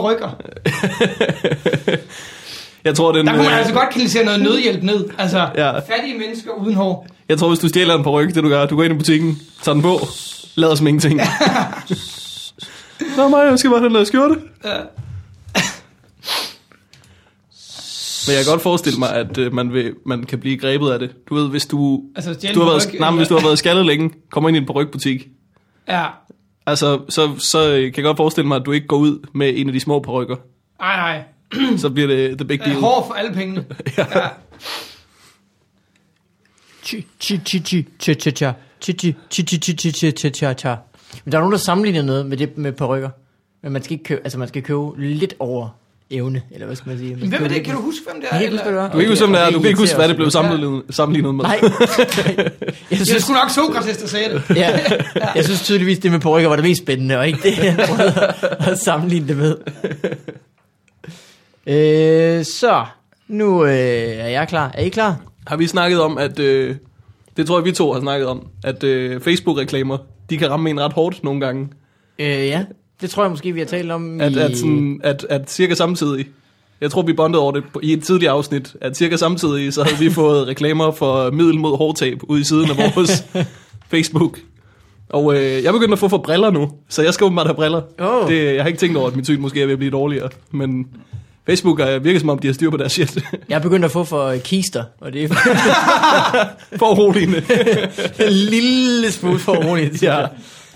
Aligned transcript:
på 0.00 0.10
rykker. 0.10 0.36
Jeg 2.84 2.94
tror, 2.94 3.12
den, 3.12 3.26
Der 3.26 3.32
kunne 3.32 3.42
man 3.42 3.52
øh, 3.52 3.58
altså 3.58 3.74
godt 3.74 3.90
kanalisere 3.90 4.24
noget 4.24 4.42
nødhjælp 4.42 4.82
ned. 4.82 5.04
Altså, 5.18 5.48
Ja. 5.56 5.78
fattige 5.78 6.18
mennesker 6.18 6.50
uden 6.52 6.74
hår. 6.74 7.06
jeg 7.28 7.38
tror, 7.38 7.48
hvis 7.48 7.58
du 7.58 7.68
stjæler 7.68 7.94
en 7.94 8.02
på 8.02 8.10
ryg, 8.10 8.34
det 8.34 8.42
du 8.44 8.48
gør, 8.48 8.66
du 8.66 8.76
går 8.76 8.82
ind 8.84 8.94
i 8.94 8.96
butikken, 8.96 9.38
tager 9.62 9.74
den 9.74 9.82
på, 9.82 9.98
lader 10.54 10.74
som 10.74 10.86
ingenting. 10.86 11.20
Nå 13.16 13.28
mig, 13.28 13.46
jeg 13.50 13.58
skal 13.58 13.70
bare 13.70 13.80
have 13.80 13.88
den 13.88 13.94
der 13.96 14.04
skjorte. 14.04 14.34
Ja. 14.64 14.76
Men 18.26 18.34
jeg 18.36 18.44
kan 18.44 18.52
godt 18.52 18.62
forestille 18.62 18.98
mig, 18.98 19.12
at 19.12 19.38
øh, 19.38 19.54
man, 19.54 19.72
vil, 19.72 19.94
man 20.06 20.24
kan 20.24 20.38
blive 20.40 20.56
grebet 20.58 20.90
af 20.90 20.98
det. 20.98 21.10
Du 21.28 21.34
ved, 21.34 21.48
hvis 21.48 21.66
du, 21.66 22.02
Altså, 22.16 22.50
du 22.54 22.60
har 22.60 22.70
været, 22.70 23.00
nej, 23.00 23.10
hvis 23.10 23.28
du 23.28 23.34
har 23.34 23.42
været 23.48 23.58
skaldet 23.58 23.86
længe, 23.86 24.10
kommer 24.30 24.48
ind 24.48 24.56
i 24.56 24.60
en 24.60 24.66
parykbutik, 24.66 25.26
Ja. 25.88 26.04
Altså, 26.66 27.00
så, 27.08 27.38
så 27.38 27.72
øh, 27.72 27.82
kan 27.92 27.96
jeg 27.96 28.04
godt 28.04 28.16
forestille 28.16 28.48
mig, 28.48 28.56
at 28.56 28.66
du 28.66 28.72
ikke 28.72 28.86
går 28.86 28.96
ud 28.96 29.26
med 29.32 29.52
en 29.56 29.66
af 29.66 29.72
de 29.72 29.80
små 29.80 30.00
perukker. 30.00 30.36
Nej, 30.80 30.96
nej. 30.96 31.22
så 31.82 31.90
bliver 31.90 32.08
det 32.08 32.38
the 32.38 32.44
big 32.44 32.60
øh, 32.60 32.66
deal. 32.66 32.80
Hård 32.80 33.06
for 33.06 33.14
alle 33.14 33.32
pengene. 33.34 33.64
ja. 33.98 34.06
ja. 34.18 34.28
Men 41.24 41.32
der 41.32 41.38
er 41.38 41.42
nogen, 41.42 41.52
der 41.52 41.58
sammenligner 41.58 42.02
noget 42.02 42.26
med 42.26 42.36
det 42.36 42.58
med 42.58 42.72
perukker. 42.72 43.10
Men 43.62 43.72
man 43.72 43.82
skal 43.82 43.92
ikke 43.92 44.04
købe, 44.04 44.20
altså 44.24 44.38
man 44.38 44.48
skal 44.48 44.62
købe 44.62 44.92
lidt 44.96 45.34
over 45.38 45.68
evne, 46.10 46.42
eller 46.50 46.66
hvad 46.66 46.76
skal 46.76 46.88
man 46.88 46.98
sige? 46.98 47.16
Man 47.16 47.28
Hvem 47.28 47.44
er 47.44 47.48
det? 47.48 47.64
Kan 47.64 47.74
du 47.74 47.80
huske, 47.80 48.00
hvem 48.10 48.20
det 48.20 48.28
er? 48.30 48.36
Jeg 48.36 48.48
kan 48.48 48.52
ikke 48.52 48.56
huske, 48.56 48.64
hvad 48.64 48.72
det 48.72 48.80
var. 48.82 48.86
Du 48.86 48.92
kan 48.92 49.00
ikke 49.00 49.10
huske, 49.10 49.24
hvem 49.24 49.32
det 49.32 49.42
er. 49.42 49.50
Du 49.50 49.58
kan 49.60 49.68
ikke 49.68 49.80
huske, 49.80 49.96
hvad 49.96 50.08
det 50.08 50.16
blev 50.16 50.30
sammenlignet, 50.30 50.82
sammenlignet 50.90 51.34
med. 51.34 51.44
Nej. 51.44 51.58
jeg, 51.62 52.50
Jeg 52.90 52.98
synes, 53.06 53.22
skulle 53.22 53.40
nok 53.40 53.50
Sokrates, 53.50 53.96
der 53.96 54.06
sagde 54.06 54.34
det. 54.34 54.56
ja, 54.56 54.80
jeg 55.36 55.44
synes 55.44 55.62
tydeligvis, 55.62 55.98
det 55.98 56.10
med 56.10 56.20
perukker 56.20 56.48
var 56.48 56.56
det 56.56 56.64
mest 56.64 56.82
spændende, 56.82 57.18
og 57.18 57.26
ikke 57.26 57.38
det, 57.42 57.58
jeg 57.64 57.86
prøvede 57.88 58.34
at 58.58 58.78
sammenligne 58.78 59.28
det 59.28 59.36
med. 59.36 59.56
Øh, 61.66 62.44
så, 62.44 62.84
nu 63.28 63.64
øh, 63.64 63.70
er 63.70 64.28
jeg 64.28 64.48
klar. 64.48 64.70
Er 64.74 64.82
I 64.82 64.88
klar? 64.88 65.20
Har 65.46 65.56
vi 65.56 65.66
snakket 65.66 66.00
om, 66.00 66.18
at... 66.18 66.38
Øh, 66.38 66.76
det 67.36 67.46
tror 67.46 67.58
jeg, 67.58 67.64
vi 67.64 67.72
to 67.72 67.92
har 67.92 68.00
snakket 68.00 68.28
om, 68.28 68.46
at 68.64 68.84
øh, 68.84 69.20
Facebook-reklamer, 69.20 69.98
de 70.30 70.38
kan 70.38 70.50
ramme 70.50 70.70
en 70.70 70.80
ret 70.80 70.92
hårdt 70.92 71.24
nogle 71.24 71.40
gange. 71.40 71.68
Øh, 72.18 72.26
ja, 72.26 72.64
det 73.00 73.10
tror 73.10 73.22
jeg 73.22 73.30
måske, 73.30 73.52
vi 73.52 73.60
har 73.60 73.66
talt 73.66 73.90
om 73.90 74.20
At, 74.20 74.32
i... 74.32 74.38
at, 74.38 74.56
sådan, 74.56 75.00
at, 75.04 75.26
at 75.30 75.50
cirka 75.50 75.74
samtidig, 75.74 76.26
jeg 76.80 76.90
tror, 76.90 77.02
vi 77.02 77.12
bondede 77.12 77.42
over 77.42 77.52
det 77.52 77.64
i 77.82 77.92
et 77.92 78.04
tidligere 78.04 78.32
afsnit, 78.32 78.74
at 78.80 78.96
cirka 78.96 79.16
samtidig, 79.16 79.72
så 79.72 79.82
havde 79.82 79.98
vi 79.98 80.10
fået 80.10 80.46
reklamer 80.48 80.90
for 80.90 81.30
middel 81.30 81.58
mod 81.58 81.76
hårtab 81.76 82.18
ude 82.22 82.40
i 82.40 82.44
siden 82.44 82.70
af 82.70 82.76
vores 82.76 83.24
Facebook. 83.92 84.38
Og 85.08 85.34
øh, 85.36 85.64
jeg 85.64 85.72
begynder 85.72 85.92
at 85.92 85.98
få 85.98 86.08
for 86.08 86.18
briller 86.18 86.50
nu, 86.50 86.72
så 86.88 87.02
jeg 87.02 87.14
skal 87.14 87.24
åbenbart 87.24 87.46
have 87.46 87.54
briller. 87.54 87.82
Åh. 88.00 88.28
Det, 88.28 88.54
jeg 88.54 88.62
har 88.62 88.68
ikke 88.68 88.80
tænkt 88.80 88.96
over, 88.96 89.08
at 89.08 89.16
mit 89.16 89.26
syn 89.26 89.40
måske 89.40 89.62
er 89.62 89.66
ved 89.66 89.72
at 89.72 89.78
blive 89.78 89.90
dårligere, 89.90 90.28
men 90.50 90.86
Facebook 91.46 91.80
er, 91.80 91.98
virker 91.98 92.20
som 92.20 92.28
om, 92.28 92.38
de 92.38 92.46
har 92.48 92.54
styr 92.54 92.70
på 92.70 92.76
deres 92.76 92.92
shit. 92.92 93.18
Jeg 93.48 93.56
er 93.56 93.60
begyndt 93.60 93.84
at 93.84 93.90
få 93.90 94.04
for 94.04 94.26
øh, 94.26 94.40
kister, 94.40 94.84
og 95.00 95.12
det 95.12 95.24
er 95.24 95.28
for 96.78 97.14
en 98.26 98.32
lille 98.32 99.12
smule 99.12 99.38
for 99.38 99.54
roligt. 99.54 100.02
ja. 100.02 100.26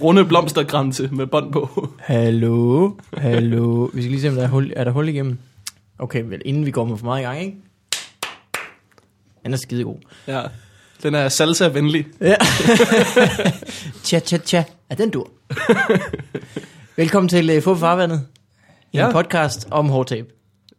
Runde 0.03 0.25
blomsterkranse 0.25 1.09
med 1.13 1.27
bånd 1.27 1.53
på. 1.53 1.89
Hallo, 1.99 2.91
hallo. 3.17 3.85
Vi 3.95 4.03
skal 4.03 4.11
lige 4.11 4.21
se, 4.21 4.29
om 4.29 4.35
der 4.35 4.43
er 4.43 4.49
hul, 4.49 4.73
er 4.77 4.85
der 4.85 4.91
hul 4.91 5.09
igennem. 5.09 5.39
Okay, 5.99 6.23
vel, 6.27 6.43
inden 6.45 6.67
vi 6.67 6.71
går 6.71 6.85
med 6.85 6.97
for 6.99 7.05
meget 7.05 7.21
i 7.21 7.25
gang, 7.25 7.41
ikke? 7.41 7.57
Den 9.45 9.53
er 9.53 9.57
skidegod. 9.57 9.97
Ja. 10.27 10.43
Den 11.03 11.15
er 11.15 11.29
salsa-venlig. 11.29 12.07
Ja. 12.21 12.35
tja, 14.05 14.19
tja, 14.19 14.37
tja. 14.37 14.65
Er 14.91 14.95
den 14.95 15.11
dur? 15.11 15.31
Velkommen 16.97 17.29
til 17.29 17.57
uh, 17.57 17.63
Få 17.63 17.75
Farvandet. 17.75 18.17
En 18.93 18.99
Ja. 18.99 19.13
podcast 19.13 19.69
om 19.71 19.89
hårtab. 19.89 20.27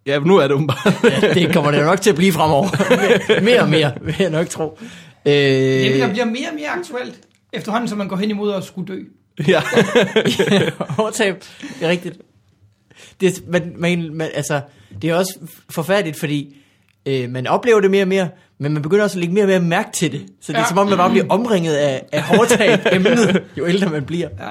Ja, 0.06 0.20
nu 0.20 0.38
er 0.38 0.42
det 0.42 0.52
åbenbart. 0.52 0.94
Ja, 1.04 1.34
det 1.34 1.54
kommer 1.54 1.72
det 1.72 1.80
jo 1.80 1.84
nok 1.86 2.02
til 2.02 2.10
at 2.10 2.16
blive 2.16 2.31
fremover. 2.34 2.68
mere, 3.28 3.42
mere 3.42 3.62
og 3.62 3.70
mere, 3.70 3.92
vil 4.02 4.16
jeg 4.20 4.30
nok 4.30 4.50
tro. 4.50 4.80
Øh, 5.26 5.34
Jamen, 5.34 6.00
der 6.00 6.10
bliver 6.10 6.26
mere 6.26 6.48
og 6.50 6.56
mere 6.56 6.70
aktuelt, 6.70 7.20
efterhånden 7.53 7.88
som 7.88 7.97
man 7.97 8.07
går 8.07 8.16
hen 8.16 8.29
imod 8.29 8.53
at 8.53 8.63
skulle 8.63 8.88
dø. 8.95 9.00
ja. 9.47 9.62
Hårtab, 10.97 11.35
det 11.79 11.85
er 11.85 11.89
rigtigt. 11.89 12.17
Det, 13.22 13.28
er- 13.38 13.41
man, 13.47 13.73
man, 13.78 14.13
man, 14.13 14.29
altså, 14.34 14.62
det 15.01 15.09
er 15.09 15.16
også 15.16 15.39
forfærdeligt, 15.69 16.19
fordi 16.19 16.56
øh, 17.06 17.29
man 17.29 17.47
oplever 17.47 17.79
det 17.79 17.91
mere 17.91 18.01
og 18.03 18.07
mere, 18.07 18.29
men 18.59 18.73
man 18.73 18.81
begynder 18.81 19.03
også 19.03 19.17
at 19.17 19.19
lægge 19.19 19.34
mere 19.34 19.44
og 19.44 19.47
mere 19.50 19.59
mærke 19.59 19.89
til 19.91 20.12
det. 20.12 20.22
Så 20.41 20.51
det 20.51 20.57
er 20.57 20.62
Ja. 20.62 20.67
som 20.67 20.78
om, 20.78 20.88
man 20.88 20.97
bare 20.97 21.09
bliver 21.09 21.25
omringet 21.29 21.73
af, 21.75 22.06
af 22.12 22.23
hårtab 22.23 22.79
emnet, 22.91 23.44
jo 23.57 23.68
ældre 23.68 23.89
man 23.89 24.06
bliver. 24.06 24.29
Ja. 24.39 24.50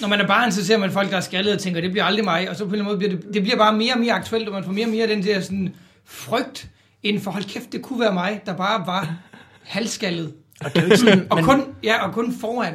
Når 0.00 0.08
man 0.08 0.20
er 0.20 0.26
barn, 0.26 0.52
så 0.52 0.66
ser 0.66 0.78
man 0.78 0.90
folk, 0.90 1.10
der 1.10 1.16
er 1.16 1.20
skaldet 1.20 1.52
og 1.54 1.58
tænker, 1.58 1.80
det 1.80 1.90
bliver 1.90 2.04
aldrig 2.04 2.24
mig. 2.24 2.50
Og 2.50 2.56
så 2.56 2.64
på 2.64 2.68
en 2.68 2.74
eller 2.74 2.84
anden 2.84 2.98
måde 3.00 3.08
bliver 3.08 3.22
det, 3.26 3.34
det 3.34 3.42
bliver 3.42 3.58
bare 3.58 3.72
mere 3.76 3.92
og 3.94 4.00
mere 4.00 4.12
aktuelt, 4.12 4.48
og 4.48 4.54
man 4.54 4.64
får 4.64 4.72
mere 4.72 4.86
og 4.86 4.90
mere 4.90 5.06
den 5.08 5.24
der 5.24 5.40
sådan, 5.40 5.74
frygt 6.04 6.68
inden 7.02 7.22
for, 7.22 7.30
hold 7.30 7.44
kæft, 7.44 7.72
det 7.72 7.82
kunne 7.82 8.00
være 8.00 8.14
mig, 8.14 8.40
der 8.46 8.56
bare 8.56 8.86
var 8.86 9.14
halvskaldet. 9.62 10.32
Og 10.64 10.74
det 10.74 10.76
er 10.76 10.80
jo 10.82 10.86
ikke 10.86 10.96
sådan, 10.96 11.26
Og 11.30 11.36
man, 11.36 11.44
kun, 11.44 11.62
ja, 11.82 12.06
og 12.06 12.14
kun 12.14 12.34
foran. 12.40 12.74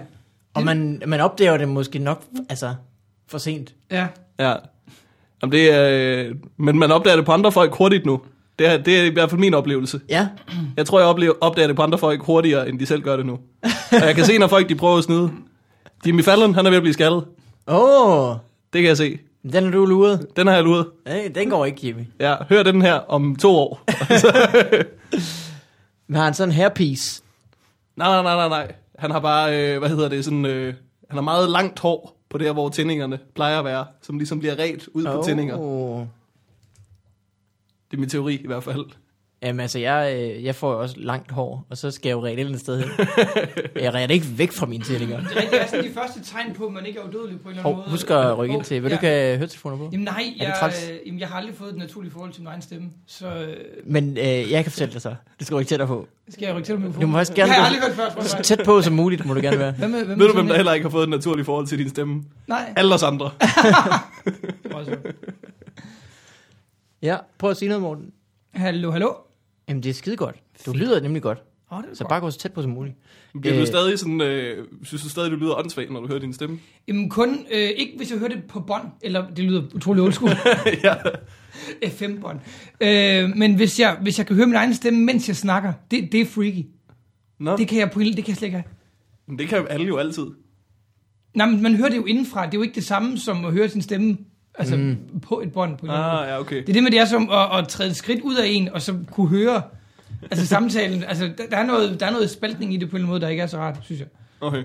og 0.54 0.64
man, 0.64 1.02
man 1.08 1.22
opdager 1.22 1.58
det 1.58 1.70
måske 1.70 2.00
nok 2.00 2.24
altså, 2.50 2.74
for 3.28 3.38
sent. 3.38 3.74
Ja. 3.92 4.08
ja. 4.40 4.54
Jamen, 5.42 5.52
det 5.52 5.72
er, 5.74 5.90
øh, 6.30 6.36
men 6.58 6.80
man 6.80 6.92
opdager 6.92 7.16
det 7.16 7.26
på 7.26 7.32
andre 7.32 7.52
folk 7.52 7.74
hurtigt 7.76 8.06
nu. 8.06 8.22
Det 8.60 8.68
er, 8.70 8.78
det 8.78 9.00
er 9.00 9.04
i 9.04 9.10
hvert 9.10 9.30
fald 9.30 9.40
min 9.42 9.54
oplevelse. 9.54 10.00
Ja, 10.10 10.28
Jeg 10.78 10.86
tror, 10.86 11.00
jeg 11.00 11.08
oplever, 11.08 11.34
opdager 11.42 11.68
det 11.68 11.76
på 11.76 11.82
andre 11.82 11.98
folk 11.98 12.24
hurtigere, 12.24 12.70
end 12.70 12.80
de 12.80 12.86
selv 12.86 13.02
gør 13.02 13.16
det 13.18 13.26
nu. 13.26 13.40
Og 13.92 14.06
jeg 14.06 14.16
kan 14.16 14.26
se, 14.26 14.38
når 14.38 14.48
folk 14.48 14.70
de 14.70 14.76
prøver 14.76 14.98
at 14.98 15.04
snyde. 15.04 15.32
Jimmy 16.06 16.24
Fallon, 16.24 16.56
han 16.56 16.66
er 16.66 16.70
ved 16.70 16.78
at 16.78 16.84
blive 16.84 16.94
skaldet. 16.94 17.26
åh, 17.68 18.30
oh, 18.30 18.36
Det 18.74 18.82
kan 18.82 18.88
jeg 18.90 18.98
se. 18.98 19.20
den 19.52 19.66
er 19.68 19.72
du 19.72 19.86
luret. 19.86 20.28
Den 20.36 20.48
har 20.48 20.54
jeg 20.54 20.64
luret. 20.64 20.86
Hey, 21.08 21.32
den 21.36 21.50
går 21.50 21.66
ikke, 21.66 21.88
Jimmy. 21.88 22.04
Ja, 22.20 22.36
hør 22.50 22.64
den 22.64 22.82
her 22.82 22.94
om 22.94 23.36
to 23.36 23.56
år. 23.56 23.82
Men 26.08 26.16
har 26.16 26.24
han 26.24 26.34
sådan 26.34 26.50
en 26.50 26.56
hairpiece? 26.56 27.22
Nej, 27.96 28.08
nej, 28.08 28.24
nej, 28.24 28.36
nej, 28.36 28.50
nej. 28.50 28.76
Han 29.00 29.12
har 29.12 29.20
bare, 29.20 29.74
øh, 29.74 29.80
hvad 29.80 29.90
hedder 29.90 30.10
det, 30.10 30.26
sådan, 30.26 30.46
øh, 30.46 30.74
han 31.10 31.18
har 31.18 31.22
meget 31.22 31.50
langt 31.50 31.80
hår 31.80 32.18
på 32.30 32.38
der, 32.38 32.54
hvor 32.54 32.70
tændingerne 32.70 33.20
plejer 33.36 33.60
at 33.60 33.66
være, 33.66 33.86
som 34.02 34.18
ligesom 34.18 34.40
bliver 34.40 34.60
ret 34.60 34.88
ud 34.94 35.04
på 35.06 35.24
tændinger. 35.26 35.56
Det 37.92 37.98
er 37.98 38.00
min 38.00 38.10
teori 38.10 38.36
i 38.36 38.48
hvert 38.48 38.64
fald. 38.64 38.86
Jamen 39.44 39.60
altså, 39.60 39.80
jeg, 39.80 40.16
øh, 40.20 40.44
jeg 40.44 40.56
får 40.56 40.72
jo 40.74 40.80
også 40.82 40.96
langt 41.00 41.32
hår, 41.32 41.66
og 41.70 41.78
så 41.78 41.92
skal 41.92 42.10
jeg 42.10 42.16
jo 42.16 42.22
ræde 42.24 42.34
et 42.34 42.40
eller 42.40 42.50
andet 42.50 42.62
sted 42.62 42.80
hen. 42.80 42.90
jeg 43.84 43.94
ræder 43.94 44.08
ikke 44.08 44.26
væk 44.38 44.52
fra 44.52 44.66
mine 44.66 44.84
tændinger. 44.84 45.20
Det 45.20 45.28
er, 45.46 45.50
det 45.50 45.62
er 45.62 45.68
sådan 45.68 45.86
de 45.86 45.94
første 45.94 46.24
tegn 46.24 46.54
på, 46.54 46.66
at 46.66 46.74
man 46.74 46.86
ikke 46.86 47.00
er 47.00 47.04
udødelig 47.04 47.42
på 47.42 47.50
en 47.50 47.56
eller 47.56 47.64
anden 47.66 47.76
Hov, 47.76 47.84
måde. 47.84 47.90
husk 47.92 48.10
at 48.10 48.38
rykke 48.38 48.54
ind 48.56 48.64
til. 48.64 48.84
Vil 48.84 48.92
du 48.92 48.96
ikke 48.96 49.08
have 49.08 49.38
høretelefoner 49.38 49.78
på? 49.78 49.90
Jamen 49.92 50.04
nej, 50.04 50.34
jeg, 50.38 50.74
øh, 50.92 51.08
jamen, 51.08 51.20
jeg 51.20 51.28
har 51.28 51.36
aldrig 51.38 51.56
fået 51.56 51.70
et 51.72 51.78
naturligt 51.78 52.14
forhold 52.14 52.32
til 52.34 52.42
min 52.42 52.48
egen 52.48 52.62
stemme. 52.62 52.90
Så 53.08 53.28
øh, 53.28 53.58
Men 53.86 54.18
øh, 54.18 54.24
jeg 54.52 54.64
kan 54.64 54.72
fortælle 54.72 54.94
dig 54.94 55.02
så. 55.02 55.16
Det 55.40 55.48
skal 55.48 55.56
du 55.56 55.60
ikke 55.60 55.70
tættere 55.70 55.88
på. 55.88 56.08
skal 56.30 56.46
jeg 56.46 56.56
rykke 56.56 56.66
til 56.66 56.76
dig 56.76 56.82
med 56.84 56.94
Du 56.94 57.08
må 57.08 57.18
faktisk 57.18 57.36
gerne 57.36 57.52
har 57.52 57.62
jeg 57.64 57.72
gå- 57.72 57.76
aldrig 57.76 57.88
hørt 57.90 57.96
før, 57.96 58.10
tror 58.14 58.22
jeg. 58.22 58.30
Så 58.30 58.56
tæt 58.56 58.62
på 58.66 58.82
som 58.82 58.94
muligt 58.94 59.26
må 59.26 59.34
du 59.34 59.42
gerne 59.42 59.60
være. 59.60 59.72
Hvad 59.72 59.88
med 59.88 60.06
Ved 60.06 60.28
du, 60.28 60.34
hvem 60.34 60.48
der 60.48 60.56
heller 60.56 60.74
ikke 60.74 60.84
har 60.86 60.90
fået 60.92 61.04
et 61.04 61.10
naturligt 61.10 61.46
forhold 61.46 61.68
til 61.68 61.78
din 61.80 61.90
stemme? 61.90 62.24
Nej. 62.48 62.74
Alle 62.76 62.94
os 62.96 63.04
andre. 63.04 63.26
Også. 64.74 64.96
Ja, 67.02 67.18
prøv 67.38 67.50
at 67.52 67.58
sige 67.58 67.70
noget, 67.70 67.82
Morten. 67.82 68.12
Hallo, 68.54 68.92
hallo. 68.92 69.08
Jamen, 69.72 69.84
det 69.84 69.90
er 69.90 69.94
skide 69.94 70.16
godt. 70.18 70.36
Du 70.66 70.72
lyder 70.74 71.02
nemlig 71.02 71.22
godt. 71.22 71.44
Oh, 71.70 71.84
det 71.90 71.98
Så 71.98 72.06
bare 72.10 72.20
gå 72.20 72.32
så 72.32 72.40
tæt 72.40 72.54
på 72.54 72.62
som 72.62 72.72
muligt. 72.72 72.96
Bliver 73.42 73.56
du 73.56 73.62
Øh. 73.62 73.68
stadig 73.68 74.00
sådan, 74.00 74.22
øh, 74.22 74.68
synes 74.84 75.04
du 75.04 75.10
stadig, 75.10 75.32
du 75.32 75.36
lyder 75.36 75.60
åndssvagt, 75.60 75.92
når 75.92 76.00
du 76.00 76.08
hører 76.08 76.20
din 76.20 76.34
stemme? 76.34 76.60
Jamen 76.88 77.10
kun, 77.10 77.30
øh, 77.52 77.70
ikke 77.78 77.94
hvis 77.98 78.12
jeg 78.12 78.20
hører 78.20 78.30
det 78.30 78.44
på 78.50 78.60
bånd, 78.60 78.84
eller 79.02 79.30
det 79.30 79.46
lyder 79.46 79.64
utrolig 79.76 80.04
old 80.04 80.14
school, 80.14 80.32
ja. 80.84 80.96
FM-bånd. 81.90 82.40
Øh, 82.82 83.30
men 83.38 83.56
hvis 83.56 83.80
jeg, 83.80 83.98
hvis 84.02 84.18
jeg 84.18 84.28
kan 84.28 84.36
høre 84.36 84.46
min 84.48 84.56
egen 84.56 84.74
stemme, 84.74 85.06
mens 85.06 85.28
jeg 85.28 85.36
snakker, 85.36 85.74
det, 85.92 86.12
det 86.12 86.22
er 86.22 86.26
freaky. 86.26 86.66
Nå, 87.40 87.58
Det 87.58 87.68
kan 87.68 87.80
jeg 87.80 87.92
på 87.92 88.00
det 88.00 88.16
kan 88.16 88.28
jeg 88.28 88.36
slet 88.36 88.48
ikke 88.48 88.58
have. 88.58 88.64
men 89.28 89.40
det 89.40 89.48
kan 89.48 89.66
alle 89.70 89.86
jo 89.88 89.98
altid. 89.98 90.26
Nej, 91.34 91.46
men 91.50 91.62
man 91.64 91.76
hører 91.76 91.90
det 91.90 91.98
jo 91.98 92.06
indenfra. 92.06 92.46
Det 92.46 92.54
er 92.54 92.58
jo 92.58 92.62
ikke 92.62 92.76
det 92.76 92.84
samme 92.86 93.18
som 93.18 93.46
at 93.46 93.52
høre 93.54 93.70
sin 93.70 93.82
stemme 93.82 94.18
altså 94.56 94.78
mm. 94.78 94.98
på 95.22 95.42
et 95.42 95.54
bånd. 95.54 95.78
På. 95.78 95.88
Ah, 95.90 96.28
ja, 96.30 96.40
okay. 96.40 96.56
Det 96.56 96.70
er 96.70 96.74
det 96.74 96.84
med, 96.84 96.92
det 96.92 97.00
er 97.00 97.06
som 97.06 97.30
at, 97.32 97.60
at 97.60 97.68
træde 97.68 97.90
et 97.90 97.96
skridt 97.96 98.22
ud 98.22 98.36
af 98.36 98.48
en, 98.48 98.70
og 98.70 98.82
så 98.82 98.96
kunne 99.12 99.28
høre 99.28 99.62
altså 100.32 100.48
samtalen. 100.48 101.04
Altså, 101.10 101.26
der, 101.38 101.44
der, 101.52 101.58
er 101.58 101.66
noget, 101.66 102.00
der 102.00 102.06
er 102.06 102.12
noget 102.12 102.30
spaltning 102.30 102.74
i 102.74 102.78
det 102.78 102.90
på 102.90 102.98
en 102.98 103.04
måde, 103.04 103.22
der 103.22 103.28
ikke 103.28 103.44
er 103.44 103.48
så 103.48 103.58
rart, 103.58 103.80
synes 103.84 104.00
jeg. 104.00 104.08
Okay. 104.42 104.64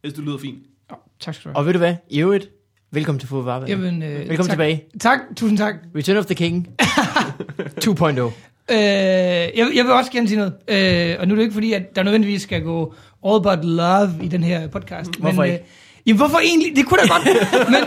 Hvis 0.00 0.12
du 0.12 0.20
lyder 0.20 0.38
fint. 0.38 0.58
Oh, 0.90 0.96
tak 1.20 1.34
skal 1.34 1.44
du 1.44 1.48
have. 1.48 1.56
Og 1.56 1.66
ved 1.66 1.72
du 1.72 1.78
hvad? 1.78 1.94
I 2.10 2.20
øvrigt, 2.20 2.50
velkommen 2.90 3.20
til 3.20 3.28
Varvand. 3.28 3.68
Jamen, 3.68 4.02
øh, 4.02 4.08
Velkommen 4.10 4.36
tak. 4.36 4.50
tilbage. 4.50 4.84
Tak, 5.00 5.18
tusind 5.36 5.58
tak. 5.58 5.74
Return 5.96 6.16
of 6.16 6.26
the 6.26 6.34
King 6.34 6.68
2.0. 7.84 8.32
Øh, 8.70 8.78
jeg, 8.78 9.70
jeg 9.74 9.84
vil 9.84 9.92
også 9.92 10.10
gerne 10.10 10.28
sige 10.28 10.38
noget. 10.38 10.52
Øh, 10.68 11.16
og 11.20 11.28
nu 11.28 11.34
er 11.34 11.36
det 11.36 11.42
ikke 11.42 11.54
fordi, 11.54 11.72
at 11.72 11.96
der 11.96 12.02
nødvendigvis 12.02 12.42
skal 12.42 12.62
gå 12.62 12.94
all 13.26 13.42
but 13.42 13.64
love 13.64 14.10
i 14.22 14.28
den 14.28 14.42
her 14.42 14.68
podcast. 14.68 15.16
Hvorfor 15.18 15.42
men, 15.42 15.50
ikke? 15.50 15.62
Øh, 15.62 15.68
jamen 16.06 16.16
hvorfor 16.16 16.38
egentlig? 16.38 16.76
Det 16.76 16.86
kunne 16.86 17.00
da 17.00 17.06
godt. 17.08 17.24
men 17.74 17.82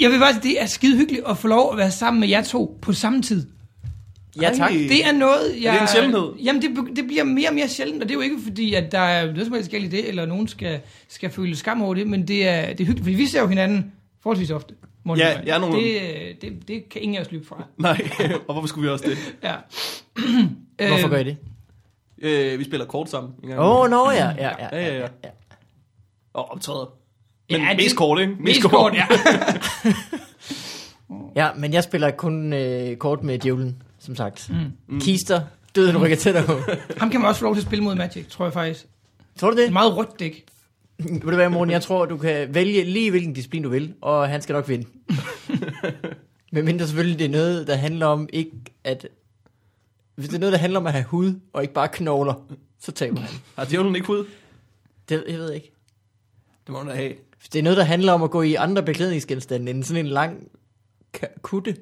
jeg 0.00 0.10
vil 0.10 0.18
bare 0.18 0.32
sige, 0.32 0.42
det 0.42 0.62
er 0.62 0.66
skide 0.66 0.96
hyggeligt 0.96 1.22
at 1.28 1.38
få 1.38 1.48
lov 1.48 1.72
at 1.72 1.78
være 1.78 1.90
sammen 1.90 2.20
med 2.20 2.28
jer 2.28 2.42
to 2.42 2.78
på 2.82 2.92
samme 2.92 3.22
tid. 3.22 3.46
Ja, 4.42 4.50
tak. 4.56 4.70
Det 4.72 5.06
er 5.06 5.12
noget, 5.12 5.62
jeg... 5.62 5.72
det 5.74 5.80
en 5.82 5.88
sjældenhed? 5.88 6.32
Jamen, 6.44 6.62
det, 6.62 6.96
det 6.96 7.06
bliver 7.06 7.24
mere 7.24 7.48
og 7.48 7.54
mere 7.54 7.68
sjældent, 7.68 8.02
og 8.02 8.08
det 8.08 8.14
er 8.14 8.18
jo 8.18 8.20
ikke 8.20 8.36
fordi, 8.44 8.74
at 8.74 8.92
der 8.92 8.98
er 8.98 9.26
noget 9.26 9.44
som 9.46 9.54
helst 9.54 9.70
galt 9.70 9.84
i 9.84 9.88
det, 9.88 10.08
eller 10.08 10.26
nogen 10.26 10.48
skal, 10.48 10.80
skal 11.08 11.30
føle 11.30 11.56
skam 11.56 11.82
over 11.82 11.94
det, 11.94 12.06
men 12.06 12.28
det 12.28 12.48
er, 12.48 12.60
det 12.66 12.80
er 12.80 12.84
hyggeligt, 12.84 13.00
fordi 13.04 13.14
vi 13.16 13.26
ser 13.26 13.40
jo 13.40 13.46
hinanden 13.46 13.92
forholdsvis 14.22 14.50
ofte, 14.50 14.74
Morten 15.04 15.20
Ja, 15.22 15.40
jeg 15.46 15.54
er 15.54 15.58
nogle- 15.58 15.76
det, 15.76 15.94
øh, 16.02 16.34
det, 16.40 16.68
det 16.68 16.88
kan 16.88 17.02
ingen 17.02 17.16
af 17.16 17.20
os 17.20 17.32
løbe 17.32 17.46
fra. 17.46 17.64
Nej, 17.78 18.10
og 18.48 18.52
hvorfor 18.52 18.66
skulle 18.68 18.88
vi 18.88 18.92
også 18.92 19.04
det? 19.08 19.18
Ja. 19.48 19.54
Hvorfor 20.88 21.08
gør 21.08 21.16
I 21.18 21.24
det? 21.24 21.36
Øh, 22.22 22.58
vi 22.58 22.64
spiller 22.64 22.86
kort 22.86 23.10
sammen. 23.10 23.32
Åh, 23.44 23.58
oh, 23.58 23.86
imellem. 23.86 23.90
no, 23.90 24.10
ja, 24.10 24.28
ja, 24.38 24.48
ja. 24.58 24.66
Ja, 24.72 24.94
ja, 24.94 25.00
ja. 25.00 25.30
Og 26.34 26.50
optræder. 26.52 26.92
Men 27.50 27.60
Ja, 27.60 27.68
det- 27.68 27.76
mest 27.76 27.96
kort, 27.96 28.20
ikke? 28.20 28.34
Mest 28.40 28.62
kort, 28.62 28.94
ja. 28.94 29.06
Ja, 31.36 31.48
men 31.56 31.72
jeg 31.72 31.84
spiller 31.84 32.10
kun 32.10 32.52
øh, 32.52 32.96
kort 32.96 33.22
med 33.22 33.38
djævlen, 33.38 33.82
som 33.98 34.16
sagt. 34.16 34.50
Mm. 34.88 35.00
Kister, 35.00 35.40
døden 35.74 35.98
rykker 36.02 36.16
tættere 36.16 36.46
på. 36.46 36.52
Ham 37.00 37.10
kan 37.10 37.20
man 37.20 37.28
også 37.28 37.38
få 37.38 37.44
lov 37.44 37.54
til 37.54 37.60
at 37.60 37.66
spille 37.66 37.84
mod 37.84 37.94
Magic, 37.94 38.26
tror 38.28 38.44
jeg 38.44 38.52
faktisk. 38.52 38.86
Tror 39.38 39.50
du 39.50 39.56
Det 39.56 39.62
er 39.62 39.64
det? 39.64 39.68
et 39.68 39.72
meget 39.72 39.96
rødt 39.96 40.20
dæk. 40.20 40.44
Ved 40.98 41.20
du 41.20 41.34
hvad, 41.34 41.48
Morten, 41.48 41.72
jeg 41.72 41.82
tror, 41.82 42.06
du 42.06 42.16
kan 42.16 42.54
vælge 42.54 42.84
lige 42.84 43.10
hvilken 43.10 43.32
disciplin 43.32 43.62
du 43.62 43.68
vil, 43.68 43.94
og 44.00 44.28
han 44.28 44.42
skal 44.42 44.52
nok 44.52 44.68
vinde. 44.68 44.86
Men 46.52 46.64
mindre 46.64 46.86
selvfølgelig, 46.86 47.18
det 47.18 47.24
er 47.24 47.28
noget, 47.28 47.66
der 47.66 47.74
handler 47.76 48.06
om 48.06 48.28
ikke 48.32 48.50
at... 48.84 49.06
Hvis 50.14 50.28
det 50.28 50.36
er 50.36 50.40
noget, 50.40 50.52
der 50.52 50.58
handler 50.58 50.80
om 50.80 50.86
at 50.86 50.92
have 50.92 51.04
hud, 51.04 51.34
og 51.52 51.62
ikke 51.62 51.74
bare 51.74 51.88
knogler, 51.88 52.34
så 52.80 52.92
taber 52.92 53.20
han. 53.20 53.30
Har 53.56 53.64
djævlen 53.64 53.94
ikke 53.94 54.06
hud? 54.06 54.24
Det, 55.08 55.24
jeg 55.28 55.38
ved 55.38 55.52
ikke. 55.52 55.72
Det 56.66 56.72
må 56.72 56.78
hun 56.78 56.88
da 56.88 56.94
have. 56.94 57.12
Det 57.52 57.58
er 57.58 57.62
noget, 57.62 57.76
der 57.76 57.84
handler 57.84 58.12
om 58.12 58.22
at 58.22 58.30
gå 58.30 58.42
i 58.42 58.54
andre 58.54 58.82
beklædningsgenstande, 58.82 59.70
end 59.70 59.84
sådan 59.84 60.06
en 60.06 60.12
lang 60.12 60.36
kutte. 61.42 61.76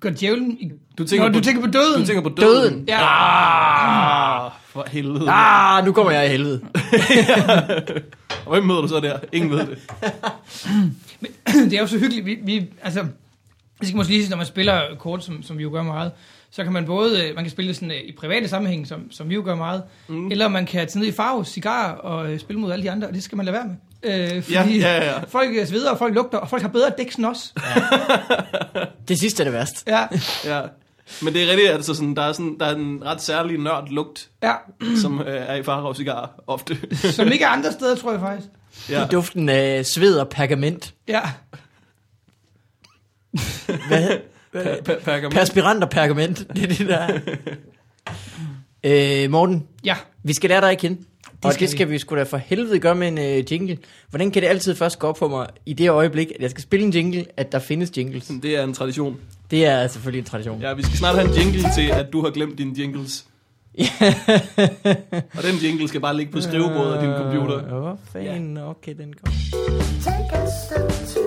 Går 0.00 0.10
djævlen 0.10 0.58
i... 0.60 0.72
Du 0.98 1.04
tænker, 1.06 1.26
Nå, 1.28 1.32
på, 1.32 1.38
du 1.38 1.44
tænker 1.44 1.62
på 1.62 1.70
døden. 1.70 2.00
du 2.00 2.06
tænker 2.06 2.22
på 2.22 2.28
døden. 2.28 2.72
Døden. 2.72 2.84
Ja. 2.88 2.98
Ah, 4.46 4.50
for 4.66 4.84
helvede. 4.88 5.30
Ah. 5.30 5.84
Nu 5.84 5.92
kommer 5.92 6.12
jeg 6.12 6.26
i 6.26 6.28
helvede. 6.28 6.60
Og 8.46 8.52
hvem 8.52 8.64
møder 8.64 8.80
du 8.80 8.88
så 8.88 9.00
der? 9.00 9.18
Ingen 9.32 9.50
ved 9.50 9.66
det. 9.66 9.78
det 11.70 11.72
er 11.72 11.80
jo 11.80 11.86
så 11.86 11.98
hyggeligt. 11.98 12.26
Vi, 12.26 12.38
vi, 12.42 12.66
altså, 12.82 13.00
det 13.80 13.88
skal 13.88 13.96
måske 13.96 14.12
lige 14.12 14.22
sige, 14.22 14.30
når 14.30 14.36
man 14.36 14.46
spiller 14.46 14.80
kort, 14.98 15.24
som, 15.24 15.42
som 15.42 15.58
vi 15.58 15.62
jo 15.62 15.70
gør 15.70 15.82
meget, 15.82 16.12
så 16.50 16.64
kan 16.64 16.72
man 16.72 16.84
både, 16.86 17.28
øh, 17.28 17.34
man 17.34 17.44
kan 17.44 17.50
spille 17.50 17.68
det 17.68 17.76
sådan 17.76 17.90
øh, 17.90 18.00
i 18.04 18.12
private 18.18 18.48
sammenhæng, 18.48 18.86
som, 18.86 19.10
som 19.10 19.28
vi 19.28 19.34
jo 19.34 19.42
gør 19.44 19.54
meget, 19.54 19.82
mm. 20.08 20.30
eller 20.30 20.48
man 20.48 20.66
kan 20.66 20.88
tage 20.88 21.00
ned 21.00 21.08
i 21.08 21.12
farve, 21.12 21.44
cigar 21.44 21.92
og 21.92 22.32
øh, 22.32 22.40
spille 22.40 22.60
mod 22.60 22.72
alle 22.72 22.82
de 22.82 22.90
andre, 22.90 23.08
og 23.08 23.14
det 23.14 23.22
skal 23.22 23.36
man 23.36 23.46
lade 23.46 23.54
være 23.56 23.66
med. 23.66 23.74
Øh, 24.04 24.42
fordi 24.42 24.52
Ja, 24.52 24.66
ja, 24.68 25.04
ja. 25.04 25.18
folk 25.28 25.56
øh, 25.56 25.66
sveder, 25.66 25.90
og 25.90 25.98
folk 25.98 26.14
lugter, 26.14 26.38
og 26.38 26.48
folk 26.48 26.62
har 26.62 26.68
bedre 26.68 26.90
dæk 26.98 27.12
end 27.14 27.26
os. 27.26 27.54
Det 29.08 29.18
sidste 29.20 29.42
er 29.42 29.44
det 29.44 29.52
værst. 29.52 29.84
Ja, 29.86 30.06
Ja. 30.44 30.60
Men 31.22 31.34
det 31.34 31.42
er 31.42 31.50
rigtigt, 31.50 31.70
altså 31.70 31.94
sådan, 31.94 32.14
der 32.16 32.22
er, 32.22 32.32
sådan, 32.32 32.56
der 32.60 32.66
er 32.66 32.74
en 32.74 33.02
ret 33.04 33.22
særlig 33.22 33.58
nørd 33.58 33.88
lugt, 33.88 34.28
ja. 34.42 34.52
som 35.00 35.20
øh, 35.20 35.26
er 35.48 35.54
i 35.54 35.62
Farag 35.62 35.96
cigar 35.96 36.30
ofte. 36.46 36.78
Som 37.12 37.32
ikke 37.32 37.44
er 37.44 37.48
andre 37.48 37.72
steder, 37.72 37.96
tror 37.96 38.10
jeg 38.12 38.20
faktisk. 38.20 38.48
ja. 38.90 39.00
Ja. 39.00 39.06
Duften 39.06 39.48
af 39.48 39.86
sved 39.86 40.16
og 40.18 40.28
pergament. 40.28 40.94
Ja. 41.08 41.20
Hvad? 43.88 44.08
Pa- 44.56 44.90
pa- 44.92 45.04
pergament. 45.04 45.34
Perspirant 45.34 45.84
og 45.84 45.90
pergament. 45.90 46.38
Det 46.56 46.62
er 46.62 46.68
det 46.68 46.88
der. 46.88 47.18
øh, 49.24 49.30
Morten, 49.30 49.66
Ja. 49.84 49.96
vi 50.24 50.34
skal 50.34 50.50
lære 50.50 50.60
dig 50.60 50.70
at 50.70 50.78
kende. 50.78 51.00
Og 51.44 51.52
skal 51.52 51.60
det 51.66 51.70
skal 51.70 51.90
vi 51.90 51.98
sgu 51.98 52.16
da 52.16 52.22
for 52.22 52.36
helvede 52.36 52.78
gøre 52.78 52.94
med 52.94 53.08
en 53.08 53.18
øh, 53.18 53.52
jingle. 53.52 53.78
Hvordan 54.10 54.30
kan 54.30 54.42
det 54.42 54.48
altid 54.48 54.74
først 54.74 54.98
gå 54.98 55.06
op 55.06 55.18
for 55.18 55.28
mig 55.28 55.46
i 55.66 55.72
det 55.72 55.90
øjeblik, 55.90 56.32
at 56.34 56.42
jeg 56.42 56.50
skal 56.50 56.62
spille 56.62 56.86
en 56.86 56.92
jingle, 56.92 57.26
at 57.36 57.52
der 57.52 57.58
findes 57.58 57.92
jingles? 57.96 58.30
Det 58.42 58.56
er 58.56 58.64
en 58.64 58.74
tradition. 58.74 59.16
Det 59.50 59.66
er 59.66 59.86
selvfølgelig 59.86 60.18
en 60.18 60.24
tradition. 60.24 60.60
Ja, 60.60 60.74
vi 60.74 60.82
skal 60.82 60.96
snart 60.96 61.14
have 61.14 61.28
en 61.28 61.34
jingle 61.34 61.62
til, 61.74 61.90
at 61.90 62.12
du 62.12 62.20
har 62.22 62.30
glemt 62.30 62.58
dine 62.58 62.74
jingles. 62.78 63.24
Og 65.36 65.42
den 65.42 65.54
jingle 65.62 65.88
skal 65.88 66.00
bare 66.00 66.16
ligge 66.16 66.32
på 66.32 66.40
skrivebordet 66.40 66.94
af 66.94 67.00
din 67.02 67.12
computer. 67.16 67.58
Øh, 67.58 67.80
Hvor 67.80 67.98
fanden? 68.12 68.58
Okay, 68.58 68.94
den 68.98 69.12
går. 69.12 69.30
Take 70.04 70.32
a 70.32 70.46
step 70.66 71.06
two. 71.06 71.22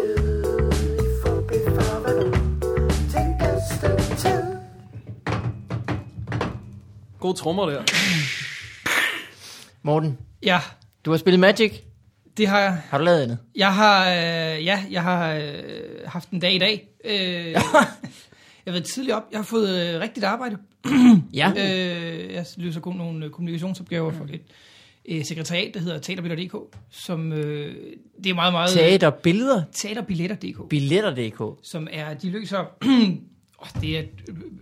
Gode 7.19 7.37
trommer 7.37 7.65
der. 7.65 7.81
Morten, 9.85 10.17
Ja, 10.43 10.59
du 11.05 11.11
har 11.11 11.17
spillet 11.17 11.39
Magic. 11.39 11.73
det 12.37 12.47
har 12.47 12.59
jeg. 12.59 12.81
Har 12.89 12.97
du 12.97 13.03
lavet 13.03 13.21
andet? 13.21 13.37
Jeg 13.55 13.73
har, 13.75 14.09
øh, 14.09 14.65
ja, 14.65 14.83
jeg 14.91 15.03
har 15.03 15.33
øh, 15.33 15.43
haft 16.05 16.29
en 16.29 16.39
dag 16.39 16.53
i 16.55 16.57
dag. 16.57 16.87
Øh, 17.05 17.51
jeg 17.51 17.61
har 17.61 18.71
været 18.71 18.83
tidligt 18.83 19.15
op. 19.15 19.23
Jeg 19.31 19.39
har 19.39 19.43
fået 19.43 19.95
øh, 19.95 20.01
rigtigt 20.01 20.23
arbejde. 20.25 20.57
Ja. 21.33 21.51
Øh, 21.57 22.33
jeg 22.33 22.45
løser 22.57 22.79
kun 22.81 22.95
nogle 22.95 23.25
øh, 23.25 23.31
kommunikationsopgaver 23.31 24.11
for 24.11 24.23
et 24.29 24.41
øh, 25.09 25.25
sekretariat, 25.25 25.73
der 25.73 25.79
hedder 25.79 25.99
teaterbilletter.dk, 25.99 26.75
som 26.91 27.33
øh, 27.33 27.75
det 28.23 28.29
er 28.29 28.33
meget, 28.35 28.53
meget... 28.53 28.69
Teater, 28.69 29.09
billeder, 29.09 29.63
Teaterbilletter.dk, 29.73 30.69
billetter.dk. 30.69 31.59
som 31.63 31.87
er, 31.91 32.13
de 32.13 32.29
løser... 32.29 32.65
oh, 33.75 33.81
det, 33.81 33.97
er, 33.97 34.03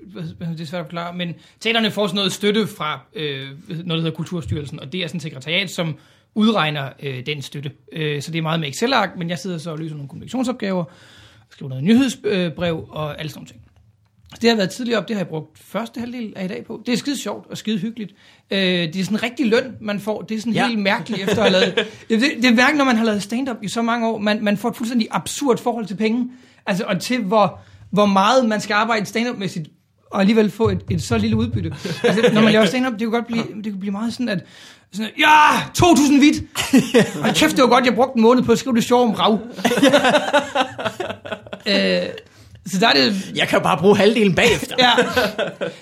hvad- 0.05 0.47
det 0.47 0.61
er 0.61 0.65
svært 0.65 0.79
at 0.79 0.85
forklare, 0.85 1.15
men 1.15 1.33
teaterne 1.59 1.91
får 1.91 2.07
sådan 2.07 2.15
noget 2.15 2.31
støtte 2.31 2.67
fra 2.67 2.99
øh, 3.15 3.47
noget, 3.69 3.85
der 3.89 3.95
hedder 3.95 4.11
Kulturstyrelsen, 4.11 4.79
og 4.79 4.91
det 4.93 5.03
er 5.03 5.07
sådan 5.07 5.17
et 5.17 5.21
sekretariat, 5.21 5.69
som 5.69 5.95
udregner 6.35 6.89
øh, 7.03 7.25
den 7.25 7.41
støtte. 7.41 7.71
Øh, 7.91 8.21
så 8.21 8.31
det 8.31 8.37
er 8.37 8.41
meget 8.43 8.59
med 8.59 8.67
Excel-ark, 8.69 9.09
men 9.17 9.29
jeg 9.29 9.39
sidder 9.39 9.57
så 9.57 9.71
og 9.71 9.77
løser 9.79 9.95
nogle 9.95 10.09
kommunikationsopgaver, 10.09 10.83
skriver 11.49 11.69
noget 11.69 11.83
nyhedsbrev 11.83 12.85
og 12.89 13.19
alle 13.19 13.29
sådan 13.29 13.39
nogle 13.39 13.47
ting. 13.47 13.59
Så 14.33 14.39
det 14.41 14.49
har 14.49 14.57
været 14.57 14.69
tidligere 14.69 14.99
op, 15.01 15.07
det 15.07 15.15
har 15.15 15.19
jeg 15.21 15.27
brugt 15.27 15.59
første 15.59 15.99
halvdel 15.99 16.33
af 16.35 16.45
i 16.45 16.47
dag 16.47 16.65
på. 16.65 16.83
Det 16.85 16.93
er 16.93 16.97
skide 16.97 17.17
sjovt 17.17 17.47
og 17.49 17.57
skide 17.57 17.77
hyggeligt. 17.79 18.11
Øh, 18.51 18.59
det 18.59 18.95
er 18.95 19.03
sådan 19.03 19.17
en 19.17 19.23
rigtig 19.23 19.45
løn, 19.47 19.75
man 19.81 19.99
får. 19.99 20.21
Det 20.21 20.35
er 20.35 20.39
sådan 20.39 20.53
Ja. 20.53 20.67
helt 20.67 20.79
mærkeligt 20.79 21.21
efter 21.29 21.43
at 21.43 21.51
have 21.51 21.61
lavet... 21.61 21.75
Det, 22.09 22.21
det, 22.21 22.31
det 22.35 22.45
er 22.45 22.53
mærkeligt, 22.55 22.77
når 22.77 22.85
man 22.85 22.95
har 22.95 23.05
lavet 23.05 23.23
stand-up 23.23 23.57
i 23.63 23.67
så 23.67 23.81
mange 23.81 24.07
år. 24.07 24.17
Man, 24.17 24.43
man 24.43 24.57
får 24.57 24.69
et 24.69 24.75
fuldstændig 24.75 25.07
absurd 25.11 25.57
forhold 25.57 25.85
til 25.85 25.95
penge. 25.95 26.29
Altså, 26.65 26.83
og 26.83 26.99
til 27.01 27.21
hvor, 27.23 27.59
hvor 27.93 28.05
meget 28.05 28.45
man 28.45 28.61
skal 28.61 28.73
arbejde 28.73 29.05
stand-up-mæssigt, 29.05 29.67
og 30.11 30.19
alligevel 30.19 30.51
få 30.51 30.69
et, 30.69 30.81
et 30.89 31.03
så 31.03 31.17
lille 31.17 31.35
udbytte. 31.35 31.73
Altså, 32.03 32.29
når 32.33 32.41
man 32.41 32.53
laver 32.53 32.65
stand-up, 32.65 32.91
det 32.91 32.99
kan 32.99 33.11
godt 33.11 33.27
blive, 33.27 33.43
det 33.55 33.63
kan 33.63 33.79
blive 33.79 33.91
meget 33.91 34.13
sådan, 34.13 34.29
at 34.29 34.45
sådan, 34.93 35.05
at, 35.05 35.19
ja, 35.19 35.59
2.000 35.77 36.17
hvidt! 36.17 36.43
Og 37.23 37.35
kæft, 37.35 37.55
det 37.55 37.61
var 37.63 37.69
godt, 37.69 37.85
jeg 37.85 37.95
brugte 37.95 38.17
en 38.17 38.21
måned 38.21 38.43
på 38.43 38.51
at 38.51 38.59
skrive 38.59 38.75
det 38.75 38.83
sjov 38.83 39.03
om 39.03 39.11
rav. 39.11 39.33
øh, 41.71 42.09
så 42.65 42.79
der 42.79 42.87
er 42.87 42.93
det, 42.93 43.31
Jeg 43.35 43.47
kan 43.47 43.59
jo 43.59 43.63
bare 43.63 43.77
bruge 43.77 43.97
halvdelen 43.97 44.35
bagefter. 44.35 44.75
Ja. 44.83 44.89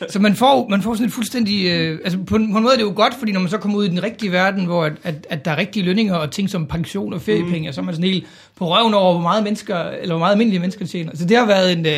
Så 0.10 0.20
man 0.20 0.36
får, 0.36 0.68
man 0.70 0.82
får 0.82 0.94
sådan 0.94 1.08
et 1.08 1.14
fuldstændig... 1.14 1.68
Øh, 1.68 2.00
altså 2.04 2.20
på 2.28 2.36
en, 2.36 2.52
på 2.52 2.58
en 2.58 2.64
måde 2.64 2.74
er 2.74 2.78
det 2.78 2.84
jo 2.84 2.94
godt, 2.96 3.14
fordi 3.20 3.32
når 3.32 3.40
man 3.40 3.50
så 3.50 3.58
kommer 3.58 3.78
ud 3.78 3.86
i 3.86 3.90
den 3.90 4.04
rigtige 4.04 4.32
verden, 4.32 4.66
hvor 4.66 4.84
at, 4.86 4.94
at, 5.04 5.28
at 5.30 5.46
der 5.46 5.52
er 5.52 5.58
rigtige 5.58 5.86
lønninger 5.86 6.16
og 6.16 6.32
ting 6.32 6.50
som 6.50 6.66
pension 6.66 7.14
og 7.14 7.22
feriepenge, 7.22 7.70
mm. 7.70 7.74
så 7.74 7.82
er 7.82 7.86
man 7.86 7.94
sådan 7.94 8.10
helt 8.10 8.26
på 8.56 8.76
røven 8.76 8.94
over, 8.94 9.14
hvor 9.14 9.22
meget 9.22 9.44
mennesker, 9.44 9.78
eller 9.80 10.14
hvor 10.14 10.20
meget 10.20 10.32
almindelige 10.32 10.60
mennesker 10.60 10.86
tjener. 10.86 11.12
Så 11.16 11.26
det 11.26 11.38
har 11.38 11.46
været, 11.46 11.72
en, 11.72 11.86
øh, 11.86 11.92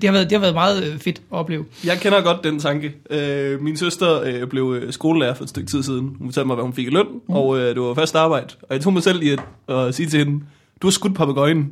det 0.00 0.04
har 0.04 0.12
været, 0.12 0.30
det 0.30 0.32
har 0.32 0.40
været 0.40 0.54
meget 0.54 0.84
øh, 0.84 0.98
fedt 0.98 1.18
at 1.18 1.38
opleve. 1.38 1.64
Jeg 1.84 1.98
kender 2.00 2.22
godt 2.22 2.44
den 2.44 2.60
tanke. 2.60 2.92
Øh, 3.10 3.62
min 3.62 3.76
søster 3.76 4.22
øh, 4.22 4.46
blev 4.46 4.78
øh, 4.82 4.92
skolelærer 4.92 5.34
for 5.34 5.42
et 5.44 5.50
stykke 5.50 5.70
tid 5.70 5.82
siden. 5.82 6.16
Hun 6.18 6.28
fortalte 6.28 6.46
mig, 6.46 6.54
hvad 6.54 6.64
hun 6.64 6.74
fik 6.74 6.86
i 6.86 6.90
løn, 6.90 7.06
mm. 7.28 7.34
og 7.34 7.58
øh, 7.58 7.74
det 7.74 7.80
var 7.80 7.94
fast 7.94 8.14
arbejde. 8.16 8.46
Og 8.62 8.74
jeg 8.74 8.80
tog 8.80 8.92
mig 8.92 9.02
selv 9.02 9.22
i 9.22 9.28
at, 9.28 9.40
at 9.68 9.94
sige 9.94 10.08
til 10.08 10.18
hende, 10.18 10.44
du 10.82 10.86
har 10.86 10.92
skudt 10.92 11.14
papegøjen. 11.14 11.70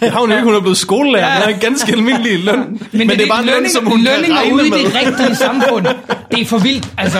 Det 0.00 0.10
har 0.10 0.20
hun 0.20 0.30
jo 0.30 0.36
ikke, 0.36 0.44
hun 0.44 0.54
er 0.54 0.60
blevet 0.60 0.76
skolelærer. 0.78 1.26
Ja. 1.26 1.32
Ja. 1.32 1.38
Hun 1.38 1.42
har 1.42 1.54
en 1.54 1.60
ganske 1.60 1.92
almindelig 1.92 2.44
løn. 2.44 2.58
Men, 2.58 2.78
Men 2.92 3.08
det, 3.08 3.20
er 3.22 3.28
bare 3.28 3.40
en 3.40 3.46
løn, 3.46 3.70
som 3.70 3.86
hun 3.86 3.96
kan 3.96 4.04
lønninger 4.04 4.36
regne 4.38 4.54
ude 4.54 4.70
med. 4.70 4.78
i 4.78 4.84
det 4.84 4.94
rigtige 4.94 5.36
samfund. 5.36 5.86
Det 6.30 6.40
er 6.40 6.44
for 6.46 6.58
vildt, 6.58 6.88
altså. 6.98 7.18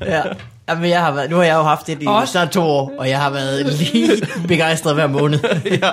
Ja. 0.00 0.22
Jamen, 0.68 0.90
jeg 0.90 1.00
har 1.00 1.12
været, 1.12 1.30
nu 1.30 1.36
har 1.36 1.42
jeg 1.42 1.54
jo 1.54 1.62
haft 1.62 1.86
det 1.86 2.02
i 2.02 2.06
Også- 2.06 2.32
snart 2.32 2.50
to 2.50 2.60
år, 2.62 2.92
og 2.98 3.08
jeg 3.08 3.18
har 3.18 3.30
været 3.30 3.66
lige 3.78 4.10
begejstret 4.48 4.94
hver 4.94 5.06
måned. 5.06 5.38
ja. 5.82 5.90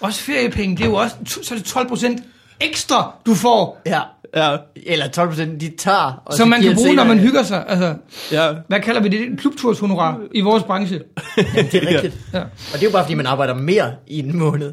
Også 0.00 0.20
feriepenge, 0.20 0.76
det 0.76 0.82
er 0.84 0.88
jo 0.88 0.94
også, 0.94 1.14
så 1.42 1.54
er 1.54 1.58
det 1.58 1.66
12 1.66 1.88
procent 1.88 2.22
ekstra, 2.60 3.12
du 3.26 3.34
får, 3.34 3.82
Ja. 3.86 4.00
Ja, 4.36 4.56
Eller 4.76 5.08
12 5.08 5.28
procent, 5.28 5.60
de 5.60 5.70
tager. 5.78 6.22
Og 6.24 6.32
så 6.32 6.36
som 6.36 6.48
man 6.48 6.62
kan 6.62 6.74
bruge, 6.74 6.94
når 6.94 7.04
man 7.04 7.18
hygger 7.18 7.42
sig. 7.42 7.64
Altså, 7.68 7.94
ja. 8.32 8.52
hvad 8.68 8.80
kalder 8.80 9.00
vi 9.02 9.08
det? 9.08 9.20
En 9.20 9.36
klubturshonorar 9.36 10.20
i 10.34 10.40
vores 10.40 10.62
branche. 10.62 10.94
Jamen, 11.36 11.70
det 11.72 11.82
er 11.82 11.88
rigtigt. 11.88 12.16
Ja. 12.32 12.40
Og 12.40 12.72
det 12.72 12.82
er 12.82 12.86
jo 12.86 12.90
bare, 12.90 13.04
fordi 13.04 13.14
man 13.14 13.26
arbejder 13.26 13.54
mere 13.54 13.92
i 14.06 14.18
en 14.18 14.38
måned. 14.38 14.72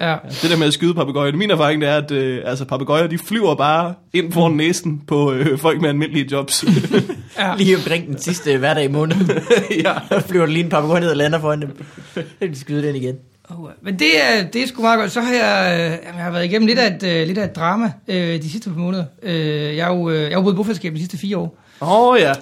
Ja. 0.00 0.16
Det 0.42 0.50
der 0.50 0.56
med 0.56 0.66
at 0.66 0.72
skyde 0.72 0.94
papegøjer. 0.94 1.32
Min 1.32 1.50
erfaring 1.50 1.80
det 1.80 1.88
er, 1.88 1.96
at 1.96 2.10
øh, 2.10 2.42
altså, 2.46 2.64
papegøjer 2.64 3.06
de 3.06 3.18
flyver 3.18 3.54
bare 3.54 3.94
ind 4.12 4.32
foran 4.32 4.52
næsen 4.52 5.02
på 5.06 5.32
øh, 5.32 5.58
folk 5.58 5.80
med 5.80 5.88
almindelige 5.88 6.28
jobs. 6.32 6.64
ja. 7.38 7.54
Lige 7.56 7.76
omkring 7.76 8.06
den 8.06 8.18
sidste 8.18 8.58
hverdag 8.58 8.84
i 8.84 8.88
måneden. 8.88 9.30
ja. 9.84 10.18
Flyver 10.18 10.46
lige 10.46 10.64
en 10.64 10.70
papegøje 10.70 11.00
ned 11.00 11.10
og 11.10 11.16
lander 11.16 11.40
foran 11.40 11.60
dem. 11.60 11.84
Så 12.14 12.22
kan 12.40 12.50
de 12.50 12.58
skyde 12.58 12.86
den 12.86 12.96
igen. 12.96 13.16
Oh, 13.58 13.70
men 13.82 13.98
det 13.98 14.08
er, 14.22 14.44
det 14.52 14.62
er 14.62 14.66
sgu 14.66 14.82
meget 14.82 14.98
godt. 14.98 15.12
Så 15.12 15.20
har 15.20 15.32
jeg, 15.34 15.74
øh, 15.74 16.06
jeg 16.16 16.24
har 16.24 16.30
været 16.30 16.44
igennem 16.44 16.66
lidt 16.66 16.78
af 16.78 16.94
et, 16.94 17.02
øh, 17.02 17.26
lidt 17.26 17.38
af 17.38 17.44
et 17.44 17.56
drama 17.56 17.92
øh, 18.08 18.42
de 18.42 18.50
sidste 18.50 18.70
par 18.70 18.76
måneder. 18.78 19.04
Øh, 19.22 19.76
jeg 19.76 19.84
har 19.86 19.94
jo 19.94 20.10
øh, 20.10 20.22
jeg 20.22 20.36
har 20.38 20.42
boet 20.42 20.52
i 20.52 20.56
bofællesskab 20.56 20.92
de 20.94 20.98
sidste 20.98 21.18
fire 21.18 21.36
år. 21.38 21.58
Åh 21.80 21.88
oh, 22.08 22.18
ja. 22.20 22.32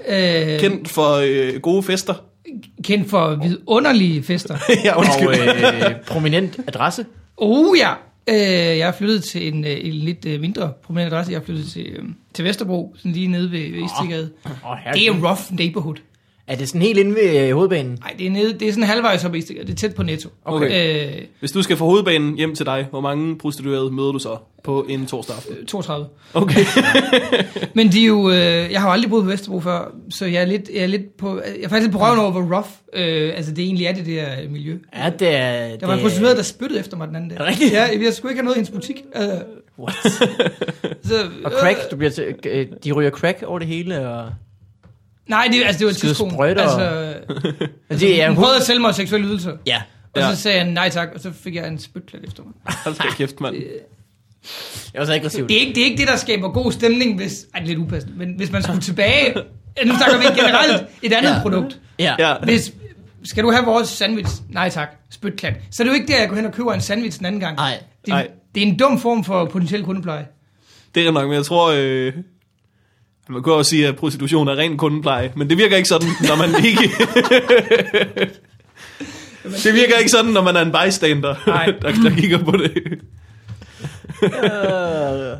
Øh, 0.54 0.60
Kendt 0.60 0.88
for 0.88 1.14
øh, 1.54 1.60
gode 1.60 1.82
fester. 1.82 2.14
kendt 2.84 3.10
for 3.10 3.38
vidunderlige 3.42 4.22
fester. 4.22 4.56
ja, 4.84 4.98
undskyld. 4.98 5.28
Og 5.28 5.90
øh, 5.90 5.94
prominent 6.06 6.58
adresse. 6.66 7.06
Oh 7.36 7.78
ja! 7.78 7.90
Øh, 8.28 8.78
jeg 8.78 8.88
er 8.88 8.92
flyttet 8.92 9.24
til 9.24 9.48
en, 9.54 9.64
en 9.64 9.92
lidt 9.92 10.40
mindre 10.40 10.72
prominent 10.86 11.12
adresse. 11.12 11.32
Jeg 11.32 11.38
er 11.40 11.44
flyttet 11.44 11.66
til, 11.66 11.86
øh, 11.86 12.04
til 12.34 12.44
Vesterbro, 12.44 12.94
sådan 12.96 13.12
lige 13.12 13.28
nede 13.28 13.50
ved, 13.50 13.70
ved 13.70 13.84
Istegade. 13.84 14.30
Oh, 14.64 14.76
Det 14.94 15.06
er 15.06 15.12
en 15.12 15.26
rough 15.26 15.40
neighborhood. 15.50 15.96
Er 16.50 16.56
det 16.56 16.68
sådan 16.68 16.82
helt 16.82 16.98
inde 16.98 17.14
ved 17.14 17.48
øh, 17.48 17.54
hovedbanen? 17.54 17.98
Nej, 18.00 18.14
det 18.18 18.26
er, 18.26 18.30
nede, 18.30 18.52
det 18.52 18.68
er 18.68 18.72
sådan 18.72 18.84
halvvejs 18.84 19.24
op 19.24 19.34
i 19.34 19.38
Istegade. 19.38 19.66
Det 19.66 19.72
er 19.72 19.76
tæt 19.76 19.94
på 19.94 20.02
Netto. 20.02 20.28
Okay. 20.44 21.06
Øh, 21.06 21.22
Hvis 21.40 21.52
du 21.52 21.62
skal 21.62 21.76
fra 21.76 21.84
hovedbanen 21.84 22.36
hjem 22.36 22.54
til 22.54 22.66
dig, 22.66 22.86
hvor 22.90 23.00
mange 23.00 23.38
prostituerede 23.38 23.90
møder 23.90 24.12
du 24.12 24.18
så 24.18 24.36
på 24.64 24.86
en 24.88 25.06
torsdag 25.06 25.36
aften? 25.36 25.66
32. 25.66 26.06
Okay. 26.34 26.64
Men 27.76 27.92
de 27.92 28.02
er 28.02 28.06
jo, 28.06 28.30
øh, 28.30 28.36
jeg 28.72 28.80
har 28.80 28.88
jo 28.88 28.92
aldrig 28.92 29.10
boet 29.10 29.24
på 29.24 29.30
Vesterbro 29.30 29.60
før, 29.60 29.94
så 30.10 30.26
jeg 30.26 30.42
er 30.42 30.46
lidt, 30.46 30.70
jeg 30.74 30.82
er 30.82 30.86
lidt 30.86 31.16
på, 31.16 31.36
jeg 31.36 31.64
er 31.64 31.68
faktisk 31.68 31.82
lidt 31.82 31.92
på 31.92 31.98
røven 31.98 32.18
over, 32.18 32.30
hvor 32.30 32.56
rough, 32.56 32.68
øh, 32.92 33.32
altså 33.36 33.52
det 33.52 33.64
egentlig 33.64 33.86
er 33.86 33.92
det 33.94 34.06
der 34.06 34.26
miljø. 34.50 34.78
Ja, 34.96 35.10
det 35.18 35.34
er... 35.34 35.76
Der 35.76 35.86
var 35.86 35.94
en 35.94 36.00
prostitueret, 36.00 36.36
der 36.36 36.42
spyttede 36.42 36.80
efter 36.80 36.96
mig 36.96 37.08
den 37.08 37.16
anden 37.16 37.30
dag. 37.30 37.36
Er 37.38 37.42
det 37.42 37.48
rigtigt? 37.50 37.72
Ja, 37.72 37.86
jeg 38.04 38.12
skulle 38.14 38.32
ikke 38.32 38.40
have 38.40 38.44
noget 38.44 38.56
i 38.56 38.58
hendes 38.58 38.70
butik. 38.70 39.04
Øh, 39.16 39.22
What? 39.78 39.94
så, 41.08 41.14
Og 41.44 41.52
crack, 41.60 41.78
du 41.90 41.96
bliver 41.96 42.10
til, 42.10 42.24
øh, 42.46 42.66
de 42.84 42.92
ryger 42.92 43.10
crack 43.10 43.42
over 43.42 43.58
det 43.58 43.68
hele, 43.68 44.08
og... 44.08 44.30
Nej, 45.30 45.48
det, 45.52 45.62
altså, 45.64 45.78
det 45.78 45.84
var 45.84 45.90
et 45.90 45.96
Skyde 45.96 46.10
tidspunkt. 46.10 46.32
sprøjter 46.34 46.66
og- 46.68 46.82
Altså, 46.82 47.14
Altså, 47.90 48.06
det 48.06 48.22
er 48.22 48.28
hun 48.28 48.36
prøvede 48.36 48.56
at 48.56 48.62
sælge 48.62 48.80
mig 48.80 48.94
seksuelle 48.94 49.26
ydelser. 49.28 49.52
Ja. 49.66 49.82
Og 50.14 50.20
Ja. 50.20 50.34
så 50.34 50.42
sagde 50.42 50.58
jeg 50.58 50.66
nej 50.66 50.88
tak, 50.88 51.08
og 51.14 51.20
så 51.20 51.32
fik 51.42 51.54
jeg 51.54 51.68
en 51.68 51.78
spytklat 51.78 52.24
efter 52.24 52.42
mig. 52.42 52.52
Hold 52.84 52.94
da 52.94 53.02
kæft, 53.16 53.40
mand. 53.40 53.54
Det 53.54 53.64
er 54.94 55.00
også 55.00 55.14
aggressivt. 55.14 55.48
Det 55.48 55.56
er 55.56 55.60
ikke 55.60 55.74
det, 55.74 55.80
er 55.80 55.84
ikke 55.84 55.98
det 55.98 56.08
der 56.08 56.16
skaber 56.16 56.48
god 56.48 56.72
stemning, 56.72 57.16
hvis... 57.16 57.46
Ej, 57.54 57.60
det 57.60 57.64
er 57.64 57.68
lidt 57.68 57.78
upassende, 57.78 58.18
men 58.18 58.34
hvis 58.36 58.52
man 58.52 58.62
skulle 58.62 58.80
tilbage... 58.80 59.34
Nu 59.86 59.94
snakker 59.96 60.18
vi 60.18 60.40
generelt 60.40 60.82
et 61.02 61.12
andet 61.12 61.30
Ja. 61.30 61.42
produkt. 61.42 61.78
Ja. 61.98 62.14
Ja. 62.18 62.34
Hvis, 62.42 62.72
skal 63.24 63.44
du 63.44 63.50
have 63.50 63.64
vores 63.64 63.88
sandwich? 63.88 64.30
Nej 64.48 64.68
tak, 64.70 64.88
spytklat. 65.10 65.54
Så 65.70 65.82
er 65.82 65.84
det 65.84 65.90
jo 65.90 65.94
ikke 65.94 66.12
der, 66.12 66.18
jeg 66.20 66.28
går 66.28 66.36
hen 66.36 66.46
og 66.46 66.52
køber 66.52 66.72
en 66.72 66.80
sandwich 66.80 67.18
den 67.18 67.26
anden 67.26 67.40
gang. 67.40 67.56
Nej. 67.56 67.78
Det, 68.00 68.08
Nej. 68.08 68.28
det 68.54 68.62
er 68.62 68.66
en 68.66 68.76
dum 68.78 69.00
form 69.00 69.24
for 69.24 69.44
potentiel 69.44 69.84
kundepleje. 69.84 70.26
Det 70.94 71.06
er 71.06 71.10
nok, 71.10 71.24
men 71.28 71.34
jeg 71.34 71.44
tror... 71.44 71.72
Øh, 71.76 72.12
man 73.30 73.42
kan 73.42 73.52
også 73.52 73.70
sige, 73.70 73.86
at 73.88 73.96
prostitution 73.96 74.48
er 74.48 74.56
ren 74.56 74.76
kundepleje, 74.76 75.32
men 75.36 75.50
det 75.50 75.58
virker 75.58 75.76
ikke 75.76 75.88
sådan, 75.88 76.08
når 76.28 76.36
man 76.36 76.64
ikke... 76.64 76.80
det 79.64 79.74
virker 79.74 79.96
ikke 79.98 80.10
sådan, 80.10 80.30
når 80.30 80.42
man 80.42 80.56
er 80.56 80.60
en 80.60 80.72
bystander, 80.72 81.34
Nej. 81.46 81.66
der, 81.82 81.92
der 81.92 82.10
kigger 82.16 82.38
på 82.44 82.52
det. 82.56 82.72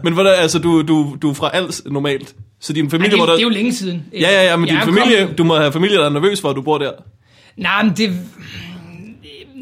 men 0.04 0.12
hvordan, 0.12 0.34
altså, 0.38 0.58
du, 0.58 0.82
du, 0.82 1.16
du 1.22 1.30
er 1.30 1.34
fra 1.34 1.50
Als 1.52 1.82
normalt, 1.86 2.34
så 2.60 2.72
din 2.72 2.84
Ej, 2.84 2.90
familie 2.90 3.10
det, 3.10 3.18
må 3.18 3.24
er, 3.24 3.26
der... 3.26 3.32
det 3.34 3.40
er 3.40 3.44
jo 3.44 3.48
længe 3.48 3.74
siden. 3.74 4.04
Ja, 4.12 4.18
ja, 4.20 4.42
ja, 4.50 4.56
men 4.56 4.68
Jeg 4.68 4.76
din 4.86 4.94
familie, 4.94 5.18
kommet- 5.20 5.38
du 5.38 5.44
må 5.44 5.56
have 5.56 5.72
familie, 5.72 5.96
der 5.96 6.04
er 6.04 6.08
nervøs 6.10 6.40
for, 6.40 6.50
at 6.50 6.56
du 6.56 6.62
bor 6.62 6.78
der. 6.78 6.92
Nej, 7.56 7.82
men 7.82 7.92
det... 7.96 8.10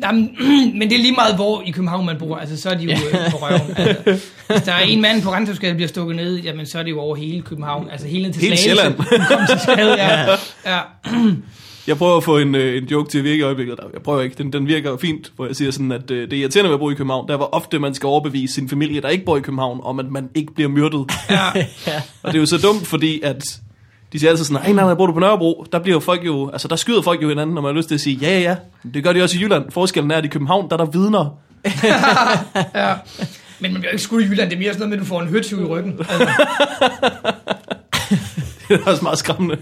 Nej, 0.00 0.12
men, 0.78 0.90
det 0.90 0.92
er 0.92 0.98
lige 0.98 1.14
meget, 1.14 1.34
hvor 1.34 1.62
i 1.66 1.70
København 1.70 2.06
man 2.06 2.16
bor. 2.18 2.36
Altså, 2.36 2.60
så 2.60 2.70
er 2.70 2.74
de 2.74 2.84
jo 2.84 2.90
øh, 2.90 3.30
på 3.30 3.36
røven. 3.36 3.76
Altså, 4.48 4.54
hvis 4.54 4.62
der 4.62 4.72
er 4.72 4.80
en 4.80 5.00
mand 5.00 5.22
på 5.22 5.30
Randhavsgade, 5.30 5.70
der 5.70 5.76
bliver 5.76 5.88
stukket 5.88 6.16
ned, 6.16 6.36
jamen, 6.36 6.66
så 6.66 6.78
er 6.78 6.82
det 6.82 6.90
jo 6.90 7.00
over 7.00 7.16
hele 7.16 7.42
København. 7.42 7.88
Altså, 7.90 8.06
hele 8.06 8.32
til 8.32 8.42
Hele 8.42 8.56
Slagelse. 8.56 8.94
Sjælland. 9.08 9.28
Kom 9.28 9.46
til 9.48 9.60
skade, 9.60 9.94
ja. 10.04 10.30
ja. 10.66 10.80
Jeg 11.86 11.96
prøver 11.96 12.16
at 12.16 12.24
få 12.24 12.38
en, 12.38 12.54
øh, 12.54 12.82
en 12.82 12.84
joke 12.84 13.10
til 13.10 13.18
at 13.18 13.24
virke 13.24 13.38
i 13.38 13.42
øjeblikket. 13.42 13.76
Jeg 13.92 14.02
prøver 14.02 14.22
ikke, 14.22 14.36
den, 14.38 14.52
den 14.52 14.66
virker 14.66 14.96
fint, 14.96 15.32
hvor 15.36 15.46
jeg 15.46 15.56
siger 15.56 15.70
sådan, 15.70 15.92
at 15.92 16.10
øh, 16.10 16.30
det 16.30 16.36
er 16.36 16.40
irriterende 16.40 16.68
ved 16.68 16.74
at 16.74 16.80
bo 16.80 16.90
i 16.90 16.94
København. 16.94 17.28
Der 17.28 17.36
var 17.36 17.44
ofte, 17.44 17.78
man 17.78 17.94
skal 17.94 18.06
overbevise 18.06 18.54
sin 18.54 18.68
familie, 18.68 19.00
der 19.00 19.08
ikke 19.08 19.24
bor 19.24 19.36
i 19.36 19.40
København, 19.40 19.80
om 19.82 19.98
at 19.98 20.06
man 20.10 20.28
ikke 20.34 20.54
bliver 20.54 20.68
myrdet. 20.68 21.10
ja. 21.30 21.46
Og 22.22 22.32
det 22.32 22.34
er 22.34 22.40
jo 22.40 22.46
så 22.46 22.58
dumt, 22.58 22.86
fordi 22.86 23.20
at 23.22 23.42
de 24.12 24.18
siger 24.18 24.30
altid 24.30 24.44
sådan, 24.44 24.62
nej, 24.62 24.72
nej, 24.72 24.84
nej, 24.84 24.94
bor 24.94 25.06
du 25.06 25.12
på 25.12 25.20
Nørrebro? 25.20 25.66
Der 25.72 25.78
bliver 25.78 26.00
folk 26.00 26.26
jo, 26.26 26.50
altså 26.50 26.68
der 26.68 26.76
skyder 26.76 27.02
folk 27.02 27.22
jo 27.22 27.28
hinanden, 27.28 27.54
når 27.54 27.62
man 27.62 27.68
har 27.68 27.76
lyst 27.76 27.88
til 27.88 27.94
at 27.94 28.00
sige, 28.00 28.16
ja, 28.16 28.28
ja, 28.28 28.40
ja. 28.40 28.56
Det 28.94 29.04
gør 29.04 29.12
de 29.12 29.22
også 29.22 29.38
i 29.38 29.42
Jylland. 29.42 29.70
Forskellen 29.70 30.10
er, 30.10 30.16
at 30.16 30.24
i 30.24 30.28
København, 30.28 30.70
der 30.70 30.76
er 30.76 30.84
der 30.84 30.90
vidner. 30.90 31.38
ja. 32.84 32.94
Men 33.60 33.72
man 33.72 33.80
bliver 33.80 33.90
jo 33.90 33.94
ikke 33.94 34.02
skudt 34.02 34.24
i 34.24 34.26
Jylland. 34.26 34.50
Det 34.50 34.56
er 34.56 34.60
mere 34.60 34.72
sådan 34.72 34.88
noget 34.88 34.90
med, 34.90 34.98
at 34.98 35.00
du 35.00 35.06
får 35.08 35.22
en 35.22 35.28
høtyv 35.28 35.60
i 35.60 35.64
ryggen. 35.64 35.98
Altså, 35.98 36.28
Det 38.68 38.80
er 38.80 38.90
også 38.90 39.02
meget 39.02 39.18
skræmmende. 39.18 39.56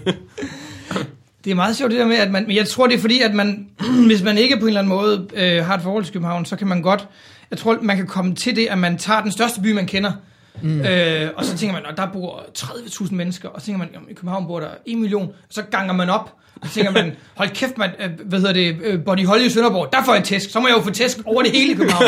det 1.43 1.51
er 1.51 1.55
meget 1.55 1.75
sjovt 1.75 1.91
det 1.91 1.99
der 1.99 2.05
med, 2.05 2.15
at 2.15 2.31
man... 2.31 2.47
Men 2.47 2.55
jeg 2.55 2.67
tror, 2.67 2.87
det 2.87 2.95
er 2.95 2.99
fordi, 2.99 3.21
at 3.21 3.33
man... 3.33 3.67
hvis 4.07 4.23
man 4.23 4.37
ikke 4.37 4.57
på 4.57 4.61
en 4.61 4.67
eller 4.67 4.79
anden 4.79 4.95
måde 4.95 5.27
øh, 5.33 5.65
har 5.65 5.75
et 5.75 5.81
forhold 5.81 6.03
til 6.03 6.13
København, 6.13 6.45
så 6.45 6.55
kan 6.55 6.67
man 6.67 6.81
godt... 6.81 7.07
Jeg 7.51 7.59
tror, 7.59 7.77
man 7.81 7.97
kan 7.97 8.07
komme 8.07 8.35
til 8.35 8.55
det, 8.55 8.65
at 8.65 8.77
man 8.77 8.97
tager 8.97 9.21
den 9.21 9.31
største 9.31 9.61
by, 9.61 9.71
man 9.71 9.87
kender, 9.87 10.11
Mm. 10.61 10.81
Øh, 10.81 11.29
og 11.35 11.45
så 11.45 11.57
tænker 11.57 11.73
man, 11.73 11.85
at 11.85 11.97
der 11.97 12.07
bor 12.13 12.43
30.000 12.57 13.15
mennesker, 13.15 13.49
og 13.49 13.61
så 13.61 13.65
tænker 13.65 13.79
man, 13.79 13.89
jamen, 13.93 14.09
i 14.09 14.13
København 14.13 14.47
bor 14.47 14.59
der 14.59 14.69
1 14.85 14.97
million, 14.97 15.27
og 15.27 15.33
så 15.49 15.61
ganger 15.61 15.93
man 15.93 16.09
op, 16.09 16.33
og 16.61 16.67
så 16.67 16.73
tænker 16.73 16.91
man, 16.91 17.11
hold 17.37 17.49
kæft, 17.49 17.77
man, 17.77 17.89
øh, 17.99 18.09
hvad 18.25 18.39
hedder 18.39 18.53
det, 18.53 18.77
øh, 18.83 19.03
Body 19.03 19.25
Holly 19.25 19.43
i 19.43 19.49
Sønderborg, 19.49 19.89
der 19.91 20.03
får 20.05 20.13
jeg 20.13 20.23
tæsk, 20.23 20.49
så 20.51 20.59
må 20.59 20.67
jeg 20.67 20.77
jo 20.77 20.81
få 20.81 20.89
tæsk 20.89 21.17
over 21.25 21.41
det 21.43 21.51
hele 21.51 21.71
i 21.71 21.75
København. 21.75 22.03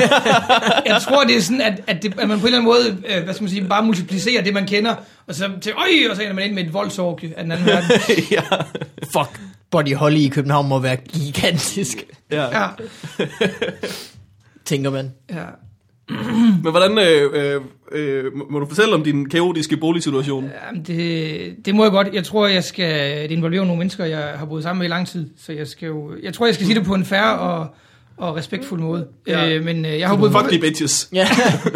jeg 0.85 1.01
tror, 1.01 1.23
det 1.23 1.37
er 1.37 1.41
sådan, 1.41 1.61
at, 1.61 1.81
at, 1.87 2.03
det, 2.03 2.19
at 2.19 2.27
man 2.27 2.39
på 2.39 2.47
en 2.47 2.53
eller 2.53 2.71
anden 2.71 2.97
måde, 3.05 3.15
øh, 3.17 3.23
hvad 3.23 3.33
skal 3.33 3.43
man 3.43 3.49
sige, 3.49 3.67
bare 3.67 3.85
multiplicerer 3.85 4.43
det, 4.43 4.53
man 4.53 4.67
kender, 4.67 4.95
og 5.27 5.35
så 5.35 5.49
til, 5.61 5.73
øj, 5.73 6.09
og 6.09 6.15
så 6.15 6.21
ender 6.21 6.33
man 6.33 6.43
ind 6.43 6.53
med 6.53 6.63
et 6.63 6.73
voldsorgie 6.73 7.37
af 7.37 7.43
den 7.43 7.51
anden 7.51 7.65
verden. 7.65 7.89
ja. 8.31 8.41
Fuck, 9.03 9.41
Body 9.71 9.95
Holly 9.95 10.17
i 10.19 10.27
København 10.27 10.67
må 10.67 10.79
være 10.79 10.95
gigantisk, 10.95 12.03
ja. 12.31 12.61
Ja, 12.61 12.67
tænker 14.65 14.89
man. 14.89 15.11
ja. 15.29 15.45
Men 16.63 16.71
hvordan, 16.71 16.97
øh, 16.97 17.29
øh, 17.33 17.61
øh, 17.91 18.37
må- 18.37 18.47
må 18.49 18.59
du 18.59 18.65
fortælle 18.65 18.93
om 18.95 19.03
din 19.03 19.29
kaotiske 19.29 19.77
boligsituation? 19.77 20.49
Jamen, 20.67 20.83
det, 20.83 21.65
det 21.65 21.75
må 21.75 21.83
jeg 21.83 21.91
godt. 21.91 22.07
Jeg 22.13 22.23
tror, 22.23 22.47
jeg 22.47 22.63
skal 22.63 23.21
det 23.23 23.31
involverer 23.31 23.63
nogle 23.63 23.77
mennesker, 23.79 24.05
jeg 24.05 24.33
har 24.35 24.45
boet 24.45 24.63
sammen 24.63 24.79
med 24.79 24.87
i 24.87 24.89
lang 24.89 25.07
tid. 25.07 25.29
Så 25.37 25.53
jeg 25.53 25.67
skal 25.67 25.87
jo, 25.87 26.11
jeg 26.23 26.33
tror, 26.33 26.45
jeg 26.45 26.55
skal 26.55 26.65
sige 26.67 26.79
det 26.79 26.85
på 26.85 26.93
en 26.93 27.05
fair 27.05 27.21
og, 27.21 27.67
og 28.17 28.35
respektfuld 28.35 28.81
måde. 28.81 29.07
Ja. 29.27 29.55
Øh, 29.55 29.63
men 29.65 29.85
øh, 29.85 29.99
jeg 29.99 30.07
har 30.07 30.17
boet, 30.17 30.31
Fuck 30.31 30.51
i 30.51 30.55
de 30.55 30.61
bitches. 30.61 31.09
Ja. 31.13 31.27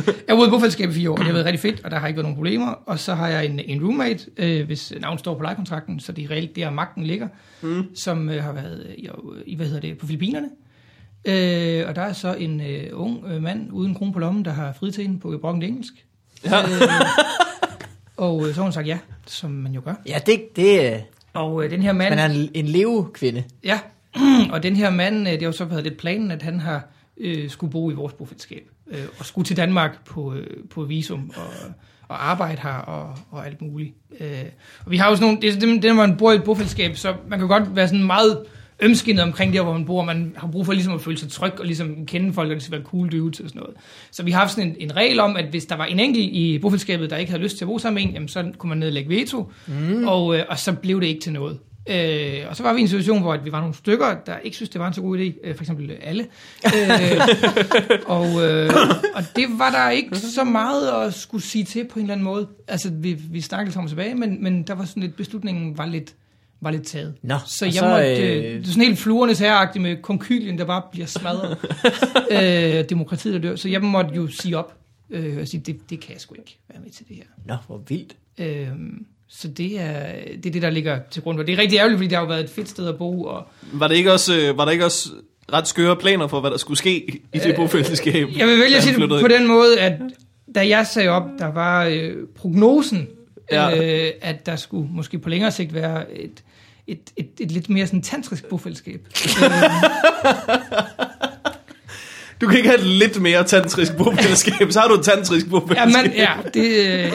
jeg 0.07 0.13
har 0.29 0.35
boet 0.35 0.47
i 0.47 0.49
bofællesskab 0.49 0.89
i 0.89 0.93
fire 0.93 1.09
år, 1.09 1.13
og 1.13 1.17
det 1.19 1.25
har 1.25 1.33
været 1.33 1.45
rigtig 1.45 1.59
fedt, 1.59 1.81
og 1.85 1.91
der 1.91 1.99
har 1.99 2.07
ikke 2.07 2.17
været 2.17 2.25
nogen 2.25 2.35
problemer. 2.35 2.67
Og 2.85 2.99
så 2.99 3.13
har 3.13 3.27
jeg 3.27 3.45
en, 3.45 3.59
en 3.59 3.83
roommate, 3.83 4.25
øh, 4.37 4.65
hvis 4.65 4.93
navn 5.01 5.17
står 5.17 5.35
på 5.35 5.43
lejekontrakten, 5.43 5.99
så 5.99 6.11
det 6.11 6.23
er 6.23 6.31
reelt 6.31 6.55
der, 6.55 6.69
magten 6.71 7.03
ligger, 7.03 7.27
mm. 7.61 7.83
som 7.95 8.29
øh, 8.29 8.43
har 8.43 8.53
været 8.53 8.87
i, 8.97 9.07
i, 9.45 9.55
hvad 9.55 9.65
hedder 9.65 9.81
det, 9.81 9.97
på 9.97 10.05
Filippinerne. 10.05 10.47
Øh, 11.25 11.87
og 11.87 11.95
der 11.95 12.01
er 12.01 12.13
så 12.13 12.33
en 12.33 12.61
øh, 12.61 12.89
ung 12.93 13.25
øh, 13.27 13.41
mand 13.41 13.69
uden 13.71 13.95
kron 13.95 14.13
på 14.13 14.19
lommen, 14.19 14.45
der 14.45 14.51
har 14.51 15.01
hende 15.01 15.19
på 15.19 15.37
brokken 15.41 15.63
engelsk. 15.63 15.93
Ja. 16.45 16.61
Øh, 16.61 16.81
og 18.17 18.47
øh, 18.47 18.53
så 18.53 18.55
har 18.55 18.63
hun 18.63 18.71
sagt 18.73 18.87
ja, 18.87 18.99
som 19.27 19.51
man 19.51 19.73
jo 19.73 19.81
gør. 19.85 19.93
ja, 20.07 20.19
det, 20.25 20.55
det 20.55 20.87
er... 20.87 20.99
Og 21.33 21.63
øh, 21.63 21.71
den 21.71 21.81
her 21.81 21.93
mand... 21.93 22.15
Man 22.15 22.31
er 22.31 22.35
en, 22.35 22.49
en 22.53 22.65
levekvinde. 22.65 23.43
Ja, 23.63 23.79
og 24.53 24.63
den 24.63 24.75
her 24.75 24.89
mand, 24.89 25.27
øh, 25.27 25.33
det 25.33 25.41
har 25.41 25.47
jo 25.47 25.51
så 25.51 25.65
været 25.65 25.83
lidt 25.83 25.97
planen, 25.97 26.31
at 26.31 26.41
han 26.41 26.59
har 26.59 26.87
øh, 27.17 27.49
skulle 27.49 27.71
bo 27.71 27.91
i 27.91 27.93
vores 27.93 28.13
bofællesskab. 28.13 28.69
Øh, 28.91 29.05
og 29.19 29.25
skulle 29.25 29.45
til 29.45 29.57
Danmark 29.57 30.05
på, 30.05 30.33
øh, 30.33 30.47
på 30.69 30.83
visum 30.83 31.31
og, 31.35 31.73
og 32.07 32.29
arbejde 32.29 32.61
her 32.61 32.73
og, 32.73 33.17
og 33.31 33.45
alt 33.45 33.61
muligt. 33.61 33.93
Øh, 34.19 34.43
og 34.85 34.91
vi 34.91 34.97
har 34.97 35.09
jo 35.09 35.15
sådan 35.15 35.27
nogle, 35.27 35.41
det 35.41 35.49
er 35.49 35.59
det, 35.59 35.83
det, 35.83 35.95
når 35.95 36.07
man 36.07 36.17
bor 36.17 36.31
i 36.31 36.35
et 36.35 36.43
bofællesskab, 36.43 36.97
så 36.97 37.15
man 37.27 37.39
kan 37.39 37.47
godt 37.47 37.75
være 37.75 37.87
sådan 37.87 38.03
meget 38.03 38.45
ømskinnet 38.79 39.23
omkring 39.23 39.53
der, 39.53 39.61
hvor 39.61 39.73
man 39.73 39.85
bor. 39.85 40.03
Man 40.03 40.33
har 40.37 40.47
brug 40.47 40.65
for 40.65 40.73
ligesom 40.73 40.93
at 40.93 41.01
føle 41.01 41.17
sig 41.17 41.29
tryg 41.29 41.59
og 41.59 41.65
ligesom 41.65 42.05
kende 42.05 42.33
folk, 42.33 42.49
og 42.49 42.55
det 42.55 42.63
skal 42.63 42.71
være 42.71 42.83
cool 42.83 43.11
dudes 43.11 43.39
og 43.39 43.49
sådan 43.49 43.59
noget. 43.59 43.75
Så 44.11 44.23
vi 44.23 44.31
har 44.31 44.39
haft 44.39 44.51
sådan 44.51 44.69
en, 44.69 44.75
en 44.79 44.95
regel 44.95 45.19
om, 45.19 45.35
at 45.35 45.45
hvis 45.45 45.65
der 45.65 45.75
var 45.75 45.85
en 45.85 45.99
enkelt 45.99 46.25
i 46.25 46.59
bofællesskabet, 46.59 47.09
der 47.09 47.17
ikke 47.17 47.31
havde 47.31 47.43
lyst 47.43 47.57
til 47.57 47.65
at 47.65 47.67
bo 47.67 47.79
sammen 47.79 48.03
med 48.03 48.09
en, 48.09 48.13
jamen, 48.13 48.27
så 48.27 48.51
kunne 48.57 48.69
man 48.69 48.77
nedlægge 48.77 49.09
veto, 49.09 49.51
mm. 49.67 50.07
og, 50.07 50.37
øh, 50.37 50.45
og 50.49 50.59
så 50.59 50.73
blev 50.73 51.01
det 51.01 51.07
ikke 51.07 51.21
til 51.21 51.33
noget. 51.33 51.59
Øh, 51.89 52.49
og 52.49 52.55
så 52.55 52.63
var 52.63 52.73
vi 52.73 52.79
i 52.79 52.81
en 52.81 52.87
situation, 52.87 53.21
hvor 53.21 53.33
at 53.33 53.45
vi 53.45 53.51
var 53.51 53.59
nogle 53.59 53.75
stykker, 53.75 54.15
der 54.25 54.37
ikke 54.37 54.55
synes 54.55 54.69
det 54.69 54.81
var 54.81 54.87
en 54.87 54.93
så 54.93 55.01
god 55.01 55.17
idé. 55.17 55.47
Øh, 55.47 55.55
for 55.55 55.63
eksempel 55.63 55.91
alle. 56.01 56.27
Øh, 56.65 57.21
og, 58.05 58.25
øh, 58.25 58.69
og 59.15 59.23
det 59.35 59.45
var 59.57 59.69
der 59.69 59.89
ikke 59.89 60.15
så 60.15 60.43
meget 60.43 61.07
at 61.07 61.13
skulle 61.13 61.43
sige 61.43 61.63
til 61.63 61.87
på 61.87 61.99
en 61.99 62.05
eller 62.05 62.13
anden 62.13 62.25
måde. 62.25 62.47
Altså, 62.67 62.91
vi, 62.93 63.13
vi 63.13 63.41
snakkede 63.41 63.79
om 63.79 63.87
tilbage, 63.87 64.15
men, 64.15 64.43
men 64.43 64.63
der 64.63 64.73
var 64.73 64.85
sådan 64.85 65.03
lidt, 65.03 65.15
beslutningen 65.15 65.77
var 65.77 65.85
lidt, 65.85 66.15
var 66.63 66.71
lidt 66.71 66.83
taget. 66.87 67.13
Nå, 67.21 67.35
Så 67.45 67.65
jeg 67.65 67.73
så, 67.73 67.87
måtte, 67.87 68.17
øh, 68.17 68.37
øh, 68.37 68.43
det 68.43 68.61
er 68.61 68.65
sådan 68.67 68.83
helt 68.83 68.99
fluernes 68.99 69.39
herreagtigt 69.39 69.83
med 69.83 69.97
konkylien, 70.01 70.57
der 70.57 70.65
bare 70.65 70.81
bliver 70.91 71.07
smadret. 71.07 71.57
øh, 72.81 72.89
demokratiet 72.89 73.33
der 73.33 73.39
dør. 73.49 73.55
Så 73.55 73.69
jeg 73.69 73.81
måtte 73.81 74.15
jo 74.15 74.27
sige 74.27 74.57
op 74.57 74.73
øh, 75.09 75.37
og 75.41 75.47
sige, 75.47 75.61
det, 75.65 75.89
det 75.89 75.99
kan 75.99 76.13
jeg 76.13 76.21
sgu 76.21 76.35
ikke 76.35 76.57
være 76.69 76.81
med 76.83 76.91
til 76.91 77.05
det 77.07 77.15
her. 77.15 77.23
Nå, 77.45 77.55
hvor 77.67 77.81
vildt. 77.87 78.15
Øhm, 78.37 79.05
så 79.27 79.47
det 79.47 79.79
er, 79.79 80.05
det 80.35 80.45
er 80.45 80.51
det, 80.51 80.61
der 80.61 80.69
ligger 80.69 80.99
til 81.11 81.21
grund. 81.21 81.39
Og 81.39 81.47
det 81.47 81.53
er 81.53 81.57
rigtig 81.57 81.77
ærgerligt, 81.77 81.97
fordi 81.97 82.07
det 82.07 82.15
har 82.17 82.23
jo 82.23 82.27
været 82.27 82.43
et 82.43 82.49
fedt 82.49 82.69
sted 82.69 82.87
at 82.87 82.97
bo. 82.97 83.23
Og 83.23 83.47
Var 83.73 83.87
det 83.87 83.95
ikke 83.95 84.11
også, 84.13 84.37
øh, 84.37 84.57
var 84.57 84.65
der 84.65 84.71
ikke 84.71 84.85
også 84.85 85.09
ret 85.53 85.67
skøre 85.67 85.95
planer 85.95 86.27
for, 86.27 86.39
hvad 86.41 86.51
der 86.51 86.57
skulle 86.57 86.77
ske 86.77 87.05
i 87.33 87.39
det 87.43 87.55
bofællesskab? 87.55 88.27
jeg 88.37 88.47
vil 88.47 88.59
vælge 88.59 88.77
at 88.77 88.83
sige 88.83 88.99
det 88.99 89.09
på 89.21 89.27
den 89.27 89.47
måde, 89.47 89.79
at 89.79 89.93
da 90.55 90.67
jeg 90.67 90.87
sagde 90.87 91.09
op, 91.09 91.23
der 91.39 91.51
var 91.51 91.85
øh, 91.85 92.13
prognosen, 92.35 93.07
Ja. 93.51 93.69
ja. 93.69 94.05
øh, 94.07 94.11
at 94.21 94.45
der 94.45 94.55
skulle 94.55 94.89
måske 94.91 95.19
på 95.19 95.29
længere 95.29 95.51
sigt 95.51 95.73
være 95.73 96.13
et, 96.13 96.43
et, 96.87 96.99
et, 97.17 97.29
et 97.39 97.51
lidt 97.51 97.69
mere 97.69 97.87
sådan 97.87 98.01
tantrisk 98.01 98.45
bofællesskab. 98.45 99.07
Du 102.41 102.47
kan 102.47 102.57
ikke 102.57 102.69
have 102.69 102.79
et 102.79 102.85
lidt 102.85 103.21
mere 103.21 103.43
tantrisk 103.43 103.97
bofællesskab, 103.97 104.71
så 104.71 104.79
har 104.79 104.87
du 104.87 104.93
et 104.93 105.05
tantrisk 105.05 105.45
ja, 105.45 105.49
bofællesskab. 105.49 106.03
man, 106.05 106.13
ja, 106.15 106.33
det, 106.53 106.67
øh, 106.67 107.11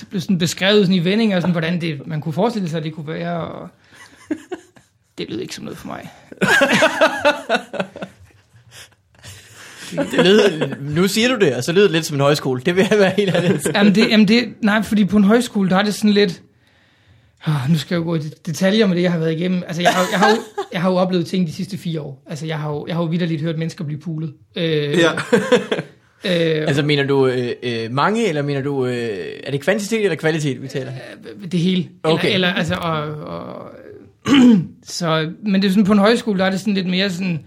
det 0.00 0.08
blev 0.10 0.20
sådan 0.20 0.38
beskrevet 0.38 0.86
sådan 0.86 0.94
i 0.94 1.04
vendinger, 1.04 1.40
sådan, 1.40 1.52
hvordan 1.52 1.80
det, 1.80 2.06
man 2.06 2.20
kunne 2.20 2.32
forestille 2.32 2.68
sig, 2.68 2.78
at 2.78 2.84
det 2.84 2.94
kunne 2.94 3.08
være. 3.08 3.40
Og 3.40 3.68
det 5.18 5.30
lød 5.30 5.40
ikke 5.40 5.54
som 5.54 5.64
noget 5.64 5.78
for 5.78 5.86
mig. 5.86 6.10
Det 9.90 10.24
lød, 10.24 10.74
nu 10.80 11.08
siger 11.08 11.28
du 11.28 11.44
det, 11.44 11.54
og 11.54 11.64
så 11.64 11.72
lyder 11.72 11.84
det 11.84 11.92
lidt 11.92 12.06
som 12.06 12.16
en 12.16 12.20
højskole. 12.20 12.60
Det 12.66 12.76
vil 12.76 12.86
jeg 12.90 12.98
være 12.98 13.12
helt 13.16 13.34
ærlig. 13.34 13.60
Jamen 13.74 13.94
det, 13.94 14.10
jamen 14.10 14.28
det, 14.28 14.54
nej, 14.62 14.82
fordi 14.82 15.04
på 15.04 15.16
en 15.16 15.24
højskole, 15.24 15.70
der 15.70 15.76
er 15.76 15.82
det 15.82 15.94
sådan 15.94 16.10
lidt, 16.10 16.42
Oh, 17.46 17.70
nu 17.70 17.78
skal 17.78 17.94
jeg 17.94 18.00
jo 18.00 18.04
gå 18.04 18.14
i 18.14 18.18
det- 18.18 18.46
detaljer 18.46 18.86
med 18.86 18.96
det, 18.96 19.02
jeg 19.02 19.12
har 19.12 19.18
været 19.18 19.32
igennem. 19.32 19.62
Altså, 19.66 19.82
jeg 19.82 19.90
har, 19.90 20.06
jeg 20.12 20.18
har, 20.18 20.30
jo, 20.30 20.36
jeg 20.72 20.82
har 20.82 20.90
jo 20.90 20.96
oplevet 20.96 21.26
ting 21.26 21.46
de 21.46 21.52
sidste 21.52 21.78
fire 21.78 22.00
år. 22.00 22.22
Altså, 22.26 22.46
jeg 22.46 22.58
har 22.58 22.70
jo, 22.70 22.86
jeg 22.86 22.94
har 22.96 23.02
jo 23.02 23.08
vidderligt 23.08 23.42
hørt 23.42 23.58
mennesker 23.58 23.84
blive 23.84 24.00
pulet. 24.00 24.32
Øh, 24.56 24.98
Ja. 24.98 25.12
øh, 26.24 26.68
Altså 26.68 26.82
mener 26.82 27.02
du 27.04 27.26
øh, 27.26 27.50
øh, 27.62 27.92
mange, 27.92 28.28
eller 28.28 28.42
mener 28.42 28.60
du, 28.62 28.86
øh, 28.86 29.18
er 29.44 29.50
det 29.50 29.60
kvantitet 29.60 30.02
eller 30.02 30.16
kvalitet, 30.16 30.62
vi 30.62 30.68
taler? 30.68 30.92
det 31.52 31.60
hele. 31.60 31.88
Okay. 32.02 32.34
Eller, 32.34 32.48
eller 32.48 32.58
altså, 32.58 32.74
og, 32.74 33.02
og, 33.02 33.70
så, 34.84 35.30
men 35.42 35.62
det 35.62 35.68
er 35.68 35.72
sådan, 35.72 35.84
på 35.84 35.92
en 35.92 35.98
højskole, 35.98 36.38
der 36.38 36.44
er 36.44 36.50
det 36.50 36.60
sådan 36.60 36.74
lidt 36.74 36.86
mere 36.90 37.10
sådan, 37.10 37.44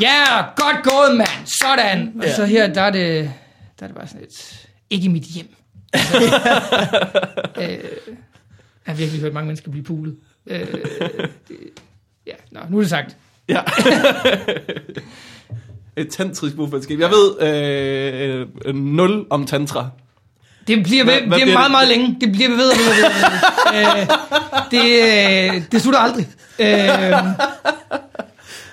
ja, 0.00 0.06
yeah, 0.06 0.44
godt 0.56 0.82
gået, 0.84 1.16
mand, 1.16 1.28
sådan. 1.62 2.12
Og 2.18 2.24
Ja. 2.24 2.34
så 2.34 2.44
her, 2.44 2.72
der 2.72 2.80
er 2.82 2.90
det, 2.90 3.30
der 3.80 3.84
er 3.84 3.86
det 3.86 3.96
bare 3.96 4.06
sådan 4.06 4.20
lidt, 4.20 4.66
ikke 4.90 5.04
i 5.04 5.08
mit 5.08 5.22
hjem. 5.22 5.46
Altså, 5.92 6.16
øh, 7.62 7.78
jeg 8.86 8.92
har 8.94 8.94
virkelig 8.94 9.20
hørt 9.20 9.32
mange 9.32 9.46
mennesker 9.46 9.70
blive 9.70 9.84
pulet. 9.84 10.16
Øh, 10.46 10.60
det, 10.60 11.56
ja, 12.26 12.32
nå, 12.50 12.60
nu 12.70 12.76
er 12.76 12.80
det 12.80 12.90
sagt. 12.90 13.16
Ja. 13.48 13.60
Et 15.96 16.08
tantrisk 16.08 16.56
bofællesskab. 16.56 17.00
Jeg 17.00 17.10
ved 17.10 17.40
øh, 17.40 18.46
øh, 18.64 18.74
nul 18.74 19.26
om 19.30 19.46
tantra. 19.46 19.88
Det 20.66 20.82
bliver, 20.84 21.04
Hvad- 21.04 21.14
ved, 21.14 21.26
hvad 21.26 21.38
det 21.38 21.44
bliver 21.46 21.58
meget, 21.58 21.70
meget 21.70 21.88
længe. 21.88 22.16
Det 22.20 22.32
bliver 22.32 22.48
ved 22.48 22.70
og 22.70 22.76
ved 22.78 22.94
ved. 22.94 23.04
ved. 23.72 24.00
øh, 24.00 24.06
det, 24.70 25.54
øh, 25.56 25.62
det 25.72 25.82
slutter 25.82 26.00
aldrig. 26.00 26.28
Øh, 26.58 27.12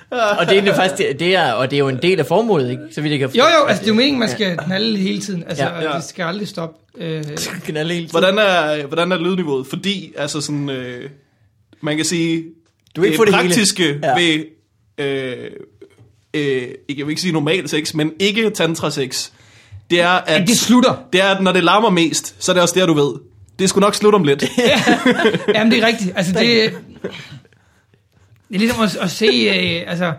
Og 0.09 0.17
det 0.39 0.47
er 0.47 0.51
egentlig 0.53 0.75
faktisk, 0.75 0.97
det, 0.97 1.19
det 1.19 1.35
er, 1.35 1.51
og 1.51 1.71
det 1.71 1.77
er 1.77 1.79
jo 1.79 1.87
en 1.89 1.99
del 2.01 2.19
af 2.19 2.25
formålet, 2.25 2.69
ikke? 2.71 2.83
Så 2.91 3.01
vidt 3.01 3.11
jeg 3.11 3.19
kan 3.19 3.29
jo, 3.29 3.43
jo, 3.43 3.65
altså 3.65 3.79
det 3.81 3.87
er 3.87 3.91
jo 3.91 3.95
meningen, 3.95 4.19
man 4.19 4.29
skal 4.29 4.57
knalde 4.57 4.97
hele 4.97 5.21
tiden. 5.21 5.43
Altså, 5.47 5.63
Ja. 5.63 5.75
ja, 5.81 5.91
Ja. 5.91 5.95
det 5.97 6.03
skal 6.03 6.23
aldrig 6.23 6.47
stoppe. 6.47 6.77
Øh, 6.97 7.23
Knalde 7.65 7.93
hele 7.93 8.07
tiden. 8.07 8.11
Hvordan 8.11 8.37
er, 8.39 8.85
hvordan 8.87 9.11
er 9.11 9.17
lydniveauet? 9.17 9.67
Fordi, 9.67 10.13
altså 10.17 10.41
sådan, 10.41 10.69
øh, 10.69 11.09
man 11.81 11.95
kan 11.95 12.05
sige, 12.05 12.43
Du 12.95 13.03
ikke 13.03 13.17
det 13.17 13.27
det 13.27 13.33
praktiske 13.35 13.99
Ja. 14.03 14.09
ja. 14.09 14.15
ved, 14.15 14.43
øh, 14.97 15.51
øh, 16.33 16.61
jeg 16.97 17.05
vil 17.05 17.09
ikke 17.09 17.21
sige 17.21 17.33
normal 17.33 17.69
sex, 17.69 17.93
men 17.93 18.11
ikke 18.19 18.49
tantra 18.49 18.91
sex, 18.91 19.29
det 19.89 20.01
er, 20.01 20.09
at, 20.09 20.41
at 20.41 20.47
det 20.47 20.57
slutter. 20.57 21.03
det 21.13 21.21
er, 21.21 21.25
at 21.27 21.43
når 21.43 21.51
det 21.51 21.63
larmer 21.63 21.89
mest, 21.89 22.35
så 22.39 22.51
er 22.51 22.53
det 22.53 22.63
også 22.63 22.75
der, 22.79 22.85
du 22.85 22.93
ved. 22.93 23.13
Det 23.59 23.69
skulle 23.69 23.83
nok 23.85 23.95
slutte 23.95 24.15
om 24.15 24.23
lidt. 24.23 24.43
Jamen, 25.55 25.71
det 25.71 25.83
er 25.83 25.87
rigtigt. 25.87 26.11
Altså, 26.15 26.33
det, 26.39 26.73
det 28.49 28.55
er 28.55 28.59
ligesom 28.59 28.81
at, 28.83 28.95
at 29.01 29.11
se... 29.11 29.25
Øh, 29.25 29.91
altså, 29.91 30.13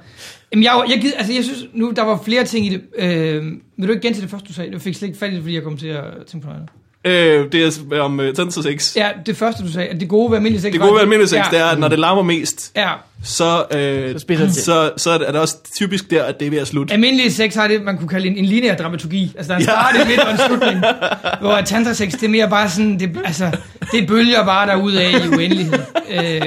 jamen, 0.53 0.65
jeg, 0.65 0.83
jeg, 0.89 1.05
jeg, 1.05 1.13
altså, 1.17 1.33
jeg 1.33 1.45
synes 1.45 1.65
nu, 1.75 1.91
der 1.97 2.03
var 2.03 2.21
flere 2.25 2.45
ting 2.45 2.67
i 2.67 2.69
det. 2.69 2.81
Øh, 2.99 3.43
vil 3.77 3.89
du 3.89 3.93
ikke 3.93 4.03
gentage 4.07 4.23
det 4.23 4.31
første, 4.31 4.49
du 4.49 4.53
sagde? 4.53 4.73
Du 4.73 4.79
fik 4.79 4.95
slet 4.95 5.09
ikke 5.09 5.19
fat 5.19 5.31
i 5.33 5.35
det, 5.35 5.43
fordi 5.43 5.55
jeg 5.55 5.63
kom 5.63 5.77
til 5.77 5.89
at 5.89 6.05
tænke 6.31 6.47
på 6.47 6.53
noget 6.53 6.69
andet. 7.05 7.47
øh, 7.47 7.53
det 7.53 7.93
er 7.93 8.01
om 8.01 8.21
øh, 8.21 8.35
tantra 8.35 8.63
sex. 8.63 8.97
Ja, 8.97 9.09
det 9.27 9.37
første, 9.37 9.63
du 9.63 9.73
sagde. 9.73 9.89
At 9.89 10.01
det 10.01 10.09
gode 10.09 10.31
ved 10.31 10.37
almindelig 10.37 10.63
sex... 10.63 10.73
Det 10.73 10.81
gode 10.81 10.93
ved 10.95 11.01
almindelig 11.01 11.29
sex, 11.29 11.37
ja, 11.39 11.45
det 11.51 11.59
er, 11.59 11.65
at 11.65 11.79
når 11.79 11.89
det 11.89 11.99
larmer 11.99 12.23
mest, 12.23 12.73
Ja, 12.77 12.93
så, 13.25 13.65
øh, 13.75 14.19
Så 14.21 14.25
det 14.29 14.55
så, 14.55 14.91
så 14.97 15.11
er 15.11 15.19
det 15.19 15.27
også 15.41 15.57
typisk 15.77 16.11
der, 16.11 16.25
at 16.25 16.41
det 16.41 16.47
er 16.47 16.51
ved 16.51 16.59
at 16.59 16.67
slutte. 16.67 16.93
almindelig 16.95 17.33
sex 17.33 17.55
har 17.55 17.69
det, 17.69 17.83
man 17.83 17.99
kunne 17.99 18.09
kalde 18.09 18.27
en, 18.29 18.37
en 18.37 18.45
lineær 18.45 18.77
dramaturgi. 18.77 19.33
Altså, 19.37 19.49
der 19.53 19.55
er 19.55 19.59
en 19.61 19.65
Ja. 19.67 19.71
start, 19.71 19.95
en 20.03 20.09
midt 20.09 20.21
og 20.21 20.31
en 20.33 20.39
slutning. 20.47 20.79
Hvor 21.41 21.61
tantra 21.61 21.95
sex, 21.95 22.13
det 22.13 22.23
er 22.23 22.29
mere 22.29 22.49
bare 22.51 22.71
sådan... 22.71 23.01
Det, 23.01 23.19
altså, 23.25 23.57
det 23.93 24.07
bølger 24.07 24.45
bare 24.45 24.67
derudad 24.67 25.11
i 25.11 25.29
uendelighed. 25.29 25.79
Øh, 26.11 26.43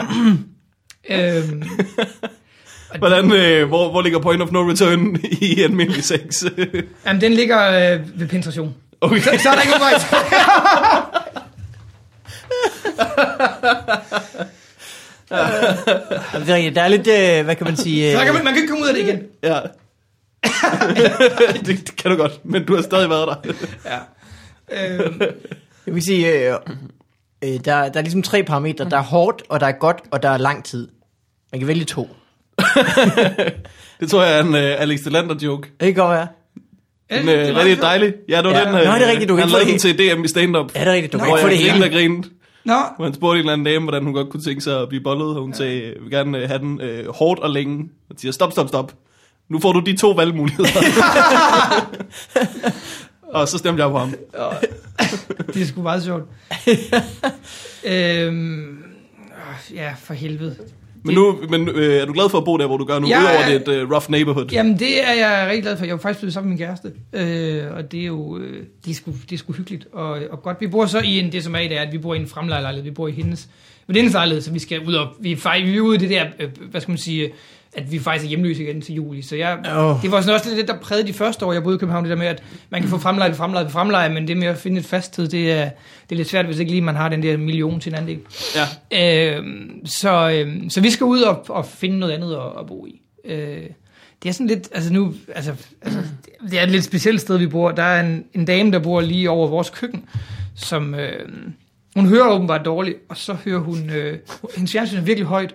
øh, 1.10 1.44
Hvordan, 2.98 3.32
øh, 3.32 3.68
hvor, 3.68 3.90
hvor 3.90 4.02
ligger 4.02 4.18
point 4.18 4.42
of 4.42 4.50
no 4.52 4.70
return 4.70 5.16
i 5.40 5.62
almindelig 5.62 6.04
sex? 6.04 6.44
jamen, 7.06 7.20
den 7.20 7.32
ligger 7.32 7.92
øh, 7.94 8.20
ved 8.20 8.28
penetration. 8.28 8.74
okay. 9.00 9.20
Så, 9.20 9.30
så 9.42 9.48
er 9.48 9.54
der 9.54 9.60
ikke 9.60 9.72
nogen 9.72 9.80
vej. 9.80 9.92
Er. 15.30 16.70
Der 16.70 16.82
er 16.82 16.88
lidt, 16.88 17.06
øh, 17.06 17.44
hvad 17.44 17.56
kan 17.56 17.66
man 17.66 17.76
sige... 17.76 18.12
Så 18.12 18.18
Øh, 18.18 18.24
kan 18.24 18.34
man, 18.34 18.44
man 18.44 18.52
kan 18.52 18.62
ikke 18.62 18.68
komme 18.68 18.84
ud 18.84 18.88
af 18.88 18.94
det 18.94 19.02
igen. 19.02 19.22
Ja. 19.42 19.60
det, 21.54 21.66
det 21.66 21.96
kan 21.96 22.10
du 22.10 22.16
godt, 22.16 22.44
men 22.44 22.64
du 22.64 22.74
har 22.74 22.82
stadig 22.82 23.10
været 23.10 23.28
der. 23.28 23.52
Ja. 23.84 23.98
Øh, 25.04 25.20
jeg 25.86 25.94
vil 25.94 26.02
sige, 26.02 26.48
øh, 26.50 26.54
øh, 27.44 27.48
der, 27.64 27.88
der 27.88 27.98
er 27.98 28.00
ligesom 28.00 28.22
tre 28.22 28.42
parametre. 28.42 28.84
Der 28.90 28.96
er 28.96 29.02
hårdt, 29.02 29.42
og 29.48 29.60
der 29.60 29.66
er 29.66 29.72
godt, 29.72 29.98
og 30.10 30.22
der 30.22 30.28
er 30.28 30.38
lang 30.38 30.64
tid. 30.64 30.88
Man 31.52 31.58
kan 31.60 31.68
vælge 31.68 31.84
to. 31.84 32.08
Det 34.00 34.10
tror 34.10 34.22
jeg 34.22 34.38
er 34.38 34.42
en 34.42 34.48
uh, 34.48 34.54
Alex 34.60 35.00
Delander 35.00 35.34
joke. 35.42 35.68
Det 35.80 35.94
kan 35.94 36.04
godt 36.04 36.10
være. 36.16 36.26
Den, 37.10 37.50
uh, 37.50 37.56
rigtig 37.56 37.80
dejlig. 37.82 38.14
Ja, 38.28 38.36
det 38.36 38.44
var 38.44 38.50
Ja. 38.50 38.64
den. 38.64 38.72
Nå, 38.72 38.78
det 38.78 38.86
er 38.86 39.10
rigtigt, 39.10 39.28
du 39.28 39.34
kan 39.36 39.42
han 39.42 39.50
lavede 39.50 39.64
det 39.72 39.82
den 39.82 39.96
til 39.96 40.16
DM 40.16 40.24
i 40.24 40.28
stand-up. 40.28 40.74
Ja, 40.74 40.80
det 40.80 40.88
er 40.88 40.92
rigtigt. 40.92 41.12
Du 41.12 41.18
kan 41.18 41.26
Hvor 41.26 41.36
ikke 41.36 41.42
få 41.46 41.48
det 41.50 41.54
jeg 41.64 41.72
hele. 41.72 41.72
grinede 41.72 41.88
og 41.88 41.92
grinede. 41.92 42.28
Nå, 42.64 42.74
Hvor 42.96 43.04
han 43.04 43.14
spurgte 43.14 43.34
en 43.34 43.38
eller 43.40 43.52
anden 43.52 43.64
dame, 43.64 43.82
hvordan 43.82 44.04
hun 44.04 44.14
godt 44.14 44.30
kunne 44.30 44.42
tænke 44.42 44.60
sig 44.60 44.80
at 44.82 44.88
blive 44.88 45.02
bollet, 45.02 45.26
og 45.26 45.40
hun 45.42 45.50
ja. 45.50 45.56
sagde, 45.56 45.82
jeg 45.82 45.92
vil 46.02 46.10
gerne 46.10 46.38
uh, 46.42 46.48
have 46.48 46.58
den 46.58 46.80
uh, 46.80 47.14
hårdt 47.14 47.40
og 47.40 47.50
længe. 47.50 47.84
Og 48.10 48.16
siger, 48.18 48.32
stop, 48.32 48.52
stop, 48.52 48.68
stop. 48.68 48.92
Nu 49.50 49.60
får 49.60 49.72
du 49.72 49.80
de 49.80 49.96
to 49.96 50.10
valgmuligheder. 50.10 50.68
og 53.34 53.48
så 53.48 53.58
stemte 53.58 53.82
jeg 53.82 53.90
på 53.90 53.98
ham. 53.98 54.14
det 55.54 55.62
er 55.62 55.66
sgu 55.66 55.82
meget 55.82 56.02
sjovt. 56.02 56.22
øhm, 57.84 58.78
ja, 59.74 59.94
for 59.98 60.14
helvede. 60.14 60.56
Men, 61.06 61.14
nu, 61.14 61.38
men 61.50 61.68
øh, 61.68 61.94
er 61.94 62.04
du 62.04 62.12
glad 62.12 62.30
for 62.30 62.38
at 62.38 62.44
bo 62.44 62.56
der, 62.56 62.66
hvor 62.66 62.76
du 62.76 62.84
gør 62.84 62.98
nu, 62.98 63.08
Ja, 63.08 63.20
udover 63.20 63.40
ja. 63.40 63.58
det 63.58 63.68
er 63.68 63.72
et 63.72 63.82
uh, 63.82 63.90
rough 63.90 64.10
neighborhood? 64.10 64.46
Jamen, 64.52 64.78
det 64.78 65.08
er 65.08 65.12
jeg 65.12 65.46
rigtig 65.46 65.62
glad 65.62 65.76
for. 65.76 65.84
Jeg 65.84 65.92
er 65.92 65.98
faktisk 65.98 66.20
blevet 66.20 66.34
sammen 66.34 66.48
med 66.48 66.58
min 66.58 66.66
kæreste. 66.66 66.92
Øh, 67.12 67.76
og 67.76 67.92
det 67.92 68.00
er 68.00 68.06
jo 68.06 68.38
øh, 68.38 68.64
det 68.84 68.90
er 68.90 68.94
sgu, 68.94 69.12
det 69.30 69.32
er 69.32 69.38
sgu 69.38 69.52
hyggeligt 69.52 69.86
og, 69.92 70.20
og 70.30 70.42
godt. 70.42 70.56
Vi 70.60 70.66
bor 70.66 70.86
så 70.86 71.00
i 71.00 71.18
en, 71.18 71.32
det 71.32 71.44
som 71.44 71.54
er 71.54 71.58
i 71.58 71.68
det 71.68 71.76
er, 71.76 71.82
at 71.82 71.92
vi 71.92 71.98
bor 71.98 72.14
i 72.14 72.18
en 72.18 72.26
fremlejelejlighed. 72.26 72.84
Vi 72.84 72.94
bor 72.94 73.08
i 73.08 73.12
hendes, 73.12 73.48
med 73.86 73.96
hendes 73.96 74.12
lejlighed, 74.12 74.42
så 74.42 74.52
vi 74.52 74.58
skal 74.58 74.80
ud 74.88 74.94
og, 74.94 75.08
vi 75.20 75.32
er, 75.32 75.64
vi 75.64 75.76
er 75.76 75.80
ude 75.80 75.96
i 75.96 75.98
det 75.98 76.10
der, 76.10 76.26
øh, 76.38 76.48
hvad 76.70 76.80
skal 76.80 76.92
man 76.92 76.98
sige, 76.98 77.32
at 77.76 77.92
vi 77.92 77.98
faktisk 77.98 78.24
er 78.24 78.28
hjemløse 78.28 78.62
igen 78.62 78.80
til 78.80 78.94
juli. 78.94 79.22
Så 79.22 79.36
jeg, 79.36 79.58
Åh. 79.76 80.02
det 80.02 80.10
var 80.10 80.20
sådan 80.20 80.34
også 80.34 80.50
det, 80.50 80.68
der 80.68 80.78
prægede 80.78 81.06
de 81.06 81.12
første 81.12 81.46
år, 81.46 81.52
jeg 81.52 81.62
boede 81.62 81.76
i 81.76 81.78
København, 81.78 82.04
det 82.04 82.10
der 82.10 82.16
med, 82.16 82.26
at 82.26 82.42
man 82.70 82.80
kan 82.80 82.90
få 82.90 82.98
fremleje 82.98 83.30
på 83.30 83.36
fremleje 83.36 83.64
på 83.64 83.70
fremleje, 83.70 84.08
men 84.08 84.28
det 84.28 84.36
med 84.36 84.46
at 84.46 84.58
finde 84.58 84.78
et 84.80 84.86
fast 84.86 85.06
sted, 85.06 85.28
det 85.28 85.52
er, 85.52 85.64
det 86.08 86.12
er 86.12 86.16
lidt 86.16 86.28
svært, 86.28 86.46
hvis 86.46 86.58
ikke 86.58 86.70
lige 86.70 86.82
man 86.82 86.94
har 86.94 87.08
den 87.08 87.22
der 87.22 87.36
million 87.36 87.80
til 87.80 87.92
en 87.92 87.98
anden 87.98 88.10
del. 88.10 88.20
Ja. 88.92 89.36
Øh, 89.36 89.44
så, 89.84 90.30
øh, 90.30 90.70
så 90.70 90.80
vi 90.80 90.90
skal 90.90 91.04
ud 91.04 91.20
og, 91.20 91.44
og 91.48 91.66
finde 91.66 91.98
noget 91.98 92.12
andet 92.12 92.34
at, 92.34 92.60
at 92.60 92.66
bo 92.66 92.86
i. 92.86 93.00
Øh, 93.24 93.62
det 94.22 94.28
er 94.28 94.32
sådan 94.32 94.46
lidt, 94.46 94.68
altså 94.72 94.92
nu, 94.92 95.14
altså, 95.34 95.54
altså, 95.82 96.00
det 96.50 96.58
er 96.58 96.62
et 96.62 96.70
lidt 96.70 96.84
specielt 96.84 97.20
sted, 97.20 97.38
vi 97.38 97.46
bor. 97.46 97.70
Der 97.70 97.82
er 97.82 98.00
en, 98.00 98.24
en 98.34 98.44
dame, 98.44 98.72
der 98.72 98.78
bor 98.78 99.00
lige 99.00 99.30
over 99.30 99.48
vores 99.48 99.70
køkken, 99.70 100.04
som, 100.54 100.94
øh, 100.94 101.28
hun 101.94 102.06
hører 102.06 102.30
åbenbart 102.30 102.64
dårligt, 102.64 102.96
og 103.08 103.16
så 103.16 103.36
hører 103.44 103.60
hun, 103.60 103.90
øh, 103.90 104.18
hendes 104.56 104.72
fjernsyn 104.72 104.96
er 104.96 105.02
virkelig 105.02 105.26
højt, 105.26 105.54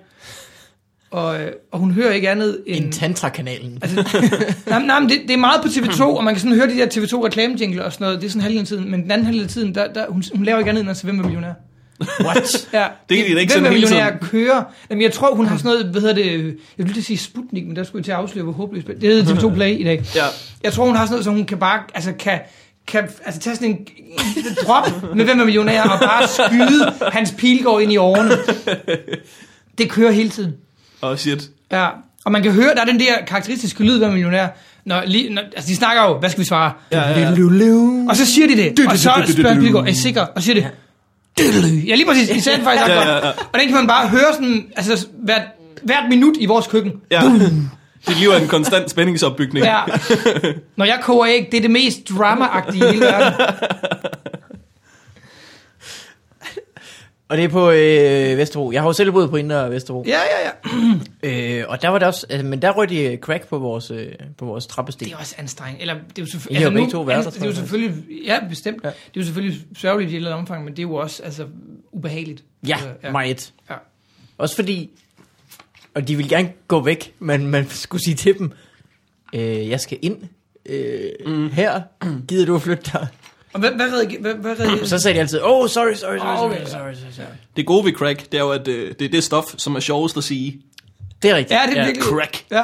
og, 1.12 1.42
øh, 1.42 1.52
og 1.72 1.80
hun 1.80 1.92
hører 1.92 2.14
ikke 2.14 2.30
andet 2.30 2.60
end... 2.68 2.86
En 2.86 2.92
tantra-kanalen. 2.92 3.80
Altså, 3.82 3.98
nej, 4.70 4.86
nej, 4.86 5.00
men 5.00 5.10
det, 5.10 5.22
det 5.28 5.34
er 5.34 5.38
meget 5.38 5.62
på 5.62 5.68
TV2, 5.68 6.04
og 6.04 6.24
man 6.24 6.34
kan 6.34 6.42
sådan 6.42 6.56
høre 6.56 6.68
de 6.68 6.78
der 6.78 6.86
TV2 6.86 7.26
reklamejingler 7.26 7.84
og 7.84 7.94
sådan 7.94 8.06
noget. 8.06 8.22
Det 8.22 8.28
er 8.28 8.32
sådan 8.32 8.42
halvdelen 8.42 8.62
af 8.62 8.68
tiden. 8.68 8.92
Men 8.92 9.04
den 9.04 9.12
anden 9.12 9.26
halvdel 9.26 9.44
af 9.44 9.50
tiden, 9.50 9.76
der, 9.76 9.94
der, 9.94 10.06
hun, 10.10 10.24
hun 10.36 10.46
laver 10.46 10.60
ikke 10.60 10.70
andet 10.70 10.82
end 10.82 10.90
at 10.90 10.98
se, 10.98 11.04
hvem 11.04 11.20
er 11.20 11.24
millionær. 11.24 11.54
What? 12.26 12.70
Ja, 12.74 12.88
Det 13.10 13.18
kan 13.18 13.26
de 13.28 13.34
da 13.34 13.40
ikke 13.40 13.54
Hvem 13.54 13.64
sende 13.64 13.68
er 13.68 13.72
hele 13.72 13.86
millionær 13.86 14.10
tiden. 14.10 14.28
kører? 14.28 14.64
Jamen, 14.90 15.02
jeg 15.02 15.12
tror, 15.14 15.36
hun 15.36 15.46
har 15.46 15.58
sådan 15.58 15.70
noget, 15.72 15.86
hvad 15.86 16.02
hedder 16.02 16.16
det, 16.16 16.58
jeg 16.78 16.88
ville 16.88 17.04
sige 17.04 17.18
Sputnik, 17.18 17.68
men 17.68 17.76
der 17.76 17.84
skulle 17.84 18.00
jeg 18.00 18.06
til 18.06 18.12
at 18.12 18.18
afsløre, 18.18 18.44
hvor 18.44 18.54
håbløst 18.54 18.88
det 18.88 19.02
Det 19.02 19.16
hedder 19.16 19.36
TV2 19.36 19.54
Play 19.54 19.80
i 19.80 19.84
dag. 19.84 20.04
Ja. 20.16 20.24
Jeg 20.64 20.74
tror, 20.74 20.86
hun 20.86 20.96
har 20.96 21.06
sådan 21.06 21.14
noget, 21.14 21.24
så 21.26 21.32
hun 21.32 21.46
kan 21.46 21.58
bare, 21.58 21.80
altså 21.94 22.14
kan, 22.20 22.40
kan 22.88 23.10
altså 23.26 23.42
tage 23.42 23.56
sådan 23.56 23.70
en 23.70 23.78
en 24.38 24.58
drop 24.68 25.16
med 25.16 25.26
hvem 25.26 25.40
er 25.40 25.46
millionær, 25.46 25.82
og 25.84 26.00
bare 26.00 26.28
skyde 26.28 26.94
hans 27.12 27.34
pil 27.38 27.64
går 27.64 27.80
ind 27.80 27.92
i 27.92 27.98
årene. 27.98 28.32
Det 29.78 29.90
kører 29.90 30.12
hele 30.12 30.30
tiden. 30.30 30.54
Oh 31.02 31.18
shit. 31.18 31.50
Ja, 31.72 31.88
og 32.26 32.32
man 32.32 32.44
kan 32.44 32.52
høre, 32.52 32.76
der 32.76 32.82
er 32.82 32.86
den 32.86 33.00
der 33.00 33.26
karakteristiske 33.28 33.84
lyd, 33.84 33.98
hvem 33.98 34.10
er 34.10 34.14
millionær. 34.14 34.48
Når, 34.86 35.04
lige, 35.06 35.34
når, 35.34 35.42
altså 35.42 35.70
de 35.70 35.76
snakker 35.76 36.04
jo, 36.04 36.18
hvad 36.20 36.30
skal 36.30 36.40
vi 36.40 36.46
svare? 36.46 36.72
Ja, 36.92 37.10
ja, 37.10 37.20
ja. 37.20 37.30
Og 38.10 38.16
så 38.16 38.26
siger 38.26 38.48
de 38.48 38.56
det, 38.58 38.88
og 38.88 38.98
så 38.98 39.12
spørger 39.38 39.60
Pilgaard, 39.60 39.84
er 39.86 39.90
I 39.90 39.94
sikker? 39.94 40.22
Og 40.36 40.42
siger 40.44 40.56
det, 40.56 40.68
ja 41.88 41.96
lige 41.96 42.06
præcis, 42.06 42.30
I 42.30 42.40
sagde 42.40 42.58
det 42.58 42.66
faktisk 42.66 42.86
ret 42.86 42.90
Ja, 42.92 43.02
ja, 43.08 43.14
godt. 43.14 43.24
ja. 43.24 43.30
Og 43.54 43.60
den 43.60 43.68
kan 43.68 43.76
man 43.76 43.88
bare 43.88 44.08
høre 44.08 44.34
sådan, 44.34 44.66
altså 44.76 45.08
hvert, 45.24 45.42
hvert 45.84 46.04
minut 46.10 46.34
i 46.40 46.46
vores 46.46 46.68
køkken. 46.68 46.92
Ja. 47.12 47.22
Dit 48.08 48.20
liv 48.20 48.30
er 48.30 48.38
en 48.38 48.48
konstant 48.48 48.90
spændingsopbygning. 48.90 49.66
Ja. 49.66 49.80
Når 50.78 50.86
jeg 50.86 51.00
koger 51.02 51.28
æg, 51.28 51.48
det 51.52 51.58
er 51.58 51.62
det 51.62 51.72
mest 51.72 51.98
drama-agtige 52.10 52.86
i 52.86 52.92
hele 52.92 53.06
verden. 53.06 53.34
Og 57.30 57.38
det 57.38 57.46
er 57.46 57.50
på 57.50 57.72
øh, 57.72 58.38
Vesterbro. 58.38 58.72
Jeg 58.72 58.82
har 58.82 58.88
jo 58.88 58.94
selv 58.94 59.12
boet 59.12 59.30
på 59.30 59.36
Indre 59.36 59.72
Vesterbro. 59.72 60.04
Ja, 60.08 60.20
ja, 60.20 60.48
ja. 60.48 60.52
Øh, 61.24 61.64
og 61.68 61.82
der 61.82 61.90
var 61.90 62.00
det 62.00 62.08
også, 62.08 62.26
altså, 62.30 62.48
men 62.48 62.62
der 62.62 62.72
røg 62.72 62.90
de 62.90 63.18
crack 63.22 63.48
på 63.48 63.58
vores, 63.58 63.92
øh, 63.92 64.12
på 64.38 64.46
vores 64.46 64.68
trappesten. 64.68 65.06
Det 65.06 65.14
er 65.14 65.18
også 65.18 65.36
anstrengende. 65.38 65.82
Eller, 65.82 65.94
det 65.94 66.20
er 66.20 66.22
jo 66.22 66.26
selvfølgelig, 66.26 66.66
har 66.66 66.72
begge 66.72 66.92
to 66.92 67.02
været 67.02 67.26
der, 67.26 67.32
det 67.32 67.42
er 67.42 67.46
jo 67.46 67.56
selvfølgelig, 67.56 68.04
ja, 68.26 68.40
bestemt. 68.50 68.84
Ja. 68.84 68.88
Ja. 68.88 68.94
Det 68.94 69.18
er 69.18 69.22
jo 69.22 69.26
selvfølgelig 69.26 69.62
sørgeligt 69.78 70.12
i 70.12 70.14
et 70.14 70.18
eller 70.18 70.30
andet 70.30 70.40
omfang, 70.40 70.64
men 70.66 70.74
det 70.74 70.80
er 70.80 70.84
jo 70.84 70.96
også 70.96 71.24
altså, 71.24 71.46
ubehageligt. 71.92 72.44
Ja, 72.68 72.74
Altså, 72.74 72.90
ja. 73.04 73.12
meget. 73.12 73.54
Ja. 73.70 73.76
Også 74.38 74.56
fordi, 74.56 74.90
og 75.96 76.08
de 76.08 76.16
ville 76.16 76.30
gerne 76.30 76.52
gå 76.68 76.84
væk, 76.84 77.14
men 77.20 77.48
man 77.48 77.70
skulle 77.86 78.04
sige 78.04 78.16
til 78.16 78.38
dem, 78.38 78.52
øh, 79.36 79.70
jeg 79.70 79.80
skal 79.80 79.98
ind 80.02 80.18
øh, 80.66 81.12
mm. 81.26 81.50
her, 81.50 81.82
gider 82.28 82.46
du 82.46 82.56
at 82.56 82.62
flytte 82.62 82.92
dig? 82.94 83.08
Og 83.54 83.60
hvad, 83.60 83.72
hvad, 83.72 83.86
rediger, 83.94 84.22
hvad, 84.22 84.34
hvad 84.34 84.60
rediger, 84.60 84.86
Så 84.86 85.00
sagde 85.00 85.16
de 85.16 85.20
altid, 85.20 85.40
oh, 85.44 85.70
sorry, 85.70 85.94
sorry, 85.94 86.18
sorry, 86.18 86.18
sorry, 86.18 86.54
sorry, 86.66 86.94
sorry, 86.94 87.12
sorry. 87.12 87.26
Det 87.56 87.66
gode 87.66 87.86
ved 87.86 87.94
crack, 87.94 88.32
det 88.32 88.34
er 88.38 88.42
jo, 88.42 88.52
at 88.52 88.68
øh, 88.68 88.94
det 89.00 89.06
er 89.06 89.10
det 89.10 89.24
stof, 89.24 89.46
som 89.58 89.76
er 89.76 89.80
sjovest 89.80 90.18
at 90.18 90.24
sige. 90.24 90.62
Det 91.22 91.32
er 91.32 91.36
rigtigt. 91.36 91.60
Ja, 91.60 91.66
det 91.70 91.78
er 91.78 91.86
virkelig... 91.86 92.04
Crack. 92.04 92.46
Ja. 92.52 92.64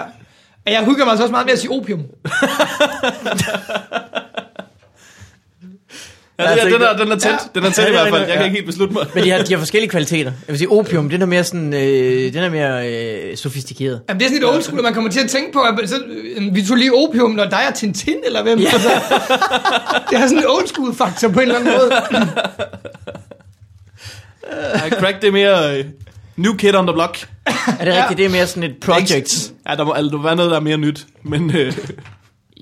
Og 0.66 0.72
jeg 0.72 0.86
hygger 0.86 1.06
mig 1.06 1.12
altså 1.12 1.24
også 1.24 1.32
meget 1.32 1.46
med 1.46 1.54
at 1.54 1.60
sige 1.60 1.72
opium. 1.72 2.00
Ja, 6.40 6.52
det, 6.52 6.60
tænkt 6.62 6.74
den, 6.74 6.82
er, 6.82 6.98
den 6.98 7.12
er 7.12 7.16
tæt. 7.16 7.32
Ja. 7.32 7.38
Den 7.56 7.64
er 7.64 7.72
tæt 7.72 7.84
Ja, 7.84 7.90
i 7.90 7.96
er 7.96 8.02
hvert 8.02 8.10
fald. 8.14 8.22
Jeg 8.22 8.28
kan 8.28 8.38
ja. 8.38 8.44
ikke 8.44 8.56
helt 8.56 8.66
beslutte 8.66 8.94
mig. 8.94 9.06
Men 9.14 9.24
de 9.24 9.30
har, 9.30 9.44
de 9.44 9.54
har 9.54 9.60
forskellige 9.60 9.90
kvaliteter. 9.90 10.32
Jeg 10.32 10.48
vil 10.48 10.58
sige, 10.58 10.70
opium, 10.72 11.10
den 11.10 11.22
er 11.22 11.26
mere 11.26 11.44
sådan, 11.44 11.74
øh, 11.74 12.34
den 12.34 12.44
er 12.44 12.50
mere 12.50 12.90
øh, 12.90 13.38
sofistikeret. 13.38 14.02
Jamen, 14.10 14.20
det 14.20 14.26
er 14.26 14.30
sådan 14.30 14.42
lidt 14.42 14.46
old 14.52 14.62
school, 14.62 14.80
at 14.80 14.84
man 14.84 14.94
kommer 14.94 15.12
til 15.12 15.20
at 15.20 15.30
tænke 15.30 15.54
på, 15.54 15.60
at 15.60 15.90
så, 15.90 15.96
øh, 16.38 16.56
vi 16.56 16.64
tog 16.66 16.78
lige 16.78 16.92
opium, 16.94 17.32
når 17.32 17.46
dig 17.46 17.60
er 17.70 17.72
Tintin, 17.72 18.16
eller 18.26 18.44
hvem? 18.44 18.60
Ja. 18.60 18.70
Altså, 18.74 18.90
det 20.10 20.20
har 20.20 20.28
sådan 20.28 20.38
en 20.38 20.46
old 20.50 20.68
school 20.68 20.96
faktor 20.96 21.28
på 21.28 21.40
en 21.40 21.42
eller 21.42 21.60
anden 21.60 21.74
måde. 21.74 21.92
Ja, 24.74 24.90
crack, 24.90 25.22
det 25.22 25.28
er 25.28 25.32
mere 25.32 25.78
øh, 25.80 25.86
new 26.36 26.56
kid 26.56 26.76
on 26.76 26.88
the 26.88 26.94
block. 26.94 27.28
Er 27.80 27.86
det 27.86 27.94
rigtigt? 27.96 28.18
Det 28.18 28.26
er 28.26 28.30
mere 28.30 28.48
sådan 28.48 28.64
et 28.64 28.76
project. 28.82 29.54
Ja, 29.70 29.76
der 29.76 29.84
må, 29.84 29.92
altså, 29.92 30.10
der 30.12 30.18
må 30.18 30.24
være 30.24 30.36
noget, 30.36 30.52
der 30.52 30.58
er 30.58 30.62
mere 30.62 30.78
nyt. 30.78 31.06
Men 31.24 31.56
øh, 31.56 31.78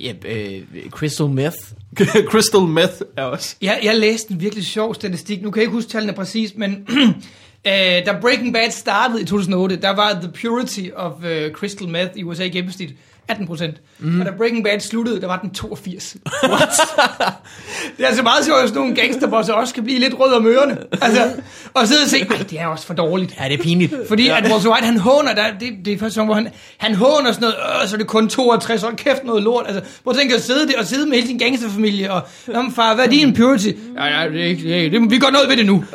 Yep, 0.02 0.26
øh, 0.26 0.62
crystal 0.90 1.28
meth. 1.28 1.56
crystal 2.32 2.62
meth 2.62 3.01
er 3.17 3.23
også... 3.23 3.56
Jeg, 3.62 3.79
jeg 3.84 3.95
læste 3.95 4.34
en 4.34 4.41
virkelig 4.41 4.65
sjov 4.65 4.95
statistik. 4.95 5.41
Nu 5.41 5.51
kan 5.51 5.60
jeg 5.60 5.63
ikke 5.63 5.75
huske 5.75 5.89
tallene 5.89 6.13
præcis, 6.13 6.56
men 6.56 6.71
øh, 7.67 7.73
da 8.06 8.17
Breaking 8.21 8.53
Bad 8.53 8.71
startede 8.71 9.21
i 9.21 9.25
2008, 9.25 9.75
der 9.75 9.89
var 9.89 10.13
the 10.13 10.32
purity 10.41 10.89
of 10.95 11.12
uh, 11.17 11.51
crystal 11.53 11.88
meth 11.88 12.12
i 12.15 12.23
USA 12.23 12.43
gennemsnit 12.43 12.95
18 13.34 13.48
procent. 13.48 13.76
Mm. 14.00 14.19
Og 14.19 14.26
da 14.26 14.32
Breaking 14.38 14.63
Bad 14.63 14.80
sluttede, 14.80 15.22
der 15.22 15.28
var 15.28 15.38
den 15.39 15.50
82. 15.50 16.15
What? 16.50 16.60
det 17.98 18.04
er 18.04 18.08
altså 18.08 18.24
meget 18.24 18.46
sjovt, 18.46 18.60
at 18.62 18.67
sådan 18.69 18.82
nogle 18.82 18.96
gangsterbosser 18.96 19.54
også 19.54 19.74
kan 19.74 19.84
blive 19.84 20.00
lidt 20.00 20.13
rød 20.19 20.34
om 20.34 20.48
ørerne. 20.48 20.78
Altså, 21.02 21.32
og 21.74 21.88
sidde 21.88 22.02
og 22.04 22.08
se, 22.10 22.17
"Ej, 22.19 22.38
det 22.50 22.60
er 22.60 22.67
også 22.67 22.86
for 22.86 22.93
dårligt. 22.93 23.36
Ja, 23.39 23.48
det 23.50 23.60
er 23.60 23.63
pinligt. 23.63 23.93
Fordi 24.08 24.28
at 24.30 24.43
Walter 24.52 24.69
White, 24.72 24.86
han 24.86 24.98
håner, 24.98 25.34
der, 25.34 25.43
det, 25.60 25.69
det 25.86 25.93
er 25.93 25.98
første 25.98 26.19
gang, 26.19 26.28
hvor 26.28 26.36
han, 26.36 26.48
han 26.78 26.96
håner 26.96 27.32
sådan 27.32 27.41
noget, 27.41 27.56
øh, 27.84 27.88
så 27.89 27.96
er 27.96 27.98
det 27.98 28.08
kun 28.08 28.30
62, 28.30 28.82
hold 28.82 28.96
kæft 28.96 29.24
noget 29.24 29.43
lort. 29.43 29.65
Altså, 29.67 29.82
hvor 30.04 30.13
tænker 30.13 30.36
at 30.36 30.41
sidde 30.43 30.67
der 30.67 30.80
og 30.80 30.86
sidde 30.86 31.06
med 31.10 31.15
hele 31.15 31.28
sin 31.28 31.38
gangsterfamilie, 31.38 32.12
og, 32.13 32.22
Nå, 32.48 32.62
men 32.62 32.74
far, 32.74 32.96
hvad 32.96 33.06
er 33.06 33.10
din 33.10 33.34
purity? 33.34 33.67
Ja, 33.98 34.06
ja, 34.22 34.30
det 34.30 34.41
er 34.41 34.46
ikke, 34.46 34.63
det 34.63 34.86
er, 34.86 34.89
det, 34.89 35.12
vi 35.12 35.19
gør 35.19 35.30
noget 35.30 35.50
ved 35.50 35.58
det 35.58 35.65
nu. 35.65 35.84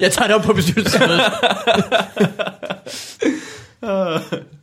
Jeg 0.00 0.12
tager 0.12 0.26
det 0.26 0.36
op 0.36 0.42
på 0.42 0.52
bestyrelsesmødet. 0.52 1.22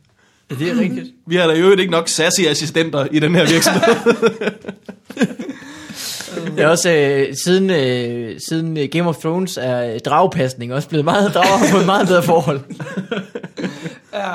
ja, 0.50 0.54
det 0.54 0.68
er 0.68 0.80
rigtigt. 0.80 1.06
Vi 1.26 1.36
har 1.36 1.46
da 1.46 1.54
øvrigt 1.54 1.80
ikke 1.80 1.90
nok 1.92 2.08
sassy 2.08 2.40
assistenter 2.40 3.06
i 3.10 3.18
den 3.18 3.34
her 3.34 3.46
virksomhed. 3.46 3.80
Det 6.56 6.64
er 6.64 6.68
også 6.68 6.90
øh, 6.90 7.34
siden, 7.44 7.70
øh, 7.70 8.40
siden 8.48 8.76
øh, 8.78 8.88
Game 8.92 9.08
of 9.08 9.16
Thrones 9.16 9.56
er 9.62 9.92
øh, 9.94 9.98
dragpasning 10.00 10.74
også 10.74 10.88
blevet 10.88 11.04
meget 11.04 11.34
drager 11.34 11.56
har 11.58 11.66
fået 11.66 11.86
meget 11.86 12.08
bedre 12.08 12.22
forhold. 12.22 12.60
ja. 14.14 14.32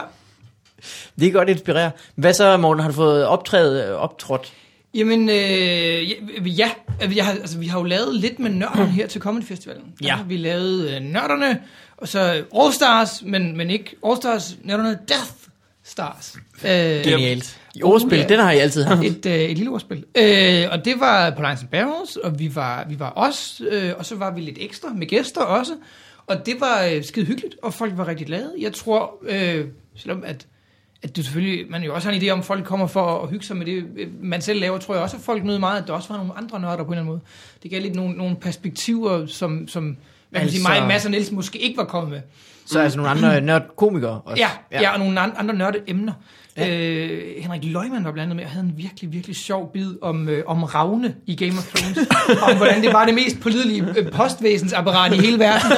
Det 1.19 1.27
er 1.27 1.31
godt 1.31 1.49
inspirere. 1.49 1.91
Hvad 2.15 2.33
så, 2.33 2.57
Morten? 2.57 2.81
Har 2.81 2.89
du 2.89 2.95
fået 2.95 3.25
optrædet, 3.25 3.89
øh, 3.89 3.95
optrådt? 3.95 4.53
Jamen, 4.93 5.29
øh, 5.29 5.35
ja, 5.35 6.69
ja 7.01 7.09
jeg 7.15 7.25
har, 7.25 7.31
altså, 7.31 7.57
vi 7.57 7.67
har 7.67 7.79
jo 7.79 7.83
lavet 7.85 8.15
lidt 8.15 8.39
med 8.39 8.49
nørderne 8.51 8.85
her 8.91 9.07
til 9.07 9.21
Comedy 9.21 9.43
Festivalen. 9.43 9.83
Der 9.83 10.05
Ja. 10.07 10.15
har 10.15 10.23
vi 10.23 10.37
lavet 10.37 10.89
øh, 10.95 11.01
nørderne, 11.01 11.59
og 11.97 12.07
så 12.07 12.43
All 12.59 12.73
Stars, 12.73 13.23
men, 13.25 13.57
men 13.57 13.69
ikke 13.69 13.95
All 14.07 14.17
Stars, 14.17 14.55
nørderne 14.63 14.99
Death 15.07 15.31
Stars. 15.85 16.35
Øh, 16.65 16.69
Genialt. 17.03 17.59
I 17.75 17.83
ordspil, 17.83 18.17
ja. 18.17 18.25
den 18.27 18.39
har 18.39 18.51
I 18.51 18.57
altid 18.57 18.83
haft. 18.83 19.03
et, 19.03 19.25
øh, 19.25 19.33
et 19.33 19.57
lille 19.57 19.71
ordspil. 19.71 20.05
Øh, 20.17 20.63
og 20.71 20.85
det 20.85 20.99
var 20.99 21.29
på 21.29 21.41
Lions 21.41 21.59
and 21.61 21.69
Barrels, 21.69 22.15
og 22.15 22.39
vi 22.39 22.55
var, 22.55 22.85
vi 22.89 22.99
var 22.99 23.13
os, 23.15 23.61
øh, 23.71 23.91
og 23.97 24.05
så 24.05 24.15
var 24.15 24.31
vi 24.31 24.41
lidt 24.41 24.57
ekstra 24.61 24.89
med 24.93 25.07
gæster 25.07 25.41
også. 25.41 25.73
Og 26.27 26.45
det 26.45 26.55
var 26.59 26.83
øh, 26.83 27.03
skide 27.03 27.25
hyggeligt, 27.25 27.55
og 27.63 27.73
folk 27.73 27.97
var 27.97 28.07
rigtig 28.07 28.27
glade. 28.27 28.53
Jeg 28.59 28.73
tror, 28.73 29.11
øh, 29.27 29.65
selvom 29.95 30.23
at, 30.25 30.47
at 31.03 31.15
det 31.15 31.25
selvfølgelig, 31.25 31.71
man 31.71 31.83
jo 31.83 31.95
også 31.95 32.07
har 32.09 32.15
en 32.15 32.21
idé 32.21 32.29
om, 32.29 32.39
at 32.39 32.45
folk 32.45 32.65
kommer 32.65 32.87
for 32.87 33.21
at 33.23 33.29
hygge 33.29 33.45
sig 33.45 33.57
med 33.57 33.65
det, 33.65 33.85
øh, 33.97 34.07
man 34.21 34.41
selv 34.41 34.59
laver, 34.59 34.77
tror 34.77 34.93
jeg 34.93 35.03
også, 35.03 35.17
at 35.17 35.23
folk 35.23 35.43
nød 35.43 35.59
meget, 35.59 35.81
at 35.81 35.87
der 35.87 35.93
også 35.93 36.09
var 36.09 36.17
nogle 36.17 36.33
andre 36.37 36.59
nørder 36.59 36.77
på 36.77 36.83
en 36.83 36.87
eller 36.89 36.97
anden 37.01 37.07
måde. 37.07 37.21
Det 37.63 37.71
gav 37.71 37.81
lidt 37.81 37.95
nogle, 37.95 38.17
nogle 38.17 38.35
perspektiver, 38.35 39.25
som, 39.25 39.67
som 39.67 39.83
hvad 40.29 40.39
kan 40.39 40.45
man 40.45 40.51
sige, 40.51 40.59
Altså- 40.67 40.79
mig, 40.81 40.87
Mads 40.87 41.05
og 41.05 41.11
Niels 41.11 41.31
måske 41.31 41.59
ikke 41.59 41.77
var 41.77 41.85
kommet 41.85 42.11
med. 42.11 42.21
Så 42.65 42.79
altså 42.79 42.97
nogle 42.97 43.11
andre 43.11 43.41
nørd-komikere 43.41 44.21
også. 44.25 44.43
Ja, 44.43 44.49
ja. 44.71 44.81
ja 44.81 44.93
og 44.93 44.99
nogle 44.99 45.19
an- 45.19 45.33
andre 45.37 45.55
nørde 45.55 45.77
emner. 45.87 46.13
Ja. 46.57 46.69
Øh, 46.77 47.21
Henrik 47.43 47.63
Løgman 47.63 48.05
var 48.05 48.11
blandt 48.11 48.19
andet 48.25 48.35
med 48.35 48.43
og 48.45 48.51
havde 48.51 48.65
en 48.65 48.73
virkelig, 48.77 49.11
virkelig 49.13 49.35
sjov 49.35 49.71
bid 49.73 49.91
om, 50.01 50.29
øh, 50.29 50.43
om 50.47 50.63
Ravne 50.63 51.15
i 51.27 51.35
Game 51.35 51.51
of 51.57 51.73
Thrones. 51.75 51.97
om 52.51 52.57
hvordan 52.57 52.81
det 52.81 52.93
var 52.93 53.05
det 53.05 53.13
mest 53.13 53.39
pålidelige 53.41 53.85
øh, 53.97 54.11
postvæsensapparat 54.11 55.13
i 55.13 55.17
hele 55.17 55.39
verden. 55.39 55.71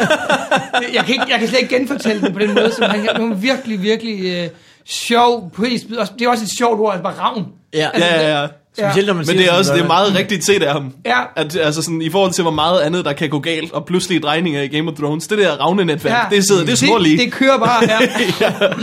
jeg, 0.94 1.04
kan 1.06 1.14
ikke, 1.14 1.26
jeg 1.30 1.40
kan 1.40 1.48
slet 1.48 1.62
ikke 1.62 1.76
genfortælle 1.76 2.22
den 2.22 2.34
på 2.34 2.40
den 2.40 2.54
måde, 2.54 2.72
som 2.72 2.90
han 2.90 3.00
det 3.02 3.10
var 3.14 3.20
en 3.26 3.42
virkelig, 3.42 3.82
virkelig 3.82 4.44
øh, 4.44 4.50
sjov. 4.86 5.52
Også- 6.00 6.14
Det 6.20 6.26
er 6.26 6.30
også 6.30 6.44
et 6.44 6.58
sjovt 6.58 6.80
ord, 6.80 6.92
altså 6.94 7.04
bare 7.04 7.14
ravn. 7.20 7.46
ja. 7.74 7.90
ja, 8.00 8.22
ja, 8.22 8.42
ja. 8.42 8.48
Specielt 8.78 9.08
når 9.08 9.14
man 9.14 9.26
Men 9.28 9.38
det 9.38 9.48
er 9.48 9.52
også 9.52 9.74
det 9.74 9.82
er 9.82 9.88
meget 9.88 10.16
rigtigt 10.16 10.46
set 10.46 10.64
af 10.64 10.74
ham. 10.74 10.94
Ja. 11.06 11.22
At, 11.36 11.56
altså 11.56 11.82
sådan, 11.82 12.02
I 12.02 12.10
forhold 12.10 12.32
til, 12.32 12.42
hvor 12.42 12.52
meget 12.52 12.82
andet, 12.82 13.06
der 13.06 13.14
kan 13.14 13.30
gå 13.30 13.40
galt, 13.40 13.72
og 13.72 13.86
pludselige 13.86 14.20
drejninger 14.20 14.62
i 14.62 14.68
Game 14.68 14.92
of 14.92 14.98
Thrones, 14.98 15.28
det 15.28 15.38
der 15.38 15.52
ravnenetværk, 15.52 16.30
det 16.32 16.48
sidder, 16.48 16.66
det 16.66 16.72
er 16.72 16.76
små 16.76 16.98
lige. 16.98 17.18
Det, 17.18 17.26
det 17.26 17.34
kører 17.34 17.58
bare, 17.58 17.84
ja. 17.84 18.00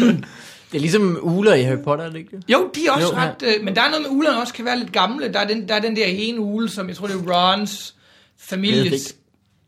Det 0.75 0.79
er 0.79 0.83
ligesom 0.83 1.19
uler 1.23 1.55
i 1.55 1.63
Harry 1.63 1.83
Potter, 1.85 2.05
er 2.05 2.11
det 2.11 2.19
ikke 2.19 2.37
det? 2.37 2.45
Jo, 2.53 2.71
de 2.75 2.87
er 2.87 2.91
også 2.91 3.07
Jo, 3.07 3.13
jo, 3.15 3.21
ja. 3.21 3.29
ret... 3.29 3.57
Øh, 3.59 3.65
men 3.65 3.77
der 3.77 3.83
er 3.83 3.91
noget 3.91 4.03
med 4.03 4.11
ulerne 4.11 4.41
også 4.41 4.55
kan 4.55 4.65
være 4.65 4.79
lidt 4.79 4.93
gamle. 4.93 5.33
Der 5.33 5.41
er 5.41 5.47
den, 5.47 5.69
der, 5.69 5.75
er 5.75 5.81
den 5.81 5.97
der 5.97 6.05
ene 6.07 6.41
ule, 6.41 6.69
som 6.69 6.89
jeg 6.89 6.97
tror, 6.97 7.07
det 7.07 7.17
er 7.17 7.33
Rons 7.33 7.95
families... 8.39 9.15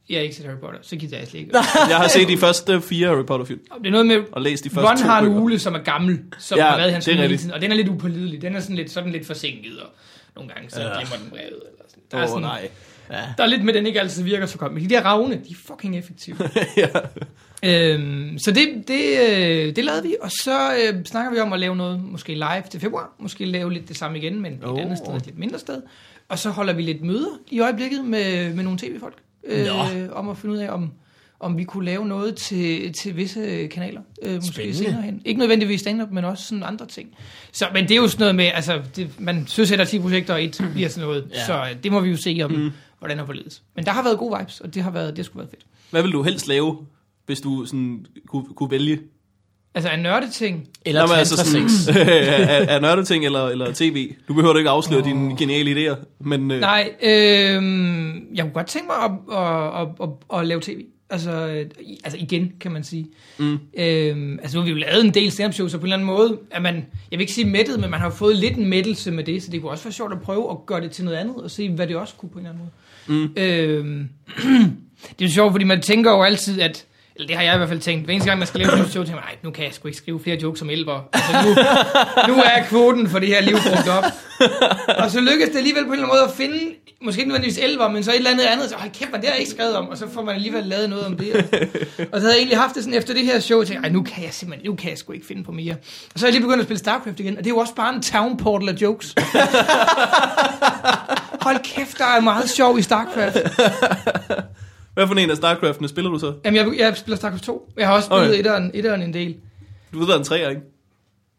Jeg 0.09 0.17
har 0.19 0.23
ikke 0.23 0.37
set 0.37 0.45
Harry 0.47 0.59
Potter, 0.59 0.79
så 0.83 0.97
gider 0.97 1.19
jeg 1.19 1.27
slet 1.29 1.41
ikke. 1.41 1.59
Jeg 1.91 1.97
har 1.97 2.09
set 2.09 2.29
de 2.29 2.39
første 2.39 2.81
fire 2.81 3.09
Harry 3.09 3.25
Potter-film, 3.27 3.61
Det 3.79 3.87
er 3.87 3.91
noget 3.91 4.07
med... 4.07 4.17
og 4.33 4.43
læst 4.43 4.65
de 4.65 4.71
første 4.71 4.91
Ron 4.91 4.97
to 4.97 5.05
har 5.05 5.21
en 5.21 5.27
ule, 5.29 5.59
som 5.59 5.75
er 5.75 5.79
gammel, 5.79 6.19
som 6.39 6.59
Ja, 6.59 6.65
ja, 6.65 6.71
har 6.71 6.77
været 6.77 6.89
i 6.89 6.93
hans 6.93 7.05
familie 7.05 7.55
og 7.55 7.61
den 7.61 7.73
er 7.73 7.77
lidt 7.77 7.89
upålidelig. 7.89 8.43
Den 8.43 8.57
er 8.57 8.61
sådan 8.61 8.77
lidt, 8.77 8.91
sådan 8.91 9.13
lidt 9.13 9.27
forsinket, 9.27 9.81
og 9.81 9.89
nogle 10.37 10.53
gange 10.55 10.71
så 10.71 10.81
Ja. 10.81 10.87
glemmer 10.99 11.17
den 11.17 11.31
brevet. 11.31 11.47
Eller 11.47 11.85
sådan. 11.89 12.03
Der, 12.11 12.19
er 12.19 12.23
Åh, 12.23 12.29
sådan, 12.29 12.43
nej. 12.43 12.69
Ja. 13.11 13.23
der 13.39 13.45
er 13.45 13.47
lidt 13.49 13.65
med, 13.65 13.75
den 13.75 13.87
ikke 13.87 14.01
altid 14.01 14.23
virker 14.23 14.47
så 14.47 14.59
godt. 14.59 14.73
Men 14.73 14.83
de 14.83 14.89
der 14.89 15.03
ravne, 15.03 15.35
de 15.35 15.51
er 15.51 15.55
fucking 15.67 15.99
effektive. 15.99 16.37
ja. 16.77 16.89
Øhm, 17.63 18.39
så 18.39 18.51
det, 18.51 18.85
det, 18.89 19.05
øh, 19.31 19.77
det 19.77 19.85
lavede 19.85 20.03
vi, 20.03 20.17
og 20.21 20.31
så 20.31 20.73
øh, 20.75 21.05
snakker 21.05 21.33
vi 21.33 21.39
om 21.39 21.53
at 21.53 21.61
lave 21.61 21.77
noget, 21.77 22.03
måske 22.05 22.35
live 22.35 22.63
til 22.71 22.81
februar, 22.81 23.13
måske 23.19 23.45
lave 23.45 23.73
lidt 23.73 23.89
det 23.89 23.97
samme 23.97 24.19
igen, 24.19 24.41
men 24.43 24.61
oh. 24.65 24.73
Oh. 24.73 24.79
et 24.79 24.83
andet 24.83 24.99
sted, 24.99 25.15
et 25.15 25.27
lidt 25.27 25.39
mindre 25.39 25.59
sted. 25.59 25.83
Og 26.29 26.39
så 26.39 26.51
holder 26.51 26.73
vi 26.73 26.83
lidt 26.83 27.03
møder 27.03 27.39
i 27.51 27.61
øjeblikket 27.61 28.05
med, 28.05 28.55
med 28.55 28.65
nogle 28.65 28.79
tv-folk, 28.79 29.17
øh, 29.45 29.67
om 30.13 30.29
at 30.29 30.39
finde 30.39 30.55
ud 30.55 30.59
af, 30.59 30.71
om, 30.71 30.93
om 31.41 31.57
vi 31.59 31.65
kunne 31.65 31.85
lave 31.85 32.07
noget 32.07 32.37
til, 32.37 32.93
til 32.93 33.17
visse 33.17 33.67
kanaler, 33.67 34.01
øh, 34.23 34.35
måske 34.35 34.53
Spændende. 34.53 34.79
senere 34.79 35.03
hen. 35.03 35.23
Ikke 35.25 35.39
nødvendigvis 35.39 35.81
stand-up, 35.81 36.11
men 36.11 36.25
også 36.25 36.45
sådan 36.45 36.63
andre 36.63 36.87
ting. 36.87 37.09
Så, 37.53 37.67
men 37.73 37.85
det 37.85 37.91
er 37.91 37.97
jo 37.97 38.09
sådan 38.09 38.23
noget 38.23 38.35
med, 38.35 38.51
altså, 38.55 38.83
det, 38.97 39.21
man 39.21 39.47
søsætter 39.47 39.85
10 39.85 39.99
projekter, 39.99 40.35
og 40.35 40.45
et 40.45 40.61
bliver 40.75 40.89
sådan 40.89 41.09
noget, 41.09 41.25
Ja. 41.35 41.47
så 41.47 41.55
øh, 41.55 41.83
det 41.83 41.93
må 41.93 42.01
vi 42.01 42.11
jo 42.11 42.17
se 42.17 42.41
om, 42.45 42.51
mm. 42.51 42.71
hvordan 42.99 43.19
er 43.19 43.27
forledes. 43.27 43.63
Men 43.77 43.85
der 43.85 43.91
har 43.93 44.03
været 44.03 44.19
gode 44.19 44.39
vibes, 44.39 44.61
og 44.61 44.75
det 44.75 44.83
har 44.83 44.91
været, 44.91 45.11
det 45.11 45.19
har 45.19 45.25
sgu 45.25 45.39
været 45.39 45.51
fedt. 45.51 45.67
Hvad 45.91 46.03
vil 46.03 46.13
du 46.13 46.23
helst 46.23 46.49
lave, 46.49 46.79
hvis 47.27 47.41
du 47.41 47.67
sådan 47.67 48.07
kunne, 48.29 48.45
kunne 48.55 48.71
vælge? 48.71 48.99
Altså 49.75 49.91
en 49.91 50.01
nørdeting, 50.01 50.69
Eller 50.85 51.01
Nå, 51.01 51.07
men 51.07 51.17
tantra 51.17 51.45
sådan, 51.79 52.09
er, 52.09 52.77
er 52.77 52.81
nørdeting 52.81 53.25
eller, 53.25 53.47
eller 53.49 53.73
tv? 53.75 54.15
Du 54.29 54.35
behøver 54.35 54.57
ikke 54.59 54.71
afsløre 54.71 55.01
oh. 55.01 55.07
dine 55.09 55.37
geniale 55.37 55.91
idéer, 55.91 55.97
men 56.21 56.51
øh, 56.51 56.61
Nej, 56.61 56.91
øh, 57.03 57.11
jeg 58.35 58.45
kunne 58.45 58.53
godt 58.55 58.67
tænke 58.67 58.87
mig 58.89 58.97
at, 59.05 59.39
at, 59.39 59.81
at, 59.81 60.09
at, 60.33 60.39
at 60.41 60.47
lave 60.47 60.61
tv. 60.61 60.85
Altså, 61.11 61.31
øh, 61.31 61.71
altså 62.05 62.19
igen, 62.19 62.53
kan 62.61 62.73
man 62.73 62.85
sige. 62.85 63.07
Mm. 63.39 63.59
Øh, 63.79 64.39
altså 64.43 64.57
nu 64.57 64.61
har 64.61 64.65
vi 64.65 64.71
jo 64.71 64.77
lavet 64.77 65.05
en 65.05 65.15
del 65.15 65.31
stand 65.31 65.53
shows, 65.53 65.73
så 65.73 65.79
på 65.79 65.83
en 65.83 65.87
eller 65.87 65.97
anden 65.97 66.07
måde 66.07 66.39
er 66.51 66.61
man, 66.61 66.75
jeg 67.11 67.19
vil 67.19 67.21
ikke 67.21 67.33
sige 67.33 67.51
mættet, 67.51 67.81
men 67.81 67.91
man 67.91 68.01
har 68.01 68.07
jo 68.07 68.15
fået 68.15 68.37
lidt 68.37 68.57
en 68.57 68.69
mættelse 68.69 69.11
med 69.11 69.25
det, 69.25 69.43
så 69.43 69.51
det 69.51 69.61
kunne 69.61 69.71
også 69.71 69.85
være 69.85 69.93
sjovt 69.93 70.13
at 70.13 70.21
prøve 70.21 70.51
at 70.51 70.57
gøre 70.67 70.81
det 70.81 70.91
til 70.91 71.05
noget 71.05 71.19
andet, 71.19 71.37
og 71.37 71.51
se, 71.51 71.71
hvad 71.71 71.87
det 71.87 71.97
også 71.97 72.15
kunne 72.15 72.31
på 72.31 72.39
en 72.39 72.47
eller 72.47 72.59
anden 72.59 72.71
måde. 73.07 73.27
Mm. 73.27 73.33
Øh, 73.37 74.07
det 75.19 75.25
er 75.25 75.27
jo 75.27 75.33
sjovt, 75.33 75.53
fordi 75.53 75.65
man 75.65 75.83
tænker 75.83 76.11
jo 76.11 76.23
altid, 76.23 76.61
at 76.61 76.87
eller 77.17 77.27
det 77.27 77.37
har 77.37 77.43
jeg 77.43 77.55
i 77.55 77.57
hvert 77.57 77.69
fald 77.69 77.81
tænkt, 77.81 78.05
hver 78.05 78.15
eneste 78.15 78.29
gang 78.31 78.39
man 78.39 78.49
skal 78.49 78.61
lave 78.61 78.81
et 78.81 78.91
show, 78.91 79.05
tænker 79.05 79.21
man, 79.21 79.25
nej, 79.25 79.37
nu 79.43 79.51
kan 79.51 79.65
jeg 79.65 79.75
sgu 79.75 79.89
ikke 79.89 79.99
skrive 79.99 80.21
flere 80.21 80.39
jokes 80.43 80.63
om 80.63 80.71
elver. 80.71 81.01
Altså, 81.13 81.33
nu, 81.45 81.49
nu 82.35 82.43
er 82.43 82.65
kvoten 82.69 83.09
for 83.09 83.19
det 83.19 83.29
her 83.29 83.41
liv 83.41 83.57
brugt 83.57 83.89
op. 83.89 84.05
Og 84.99 85.11
så 85.11 85.21
lykkes 85.21 85.49
det 85.49 85.57
alligevel 85.57 85.85
på 85.85 85.93
en 85.93 85.93
eller 85.93 86.07
anden 86.07 86.17
måde 86.17 86.25
at 86.25 86.31
finde, 86.31 86.75
måske 87.03 87.21
ikke 87.21 87.29
nødvendigvis 87.29 87.59
elver, 87.59 87.89
men 87.89 88.05
så 88.05 88.11
et 88.11 88.17
eller 88.17 88.31
andet 88.31 88.45
andet, 88.45 88.69
så 88.71 88.77
hold 88.77 88.91
kæft, 88.91 89.13
man, 89.13 89.21
det 89.21 89.29
har 89.29 89.35
jeg 89.35 89.41
ikke 89.41 89.53
skrevet 89.53 89.77
om, 89.77 89.89
og 89.89 89.99
så 89.99 90.09
får 90.15 90.23
man 90.23 90.35
alligevel 90.35 90.65
lavet 90.65 90.91
noget 90.91 91.07
om 91.07 91.17
det. 91.17 91.37
Og, 92.13 92.21
så 92.21 92.27
havde 92.27 92.33
jeg 92.33 92.39
egentlig 92.39 92.59
haft 92.59 92.75
det 92.75 92.85
sådan 92.85 92.99
efter 92.99 93.15
det 93.15 93.25
her 93.25 93.41
show, 93.41 93.61
og 93.61 93.67
tænkte, 93.67 93.89
ej, 93.89 93.93
nu 93.93 94.03
kan 94.03 94.25
jeg 94.25 94.35
simpelthen, 94.35 94.71
nu 94.71 94.77
kan 94.77 94.91
jeg 94.91 94.99
sgu 94.99 95.13
ikke 95.13 95.27
finde 95.27 95.45
på 95.45 95.53
mere. 95.53 95.75
Og 96.15 96.21
så 96.21 96.27
er 96.27 96.29
jeg 96.29 96.33
lige 96.33 96.43
begyndt 96.43 96.61
at 96.61 96.67
spille 96.67 96.79
StarCraft 96.79 97.21
igen, 97.21 97.39
og 97.39 97.45
det 97.45 97.51
er 97.51 97.55
jo 97.55 97.59
også 97.59 97.75
bare 97.75 97.95
en 97.95 98.03
town 98.03 98.37
portal 98.37 98.69
af 98.69 98.73
jokes. 98.73 99.15
hold 101.47 101.59
kæft, 101.65 101.99
der 101.99 102.05
er 102.05 102.21
meget 102.21 102.51
sjov 102.51 102.79
i 102.79 102.83
StarCraft 102.83 103.37
hvad 104.97 105.07
for 105.07 105.15
en 105.15 105.31
af 105.31 105.37
StarCraftene 105.37 105.89
spiller 105.89 106.11
du 106.11 106.19
så? 106.19 106.35
Jamen, 106.45 106.57
jeg, 106.57 106.79
jeg 106.79 106.97
spiller 106.97 107.17
StarCraft 107.17 107.43
2. 107.43 107.73
Jeg 107.77 107.87
har 107.87 107.95
også 107.95 108.07
spillet 108.07 108.29
Okay. 108.29 108.39
etteren, 108.39 108.71
etteren 108.75 109.03
en 109.03 109.15
del. 109.15 109.37
Du 109.93 109.99
ved, 109.99 110.07
der 110.07 110.15
er 110.15 110.19
en 110.19 110.25
træer, 110.25 110.49
ikke? 110.49 110.63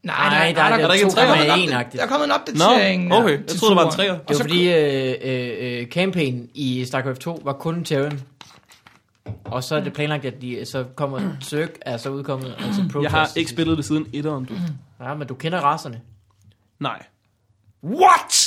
Nej, 0.03 0.29
Nej, 0.29 0.51
der, 0.55 0.61
er 0.61 0.65
er, 0.65 0.77
der, 0.77 0.87
der 0.87 0.93
ikke 0.93 1.03
en 1.05 1.09
der, 1.09 1.15
treer? 1.15 1.27
der, 1.27 1.33
kommet 1.33 1.45
en 1.45 1.51
er 1.51 1.55
opda- 1.55 1.67
enagtigt. 1.67 1.99
der 1.99 2.05
er 2.07 2.09
kommet 2.11 2.25
en 2.25 2.31
opdatering. 2.31 3.07
Nå, 3.07 3.15
okay. 3.15 3.29
Jeg 3.37 3.47
troede, 3.47 3.75
der 3.75 3.81
var 3.83 3.91
en. 3.91 4.09
Og 4.11 4.27
Det 4.27 4.37
så 4.37 4.43
var 4.43 4.49
fordi, 4.49 4.73
øh, 4.73 5.15
øh, 5.23 5.79
øh, 5.81 5.87
campaign 5.87 6.49
i 6.53 6.85
StarCraft 6.85 7.21
2 7.21 7.41
var 7.45 7.53
kun 7.53 7.83
Terran. 7.83 8.21
Og 9.45 9.63
så 9.63 9.75
er 9.75 9.79
det 9.79 9.93
planlagt, 9.93 10.25
at 10.25 10.41
de, 10.41 10.65
så 10.65 10.83
kommer 10.95 11.19
Zerg 11.43 11.69
er 11.81 11.97
så 11.97 12.09
udkommet, 12.09 12.55
og 12.55 12.73
så 12.73 12.81
Protoss. 12.91 13.03
Jeg 13.03 13.11
har 13.11 13.29
ikke 13.35 13.51
spillet 13.51 13.77
det 13.77 13.85
siden 13.85 14.07
etteren, 14.13 14.45
du. 14.45 14.53
Ja, 15.03 15.13
men 15.13 15.27
du 15.27 15.33
kender 15.33 15.59
raserne. 15.59 16.01
Nej. 16.79 17.03
What? 17.83 18.46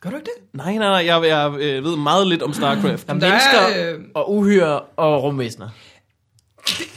Gør 0.00 0.10
du 0.10 0.16
ikke 0.16 0.30
det? 0.36 0.58
Nej, 0.58 0.72
nej, 0.76 1.02
nej. 1.02 1.14
Jeg, 1.14 1.28
jeg 1.28 1.54
øh, 1.60 1.84
ved 1.84 1.96
meget 1.96 2.26
lidt 2.26 2.42
om 2.42 2.52
StarCraft. 2.52 3.06
Der 3.06 3.14
er 3.14 3.18
Der 3.18 3.26
er, 3.26 3.30
mennesker 3.30 3.94
øh, 3.94 4.00
og 4.14 4.34
uhyre 4.34 4.80
og 4.80 5.22
rumvæsener. 5.22 5.68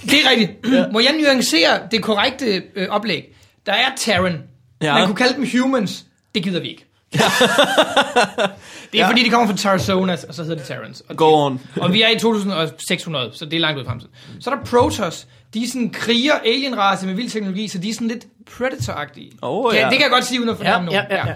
Det 0.02 0.14
er 0.26 0.30
rigtigt. 0.30 0.52
Ja. 0.74 0.88
Må 0.92 1.00
jeg 1.00 1.16
nuancere 1.24 1.80
det 1.92 2.04
korrekte 2.04 2.64
øh, 2.76 2.90
oplæg? 2.90 3.36
Der 3.66 3.74
er 3.74 3.90
Terran. 3.98 4.44
Ja. 4.82 4.88
Ja. 4.88 4.94
Man 4.94 5.06
kunne 5.06 5.16
kalde 5.16 5.36
dem 5.36 5.48
humans. 5.62 6.06
Det 6.36 6.44
gider 6.44 6.60
vi 6.60 6.68
ikke. 6.68 6.86
det 7.14 7.20
er 7.20 8.48
ja. 8.94 9.10
fordi, 9.10 9.24
de 9.24 9.30
kommer 9.30 9.48
fra 9.48 9.56
Tarzonas, 9.56 10.24
og 10.24 10.34
så 10.34 10.44
hedder 10.44 10.58
de 10.58 10.64
Terrans. 10.64 11.04
Og, 11.10 11.18
Go 11.18 11.46
on. 11.46 11.62
og 11.82 11.94
vi 11.94 12.02
er 12.02 12.10
i 12.10 12.20
2600, 12.20 13.32
så 13.34 13.46
det 13.46 13.54
er 13.54 13.60
langt 13.60 13.78
ud 13.78 13.84
i 13.84 13.88
fremtiden. 13.88 14.14
Så 14.40 14.50
er 14.50 14.56
der 14.56 14.64
Protoss. 14.66 15.28
De 15.54 15.64
er 15.64 15.68
sådan 15.68 15.90
kriger, 15.90 16.34
alienrace 16.46 17.06
med 17.06 17.14
vild 17.14 17.30
teknologi, 17.30 17.68
så 17.68 17.78
de 17.78 17.90
er 17.90 17.94
sådan 17.94 18.08
lidt 18.08 18.26
Predator-agtige. 18.52 19.32
Åh, 19.44 19.72
Kan- 19.72 19.80
ja. 19.82 19.86
Det 19.90 19.94
kan 19.98 20.02
jeg 20.02 20.12
godt 20.12 20.26
sige, 20.26 20.40
uden 20.40 20.50
at 20.50 20.56
Ja, 20.64 20.76
fornærme 20.76 20.92
ja, 20.92 21.02
nogen. 21.02 21.12
ja, 21.12 21.18
ja. 21.18 21.34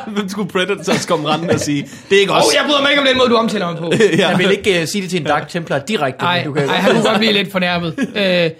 ja. 0.00 0.10
Hvem 0.14 0.28
skulle 0.28 0.48
Predators 0.50 1.06
komme 1.06 1.28
rendende 1.28 1.54
og 1.54 1.60
sige, 1.60 1.88
det 2.10 2.16
er 2.16 2.20
ikke 2.20 2.32
os. 2.32 2.44
oh, 2.44 2.54
jeg 2.54 2.64
bryder 2.66 2.82
mig 2.82 2.90
ikke 2.90 3.00
om 3.00 3.06
den 3.06 3.16
måde, 3.18 3.28
du 3.30 3.36
omtaler 3.36 3.70
mig 3.72 3.78
på. 3.80 3.92
ja. 4.18 4.28
Jeg 4.28 4.38
vil 4.38 4.50
ikke 4.50 4.82
uh, 4.82 4.88
sige 4.88 5.02
det 5.02 5.10
til 5.10 5.20
en 5.20 5.26
Dark 5.26 5.48
Templar 5.48 5.78
direkte, 5.78 6.24
Nej, 6.24 6.36
men 6.38 6.46
du 6.46 6.52
kan 6.52 6.68
ej, 6.68 6.76
han 6.76 6.92
kunne 6.94 7.04
godt 7.08 7.18
blive 7.18 7.32
lidt 7.32 7.52
fornærmet. 7.52 7.94
Øh, 8.16 8.50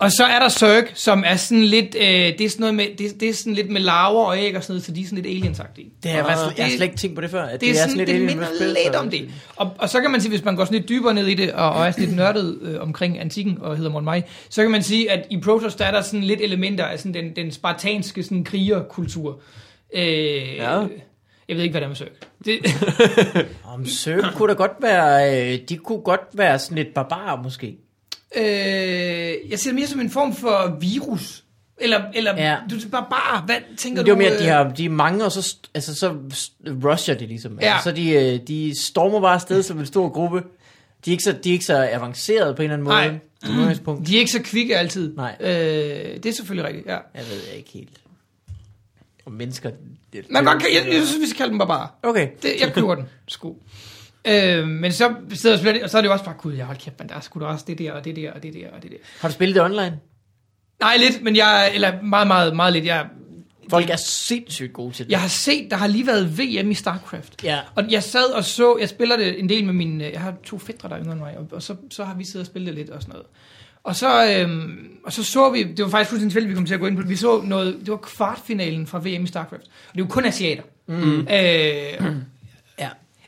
og 0.00 0.12
så 0.12 0.24
er 0.24 0.38
der 0.38 0.48
Zerg, 0.48 0.84
som 0.94 1.24
er 1.26 1.36
sådan 1.36 1.64
lidt, 1.64 1.96
øh, 2.00 2.02
det 2.04 2.40
er 2.40 2.48
sådan 2.48 2.60
noget 2.60 2.74
med, 2.74 2.86
det, 2.98 3.20
det 3.20 3.28
er 3.28 3.34
sådan 3.34 3.54
lidt 3.54 3.70
med 3.70 3.80
larver 3.80 4.24
og 4.24 4.38
æg 4.38 4.56
og 4.56 4.62
sådan 4.62 4.72
noget, 4.72 4.84
så 4.84 4.92
de 4.92 5.00
er 5.00 5.04
sådan 5.04 5.16
lidt 5.22 5.26
aliensagtige. 5.36 5.90
Det 6.02 6.10
har 6.10 6.18
jeg, 6.18 6.26
jeg 6.28 6.36
har 6.36 6.50
Det- 6.50 6.72
slet 6.76 6.82
ikke 6.86 6.96
tænkt 6.96 7.14
på 7.16 7.20
det 7.20 7.30
før. 7.30 7.42
At 7.42 7.60
Det, 7.60 7.70
er 7.70 7.74
sådan, 7.74 7.98
det, 7.98 8.06
det 8.06 8.12
alien 8.12 8.26
minder 8.26 8.46
spil, 8.58 8.76
lidt 8.84 8.94
om 8.94 9.10
det. 9.10 9.30
Og, 9.56 9.70
og 9.78 9.88
så 9.88 10.00
kan 10.00 10.10
man 10.10 10.20
sige, 10.20 10.30
hvis 10.30 10.44
man 10.44 10.56
går 10.56 10.64
sådan 10.64 10.78
lidt 10.78 10.88
dybere 10.88 11.14
ned 11.14 11.26
i 11.26 11.34
det, 11.34 11.52
og, 11.52 11.70
og 11.72 11.86
er 11.86 11.90
sådan 11.90 12.04
lidt 12.04 12.16
nørdet 12.16 12.58
øh, 12.62 12.80
omkring 12.80 13.20
antikken, 13.20 13.58
og 13.60 13.76
hedder 13.76 13.90
Mon 13.90 14.04
Mai, 14.04 14.22
så 14.50 14.62
kan 14.62 14.70
man 14.70 14.82
sige, 14.82 15.10
at 15.10 15.26
i 15.30 15.40
Protoss, 15.40 15.76
der 15.76 15.84
er 15.84 15.90
der 15.90 16.02
sådan 16.02 16.24
lidt 16.24 16.40
elementer 16.40 16.84
af 16.84 16.98
sådan 16.98 17.14
den, 17.14 17.36
den 17.36 17.52
spartanske 17.52 18.22
sådan 18.22 18.44
krigerkultur. 18.44 19.40
Øh, 19.94 20.02
Ja. 20.56 20.86
Jeg 21.48 21.56
ved 21.56 21.62
ikke, 21.64 21.72
hvad 21.72 21.80
der 21.80 21.86
er 21.86 21.88
med 21.88 21.96
Zerg. 21.96 22.08
Det, 22.44 22.58
Om 23.74 23.86
Zerg 23.86 24.34
kunne 24.36 24.48
da 24.48 24.54
godt 24.56 24.72
være, 24.80 25.52
øh, 25.52 25.58
de 25.68 25.76
kunne 25.76 26.00
godt 26.00 26.20
være 26.32 26.58
sådan 26.58 26.76
lidt 26.84 26.94
barbarer 26.94 27.42
måske. 27.42 27.76
Øh, 28.36 28.44
jeg 29.50 29.58
ser 29.58 29.70
det 29.70 29.74
mere 29.74 29.86
som 29.86 30.00
en 30.00 30.10
form 30.10 30.36
for 30.36 30.76
virus. 30.80 31.44
Eller, 31.82 32.02
eller 32.14 32.36
Ja. 32.36 32.56
du 32.70 32.74
er 32.76 32.80
bare 32.90 33.06
bare, 33.10 33.42
hvad 33.46 33.56
tænker 33.78 34.02
Det 34.02 34.10
var 34.10 34.14
du? 34.14 34.22
mere, 34.22 34.38
de, 34.38 34.44
øh, 34.44 34.50
har, 34.50 34.64
de 34.74 34.84
er 34.84 34.88
mange, 34.88 35.24
og 35.24 35.32
så, 35.32 35.56
altså, 35.74 35.94
så 35.94 36.16
rusher 36.84 37.14
de 37.14 37.26
ligesom. 37.26 37.58
Ja. 37.60 37.72
Altså, 37.72 37.84
så 37.90 37.96
de, 37.96 38.10
øh, 38.10 38.40
de 38.48 38.74
stormer 38.82 39.20
bare 39.20 39.34
afsted 39.34 39.62
som 39.62 39.78
en 39.80 39.86
stor 39.86 40.08
gruppe. 40.08 40.42
De 41.04 41.10
er 41.10 41.12
ikke 41.12 41.24
så, 41.24 41.32
de 41.32 41.48
er 41.48 41.52
ikke 41.52 41.64
så 41.64 41.88
avancerede 41.92 42.54
på 42.54 42.62
en 42.62 42.70
eller 42.70 42.74
anden 42.74 42.84
måde. 42.84 43.20
Nej. 43.52 43.60
Udgangspunkt. 43.60 44.06
De 44.06 44.14
er 44.16 44.18
ikke 44.20 44.32
så 44.32 44.42
kvikke 44.42 44.76
altid. 44.78 45.16
Nej. 45.16 45.36
Øh, 45.40 45.48
det 45.48 46.26
er 46.26 46.32
selvfølgelig 46.32 46.68
rigtigt, 46.68 46.86
ja. 46.86 46.98
Jeg 47.14 47.24
ved 47.30 47.56
ikke 47.56 47.70
helt. 47.72 48.00
Og 49.24 49.32
mennesker... 49.32 49.70
Det, 50.12 50.26
Man 50.30 50.44
godt 50.44 50.62
kan, 50.62 50.68
jeg, 50.74 50.94
jeg 50.94 51.06
synes, 51.06 51.20
vi 51.20 51.26
skal 51.26 51.36
kalde 51.38 51.50
dem 51.50 51.58
barbarer. 51.58 51.88
Okay. 52.02 52.28
Det, 52.42 52.50
jeg 52.60 52.72
køber 52.72 52.94
den. 52.94 53.04
Sku. 53.28 53.52
Øh, 54.24 54.68
men 54.68 54.92
så 54.92 55.14
sidder 55.32 55.50
jeg 55.50 55.58
og 55.58 55.58
spiller 55.58 55.84
og 55.84 55.90
så 55.90 55.96
er 55.98 56.02
det 56.02 56.08
jo 56.08 56.12
også 56.12 56.24
bare, 56.24 56.34
gud, 56.34 56.52
jeg 56.52 56.66
hold 56.66 56.78
kæft, 56.78 56.98
men 56.98 57.08
der 57.08 57.14
er 57.14 57.20
sgu 57.20 57.40
da 57.40 57.44
også 57.44 57.64
det 57.68 57.78
der, 57.78 57.92
og 57.92 58.04
det 58.04 58.16
der, 58.16 58.32
og 58.32 58.42
det 58.42 58.54
der, 58.54 58.70
og 58.70 58.82
det 58.82 58.90
der. 58.90 58.96
Har 59.20 59.28
du 59.28 59.34
spillet 59.34 59.54
det 59.54 59.62
online? 59.62 59.98
Nej, 60.80 60.96
lidt, 60.96 61.22
men 61.22 61.36
jeg, 61.36 61.70
eller 61.74 62.02
meget, 62.02 62.26
meget, 62.26 62.56
meget 62.56 62.72
lidt. 62.72 62.84
Jeg, 62.84 63.06
Folk 63.70 63.90
er 63.90 63.96
sindssygt 63.96 64.72
gode 64.72 64.92
til 64.94 65.06
det. 65.06 65.12
jeg 65.12 65.20
har 65.20 65.28
set, 65.28 65.70
der 65.70 65.76
har 65.76 65.86
lige 65.86 66.06
været 66.06 66.38
VM 66.38 66.70
i 66.70 66.74
StarCraft. 66.74 67.44
Ja. 67.44 67.58
Og 67.74 67.90
jeg 67.90 68.02
sad 68.02 68.24
og 68.24 68.44
så, 68.44 68.76
jeg 68.80 68.88
spiller 68.88 69.16
det 69.16 69.40
en 69.40 69.48
del 69.48 69.64
med 69.64 69.72
mine, 69.72 70.10
jeg 70.12 70.20
har 70.20 70.34
to 70.44 70.58
fædre, 70.58 70.88
der 70.88 70.94
er 70.94 71.00
yngre 71.00 71.12
end 71.12 71.20
mig, 71.20 71.38
og, 71.38 71.48
og 71.52 71.62
så, 71.62 71.76
så 71.90 72.04
har 72.04 72.14
vi 72.14 72.24
siddet 72.24 72.40
og 72.40 72.46
spillet 72.46 72.66
det 72.66 72.74
lidt 72.74 72.90
og 72.90 73.02
sådan 73.02 73.12
noget. 73.12 73.26
Og 73.84 73.96
så, 73.96 74.26
øhm, 74.32 74.88
og 75.04 75.12
så 75.12 75.24
så 75.24 75.50
vi, 75.50 75.62
det 75.62 75.84
var 75.84 75.90
faktisk 75.90 76.10
fuldstændig 76.10 76.32
tilfældigt, 76.32 76.50
vi 76.50 76.54
kom 76.54 76.66
til 76.66 76.74
at 76.74 76.80
gå 76.80 76.86
ind 76.86 76.96
på 76.96 77.02
det, 77.02 77.10
vi 77.10 77.16
så 77.16 77.42
noget, 77.44 77.76
det 77.80 77.90
var 77.90 77.96
kvartfinalen 77.96 78.86
fra 78.86 78.98
VM 78.98 79.24
i 79.24 79.26
StarCraft, 79.26 79.62
og 79.62 79.94
det 79.94 80.02
var 80.02 80.08
kun 80.08 80.24
asiater. 80.24 80.62
Mm. 80.86 81.20
Øh. 81.20 82.16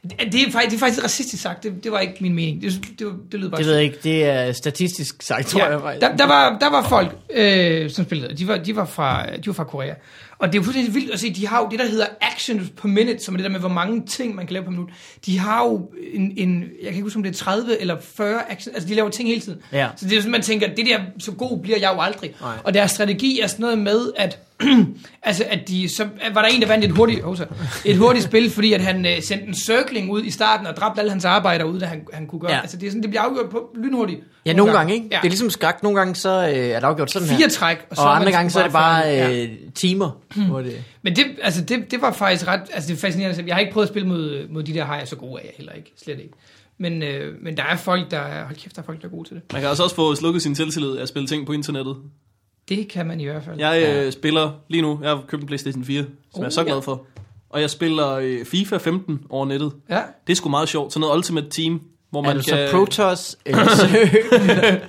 Det, 0.03 0.35
er 0.35 0.51
faktisk, 0.53 0.71
det 0.71 0.77
er 0.77 0.79
faktisk 0.79 1.05
racistisk 1.05 1.43
sagt, 1.43 1.63
det, 1.63 1.85
det 1.85 1.93
var 1.93 2.01
ikke 2.01 2.17
min 2.21 2.35
mening, 2.35 2.63
det, 2.63 2.73
det, 2.99 3.07
det 3.33 3.41
lød 3.41 3.51
bare 3.51 3.59
Det 3.59 3.67
ved 3.67 3.75
jeg 3.75 3.85
ikke. 3.85 3.99
Det 4.03 4.25
er 4.25 4.53
statistisk 4.53 5.23
sagt, 5.23 5.47
tror 5.47 5.61
jeg. 5.61 5.71
Ja, 5.71 5.77
faktisk. 5.77 6.01
der, 6.01 6.17
der, 6.17 6.27
var, 6.27 6.59
der 6.59 6.71
var 6.71 6.89
folk, 6.89 7.17
øh, 7.35 7.91
som 7.91 8.05
spillede. 8.05 8.37
De 8.37 8.49
var, 8.49 8.57
de, 8.57 8.77
var 8.77 8.85
fra, 8.85 9.27
de 9.37 9.47
var 9.47 9.53
fra 9.53 9.65
Korea. 9.65 9.95
Og 10.43 10.49
det 10.49 10.55
er 10.55 10.59
jo 10.59 10.65
fuldstændig 10.65 10.95
vildt 10.95 11.11
at 11.11 11.21
se, 11.21 11.35
de 11.35 11.47
har 11.47 11.61
jo 11.61 11.69
det, 11.71 11.79
der 11.79 11.87
hedder 11.87 12.07
actions 12.21 12.71
per 12.71 12.89
minute, 12.89 13.25
som 13.25 13.35
er 13.35 13.37
det 13.37 13.45
der 13.45 13.51
med, 13.51 13.61
hvor 13.61 13.69
mange 13.69 14.07
ting, 14.07 14.35
man 14.35 14.47
kan 14.47 14.53
lave 14.53 14.65
per 14.65 14.71
minut. 14.71 14.91
De 15.27 15.39
har 15.39 15.65
jo 15.65 15.91
en, 16.13 16.33
en 16.37 16.61
jeg 16.61 16.85
kan 16.85 16.93
ikke 16.93 17.03
huske, 17.03 17.17
om 17.17 17.23
det 17.23 17.31
er 17.31 17.35
30 17.35 17.81
eller 17.81 17.97
40 18.01 18.51
actions, 18.51 18.75
altså 18.75 18.89
de 18.89 18.95
laver 18.95 19.11
ting 19.11 19.29
hele 19.29 19.41
tiden. 19.41 19.63
Ja. 19.73 19.89
Så 19.97 20.09
det 20.09 20.17
er 20.17 20.21
sådan, 20.21 20.33
man 20.33 20.43
tænker, 20.43 20.75
det 20.75 20.87
der, 20.87 21.01
så 21.19 21.33
god 21.33 21.59
bliver 21.59 21.79
jeg 21.79 21.93
jo 21.95 22.01
aldrig. 22.01 22.35
Nej. 22.41 22.57
Og 22.65 22.75
deres 22.75 22.91
strategi 22.91 23.41
er 23.41 23.47
sådan 23.47 23.63
noget 23.63 23.79
med, 23.79 24.13
at 24.17 24.39
altså 25.23 25.45
at 25.51 25.69
de, 25.69 25.89
så 25.89 26.09
var 26.35 26.43
der 26.43 26.49
en, 26.49 26.61
der 26.63 26.69
vandt 26.69 26.85
et 26.85 26.91
hurtigt, 26.91 27.25
oh, 27.25 27.37
så, 27.37 27.47
et 27.85 27.97
hurtigt 27.97 28.25
spil, 28.25 28.51
fordi 28.51 28.73
at 28.73 28.81
han 28.81 29.07
øh, 29.07 29.23
sendte 29.23 29.47
en 29.47 29.55
circling 29.55 30.11
ud 30.11 30.23
i 30.23 30.31
starten 30.31 30.67
og 30.67 30.77
dræbte 30.77 31.01
alle 31.01 31.11
hans 31.11 31.25
arbejdere 31.25 31.69
ud, 31.69 31.81
der 31.81 31.87
han, 31.87 32.07
han 32.13 32.27
kunne 32.27 32.41
gøre. 32.41 32.53
Ja. 32.53 32.61
Altså 32.61 32.77
det 32.77 32.87
er 32.87 32.91
sådan, 32.91 33.03
det 33.03 33.11
bliver 33.11 33.23
afgjort 33.23 33.51
på 33.51 33.77
lynhurtigt. 33.77 34.21
Ja, 34.47 34.53
nogle 34.53 34.73
gange, 34.73 34.95
ikke? 34.95 35.09
Ja. 35.11 35.17
Det 35.17 35.25
er 35.25 35.29
ligesom 35.31 35.51
skak. 35.51 35.83
Nogle 35.83 35.99
gange 35.99 36.15
så 36.15 36.49
øh, 36.49 36.55
er 36.55 36.81
der 36.81 36.87
afgjort 36.87 37.11
sådan 37.11 37.29
her. 37.29 37.37
Fire 37.37 37.49
træk, 37.49 37.77
og, 37.91 37.97
så 37.97 38.03
og 38.03 38.17
andre 38.17 38.33
gange 38.33 38.51
så 38.51 38.59
er 38.59 38.63
det 38.63 38.73
bare. 38.73 39.01
Ja. 39.07 39.43
øh, 39.43 39.49
timer. 39.75 40.11
Hvor 40.49 40.61
det... 40.61 40.85
Men 41.03 41.17
det, 41.17 41.25
altså 41.43 41.65
det, 41.65 41.91
det 41.91 42.03
var 42.03 42.13
faktisk 42.13 42.47
ret, 42.49 42.61
altså 42.73 42.89
det 42.89 42.97
er 42.97 43.01
fascinerende. 43.01 43.45
Jeg 43.47 43.55
har 43.55 43.61
ikke 43.61 43.73
prøvet 43.73 43.87
at 43.87 43.93
spille 43.93 44.09
mod, 44.09 44.49
mod 44.49 44.63
de 44.63 44.75
der 44.75 44.85
hajer, 44.85 45.05
så 45.05 45.17
gode 45.17 45.41
er 45.41 45.45
jeg 45.45 45.53
heller 45.57 45.73
ikke, 45.73 45.93
slet 46.05 46.19
ikke. 46.19 46.35
Men, 46.79 47.03
øh, 47.03 47.35
men 47.43 47.57
der 47.57 47.63
er 47.63 47.77
folk, 47.77 48.11
der 48.11 48.19
er, 48.19 48.45
hold 48.45 48.57
kæft, 48.57 48.77
der 48.77 48.83
er 48.83 48.87
folk, 48.87 49.01
der 49.03 49.07
er 49.07 49.11
gode 49.11 49.29
til 49.29 49.37
det. 49.37 49.53
Man 49.53 49.61
kan 49.61 49.69
altså 49.69 49.83
også 49.83 49.97
få 49.97 50.15
slukket 50.15 50.43
sin 50.43 50.55
selvtillid 50.55 50.97
af 50.97 51.03
at 51.03 51.09
spille 51.09 51.29
ting 51.29 51.47
på 51.47 51.53
internettet. 51.53 51.97
Det 52.69 52.89
kan 52.89 53.07
man 53.07 53.21
i 53.21 53.25
hvert 53.25 53.45
fald. 53.45 53.59
Jeg 53.59 54.05
øh, 54.07 54.13
spiller 54.13 54.51
lige 54.69 54.83
nu, 54.83 54.99
jeg 55.03 55.11
har 55.11 55.23
købt 55.29 55.43
en 55.43 55.47
Playstation 55.47 55.85
4, 55.85 56.03
som 56.03 56.11
Oh, 56.35 56.41
jeg 56.41 56.47
er 56.47 56.51
så 56.51 56.65
glad 56.65 56.75
ja. 56.75 56.81
for. 56.81 57.07
Og 57.51 57.61
jeg 57.61 57.71
spiller 57.71 58.11
øh, 58.11 58.45
FIFA 58.45 58.77
15 58.77 59.21
over 59.31 59.47
nettet. 59.47 59.73
Ja. 59.91 60.01
Det 60.27 60.33
er 60.33 60.37
sgu 60.37 60.49
meget 60.49 60.69
sjovt. 60.69 60.93
Sådan 60.93 61.01
noget 61.01 61.17
Ultimate 61.17 61.51
Team, 61.51 61.81
hvor 62.13 62.21
Er 62.21 62.27
man 62.27 62.37
du 62.37 62.43
kan... 62.43 62.69
så 62.69 62.69
Protoss 62.73 63.39
eller? 63.47 63.65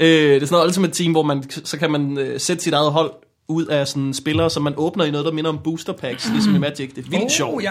Øh, 0.00 0.06
det 0.08 0.42
er 0.42 0.46
sådan 0.46 0.54
noget 0.54 0.66
Ultimate 0.66 0.92
Team, 0.92 1.12
hvor 1.12 1.22
man, 1.22 1.50
så 1.50 1.78
kan 1.78 1.90
man 1.90 2.18
øh, 2.18 2.40
sætte 2.40 2.62
sit 2.62 2.72
eget 2.72 2.92
hold 2.92 3.12
ud 3.48 3.66
af 3.66 3.88
sådan 3.88 4.14
spillere, 4.14 4.50
som 4.50 4.62
man 4.62 4.74
åbner 4.76 5.04
i 5.04 5.10
noget, 5.10 5.24
der 5.26 5.32
minder 5.32 5.50
om 5.50 5.58
booster 5.64 5.92
packs, 5.92 6.30
ligesom 6.32 6.54
i 6.54 6.58
Magic. 6.58 6.94
Det 6.94 7.04
er 7.06 7.10
vildt 7.10 7.24
oh, 7.24 7.30
sjovt. 7.30 7.62
Ja. 7.62 7.70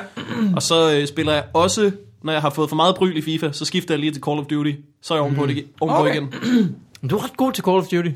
Og 0.56 0.62
så 0.62 0.94
øh, 0.94 1.08
spiller 1.08 1.34
jeg 1.34 1.44
også, 1.54 1.92
når 2.24 2.34
jeg 2.34 2.42
har 2.42 2.50
fået 2.50 2.70
for 2.70 2.76
meget 2.76 2.96
bryl 2.96 3.18
i 3.18 3.22
FIFA, 3.22 3.52
så 3.52 3.66
skifter 3.66 3.94
jeg 3.94 4.00
lige 4.00 4.12
til 4.12 4.22
Call 4.24 4.40
of 4.40 4.46
Duty. 4.46 4.72
Så 5.02 5.14
er 5.14 5.18
jeg 5.18 5.24
ovenpå, 5.24 5.46
det, 5.46 5.66
ovenpå 5.82 6.00
Okay. 6.00 6.14
igen. 6.14 6.30
du 7.10 7.18
er 7.18 7.24
ret 7.24 7.38
god 7.38 7.52
til 7.54 7.64
Call 7.64 7.78
of 7.78 7.88
Duty. 7.88 8.10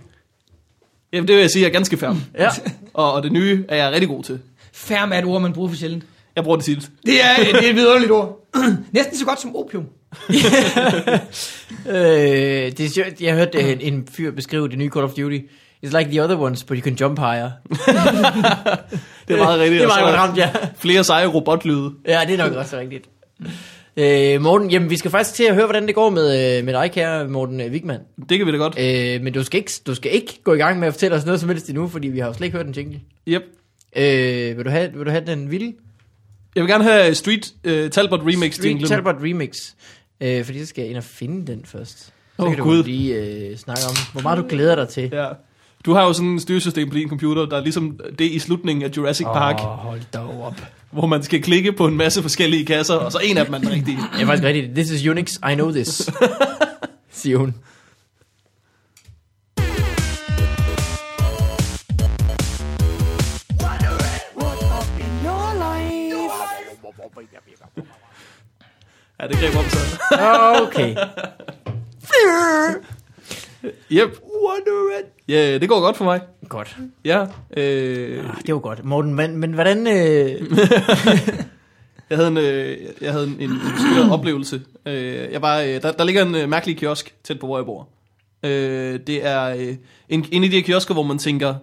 Jamen, 1.13 1.27
det 1.27 1.35
vil 1.35 1.41
jeg 1.41 1.49
sige, 1.49 1.61
jeg 1.63 1.69
er 1.69 1.73
ganske 1.73 1.97
færdig. 1.97 2.21
Ja. 2.37 2.49
Og, 2.93 3.13
og 3.13 3.23
det 3.23 3.31
nye 3.31 3.65
er 3.67 3.75
jeg 3.75 3.91
rigtig 3.91 4.09
god 4.09 4.23
til. 4.23 4.39
Færm 4.73 5.11
er 5.11 5.17
et 5.17 5.25
ord, 5.25 5.41
man 5.41 5.53
bruger 5.53 5.69
for 5.69 5.75
sjældent. 5.75 6.03
Jeg 6.35 6.43
bruger 6.43 6.57
det 6.57 6.65
tit. 6.65 6.89
Det 7.05 7.13
er, 7.23 7.35
det 7.53 7.65
er 7.65 7.69
et 7.69 7.75
vidunderligt 7.75 8.11
ord. 8.11 8.47
Næsten 8.91 9.17
så 9.17 9.25
godt 9.25 9.41
som 9.41 9.55
opium. 9.55 9.85
Øh, 11.87 12.71
det 12.77 12.79
er 12.79 12.89
sjovt. 12.89 13.21
Jeg 13.21 13.35
hørte 13.35 13.59
en, 13.71 13.81
en 13.81 14.07
fyr 14.11 14.31
beskrive 14.31 14.69
det 14.69 14.77
nye 14.77 14.89
Call 14.89 15.05
of 15.05 15.11
Duty. 15.11 15.39
It's 15.85 15.97
like 15.97 16.11
the 16.11 16.23
other 16.23 16.37
ones, 16.39 16.63
but 16.63 16.77
you 16.77 16.83
can 16.83 16.95
jump 16.95 17.19
higher. 17.19 17.51
Det 19.27 19.33
er 19.33 19.37
meget 19.37 19.59
rigtigt. 19.59 19.81
Det 19.81 19.83
er 19.83 19.87
meget 19.87 20.03
godt 20.03 20.15
ramt, 20.15 20.37
ja. 20.37 20.49
Flere 20.77 21.03
seje 21.03 21.25
robotlyde. 21.25 21.91
Ja, 22.07 22.21
det 22.27 22.39
er 22.39 22.47
nok 22.47 22.53
også 22.53 22.77
rigtigt. 22.77 23.09
Øh, 23.97 24.41
Morten, 24.41 24.71
jamen 24.71 24.89
vi 24.89 24.97
skal 24.97 25.11
faktisk 25.11 25.35
til 25.35 25.43
at 25.43 25.55
høre, 25.55 25.65
hvordan 25.65 25.87
det 25.87 25.95
går 25.95 26.09
med, 26.09 26.57
øh, 26.57 26.65
med 26.65 26.73
dig, 26.73 26.91
kære 26.91 27.27
Morten 27.27 27.61
øh, 27.61 27.71
Wigman. 27.71 27.99
Det 28.29 28.37
kan 28.37 28.47
vi 28.47 28.51
da 28.51 28.57
godt. 28.57 28.79
Øh, 28.79 29.21
men 29.21 29.33
du 29.33 29.43
skal, 29.43 29.57
ikke, 29.57 29.71
du 29.87 29.95
skal 29.95 30.13
ikke 30.13 30.39
gå 30.43 30.53
i 30.53 30.57
gang 30.57 30.79
med 30.79 30.87
at 30.87 30.93
fortælle 30.93 31.17
os 31.17 31.25
noget 31.25 31.39
som 31.39 31.49
helst 31.49 31.69
endnu, 31.69 31.87
fordi 31.87 32.07
vi 32.07 32.19
har 32.19 32.27
jo 32.27 32.33
slet 32.33 32.45
ikke 32.45 32.57
hørt 32.57 32.65
den 32.65 32.73
jingle. 32.73 32.99
Yep. 33.27 33.43
Øh, 33.95 34.57
vil, 34.57 34.65
du 34.65 34.69
have, 34.69 34.93
vil 34.93 35.05
du 35.05 35.11
have 35.11 35.25
den 35.25 35.51
vilde? 35.51 35.73
Jeg 36.55 36.63
vil 36.63 36.71
gerne 36.71 36.83
have 36.83 37.15
Street 37.15 37.53
uh, 37.67 37.89
Talbot 37.89 38.19
Remix 38.19 38.55
Street. 38.55 38.87
Talbot 38.87 39.15
Remix. 39.23 39.71
Øh, 40.23 40.45
fordi 40.45 40.59
så 40.59 40.65
skal 40.65 40.81
jeg 40.81 40.89
ind 40.89 40.97
og 40.97 41.03
finde 41.03 41.51
den 41.51 41.65
først. 41.65 41.99
Så 42.05 42.11
Åh, 42.39 42.49
kan 42.49 42.57
du 42.57 42.63
Gud. 42.63 42.83
lige 42.83 43.15
øh, 43.15 43.57
snakke 43.57 43.81
om, 43.89 43.95
hvor 44.11 44.21
meget 44.21 44.37
du 44.37 44.45
glæder 44.49 44.75
dig 44.75 44.87
til. 44.89 45.09
Ja. 45.13 45.27
Du 45.85 45.93
har 45.93 46.03
jo 46.03 46.13
sådan 46.13 46.35
et 46.35 46.41
styresystem 46.41 46.89
på 46.89 46.95
din 46.95 47.09
computer, 47.09 47.45
der 47.45 47.57
er 47.57 47.61
ligesom 47.61 47.99
det 48.19 48.25
i 48.25 48.39
slutningen 48.39 48.83
af 48.85 48.89
Jurassic 48.97 49.25
Park, 49.25 49.55
Åh, 49.59 49.65
hold 49.65 50.01
da 50.13 50.19
op. 50.19 50.61
hvor 50.91 51.05
man 51.05 51.23
skal 51.23 51.41
klikke 51.43 51.71
på 51.71 51.87
en 51.87 51.97
masse 51.97 52.21
forskellige 52.21 52.65
kasser, 52.65 52.93
og 52.95 53.11
så 53.11 53.19
en 53.23 53.37
af 53.37 53.45
dem 53.45 53.53
er 53.53 53.57
den 53.57 53.71
rigtige. 53.71 53.97
Det 54.13 54.21
er 54.21 54.25
faktisk 54.25 54.43
rigtigt. 54.43 54.75
This 54.75 54.89
is 54.91 55.07
Unix, 55.07 55.35
I 55.51 55.53
know 55.53 55.71
this. 55.71 56.09
Siger 57.11 57.37
hun. 57.37 57.55
What 64.35 64.63
up 64.63 64.99
in 64.99 65.25
your 65.25 65.53
life? 65.53 65.93
Ja, 69.23 69.27
det 69.27 69.37
greb 69.37 69.55
om 69.55 69.65
så. 69.69 69.77
Okay. 70.67 70.95
Yep. 73.91 74.19
Ja, 75.27 75.57
det 75.57 75.69
går 75.69 75.79
godt 75.81 75.97
for 75.97 76.05
mig. 76.05 76.21
Godt. 76.49 76.77
Ja, 77.05 77.25
øh, 77.57 78.29
Ah, 78.29 78.35
det 78.45 78.53
var 78.53 78.59
godt. 78.59 78.85
Morten, 78.85 79.15
men, 79.15 79.37
men 79.37 79.53
hvordan... 79.53 79.87
Øh, 79.87 79.95
jeg 82.09 82.17
havde 82.17 82.27
en, 82.27 82.37
øh, 82.37 82.77
jeg 83.01 83.11
havde 83.11 83.25
en, 83.27 83.35
en, 83.39 83.49
en 83.49 83.59
skør 83.77 84.09
oplevelse. 84.11 84.61
Øh, 84.85 85.31
jeg 85.31 85.41
var, 85.41 85.59
øh, 85.59 85.81
der, 85.81 85.91
der 85.91 86.03
ligger 86.03 86.25
en 86.25 86.35
øh, 86.35 86.49
mærkelig 86.49 86.77
kiosk 86.77 87.15
tæt 87.23 87.39
på, 87.39 87.45
hvor 87.45 87.57
jeg 87.57 87.65
bor. 87.65 87.87
Øh, 88.43 88.99
det 89.07 89.25
er 89.25 89.43
øh, 89.43 89.75
en, 90.09 90.25
en 90.31 90.43
af 90.43 90.49
de 90.49 90.55
her 90.55 90.63
kiosker, 90.63 90.93
hvor 90.93 91.03
man 91.03 91.17
tænker, 91.17 91.55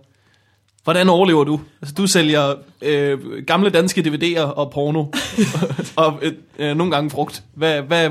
hvordan 0.84 1.08
overlever 1.08 1.44
du? 1.44 1.60
Altså, 1.82 1.94
du 1.94 2.06
sælger 2.06 2.54
øh, 2.82 3.18
gamle 3.46 3.70
danske 3.70 4.00
DVD'er 4.00 4.40
og 4.42 4.70
porno, 4.70 5.04
og 5.96 6.18
øh, 6.22 6.32
øh, 6.58 6.76
nogle 6.76 6.92
gange 6.92 7.10
frugt. 7.10 7.42
Hvad, 7.54 7.82
hvad, 7.82 8.10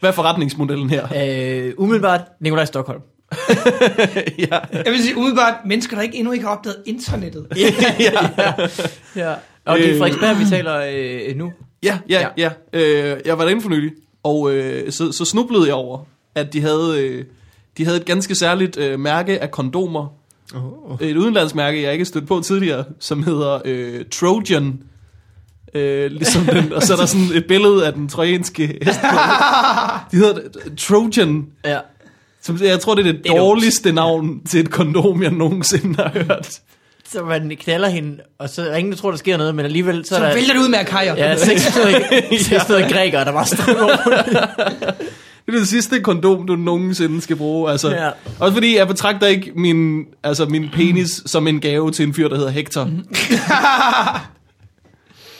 hvad 0.00 0.10
er 0.10 0.14
forretningsmodellen 0.14 0.90
her? 0.90 1.06
øh, 1.66 1.72
umiddelbart, 1.76 2.20
Nikolaj 2.40 2.64
Stockholm. 2.64 3.00
ja, 4.38 4.58
Jeg 4.72 4.92
vil 4.92 5.02
sige 5.02 5.16
umiddelbart, 5.16 5.54
mennesker, 5.66 5.96
der 5.96 6.02
ikke 6.02 6.16
endnu 6.16 6.32
ikke 6.32 6.44
har 6.44 6.52
opdaget 6.56 6.76
internettet. 6.86 7.46
ja, 7.56 7.70
Ja. 9.16 9.34
Og 9.64 9.78
det 9.78 9.86
er 9.86 9.92
Øh. 9.92 9.98
Frederiksberg, 9.98 10.38
vi 10.38 10.44
taler 10.44 10.80
øh, 11.28 11.36
nu. 11.36 11.52
ja, 11.82 11.98
ja. 12.08 12.28
ja. 12.36 12.50
Øh, 12.72 13.20
jeg 13.24 13.38
var 13.38 13.44
derinde 13.44 13.62
for 13.62 13.68
nylig, 13.70 13.92
og 14.22 14.52
øh, 14.52 14.92
så, 14.92 15.12
så 15.12 15.24
snublede 15.24 15.66
jeg 15.66 15.74
over, 15.74 15.98
at 16.34 16.52
de 16.52 16.60
havde, 16.60 16.94
øh, 16.98 17.24
de 17.78 17.84
havde 17.84 17.98
et 17.98 18.04
ganske 18.04 18.34
særligt 18.34 18.76
øh, 18.76 19.00
mærke 19.00 19.42
af 19.42 19.50
kondomer. 19.50 20.12
Oh, 20.54 20.90
oh. 20.92 21.08
Et 21.08 21.16
udenlandsmærke, 21.16 21.82
jeg 21.82 21.92
ikke 21.92 22.02
har 22.02 22.06
stødt 22.06 22.28
på 22.28 22.40
tidligere, 22.40 22.84
som 23.00 23.22
hedder 23.22 23.58
øh, 23.64 24.04
Trojan. 24.12 24.78
Øh, 25.74 26.10
ligesom 26.10 26.44
den, 26.46 26.72
og 26.72 26.82
så 26.82 26.92
er 26.92 26.96
der 26.96 27.06
sådan 27.06 27.26
et 27.34 27.46
billede 27.46 27.86
af 27.86 27.92
den 27.92 28.08
trojanske 28.08 28.66
hest. 28.66 29.00
De 30.12 30.16
hedder 30.16 30.40
Trojan. 30.78 31.46
Ja. 31.64 31.78
Som, 32.42 32.58
jeg 32.62 32.80
tror, 32.80 32.94
det 32.94 33.06
er 33.06 33.12
det, 33.12 33.26
er 33.26 33.36
dårligste 33.36 33.92
navn 33.92 34.40
til 34.44 34.60
et 34.60 34.70
kondom, 34.70 35.22
jeg 35.22 35.30
nogensinde 35.30 35.94
har 36.02 36.10
hørt. 36.14 36.60
Så 37.12 37.22
man 37.22 37.56
knaller 37.60 37.88
hende, 37.88 38.18
og 38.38 38.48
så 38.48 38.62
er 38.70 38.76
ingen, 38.76 38.92
der 38.92 38.98
tror, 38.98 39.10
der 39.10 39.18
sker 39.18 39.36
noget, 39.36 39.54
men 39.54 39.64
alligevel 39.64 40.04
så, 40.04 40.08
Så 40.08 40.16
er 40.16 40.26
der... 40.26 40.34
vælger 40.34 40.52
det 40.52 40.60
ud 40.60 40.68
med 40.68 40.78
akajer. 40.78 41.16
Ja, 41.16 41.36
600, 41.44 42.04
600 42.38 42.92
grækere, 42.92 43.24
der 43.24 43.32
bare 43.32 43.46
står 43.46 43.90
Det 45.46 45.54
er 45.54 45.58
det 45.58 45.68
sidste 45.68 46.00
kondom, 46.00 46.46
du 46.46 46.56
nogensinde 46.56 47.20
skal 47.20 47.36
bruge. 47.36 47.70
Altså. 47.70 47.90
Ja. 47.90 48.10
Også 48.40 48.52
fordi 48.54 48.76
jeg 48.76 48.88
betragter 48.88 49.26
ikke 49.26 49.52
min, 49.56 50.04
altså 50.22 50.46
min 50.46 50.68
penis 50.72 51.22
som 51.26 51.46
en 51.46 51.60
gave 51.60 51.90
til 51.90 52.06
en 52.06 52.14
fyr, 52.14 52.28
der 52.28 52.36
hedder 52.36 52.50
Hector. 52.50 52.90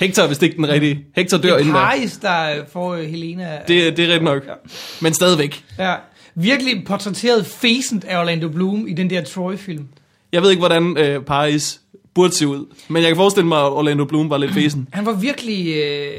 Hector 0.00 0.22
er 0.22 0.26
vist 0.28 0.42
ikke 0.42 0.56
den 0.56 0.68
rigtige. 0.68 1.04
Hector 1.16 1.38
dør 1.38 1.52
Det 1.52 1.60
inden 1.60 1.74
er 1.74 1.78
da. 1.80 1.86
Paris, 1.86 2.16
der 2.16 2.54
får 2.72 2.94
øh, 2.94 3.04
Helena. 3.04 3.58
Det, 3.68 3.96
det 3.96 3.98
er 3.98 4.06
rigtigt 4.06 4.22
nok. 4.22 4.42
Ja. 4.46 4.52
Men 5.00 5.14
stadigvæk. 5.14 5.64
Ja. 5.78 5.94
Virkelig 6.34 6.84
portrætteret 6.86 7.46
fæsent 7.46 8.04
af 8.04 8.20
Orlando 8.20 8.48
Bloom 8.48 8.86
i 8.88 8.92
den 8.92 9.10
der 9.10 9.24
Troy-film. 9.24 9.88
Jeg 10.32 10.42
ved 10.42 10.50
ikke, 10.50 10.60
hvordan 10.60 10.96
øh, 10.98 11.22
Paris 11.22 11.80
burde 12.14 12.34
se 12.34 12.46
ud. 12.46 12.74
Men 12.88 13.02
jeg 13.02 13.10
kan 13.10 13.16
forestille 13.16 13.48
mig, 13.48 13.58
at 13.58 13.72
Orlando 13.72 14.04
Bloom 14.04 14.30
var 14.30 14.38
lidt 14.38 14.52
fesen. 14.52 14.88
Han 14.92 15.06
var 15.06 15.12
virkelig... 15.12 15.76
Øh, 15.76 16.10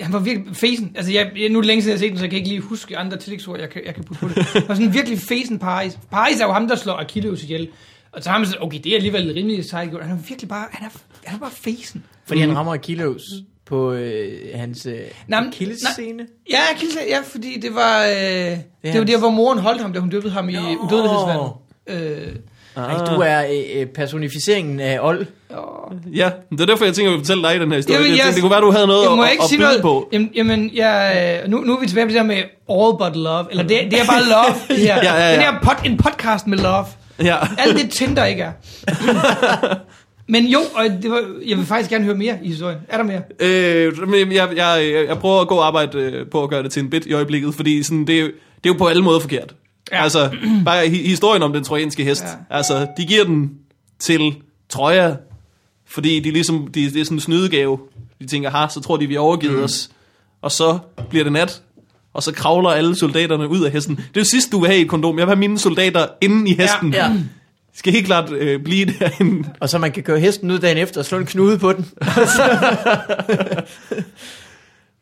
han 0.00 0.12
var 0.12 0.18
virkelig 0.18 0.56
fesen. 0.56 0.92
Altså, 0.96 1.12
jeg, 1.12 1.30
jeg, 1.36 1.48
nu 1.48 1.58
er 1.58 1.62
det 1.62 1.66
længe 1.66 1.82
siden, 1.82 1.90
jeg 1.92 1.98
har 1.98 2.00
set 2.06 2.10
den, 2.10 2.18
så 2.18 2.24
jeg 2.24 2.30
kan 2.30 2.36
ikke 2.36 2.48
lige 2.48 2.60
huske 2.60 2.96
andre 2.98 3.16
tillægsord, 3.16 3.60
jeg 3.60 3.70
kan, 3.70 3.82
jeg 3.86 3.94
kan 3.94 4.04
putte 4.04 4.20
på 4.20 4.28
det. 4.28 4.36
Han 4.44 4.62
var 4.68 4.74
sådan 4.74 4.94
virkelig 4.94 5.18
fesen 5.18 5.58
Paris. 5.58 5.98
Paris 6.10 6.40
er 6.40 6.46
jo 6.46 6.52
ham, 6.52 6.68
der 6.68 6.76
slår 6.76 6.94
Achilles 6.94 7.42
ihjel. 7.42 7.68
Og 8.12 8.22
så 8.22 8.30
har 8.30 8.38
man 8.38 8.46
sådan, 8.46 8.62
okay, 8.62 8.78
det 8.84 8.92
er 8.92 8.96
alligevel 8.96 9.32
rimelig 9.32 9.64
sejt 9.64 9.90
gjort. 9.90 10.02
Han 10.02 10.16
er 10.16 10.22
virkelig 10.28 10.48
bare, 10.48 10.66
han 10.70 10.86
er, 10.86 10.90
han 11.24 11.36
er 11.36 11.40
bare 11.40 11.50
fesen. 11.50 12.04
Fordi 12.26 12.40
han 12.40 12.56
rammer 12.56 12.76
Kilos 12.76 13.22
på 13.66 13.92
øh, 13.92 14.32
hans 14.54 14.86
øh, 14.86 14.94
Achilles-scene. 15.32 16.26
Ja, 16.50 16.58
Achilles, 16.74 16.98
ja, 17.08 17.18
fordi 17.24 17.60
det 17.60 17.74
var, 17.74 18.04
øh, 18.04 18.10
det, 18.12 18.62
det 18.82 18.98
var 18.98 19.04
der, 19.04 19.18
hvor 19.18 19.30
moren 19.30 19.58
holdt 19.58 19.80
ham, 19.82 19.92
da 19.92 19.98
hun 19.98 20.08
døbte 20.10 20.30
ham 20.30 20.48
i 20.48 20.56
udødelighedsvandet. 20.56 21.52
Øh, 21.86 22.36
Ej, 22.76 23.14
du 23.14 23.20
er 23.20 23.46
øh, 23.46 23.80
øh, 23.80 23.86
personificeringen 23.86 24.80
af 24.80 24.98
Old. 25.00 25.26
Ja, 26.14 26.30
det 26.50 26.60
er 26.60 26.66
derfor, 26.66 26.84
jeg 26.84 26.94
tænker, 26.94 27.10
at 27.10 27.12
jeg 27.12 27.18
vil 27.18 27.26
fortælle 27.26 27.42
dig 27.48 27.60
den 27.60 27.68
her 27.70 27.76
historie. 27.76 27.96
Jamen, 27.98 28.10
jeg 28.10 28.16
jeg- 28.16 28.24
tænkte, 28.24 28.34
det 28.34 28.42
kunne 28.42 28.50
være, 28.50 28.60
du 28.60 28.70
havde 28.70 28.86
noget 28.86 29.02
jeg 29.08 29.16
må 29.16 29.22
at, 29.22 29.30
ikke 29.32 29.42
at 29.42 29.48
sige 29.48 29.60
noget. 29.60 29.82
på. 29.82 30.08
Jamen, 30.12 30.30
jamen 30.34 30.70
jeg, 30.74 31.42
nu, 31.48 31.58
nu 31.58 31.76
er 31.76 31.80
vi 31.80 31.86
tilbage 31.86 32.06
på 32.06 32.08
det 32.08 32.16
der 32.16 32.22
med 32.22 32.36
all 32.70 32.92
but 32.98 33.16
love. 33.22 33.44
Eller 33.50 33.62
det, 33.62 33.78
det 33.90 34.00
er 34.00 34.04
bare 34.06 34.22
love. 34.22 34.54
Det 34.68 34.76
her. 34.86 34.96
Ja, 34.96 35.14
ja, 35.14 35.26
ja. 35.28 35.32
Den 35.32 35.40
her 35.40 35.52
pod, 35.62 35.74
en 35.84 35.96
podcast 35.96 36.46
med 36.46 36.58
love. 36.58 36.84
Ja. 37.22 37.36
Alt 37.58 37.78
det 37.82 37.90
Tinder 37.90 38.24
ikke 38.24 38.42
er. 38.42 38.52
Men 40.28 40.44
jo, 40.46 40.58
og 40.74 40.84
det 41.02 41.10
var, 41.10 41.20
jeg 41.46 41.58
vil 41.58 41.66
faktisk 41.66 41.90
gerne 41.90 42.04
høre 42.04 42.14
mere 42.14 42.38
i 42.42 42.48
historien. 42.48 42.78
Er 42.88 42.96
der 42.96 43.04
mere? 43.04 43.22
Øh, 43.40 44.08
men 44.08 44.32
jeg, 44.32 44.48
jeg, 44.56 44.90
jeg, 44.94 45.04
jeg 45.08 45.18
prøver 45.18 45.40
at 45.40 45.48
gå 45.48 45.54
og 45.54 45.66
arbejde 45.66 45.98
øh, 45.98 46.26
på 46.30 46.42
at 46.42 46.50
gøre 46.50 46.62
det 46.62 46.72
til 46.72 46.82
en 46.82 46.90
bit 46.90 47.06
i 47.06 47.12
øjeblikket, 47.12 47.54
fordi 47.54 47.82
sådan, 47.82 48.06
det, 48.06 48.16
er 48.16 48.20
jo, 48.20 48.26
det 48.26 48.32
er 48.64 48.68
jo 48.68 48.74
på 48.78 48.86
alle 48.86 49.02
måder 49.02 49.20
forkert. 49.20 49.54
Ja. 49.92 50.02
Altså, 50.02 50.30
bare 50.64 50.86
hi- 50.86 51.08
historien 51.08 51.42
om 51.42 51.52
den 51.52 51.64
trojanske 51.64 52.04
hest. 52.04 52.24
Ja. 52.50 52.56
Altså, 52.56 52.86
de 52.96 53.04
giver 53.06 53.24
den 53.24 53.50
til 54.00 54.34
Troja, 54.70 55.14
fordi 55.94 56.20
de 56.20 56.30
ligesom, 56.30 56.68
de, 56.74 56.90
det 56.90 57.00
er 57.00 57.04
sådan 57.04 57.16
en 57.16 57.20
snydegave. 57.20 57.78
De 58.20 58.26
tænker, 58.26 58.50
ha, 58.50 58.66
så 58.68 58.80
tror 58.80 58.96
de, 58.96 59.06
vi 59.06 59.14
har 59.14 59.20
overgivet 59.20 59.58
mm. 59.58 59.64
os. 59.64 59.90
Og 60.42 60.52
så 60.52 60.78
bliver 61.10 61.24
det 61.24 61.32
nat, 61.32 61.62
og 62.12 62.22
så 62.22 62.32
kravler 62.32 62.70
alle 62.70 62.96
soldaterne 62.96 63.48
ud 63.48 63.64
af 63.64 63.70
hesten. 63.70 63.96
Det 63.96 64.16
er 64.16 64.20
jo 64.20 64.24
sidst, 64.24 64.52
du 64.52 64.60
vil 64.60 64.68
have 64.68 64.78
i 64.78 64.82
et 64.82 64.88
kondom. 64.88 65.18
Jeg 65.18 65.26
vil 65.26 65.30
have 65.30 65.40
mine 65.40 65.58
soldater 65.58 66.06
inde 66.20 66.50
i 66.50 66.54
hesten. 66.54 66.92
Ja. 66.92 67.12
Skal 67.74 67.92
helt 67.92 68.06
klart 68.06 68.32
øh, 68.32 68.62
blive 68.62 68.86
derinde. 68.98 69.48
Og 69.60 69.68
så 69.68 69.78
man 69.78 69.92
kan 69.92 70.02
køre 70.02 70.20
hesten 70.20 70.50
ud 70.50 70.58
dagen 70.58 70.78
efter 70.78 71.00
og 71.00 71.04
slå 71.04 71.18
en 71.18 71.26
knude 71.26 71.58
på 71.58 71.72
den. 71.72 71.86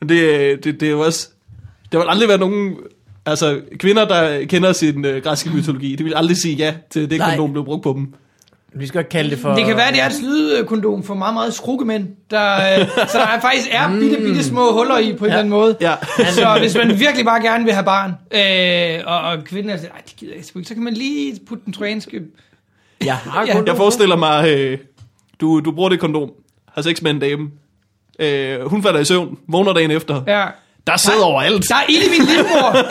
Men 0.00 0.08
det, 0.08 0.20
øh, 0.20 0.58
det, 0.64 0.80
det 0.80 0.82
er 0.82 0.90
jo 0.90 1.00
også... 1.00 1.28
Der 1.92 1.98
vil 1.98 2.06
aldrig 2.08 2.28
være 2.28 2.38
nogen... 2.38 2.76
Altså, 3.26 3.60
kvinder, 3.78 4.04
der 4.04 4.44
kender 4.44 4.72
sin 4.72 5.04
øh, 5.04 5.22
græske 5.22 5.50
mytologi, 5.50 5.96
de 5.96 6.04
vil 6.04 6.14
aldrig 6.14 6.36
sige 6.36 6.54
ja 6.54 6.74
til 6.90 7.10
det 7.10 7.18
Nej. 7.18 7.30
kondom, 7.30 7.52
blev 7.52 7.64
brugt 7.64 7.82
på 7.82 7.92
dem. 7.92 8.14
Vi 8.74 8.86
skal 8.86 9.04
kalde 9.04 9.30
det 9.30 9.38
for... 9.38 9.54
Det 9.54 9.64
kan 9.66 9.76
være, 9.76 9.92
det 9.92 10.00
er 10.02 10.06
et 10.06 10.12
slidekondom 10.12 11.02
for 11.04 11.14
meget, 11.14 11.34
meget 11.34 11.54
skrukkemænd. 11.54 12.08
Der, 12.30 12.54
øh, 12.80 12.88
så 13.08 13.18
der 13.18 13.26
er 13.26 13.40
faktisk 13.40 13.68
er 13.70 13.98
bitte, 14.00 14.16
bitte 14.16 14.44
små 14.44 14.72
huller 14.72 14.98
i 14.98 15.12
på 15.12 15.24
en 15.24 15.30
Ja. 15.30 15.34
eller 15.34 15.38
anden 15.38 15.50
måde. 15.50 15.76
Ja. 15.80 15.94
Så 16.30 16.56
hvis 16.58 16.76
man 16.76 17.00
virkelig 17.00 17.24
bare 17.24 17.42
gerne 17.42 17.64
vil 17.64 17.72
have 17.72 17.84
barn, 17.84 18.10
øh, 18.30 19.02
og, 19.06 19.20
og 19.20 19.44
kvinden 19.44 19.70
er 19.72 19.76
sådan, 19.76 19.90
"Ej, 19.90 20.00
det 20.06 20.16
gider 20.16 20.32
jeg 20.36 20.44
sgu 20.44 20.58
ikke, 20.58 20.68
så 20.68 20.74
kan 20.74 20.82
man 20.82 20.94
lige 20.94 21.38
putte 21.48 21.64
den 21.64 21.72
trojanske... 21.72 22.20
Jeg 23.04 23.16
har 23.16 23.44
Ja. 23.46 23.62
Jeg 23.66 23.76
forestiller 23.76 24.16
mig, 24.16 24.48
øh, 24.48 24.78
du, 25.40 25.60
du 25.60 25.72
bruger 25.72 25.88
det 25.88 26.00
kondom, 26.00 26.30
har 26.74 26.82
sex 26.82 27.02
med 27.02 27.10
en 27.10 27.18
dame, 27.18 27.48
øh, 28.18 28.68
hun 28.70 28.82
falder 28.82 29.00
i 29.00 29.04
søvn, 29.04 29.38
vågner 29.48 29.72
dagen 29.72 29.90
efter. 29.90 30.22
Ja. 30.26 30.44
Der 30.86 30.96
sidder 30.96 31.24
overalt. 31.24 31.68
Der 31.68 31.74
er 31.74 31.84
ild 31.88 32.02
i 32.02 32.08
min 32.18 32.28
livmor. 32.28 32.76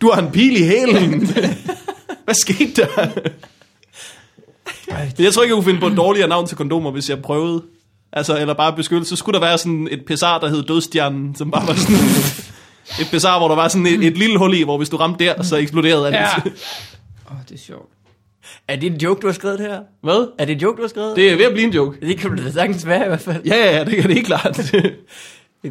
Du 0.00 0.10
har 0.10 0.22
en 0.22 0.30
pil 0.30 0.60
i 0.62 0.66
hælen. 0.66 1.26
Hvad 2.24 2.34
skete 2.34 2.82
der? 2.82 3.06
Jeg 4.88 5.32
tror 5.32 5.42
ikke, 5.42 5.54
jeg 5.54 5.54
kunne 5.54 5.64
finde 5.64 5.80
på 5.80 5.86
et 5.86 5.96
dårligere 5.96 6.28
navn 6.28 6.46
til 6.46 6.56
kondomer, 6.56 6.90
hvis 6.90 7.10
jeg 7.10 7.22
prøvede. 7.22 7.62
Altså, 8.12 8.38
eller 8.38 8.54
bare 8.54 8.76
beskyttelse. 8.76 9.10
Så 9.10 9.16
skulle 9.16 9.40
der 9.40 9.46
være 9.46 9.58
sådan 9.58 9.88
et 9.90 10.02
pesar, 10.06 10.38
der 10.38 10.48
hed 10.48 10.62
Dødstjernen, 10.62 11.34
som 11.34 11.50
bare 11.50 11.66
var 11.66 11.74
sådan 11.74 11.96
et 13.00 13.08
pesar, 13.10 13.38
hvor 13.38 13.48
der 13.48 13.54
var 13.54 13.68
sådan 13.68 13.86
et, 13.86 14.04
et 14.04 14.18
lille 14.18 14.38
hul 14.38 14.54
i, 14.54 14.62
hvor 14.62 14.76
hvis 14.76 14.88
du 14.88 14.96
ramte 14.96 15.24
der, 15.24 15.42
så 15.42 15.56
eksploderede 15.56 16.06
alt. 16.06 16.16
ja. 16.16 16.26
Åh, 17.30 17.32
oh, 17.32 17.42
det 17.48 17.54
er 17.54 17.58
sjovt. 17.58 17.88
Er 18.68 18.76
det 18.76 18.92
en 18.92 18.96
joke, 18.96 19.20
du 19.20 19.26
har 19.26 19.34
skrevet 19.34 19.60
her? 19.60 19.80
Hvad? 20.02 20.28
Er 20.38 20.44
det 20.44 20.52
en 20.52 20.60
joke, 20.60 20.76
du 20.76 20.82
har 20.82 20.88
skrevet? 20.88 21.16
Det 21.16 21.30
er 21.32 21.36
ved 21.36 21.44
at 21.44 21.52
blive 21.52 21.66
en 21.66 21.72
joke. 21.72 22.06
det 22.06 22.18
kan 22.18 22.36
du 22.36 22.44
da 22.44 22.50
sagtens 22.50 22.86
være 22.86 23.04
i 23.04 23.08
hvert 23.08 23.20
fald. 23.20 23.42
Ja, 23.46 23.54
ja, 23.56 23.76
ja, 23.76 23.84
det 23.84 23.94
kan 23.96 24.02
det 24.04 24.14
helt 24.14 24.26
klart. 24.26 24.56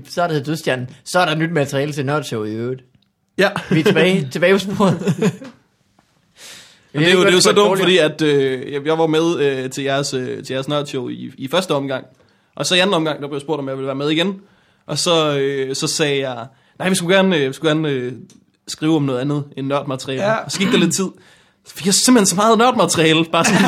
Så 0.09 0.23
er 0.23 0.27
det 0.27 0.45
dødstjernen. 0.45 0.89
Så 1.05 1.19
er 1.19 1.25
der 1.25 1.35
nyt 1.35 1.51
materiale 1.51 1.93
til 1.93 2.05
Nørdshow 2.05 2.43
i 2.43 2.51
øvrigt. 2.51 2.81
ja. 3.37 3.49
Vi 3.71 3.79
er 3.79 3.83
tilbage, 3.83 4.27
tilbage 4.31 4.53
på 4.53 4.59
sporet. 4.59 4.99
Men 6.93 7.03
det, 7.03 7.09
er 7.09 7.13
jo, 7.13 7.19
det 7.21 7.27
er 7.29 7.31
jo 7.33 7.39
så 7.41 7.51
dumt, 7.51 7.79
fordi 7.79 7.97
at, 7.97 8.21
øh, 8.21 8.71
jeg- 8.73 8.85
jeg 8.85 8.97
var 8.97 9.07
med 9.07 9.39
øh, 9.39 9.69
til 9.69 9.83
jeres, 9.83 10.13
øh, 10.13 10.43
til 10.43 10.53
jeres 10.53 10.67
nørdshow 10.67 11.09
i, 11.09 11.31
i 11.37 11.47
første 11.47 11.71
omgang. 11.71 12.05
Og 12.55 12.65
så 12.65 12.75
i 12.75 12.79
anden 12.79 12.93
omgang, 12.93 13.21
der 13.21 13.27
blev 13.27 13.35
jeg 13.35 13.41
spurgt, 13.41 13.59
om 13.59 13.67
jeg 13.67 13.77
ville 13.77 13.87
være 13.87 13.95
med 13.95 14.09
igen. 14.09 14.41
Og 14.85 14.97
så, 14.97 15.37
øh, 15.39 15.75
så 15.75 15.87
sagde 15.87 16.29
jeg, 16.29 16.45
nej, 16.79 16.89
vi 16.89 16.95
skulle 16.95 17.15
gerne, 17.15 17.37
øh, 17.37 17.47
vi 17.47 17.53
skulle 17.53 17.73
gerne 17.75 17.89
øh, 17.89 18.11
skrive 18.67 18.95
om 18.95 19.03
noget 19.03 19.19
andet 19.19 19.43
end 19.57 19.67
nørdmateriale. 19.67 20.23
Ja. 20.23 20.29
Ja. 20.31 20.35
Og 20.37 20.51
så 20.51 20.59
gik 20.59 20.67
der 20.71 20.77
lidt 20.77 20.93
tid. 20.95 21.07
Fik 21.67 21.85
jeg 21.85 21.93
simpelthen 21.93 22.25
så 22.25 22.35
meget 22.35 22.57
nørdmateriale, 22.57 23.25
bare 23.31 23.45
sådan, 23.45 23.61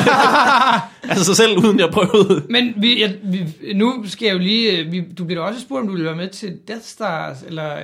altså 1.12 1.26
så 1.26 1.36
selv 1.36 1.58
uden 1.58 1.80
jeg 1.80 1.90
prøvede. 1.90 2.44
Men 2.50 2.74
vi, 2.78 3.02
jeg, 3.02 3.16
vi, 3.24 3.46
nu 3.76 4.04
skal 4.08 4.26
jeg 4.26 4.34
jo 4.34 4.40
lige... 4.40 4.78
øh, 4.80 4.92
Vi, 4.92 5.02
du 5.18 5.24
bliver 5.26 5.42
da 5.42 5.48
også 5.48 5.62
spurgt, 5.62 5.82
om 5.82 5.88
du 5.88 5.94
vil 5.94 6.04
være 6.06 6.16
med 6.16 6.30
til 6.30 6.58
Death 6.68 6.84
Stars, 6.84 7.38
eller... 7.48 7.76
øh, 7.76 7.82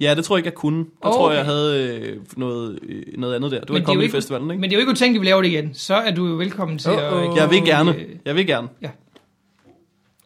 Ja, 0.00 0.14
det 0.14 0.24
tror 0.24 0.36
jeg 0.36 0.38
ikke, 0.38 0.46
jeg 0.46 0.54
kunne. 0.54 0.78
Jeg 0.78 0.84
Okay. 1.02 1.16
tror, 1.16 1.32
jeg 1.32 1.44
havde 1.44 1.98
øh, 2.02 2.16
noget, 2.36 2.78
øh, 2.88 3.02
noget 3.18 3.34
andet 3.34 3.50
der. 3.50 3.58
Var 3.58 3.64
Men 3.68 3.76
i 3.76 3.80
jo 3.80 3.86
Comedy 3.86 4.02
ikke- 4.02 4.12
Festivalen, 4.16 4.50
ikke? 4.50 4.60
Men 4.60 4.70
det 4.70 4.76
er 4.76 4.78
jo 4.78 4.80
ikke 4.80 4.90
utænkt, 4.92 5.16
at 5.16 5.20
vi 5.20 5.26
laver 5.26 5.42
det 5.42 5.48
igen. 5.48 5.74
Så 5.74 5.94
er 5.94 6.14
du 6.14 6.26
jo 6.26 6.34
velkommen 6.34 6.78
til 6.78 6.90
Åh, 6.90 6.98
at... 6.98 7.12
åh. 7.12 7.36
Jeg 7.36 7.50
vil 7.50 7.64
gerne. 7.64 7.94
øh, 7.96 8.04
Jeg 8.24 8.34
vil 8.34 8.46
gerne. 8.46 8.68
Ja. 8.82 8.88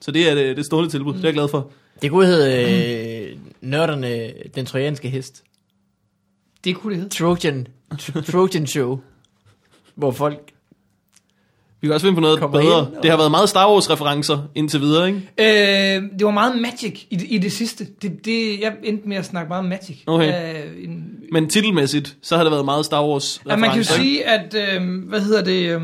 Så 0.00 0.10
det 0.10 0.30
er 0.30 0.34
det, 0.34 0.56
det 0.56 0.66
stående 0.66 0.90
tilbud. 0.90 1.12
Det 1.14 1.20
er 1.24 1.28
jeg 1.28 1.34
glad 1.34 1.48
for. 1.48 1.70
Det 2.02 2.10
kunne 2.10 2.26
hedde 2.26 3.30
øh, 3.32 3.36
Nørderne, 3.60 4.30
den 4.54 4.66
trojanske 4.66 5.08
hest. 5.08 5.42
Det 6.64 6.76
kunne 6.76 6.92
det 6.94 7.02
hedde. 7.02 7.14
Trojan, 7.14 7.66
Trojan 8.32 8.66
Show. 8.66 9.00
Hvor 9.96 10.10
folk... 10.10 10.52
Vi 11.80 11.86
kan 11.86 11.94
også 11.94 12.06
finde 12.06 12.14
på 12.14 12.20
noget 12.20 12.38
Kommer 12.40 12.60
bedre. 12.60 12.78
ind, 12.88 12.96
og- 12.96 13.02
Det 13.02 13.10
har 13.10 13.16
været 13.16 13.30
meget 13.30 13.48
Star 13.48 13.72
Wars-referencer 13.72 14.38
indtil 14.54 14.80
videre, 14.80 15.06
ikke? 15.08 15.20
Øh, 15.38 16.02
det 16.18 16.24
var 16.26 16.30
meget 16.30 16.60
Magic 16.62 17.06
i 17.10 17.16
det, 17.16 17.26
i 17.30 17.38
det 17.38 17.52
sidste. 17.52 17.86
Det, 18.02 18.24
det, 18.24 18.60
jeg 18.60 18.76
endte 18.82 19.08
med 19.08 19.16
at 19.16 19.24
snakke 19.24 19.48
meget 19.48 19.64
Magic. 19.64 19.96
Okay. 20.06 20.64
Øh, 20.64 20.84
en, 20.84 21.04
Men 21.32 21.48
titelmæssigt, 21.48 22.16
så 22.22 22.36
har 22.36 22.42
det 22.44 22.50
været 22.52 22.64
meget 22.64 22.84
Star 22.84 23.06
wars 23.06 23.42
Ja, 23.48 23.56
man 23.56 23.70
kan 23.70 23.78
jo 23.78 23.84
sige, 23.84 24.24
at, 24.26 24.54
øh, 24.54 25.04
hvad 25.08 25.20
hedder 25.20 25.44
det, 25.44 25.70
øh, 25.70 25.82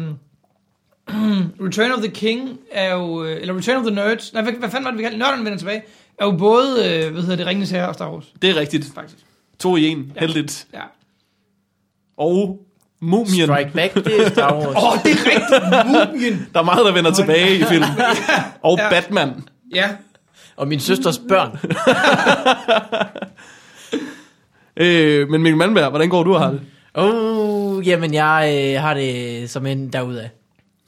Return 1.67 1.93
of 1.93 1.99
the 2.03 2.11
King 2.11 2.59
er 2.73 2.95
jo, 2.95 3.25
øh, 3.25 3.41
eller 3.41 3.57
Return 3.57 3.77
of 3.77 3.83
the 3.87 3.95
Nerds, 3.95 4.33
nej, 4.33 4.43
hvad, 4.43 4.53
hvad 4.53 4.69
fanden 4.71 4.85
var 4.85 4.91
det, 4.91 4.99
vi 4.99 5.03
kaldte? 5.03 5.19
Nørderne 5.19 5.45
vender 5.45 5.59
tilbage, 5.59 5.83
er 6.19 6.25
jo 6.27 6.31
både, 6.37 6.71
øh, 6.89 7.13
hvad 7.13 7.23
hedder 7.23 7.37
det, 7.37 7.47
Ringens 7.47 7.71
Herre 7.71 7.89
og 7.89 7.95
Star 7.95 8.13
Wars, 8.13 8.33
Det 8.43 8.51
er 8.51 8.57
rigtigt. 8.57 8.91
faktisk. 8.95 9.19
To 9.59 9.77
i 9.77 9.87
en, 9.89 10.13
Ja. 10.17 10.21
heldigt. 10.21 10.67
Ja. 10.75 10.81
Og 12.17 12.61
Mumien. 13.05 13.47
Strike 13.49 13.71
Back, 13.75 13.95
det 13.95 14.27
er 14.27 14.31
Star 14.31 14.55
Wars. 14.57 14.77
Åh, 14.77 14.85
oh, 14.93 14.99
det 15.05 15.11
er 15.13 15.17
rigtigt, 15.27 16.13
Mumien. 16.13 16.49
Der 16.55 16.61
er 16.61 16.65
meget, 16.65 16.87
der 16.87 16.93
vender 16.93 17.11
tilbage 17.13 17.57
i 17.57 17.63
filmen. 17.65 17.89
Og 18.63 18.79
Ja. 18.79 18.89
Batman. 18.91 19.45
Ja, 19.75 19.89
Og 20.57 20.69
min 20.69 20.81
søsters 20.81 21.19
børn. 21.29 21.59
Øh, 24.77 25.29
men 25.29 25.43
Mikkel 25.43 25.57
Malmberg, 25.57 25.91
hvordan 25.91 26.09
går 26.09 26.23
du 26.23 26.35
og 26.35 26.41
har 26.41 26.51
det? 26.51 26.61
Oh, 26.95 27.87
jamen 27.89 28.15
jeg 28.15 28.73
øh, 28.77 28.81
har 28.83 28.95
det 28.95 29.51
som 29.51 29.67
en 29.67 29.89
derudad. 29.93 30.29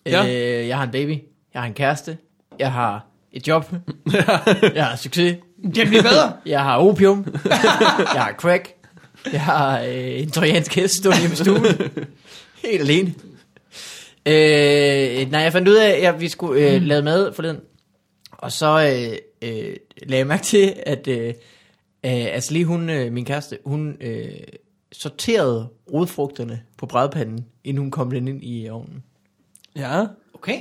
Ja. 0.06 0.24
Øh, 0.26 0.68
jeg 0.68 0.76
har 0.76 0.84
en 0.84 0.90
baby. 0.90 1.18
Jeg 1.54 1.62
har 1.62 1.66
en 1.66 1.74
kæreste. 1.74 2.16
Jeg 2.58 2.72
har 2.72 3.06
et 3.32 3.48
job. 3.48 3.66
jeg 4.74 4.84
har 4.86 4.96
succes. 4.96 5.36
det 5.74 5.88
bliver 5.88 6.02
bedre. 6.02 6.32
Jeg 6.46 6.60
har 6.62 6.78
opium. 6.78 7.26
jeg 8.14 8.22
har 8.22 8.32
crack. 8.38 8.68
Jeg 9.32 9.40
har 9.40 9.80
øh, 9.80 10.20
en 10.20 10.30
trojansk 10.30 10.74
hest 10.74 10.94
stående 10.94 11.20
hjemme 11.20 11.34
i 11.34 11.36
stuen. 11.36 11.64
Helt 12.64 12.80
alene. 12.80 13.14
Øh, 14.26 15.30
nej, 15.30 15.40
jeg 15.40 15.52
fandt 15.52 15.68
ud 15.68 15.74
af, 15.74 15.90
at 15.90 16.20
vi 16.20 16.28
skulle 16.28 16.74
øh, 16.74 16.82
lave 16.82 17.02
mad 17.02 17.32
forleden. 17.32 17.60
Og 18.32 18.52
så 18.52 18.66
øh, 18.80 19.16
øh, 19.42 19.76
lagde 20.02 20.18
jeg 20.18 20.26
mærke 20.26 20.42
til, 20.42 20.74
at 20.86 21.08
øh, 21.08 21.28
øh, 21.28 21.34
altså 22.04 22.52
lige 22.52 22.64
hun, 22.64 22.90
øh, 22.90 23.12
min 23.12 23.24
kæreste, 23.24 23.58
hun 23.64 23.96
øh, 24.00 24.30
sorterede 24.92 25.68
rodfrugterne 25.92 26.62
på 26.78 26.86
brædpanden, 26.86 27.46
inden 27.64 27.80
hun 27.80 27.90
kom 27.90 28.10
den 28.10 28.28
ind 28.28 28.44
i 28.44 28.68
ovnen. 28.68 29.02
Ja. 29.76 30.06
Okay. 30.34 30.60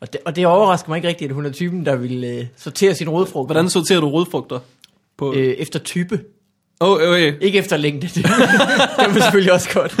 Og 0.00 0.12
det, 0.12 0.20
og 0.24 0.36
det 0.36 0.46
overrasker 0.46 0.88
mig 0.88 0.96
ikke 0.96 1.08
rigtigt, 1.08 1.28
at 1.28 1.34
hun 1.34 1.46
er 1.46 1.52
typen, 1.52 1.86
der 1.86 1.96
vil 1.96 2.24
øh, 2.24 2.46
sortere 2.56 2.94
sine 2.94 3.10
rodfrugter 3.10 3.54
Hvordan 3.54 3.70
sorterer 3.70 4.00
du 4.00 4.08
rodfrugter? 4.08 4.60
På... 5.16 5.34
øh, 5.34 5.54
efter 5.54 5.78
type. 5.78 6.24
Oh, 6.80 6.92
okay. 6.92 7.34
Ikke 7.40 7.58
efter 7.58 7.76
længde. 7.76 8.06
Det, 8.14 8.14
det 8.14 8.24
er 8.24 9.20
selvfølgelig 9.22 9.52
også 9.52 9.70
godt. 9.72 10.00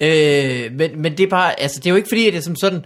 øh, 0.00 0.72
men, 0.72 1.02
men 1.02 1.16
det 1.16 1.20
er 1.20 1.30
bare, 1.30 1.60
altså 1.60 1.80
det 1.80 1.86
er 1.86 1.90
jo 1.90 1.96
ikke 1.96 2.08
fordi, 2.08 2.28
at 2.28 2.34
jeg 2.34 2.42
som 2.42 2.56
sådan 2.56 2.84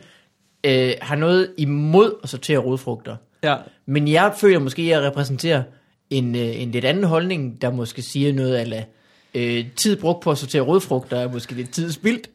øh, 0.65 0.93
har 1.03 1.17
noget 1.17 1.53
imod 1.59 2.15
at 2.23 2.29
sortere 2.29 2.59
rodfrugter. 2.59 3.17
Ja. 3.43 3.57
Men 3.87 4.09
jeg 4.09 4.35
føler 4.41 4.59
måske, 4.59 4.83
at 4.83 4.89
jeg 4.89 5.03
repræsenterer 5.03 5.63
en, 6.11 6.35
øh, 6.35 6.63
en 6.63 6.71
lidt 6.71 6.85
anden 6.85 7.05
holdning, 7.05 7.63
der 7.63 7.71
måske 7.71 8.03
siger 8.03 8.33
noget 8.33 8.55
af, 8.55 8.87
øh, 9.35 9.65
tid 9.77 9.97
brugt 9.97 10.21
på 10.23 10.31
at 10.31 10.39
sortere 10.39 10.63
rodfrugter 10.63 11.17
er 11.17 11.33
måske 11.33 11.55
lidt 11.55 11.73
tid 11.73 11.93
spildt. 11.93 12.31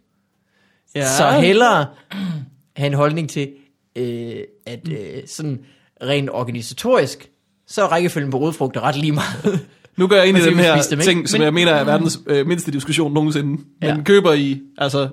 ja. 0.95 1.17
Så 1.17 1.29
hellere 1.31 1.85
have 2.75 2.87
en 2.87 2.93
holdning 2.93 3.29
til, 3.29 3.49
øh, 3.95 4.35
at 4.65 4.87
øh, 4.91 5.23
sådan 5.27 5.65
rent 6.03 6.29
organisatorisk, 6.29 7.29
så 7.67 7.83
er 7.83 7.87
rækkefølgen 7.87 8.31
på 8.31 8.37
rodfrugter 8.37 8.81
ret 8.81 8.95
lige 8.95 9.11
meget. 9.11 9.67
Nu 9.97 10.07
gør 10.07 10.15
jeg 10.15 10.27
ind 10.27 10.37
i 10.37 10.41
den 10.41 10.55
her 10.55 10.81
dem, 10.89 10.99
ting, 10.99 11.29
som 11.29 11.37
Men- 11.39 11.45
jeg 11.45 11.53
mener 11.53 11.71
er 11.71 11.83
verdens 11.83 12.19
øh, 12.27 12.47
mindste 12.47 12.71
diskussion 12.71 13.13
nogensinde. 13.13 13.61
Ja. 13.81 13.95
Men 13.95 14.03
køber 14.05 14.33
I, 14.33 14.61
altså, 14.77 15.07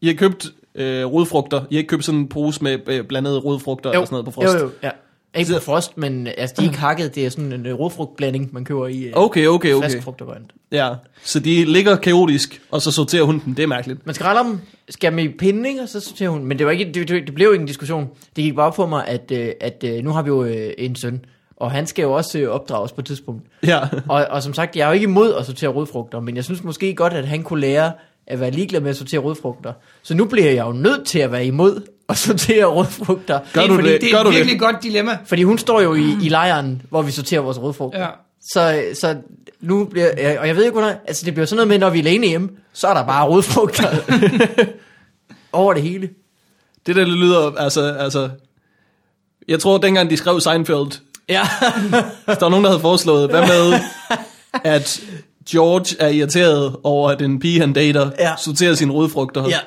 I 0.00 0.06
har 0.06 0.14
købt 0.14 0.46
øh, 0.74 1.04
rodfrugter. 1.06 1.60
I 1.70 1.74
har 1.74 1.78
ikke 1.78 1.88
købt 1.88 2.04
sådan 2.04 2.20
en 2.20 2.28
pose 2.28 2.64
med 2.64 2.78
øh, 2.86 3.04
blandede 3.04 3.38
rodfrugter 3.38 3.90
eller 3.90 4.04
sådan 4.04 4.14
noget 4.14 4.24
på 4.24 4.30
frost. 4.30 4.54
Jo, 4.54 4.60
jo, 4.60 4.70
ja. 4.82 4.90
Ikke 5.36 5.52
på 5.54 5.60
frost, 5.60 5.98
men 5.98 6.26
altså, 6.26 6.54
de 6.58 6.62
er 6.64 6.68
ikke 6.68 6.78
hakket. 6.78 7.14
Det 7.14 7.26
er 7.26 7.30
sådan 7.30 7.52
en 7.52 7.66
øh, 7.66 7.78
rodfrugtblanding, 7.78 8.48
man 8.52 8.64
køber 8.64 8.86
i 8.86 9.02
øh, 9.04 9.12
Okay, 9.14 9.46
okay, 9.46 9.72
okay. 9.72 9.84
frisk 9.84 10.02
frugt 10.02 10.20
og 10.20 10.26
grønt. 10.26 10.50
Ja, 10.72 10.90
så 11.24 11.40
de 11.40 11.64
ligger 11.64 11.96
kaotisk, 11.96 12.60
og 12.70 12.82
så 12.82 12.90
sorterer 12.90 13.22
hun 13.22 13.42
dem. 13.44 13.54
Det 13.54 13.62
er 13.62 13.66
mærkeligt. 13.66 14.06
Man 14.06 14.14
skræller 14.14 14.42
dem, 14.42 14.58
skærer 14.88 15.10
dem 15.10 15.18
i 15.18 15.28
pinde, 15.28 15.68
ikke? 15.68 15.82
og 15.82 15.88
så 15.88 16.00
sorterer 16.00 16.30
hun. 16.30 16.44
Men 16.44 16.58
det, 16.58 16.66
var 16.66 16.72
ikke, 16.72 16.84
det, 16.84 17.08
det, 17.08 17.26
det 17.26 17.34
blev 17.34 17.46
jo 17.46 17.52
ikke 17.52 17.62
en 17.62 17.66
diskussion. 17.66 18.08
Det 18.36 18.44
gik 18.44 18.54
bare 18.54 18.66
op 18.66 18.76
for 18.76 18.86
mig, 18.86 19.06
at, 19.06 19.32
øh, 19.34 19.48
at 19.60 19.84
øh, 19.86 20.04
nu 20.04 20.10
har 20.10 20.22
vi 20.22 20.28
jo 20.28 20.44
en 20.78 20.96
søn, 20.96 21.24
og 21.60 21.70
han 21.70 21.86
skal 21.86 22.02
jo 22.02 22.12
også 22.12 22.38
øh, 22.38 22.48
opdrages 22.48 22.92
på 22.92 23.00
et 23.00 23.06
tidspunkt. 23.06 23.42
Ja, 23.66 23.80
Og, 24.08 24.26
og 24.30 24.42
som 24.42 24.54
sagt, 24.54 24.76
jeg 24.76 24.82
er 24.82 24.86
jo 24.86 24.92
ikke 24.92 25.04
imod 25.04 25.34
at 25.34 25.46
sortere 25.46 25.70
rodfrugter, 25.70 26.20
men 26.20 26.36
jeg 26.36 26.44
synes 26.44 26.64
måske 26.64 26.94
godt, 26.94 27.12
at 27.12 27.26
han 27.26 27.42
kunne 27.42 27.60
lære 27.60 27.92
at 28.26 28.40
være 28.40 28.50
ligeglad 28.50 28.80
med 28.80 28.90
at 28.90 28.96
sortere 28.96 29.20
rodfrugter. 29.20 29.72
Så 30.02 30.14
nu 30.14 30.24
bliver 30.24 30.50
jeg 30.50 30.66
jo 30.66 30.72
nødt 30.72 31.06
til 31.06 31.18
at 31.18 31.32
være 31.32 31.46
imod 31.46 31.82
at 32.08 32.16
sortere 32.26 32.64
rodfrugter. 32.64 33.40
Gør 33.52 33.60
det, 33.60 33.70
du 33.70 33.74
fordi 33.74 33.92
det? 33.92 34.00
det 34.00 34.10
Gør 34.12 34.18
er 34.18 34.22
du 34.22 34.28
et 34.28 34.32
det? 34.34 34.38
virkelig 34.40 34.60
godt 34.60 34.76
dilemma. 34.82 35.18
Fordi 35.26 35.42
hun 35.42 35.58
står 35.58 35.80
jo 35.80 35.94
i, 35.94 36.16
i 36.22 36.28
lejren, 36.28 36.82
hvor 36.90 37.02
vi 37.02 37.10
sorterer 37.10 37.40
vores 37.40 37.60
rodfrugter. 37.62 38.00
Ja. 38.00 38.08
Så, 38.52 38.82
så 39.00 39.16
nu 39.60 39.84
bliver, 39.84 40.38
og 40.40 40.46
jeg 40.48 40.56
ved 40.56 40.64
ikke, 40.64 40.72
hvordan, 40.78 40.96
altså 41.06 41.26
det 41.26 41.34
bliver 41.34 41.46
sådan 41.46 41.56
noget 41.56 41.68
med, 41.68 41.78
når 41.78 41.90
vi 41.90 41.98
er 41.98 42.02
alene 42.02 42.26
hjemme, 42.26 42.48
så 42.72 42.88
er 42.88 42.94
der 42.94 43.06
bare 43.06 43.28
rodfrugter 43.28 43.88
over 45.52 45.72
det 45.74 45.82
hele. 45.82 46.08
det 46.86 46.96
der 46.96 47.04
lyder, 47.04 47.52
altså, 47.56 47.92
altså... 47.98 48.28
Jeg 49.48 49.60
tror, 49.60 49.78
dengang 49.78 50.10
de 50.10 50.16
skrev 50.16 50.40
Seinfeld, 50.40 51.00
Ja. 51.28 51.42
så 52.26 52.34
der 52.40 52.40
var 52.40 52.48
nogen, 52.48 52.64
der 52.64 52.70
havde 52.70 52.80
foreslået, 52.80 53.30
hvad 53.30 53.40
med, 53.40 53.80
at 54.64 55.00
George 55.50 55.96
er 56.00 56.08
irriteret 56.08 56.76
over, 56.84 57.10
at 57.10 57.22
en 57.22 57.38
pige, 57.40 57.60
han 57.60 57.72
dater, 57.72 58.10
Ja. 58.18 58.34
sorterer 58.38 58.74
sine 58.74 58.92
rodfrugter. 58.92 59.44
Ja. 59.48 59.58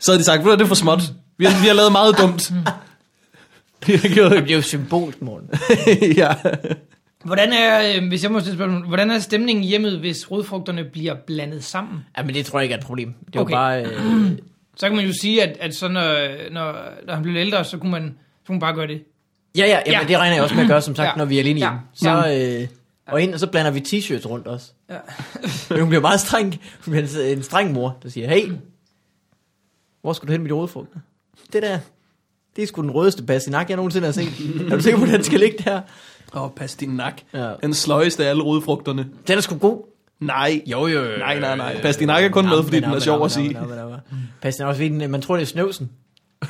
Så 0.00 0.10
havde 0.10 0.18
de 0.18 0.24
sagt, 0.24 0.38
"Ved 0.38 0.44
du 0.44 0.48
hvad, 0.50 0.56
det 0.58 0.64
er 0.64 0.68
for 0.68 0.74
småt. 0.74 1.02
Vi 1.38 1.44
har, 1.44 1.60
vi 1.62 1.66
har 1.66 1.74
lavet 1.74 1.92
meget 1.92 2.18
dumt. 2.18 2.52
Vi 3.86 3.92
har 3.96 4.14
gjort 4.14 4.30
Det 4.32 4.42
bliver 4.42 4.56
jo 4.58 4.62
symbolsk, 4.62 5.22
morgen. 5.22 5.50
ja. 6.22 6.34
Hvordan 7.24 7.52
er, 7.52 7.96
øh, 7.96 8.08
hvis 8.08 8.22
jeg 8.22 8.32
må 8.32 8.40
stille 8.40 8.56
spørgsmål, 8.56 8.86
hvordan 8.86 9.10
er 9.10 9.18
stemningen 9.18 9.64
i 9.64 9.66
hjemmet, 9.66 9.98
hvis 9.98 10.30
rodfrugterne 10.30 10.84
bliver 10.84 11.14
blandet 11.26 11.64
sammen? 11.64 12.04
Ja, 12.18 12.22
men 12.22 12.34
det 12.34 12.46
tror 12.46 12.58
jeg 12.58 12.64
ikke 12.64 12.72
er 12.74 12.78
et 12.78 12.84
problem. 12.84 13.14
Det 13.26 13.36
er 13.36 13.40
Okay. 13.40 13.52
jo 13.52 13.56
bare... 13.56 13.82
Øh, 13.84 14.30
Så 14.76 14.86
kan 14.88 14.96
man 14.96 15.04
jo 15.06 15.12
sige, 15.20 15.42
at, 15.42 15.56
at 15.60 15.74
så 15.74 15.88
når, 15.88 16.02
når, 16.52 16.72
når 17.06 17.14
han 17.14 17.22
bliver 17.22 17.40
ældre, 17.40 17.64
så 17.64 17.78
kunne 17.78 17.90
man, 17.92 18.14
så 18.42 18.46
kunne 18.46 18.54
man 18.54 18.60
bare 18.60 18.74
gøre 18.74 18.86
det. 18.86 19.02
Ja, 19.56 19.64
ja, 19.66 19.68
ja, 19.86 19.92
Ja. 19.92 19.98
men 20.00 20.08
det 20.08 20.18
regner 20.18 20.34
jeg 20.34 20.42
også 20.42 20.54
med 20.54 20.62
at 20.62 20.68
gøre, 20.68 20.82
som 20.82 20.94
sagt, 20.96 21.06
Ja. 21.08 21.12
når 21.16 21.24
vi 21.24 21.36
er 21.36 21.40
alene 21.40 21.60
Ja. 21.60 21.66
hjemme. 21.66 21.80
Så, 21.94 22.58
øh, 22.62 22.68
og, 23.06 23.22
ind, 23.22 23.34
og 23.34 23.40
så 23.40 23.46
blander 23.46 23.70
vi 23.70 23.80
t-shirts 23.80 24.28
rundt 24.28 24.46
også. 24.46 24.72
Ja. 24.90 24.96
Men 25.70 25.78
hun 25.80 25.88
bliver 25.88 26.00
meget 26.00 26.20
streng. 26.20 26.56
Hun 26.84 26.92
bliver 26.92 27.24
en, 27.30 27.36
en 27.38 27.42
streng 27.42 27.72
mor, 27.72 27.98
der 28.02 28.08
siger, 28.08 28.28
hey, 28.28 28.52
hvor 30.02 30.12
skal 30.12 30.26
du 30.26 30.32
hen 30.32 30.42
med 30.42 30.50
de 30.50 30.54
rodfrugter? 30.54 30.98
Det 31.52 31.62
der, 31.62 31.78
det 32.56 32.62
er 32.62 32.66
sgu 32.66 32.82
den 32.82 32.90
rødeste 32.90 33.22
pastinak, 33.22 33.68
jeg 33.68 33.76
nogensinde 33.76 34.06
har 34.06 34.12
set. 34.12 34.28
er 34.70 34.76
du 34.76 34.82
sikker 34.82 34.98
på, 34.98 35.04
at 35.04 35.10
den 35.10 35.24
skal 35.24 35.40
ligge 35.40 35.56
der? 35.64 35.80
Åh, 36.34 36.42
oh, 36.42 36.50
pastinak. 36.56 37.20
Ja. 37.34 37.52
Den 37.62 37.74
sløjeste 37.74 38.24
af 38.24 38.30
alle 38.30 38.42
rodfrugterne. 38.42 39.06
Den 39.28 39.36
er 39.38 39.40
sgu 39.42 39.56
god. 39.58 39.92
Nej. 40.20 40.62
Jo, 40.66 40.86
jo, 40.86 41.02
jo. 41.04 41.18
Nej, 41.18 41.38
nej, 41.40 41.56
nej. 41.56 41.80
Pastinak 41.82 42.24
er 42.24 42.28
kun 42.28 42.44
med, 42.48 42.62
fordi 42.62 42.76
den 42.80 42.84
er 42.90 42.98
sjov 42.98 43.24
at 43.24 43.30
sige. 43.30 43.58
Pastinak 44.42 44.64
er 44.66 44.68
også 44.68 44.78
fordi, 44.78 44.88
den- 44.88 45.10
man 45.10 45.22
tror, 45.22 45.34
det 45.36 45.42
er 45.42 45.46
snøvsen. 45.46 45.90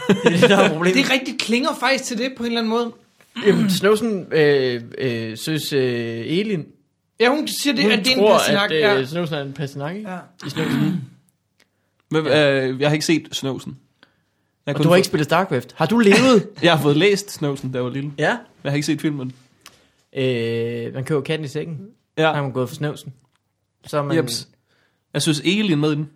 Det 0.09 0.27
er 0.27 0.31
det, 0.41 0.51
der 0.51 0.57
er 0.57 0.69
problemet. 0.73 0.97
Det 0.97 1.05
er 1.07 1.13
rigtigt 1.13 1.41
klinger 1.41 1.69
faktisk 1.81 2.05
til 2.05 2.19
det 2.19 2.33
på 2.37 2.43
en 2.43 2.47
eller 2.47 2.59
anden 2.61 2.71
måde. 2.71 2.93
Jamen, 3.47 3.71
Snøvsen 3.71 4.27
øh, 4.33 4.83
øh, 4.99 5.37
synes 5.37 5.73
øh, 5.73 5.81
Elin, 6.27 6.67
Ja, 7.21 7.29
hun 7.31 7.49
siger, 7.49 7.75
det, 7.75 7.83
hun 7.85 7.93
at 7.93 7.99
det 7.99 8.09
er 8.09 8.13
en 8.13 8.19
tror, 8.19 8.59
at 8.65 8.71
ja. 8.73 8.99
øh, 9.01 9.07
Snøvsen 9.07 9.35
er 9.37 9.43
en 9.43 9.53
pastinak, 9.53 9.97
ikke? 9.97 10.11
Ja. 10.11 10.19
I 10.47 10.51
Snøvsen. 10.51 11.05
Men, 12.11 12.27
øh, 12.27 12.81
jeg 12.81 12.89
har 12.89 12.93
ikke 12.95 13.07
set 13.07 13.29
Snøvsen. 13.33 13.77
Jeg 14.67 14.75
Og 14.77 14.83
du 14.83 14.89
har 14.89 14.91
fået- 14.91 14.99
ikke 14.99 15.07
spillet 15.07 15.25
StarCraft. 15.25 15.73
Har 15.77 15.87
du 15.87 15.99
levet? 15.99 16.49
jeg 16.63 16.73
har 16.77 16.83
fået 16.83 16.97
læst 16.97 17.31
Snøvsen, 17.31 17.73
da 17.73 17.77
jeg 17.79 17.85
var 17.85 17.91
lille. 17.91 18.13
ja. 18.19 18.37
Jeg 18.65 18.73
har 18.73 18.75
ikke 18.75 18.87
set 18.87 19.01
filmen. 19.01 19.33
Øh, 20.17 20.95
man 20.95 21.05
køber 21.05 21.21
katten 21.21 21.45
i 21.45 21.49
sækken. 21.49 21.79
Ja, 22.19 22.23
Så 22.23 22.33
har 22.33 22.43
man 22.43 22.53
gået 22.53 22.69
for 22.69 22.77
Snøvsen. 22.77 23.13
Så 23.87 23.99
er 23.99 24.03
man, 24.03 24.17
Jeps. 24.17 24.49
Jeg 25.15 25.23
synes 25.23 25.41
Elin 25.45 25.79
med 25.81 25.93
i 25.93 25.95
den. 25.95 26.11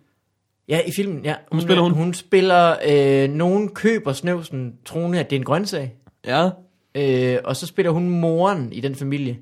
Ja, 0.71 0.79
i 0.85 0.91
filmen, 0.91 1.25
ja. 1.25 1.35
Hun 1.51 1.61
spiller 1.61 1.83
hun? 1.83 1.91
Hun 1.91 2.13
spiller, 2.13 2.75
øh, 2.87 3.29
nogen 3.29 3.69
køber 3.69 4.13
Snøvsen, 4.13 4.73
troende, 4.85 5.19
at 5.19 5.29
det 5.29 5.35
er 5.35 5.39
en 5.39 5.45
grøntsag. 5.45 5.93
Ja. 6.25 6.49
Øh, 6.95 7.37
og 7.43 7.55
så 7.55 7.67
spiller 7.67 7.91
hun 7.91 8.09
moren 8.09 8.73
i 8.73 8.81
den 8.81 8.95
familie, 8.95 9.37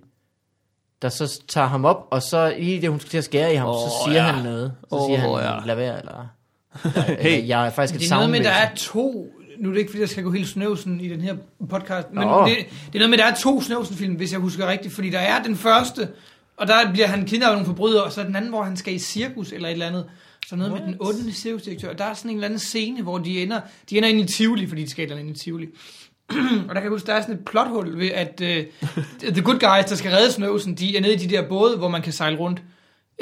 der 1.02 1.10
så 1.10 1.42
tager 1.48 1.68
ham 1.68 1.86
op, 1.86 2.08
og 2.12 2.22
så 2.22 2.54
lige 2.60 2.82
det, 2.82 2.90
hun 2.90 3.00
skal 3.00 3.10
til 3.10 3.18
at 3.18 3.24
skære 3.24 3.54
i 3.54 3.56
ham, 3.56 3.70
oh, 3.70 3.76
så 3.76 3.96
siger 4.06 4.26
ja. 4.26 4.32
han 4.32 4.44
noget. 4.44 4.74
Så 4.90 4.96
Åh, 4.96 5.08
siger 5.08 5.20
han, 5.20 5.30
ja. 5.30 5.66
lad 5.66 5.76
være, 5.76 6.00
eller... 6.00 6.28
Hey. 7.22 7.34
eller 7.34 7.46
jeg 7.46 7.66
er 7.66 7.70
faktisk 7.70 7.96
et 7.96 8.02
Det 8.02 8.12
er 8.12 8.16
noget 8.16 8.30
med, 8.30 8.44
der 8.44 8.50
er 8.50 8.76
to... 8.76 9.28
Nu 9.60 9.70
er 9.70 9.74
det 9.74 9.80
ikke, 9.80 9.92
fordi 9.92 10.02
jeg 10.02 10.10
skal 10.10 10.24
gå 10.24 10.32
helt 10.32 10.48
snøvsen 10.48 11.02
i 11.02 11.08
den 11.08 11.22
her 11.22 11.36
podcast, 11.70 12.08
men 12.14 12.28
Nå. 12.28 12.48
det, 12.48 12.58
det 12.86 12.96
er 12.96 13.00
noget 13.00 13.10
med, 13.10 13.18
der 13.18 13.26
er 13.26 13.36
to 13.36 13.62
snøvsen-film, 13.62 14.16
hvis 14.16 14.32
jeg 14.32 14.40
husker 14.40 14.68
rigtigt, 14.68 14.94
fordi 14.94 15.10
der 15.10 15.20
er 15.20 15.44
den 15.44 15.56
første, 15.56 16.10
og 16.58 16.68
der 16.68 16.92
bliver 16.94 17.08
han 17.08 17.26
kidnappet 17.26 17.52
af 17.52 17.58
nogle 17.58 17.66
forbrydere, 17.66 18.04
og 18.04 18.12
så 18.12 18.22
er 18.22 18.26
den 18.26 18.36
anden, 18.36 18.50
hvor 18.50 18.64
han 18.64 18.78
skal 18.78 18.94
i 18.94 19.00
cirkus 19.00 19.52
eller 19.52 19.68
et 19.68 19.72
eller 19.72 19.88
andet. 19.88 20.06
Så 20.48 20.56
noget 20.56 20.74
med 20.74 20.82
den 20.82 20.96
8. 21.00 21.34
cirkusdirektør. 21.34 21.90
Og 21.90 21.98
der 21.98 22.06
er 22.06 22.14
sådan 22.14 22.32
en 22.32 22.38
eller 22.38 22.48
anden 22.48 22.60
scene, 22.60 23.02
hvor 23.02 23.18
de 23.18 23.44
ender, 23.44 23.62
de 23.90 23.98
ender 23.98 24.10
ind 24.10 24.20
i 24.20 24.26
Tivoli, 24.26 24.68
fordi 24.68 24.84
de 24.84 24.90
skal 24.90 25.20
ind 25.20 25.30
i 25.30 25.40
Tivoli. 25.44 25.68
og 26.68 26.68
der 26.68 26.74
kan 26.74 26.84
jeg 26.84 26.90
huske, 26.90 27.08
der 27.08 27.14
er 27.14 27.22
sådan 27.22 27.36
et 27.36 27.46
plothul 27.46 28.00
ved, 28.00 28.12
at 28.12 28.42
uh, 28.42 28.48
The 29.34 29.42
Good 29.42 29.60
Guys, 29.60 29.90
der 29.90 29.96
skal 29.96 30.12
redde 30.12 30.32
Snøvsen, 30.32 30.76
de 30.76 30.98
er 30.98 31.02
nede 31.02 31.14
i 31.14 31.18
de 31.18 31.30
der 31.36 31.48
både, 31.48 31.78
hvor 31.78 31.90
man 31.90 32.02
kan 32.02 32.14
sejle 32.14 32.38
rundt, 32.38 32.62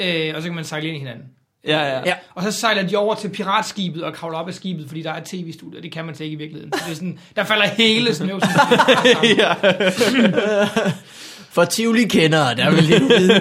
øh, 0.00 0.32
og 0.34 0.42
så 0.42 0.48
kan 0.48 0.54
man 0.54 0.64
sejle 0.64 0.88
ind 0.88 0.96
i 0.96 0.98
hinanden. 0.98 1.24
Ja, 1.66 1.80
ja. 1.80 2.02
Ja. 2.06 2.14
Og 2.34 2.42
så 2.42 2.52
sejler 2.52 2.88
de 2.88 2.96
over 2.96 3.14
til 3.14 3.28
piratskibet 3.28 4.02
og 4.02 4.14
kravler 4.14 4.38
op 4.38 4.48
af 4.48 4.54
skibet, 4.54 4.88
fordi 4.88 5.02
der 5.02 5.12
er 5.12 5.16
et 5.16 5.24
tv-studie, 5.24 5.78
og 5.78 5.82
det 5.82 5.92
kan 5.92 6.04
man 6.04 6.14
ikke 6.20 6.32
i 6.32 6.34
virkeligheden. 6.34 6.72
Så 6.72 6.84
det 6.84 6.90
er 6.90 6.94
sådan, 6.94 7.18
der 7.36 7.44
falder 7.44 7.66
hele 7.66 8.14
snøv. 8.14 8.40
ja. 9.38 9.54
For 11.54 11.64
Tivoli-kendere, 11.64 12.54
der 12.54 12.70
vil 12.70 12.88
det 12.88 13.02
vide. 13.02 13.40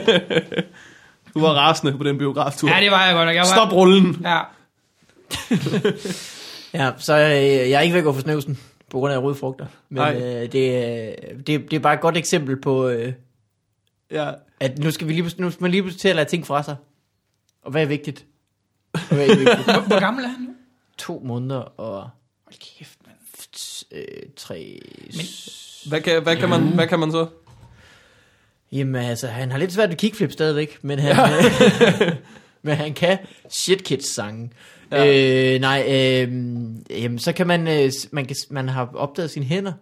Du 1.39 1.45
var 1.45 1.53
rasende 1.53 1.97
på 1.97 2.03
den 2.03 2.17
biograftur. 2.17 2.69
ja, 2.69 2.81
det 2.81 2.91
var 2.91 3.05
jeg 3.05 3.13
godt 3.15 3.25
nok. 3.27 3.35
Jeg 3.35 3.41
var, 3.41 3.55
Stop 3.55 3.73
rullen. 3.73 4.21
Ja, 4.25 4.41
Ja, 6.73 6.91
så 6.97 7.13
øh, 7.17 7.69
jeg 7.69 7.71
er 7.71 7.79
ikke 7.81 7.93
ved 7.93 7.99
at 7.99 8.05
gå 8.05 8.13
for 8.13 8.21
snøvsen 8.21 8.59
på 8.89 8.99
grund 8.99 9.13
af 9.13 9.17
røde 9.21 9.35
frugter. 9.35 9.65
Men 9.89 9.97
Nej. 9.97 10.15
øh, 10.21 10.51
det, 10.51 10.85
øh, 11.01 11.37
det, 11.47 11.47
det 11.47 11.73
er 11.73 11.79
bare 11.79 11.93
et 11.93 12.01
godt 12.01 12.17
eksempel 12.17 12.61
på, 12.61 12.87
øh, 12.87 13.13
Ja. 14.11 14.31
at 14.59 14.79
nu 14.79 14.91
skal, 14.91 15.07
vi 15.07 15.13
lige, 15.13 15.31
nu 15.37 15.51
skal 15.51 15.61
man 15.63 15.71
lige 15.71 15.81
pludselig 15.81 16.01
til 16.01 16.09
at 16.09 16.15
lade 16.15 16.29
ting 16.29 16.47
fra 16.47 16.63
sig. 16.63 16.75
Og 17.63 17.71
hvad 17.71 17.81
er 17.81 17.85
vigtigt? 17.85 18.25
Og 18.93 18.99
hvad 18.99 19.27
er 19.29 19.35
vigtigt? 19.37 19.63
hvor, 19.73 19.87
hvor 19.87 19.99
gammel 19.99 20.23
er 20.25 20.29
han 20.29 20.41
nu? 20.41 20.49
to 20.97 21.21
måneder 21.25 21.59
og 21.59 22.01
Hold 22.45 22.77
kæft, 22.77 22.97
mand. 23.05 23.17
øh, 23.91 24.29
tre... 24.37 24.79
Men- 25.13 25.25
Hvad 25.89 26.01
kan, 26.01 26.23
hvad, 26.23 26.35
kan 26.35 26.49
man, 26.49 26.61
hvad 26.67 26.87
kan 26.87 26.99
man 26.99 27.11
så? 27.11 27.27
Jamen 28.71 28.95
altså, 28.95 29.27
han 29.27 29.51
har 29.51 29.57
lidt 29.57 29.73
svært 29.73 29.89
ved 29.89 29.95
kickflip 29.97 30.31
stadigvæk, 30.31 30.77
men 30.81 30.99
han, 30.99 31.15
men 32.63 32.75
han 32.75 32.93
kan 32.93 33.17
shit 33.49 33.83
kids 33.83 34.15
sange. 34.15 34.49
Ja. 34.91 35.03
Ja. 35.03 35.53
Øh, 35.55 35.61
nej, 35.61 35.83
øh, 35.87 36.33
jamen, 36.89 37.19
så 37.19 37.33
kan 37.33 37.47
man, 37.47 37.67
øh, 37.67 37.91
man, 38.11 38.25
kan, 38.25 38.35
man 38.49 38.69
har 38.69 38.89
opdaget 38.93 39.31
sine 39.31 39.45
hænder, 39.45 39.73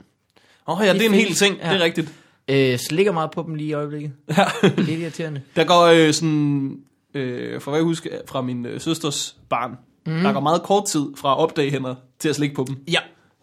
Åh 0.67 0.79
oh, 0.79 0.85
ja, 0.87 0.93
det 0.93 1.01
er 1.01 1.05
en 1.09 1.13
hel 1.15 1.33
ting, 1.33 1.57
ja. 1.57 1.63
det 1.63 1.71
er 1.71 1.77
Ja. 1.77 1.83
rigtigt. 1.83 2.09
øh, 2.47 2.77
slikker 2.79 3.11
meget 3.11 3.31
på 3.31 3.43
dem 3.47 3.55
lige 3.55 3.69
i 3.69 3.73
øjeblikket. 3.73 4.11
Ja. 4.37 4.45
Lidt 4.77 4.99
irriterende. 4.99 5.41
Der 5.55 5.63
går 5.63 5.83
øh, 5.85 6.13
sådan, 6.13 6.77
øh, 7.13 7.61
for 7.61 7.71
hvad 7.71 7.79
jeg 7.79 7.83
husker 7.85 8.09
fra 8.27 8.41
min 8.41 8.65
øh, 8.65 8.81
søsters 8.81 9.35
barn, 9.49 9.71
mm. 10.05 10.23
der 10.23 10.33
går 10.33 10.39
meget 10.39 10.63
kort 10.63 10.85
tid 10.85 11.05
fra 11.17 11.31
at 11.31 11.37
opdage 11.37 11.71
hænder 11.71 11.95
til 12.19 12.29
at 12.29 12.35
slikke 12.35 12.55
på 12.55 12.65
dem. 12.67 12.75
Ja. 12.87 12.91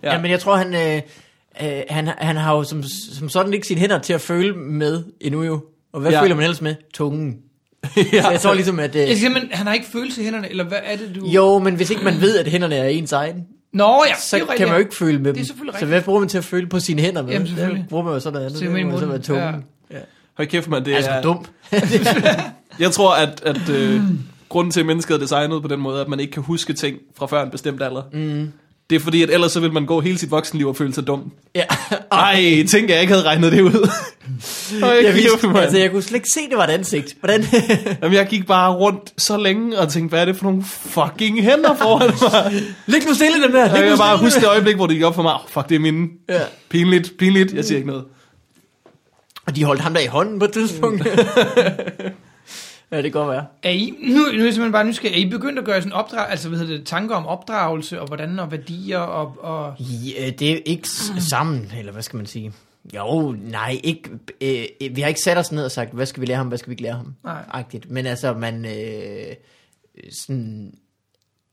Ja. 0.02 0.08
ja. 0.08 0.14
ja 0.14 0.22
men 0.22 0.30
jeg 0.30 0.40
tror, 0.40 0.56
han, 0.56 0.74
øh, 0.74 1.02
øh, 1.62 1.68
han, 1.88 2.08
han 2.18 2.36
har 2.36 2.56
jo 2.56 2.64
som, 2.64 2.82
som 3.12 3.28
sådan 3.28 3.54
ikke 3.54 3.66
sine 3.66 3.80
hænder 3.80 3.98
til 3.98 4.12
at 4.12 4.20
føle 4.20 4.54
med 4.56 5.04
endnu 5.20 5.42
jo. 5.42 5.60
Og 5.92 6.00
hvad 6.00 6.10
Ja. 6.10 6.16
ja. 6.16 6.22
føler 6.24 6.34
man 6.34 6.42
ellers 6.44 6.62
med? 6.62 6.74
Tungen. 6.94 7.36
ja. 8.12 8.22
Så 8.22 8.30
jeg 8.30 8.40
tror 8.40 8.54
ligesom, 8.54 8.78
at... 8.78 8.94
Øh, 8.96 9.08
Jeg 9.08 9.16
siger, 9.16 9.30
men 9.30 9.42
han 9.52 9.66
har 9.66 9.74
ikke 9.74 9.86
følelse 9.86 10.20
i 10.20 10.24
hænderne, 10.24 10.50
eller 10.50 10.64
hvad 10.64 10.78
er 10.84 10.96
det, 10.96 11.12
du... 11.20 11.26
jo, 11.26 11.58
men 11.58 11.74
hvis 11.74 11.90
ikke 11.90 12.04
man 12.04 12.20
ved, 12.20 12.38
at 12.38 12.46
hænderne 12.46 12.74
er 12.76 12.88
ens 12.88 13.12
egen, 13.12 13.36
Nå 13.72 14.04
ja, 14.08 14.14
så 14.20 14.36
det 14.36 14.42
er 14.42 14.56
kan 14.56 14.66
man 14.68 14.76
jo 14.76 14.80
ikke 14.80 14.94
føle 14.96 15.18
med 15.18 15.24
Det 15.24 15.30
er 15.30 15.34
dem. 15.34 15.44
selvfølgelig 15.44 15.72
Så 15.72 15.76
rigtigt. 15.76 15.88
hvad 15.88 16.02
bruger 16.02 16.20
man 16.20 16.28
til 16.28 16.38
at 16.38 16.44
føle 16.44 16.66
på 16.66 16.80
sine 16.80 17.02
hænder 17.02 17.22
med? 17.22 17.32
Jamen, 17.32 17.46
selvfølgelig. 17.48 17.82
Der 17.82 17.88
bruger 17.88 18.04
man 18.04 18.12
jo 18.14 18.20
sådan 18.20 18.32
noget 18.32 18.46
andet. 18.46 18.58
Simpelthen 18.58 18.86
Det 18.86 18.92
må 18.94 19.00
jo 19.00 19.00
så 19.00 19.06
munden. 19.06 19.22
tungen. 19.22 19.64
Hold 20.36 20.48
kæft, 20.48 20.68
man, 20.68 20.84
det 20.84 20.92
er 20.94 20.98
er... 20.98 21.08
altså 21.14 21.20
dumt. 21.28 21.50
Jeg 22.78 22.90
tror, 22.92 23.14
at, 23.14 23.42
at 23.46 23.68
øh, 23.68 24.00
grunden 24.48 24.70
til, 24.70 24.80
at 24.80 24.86
mennesket 24.86 25.14
er 25.14 25.18
designet 25.18 25.62
på 25.62 25.68
den 25.68 25.80
måde, 25.80 26.00
at 26.00 26.08
man 26.08 26.20
ikke 26.20 26.32
kan 26.32 26.42
huske 26.42 26.72
ting 26.72 26.96
fra 27.16 27.26
før 27.26 27.42
en 27.42 27.50
bestemt 27.50 27.82
alder, 27.82 28.02
mm. 28.12 28.52
Det 28.92 28.98
er 29.00 29.04
fordi, 29.04 29.22
at 29.22 29.30
ellers 29.30 29.52
så 29.52 29.60
vil 29.60 29.72
man 29.72 29.86
gå 29.86 30.00
hele 30.00 30.18
sit 30.18 30.30
voksenliv 30.30 30.68
og 30.68 30.76
føle 30.76 30.94
sig 30.94 31.06
dum. 31.06 31.32
ja. 31.54 31.64
Ej, 32.12 32.64
tænk, 32.68 32.90
jeg 32.90 33.00
ikke 33.00 33.12
havde 33.12 33.26
regnet 33.26 33.52
det 33.52 33.60
ud. 33.60 33.70
Ej, 34.82 34.88
Jeg, 34.88 35.04
jeg, 35.04 35.14
vidste, 35.14 35.38
kæft, 35.40 35.56
altså, 35.56 35.78
jeg 35.78 35.90
kunne 35.90 36.02
slet 36.02 36.14
ikke 36.16 36.28
se, 36.34 36.40
det 36.50 36.56
var 36.56 36.64
et 36.64 36.70
ansigt. 36.70 37.16
Hvordan? 37.20 37.44
Jamen, 38.02 38.16
jeg 38.16 38.26
gik 38.26 38.46
bare 38.46 38.72
rundt 38.74 39.12
så 39.18 39.36
længe 39.36 39.78
og 39.78 39.88
tænkte, 39.88 40.08
hvad 40.08 40.20
er 40.20 40.24
det 40.24 40.36
for 40.36 40.44
nogle 40.44 40.64
fucking 40.64 41.42
hænder 41.42 41.74
foran 41.74 42.10
mig? 42.22 42.62
Lig 42.86 43.06
nu 43.08 43.14
stille, 43.14 43.42
den 43.42 43.52
der. 43.52 43.60
Jeg 43.60 43.72
Lig 43.72 43.80
kan 43.82 43.90
nu 43.90 43.96
bare 43.96 44.18
huske 44.18 44.40
det 44.40 44.48
øjeblik, 44.48 44.76
hvor 44.76 44.86
det 44.86 44.96
gik 44.96 45.04
op 45.04 45.14
for 45.14 45.22
mig. 45.22 45.34
Oh, 45.34 45.40
fuck, 45.48 45.68
det 45.68 45.74
er 45.74 45.78
mine. 45.78 46.08
Ja. 46.28 46.40
Pinligt, 46.70 47.12
pinligt. 47.18 47.52
Jeg 47.54 47.64
siger 47.64 47.76
ikke 47.76 47.88
noget. 47.90 48.04
Og 49.46 49.56
de 49.56 49.64
holdt 49.64 49.80
ham 49.80 49.94
der 49.94 50.00
i 50.00 50.06
hånden 50.06 50.38
på 50.38 50.44
et 50.44 50.52
tidspunkt. 50.52 51.06
Ja, 52.92 52.96
det 52.96 53.04
kan 53.04 53.12
godt 53.12 53.28
være. 53.30 53.46
Er 53.62 53.70
I, 53.70 53.94
nu, 54.02 54.14
nu 54.14 54.20
er 54.22 54.26
jeg 54.26 54.34
simpelthen 54.34 54.72
bare 54.72 54.84
nysgerrig. 54.84 55.14
Er 55.14 55.26
I 55.26 55.30
begyndt 55.30 55.58
at 55.58 55.64
gøre 55.64 55.80
sådan 55.82 55.92
opdrag, 55.92 56.30
altså 56.30 56.48
hvad 56.48 56.58
hedder 56.58 56.76
det, 56.76 56.86
tanker 56.86 57.14
om 57.16 57.26
opdragelse, 57.26 58.00
og 58.00 58.06
hvordan, 58.06 58.38
og 58.38 58.50
værdier, 58.50 58.98
og, 58.98 59.36
og 59.40 59.74
Ja, 59.80 60.30
det 60.30 60.50
er 60.52 60.58
ikke 60.64 60.88
s- 60.88 61.12
sammen, 61.30 61.72
eller 61.78 61.92
hvad 61.92 62.02
skal 62.02 62.16
man 62.16 62.26
sige? 62.26 62.52
Jo, 62.96 63.36
nej, 63.38 63.80
ikke, 63.84 64.10
øh, 64.40 64.96
vi 64.96 65.00
har 65.00 65.08
ikke 65.08 65.20
sat 65.20 65.38
os 65.38 65.52
ned 65.52 65.64
og 65.64 65.70
sagt, 65.70 65.92
hvad 65.92 66.06
skal 66.06 66.20
vi 66.20 66.26
lære 66.26 66.36
ham, 66.36 66.48
hvad 66.48 66.58
skal 66.58 66.70
vi 66.70 66.72
ikke 66.72 66.82
lære 66.82 66.94
ham? 66.96 67.14
Nej. 67.24 67.42
Agtigt. 67.50 67.90
Men 67.90 68.06
altså, 68.06 68.32
man, 68.34 68.64
øh, 68.64 69.34
sådan, 70.12 70.74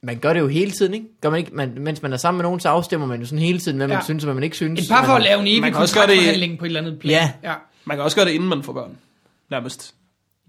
man 0.03 0.17
gør 0.19 0.33
det 0.33 0.39
jo 0.39 0.47
hele 0.47 0.71
tiden, 0.71 0.93
ikke? 0.93 1.05
Gør 1.21 1.29
man 1.29 1.39
ikke 1.39 1.51
man, 1.55 1.73
mens 1.77 2.01
man 2.01 2.13
er 2.13 2.17
sammen 2.17 2.37
med 2.37 2.43
nogen, 2.43 2.59
så 2.59 2.69
afstemmer 2.69 3.07
man 3.07 3.19
jo 3.19 3.25
sådan 3.25 3.39
hele 3.39 3.59
tiden, 3.59 3.77
hvad 3.77 3.87
man 3.87 3.97
Ja. 3.97 4.03
synes, 4.03 4.23
og 4.23 4.25
hvad 4.25 4.33
man 4.35 4.43
ikke 4.43 4.55
synes. 4.55 4.81
et 4.81 4.89
par 4.89 5.05
for 5.05 5.11
Man- 5.13 5.21
at 5.21 5.23
lave 5.27 5.39
en 5.41 5.47
evig 5.47 5.61
man 5.61 5.71
kan 5.71 5.81
også 5.81 5.95
gøre 5.95 6.07
det 6.07 6.13
i- 6.13 6.15
kontraktforhandling 6.15 6.59
på 6.59 6.65
et 6.65 6.69
eller 6.69 6.81
andet 6.81 6.99
plan. 6.99 7.11
Ja. 7.11 7.31
ja. 7.49 7.55
Man 7.85 7.97
kan 7.97 8.03
også 8.03 8.17
gøre 8.17 8.25
det, 8.25 8.31
inden 8.31 8.49
man 8.49 8.63
får 8.63 8.73
børn. 8.73 8.97
Nærmest. 9.51 9.93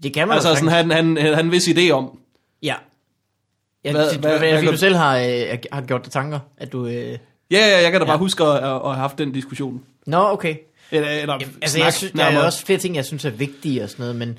Det 0.03 0.13
kan 0.13 0.27
man 0.27 0.35
Altså 0.35 0.55
sådan, 0.55 0.69
han, 0.69 0.91
han, 1.17 1.33
han 1.35 1.51
vis 1.51 1.67
idé 1.67 1.89
om. 1.91 2.19
Ja. 2.63 2.75
Ja, 3.85 3.91
Hvad- 3.91 4.05
hvad, 4.19 4.19
hvad- 4.19 4.39
hvad, 4.39 4.61
hvad 4.63 4.71
du 4.71 4.77
selv 4.77 4.95
har, 4.95 5.17
øh, 5.17 5.57
har 5.71 5.81
gjort 5.81 6.03
dig 6.05 6.11
tanker, 6.11 6.39
at 6.57 6.71
du... 6.71 6.85
Øh... 6.85 6.93
Ja, 7.51 7.57
ja, 7.67 7.81
jeg 7.81 7.91
kan 7.91 8.01
da 8.01 8.05
Ja. 8.05 8.11
bare 8.11 8.17
huske 8.17 8.43
at, 8.43 8.55
at, 8.55 8.63
have 8.63 8.95
haft 8.95 9.17
den 9.17 9.31
diskussion. 9.31 9.83
Nå, 10.05 10.17
okay. 10.17 10.55
Eller, 10.91 11.09
eller 11.09 11.33
Jamen, 11.41 11.55
altså, 11.61 11.75
snak 11.77 11.85
jeg 11.85 11.93
synes, 11.93 12.11
der 12.13 12.23
er 12.23 12.33
jo 12.33 12.45
også 12.45 12.65
flere 12.65 12.79
ting, 12.79 12.95
jeg 12.95 13.05
synes 13.05 13.25
er 13.25 13.29
vigtige 13.29 13.83
og 13.83 13.89
sådan 13.89 14.03
noget, 14.03 14.15
men, 14.15 14.37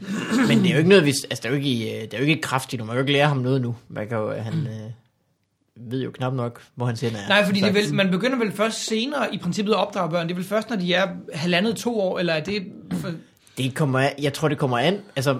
men 0.48 0.58
det 0.58 0.66
er 0.66 0.72
jo 0.72 0.76
ikke 0.78 0.88
noget, 0.88 1.04
vi, 1.04 1.08
altså, 1.10 1.26
det 1.30 1.44
er 1.44 1.48
jo 1.48 1.54
ikke, 1.54 1.96
øh, 1.96 2.02
det 2.02 2.14
er 2.14 2.18
jo 2.18 2.24
ikke 2.24 2.42
kraftigt, 2.42 2.80
nu. 2.80 2.84
man 2.86 2.92
kan 2.92 2.98
jo 2.98 3.02
ikke 3.02 3.12
lære 3.12 3.28
ham 3.28 3.36
noget 3.36 3.60
nu. 3.62 3.76
Man 3.88 4.08
kan 4.08 4.16
jo, 4.18 4.30
han 4.32 4.54
øh, 4.54 5.90
ved 5.90 6.02
jo 6.02 6.10
knap 6.10 6.32
nok, 6.32 6.62
hvor 6.74 6.86
han 6.86 6.96
sender 6.96 7.18
er. 7.20 7.28
Nej, 7.28 7.44
fordi 7.46 7.60
det 7.60 7.74
vel, 7.74 7.94
man 7.94 8.10
begynder 8.10 8.38
vel 8.38 8.52
først 8.52 8.86
senere 8.86 9.34
i 9.34 9.38
princippet 9.38 9.72
at 9.72 9.78
opdrage 9.78 10.10
børn. 10.10 10.26
Det 10.28 10.32
er 10.32 10.36
vel 10.36 10.44
først, 10.44 10.70
når 10.70 10.76
de 10.76 10.94
er 10.94 11.06
halvandet 11.34 11.76
to 11.76 12.00
år, 12.00 12.18
eller 12.18 12.32
er 12.32 12.40
det... 12.44 12.62
For, 12.92 13.10
Det 13.58 13.74
kommer, 13.74 13.98
an- 13.98 14.12
jeg 14.22 14.32
tror, 14.32 14.48
det 14.48 14.58
kommer 14.58 14.78
an, 14.78 15.00
altså, 15.16 15.38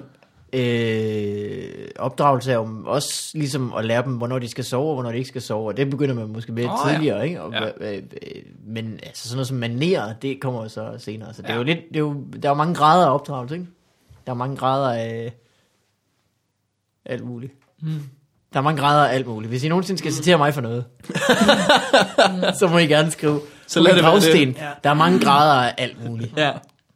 øh, 0.52 1.88
opdragelse 1.98 2.50
er 2.52 2.56
jo 2.56 2.68
også 2.86 3.30
ligesom 3.34 3.72
at 3.78 3.84
lære 3.84 4.02
dem, 4.04 4.12
hvornår 4.16 4.38
de 4.38 4.48
skal 4.48 4.64
sove, 4.64 4.88
og 4.88 4.94
hvornår 4.94 5.10
de 5.10 5.16
ikke 5.16 5.28
skal 5.28 5.42
sove, 5.42 5.68
og 5.68 5.76
det 5.76 5.90
begynder 5.90 6.14
man 6.14 6.28
måske 6.28 6.52
med 6.52 6.64
oh, 6.64 6.70
ja. 6.86 6.92
tidligere, 6.92 7.24
ikke? 7.28 7.42
Og, 7.42 7.52
Ja. 7.52 7.96
øh, 7.96 8.02
men 8.66 9.00
altså 9.02 9.28
sådan 9.28 9.36
noget 9.36 9.48
som 9.48 9.56
manerer, 9.56 10.12
det 10.22 10.40
kommer 10.40 10.62
jo 10.62 10.68
så 10.68 10.94
senere, 10.98 11.34
så 11.34 11.42
det 11.42 11.48
er 11.48 11.52
Ja. 11.52 11.58
jo 11.58 11.64
lidt, 11.64 11.78
det 11.88 11.96
er 11.96 12.00
jo, 12.00 12.24
der 12.42 12.48
er 12.48 12.52
jo 12.52 12.54
mange 12.56 12.74
grader 12.74 13.06
af 13.06 13.14
opdragelse, 13.14 13.54
ikke? 13.54 13.66
Der 14.26 14.32
er 14.32 14.36
mange 14.36 14.56
grader 14.56 14.92
af 14.92 15.32
alt 17.04 17.24
muligt. 17.24 17.52
Hmm. 17.80 18.00
Der 18.52 18.58
er 18.58 18.62
mange 18.62 18.80
grader 18.80 19.08
af 19.08 19.14
alt 19.14 19.26
muligt. 19.26 19.48
Hvis 19.50 19.64
I 19.64 19.68
nogensinde 19.68 19.98
skal 19.98 20.12
citere 20.12 20.38
mig 20.38 20.54
for 20.54 20.60
noget, 20.60 20.84
så 22.58 22.68
må 22.70 22.78
I 22.78 22.86
gerne 22.86 23.10
skrive. 23.10 23.40
Så 23.66 23.80
lad 23.80 23.94
det 23.94 24.02
være 24.04 24.20
det. 24.20 24.56
Der 24.84 24.90
er 24.90 24.94
mange 24.94 25.20
grader 25.20 25.62
af 25.68 25.74
alt 25.78 26.08
muligt. 26.10 26.32
Ja, 26.36 26.52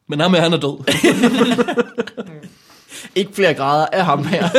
men 0.07 0.19
ham 0.19 0.33
her, 0.33 0.41
han 0.41 0.53
er 0.53 0.57
død. 0.57 0.83
Ikke 3.15 3.33
flere 3.33 3.53
grader 3.53 3.85
af 3.85 4.05
ham 4.05 4.23
her. 4.25 4.45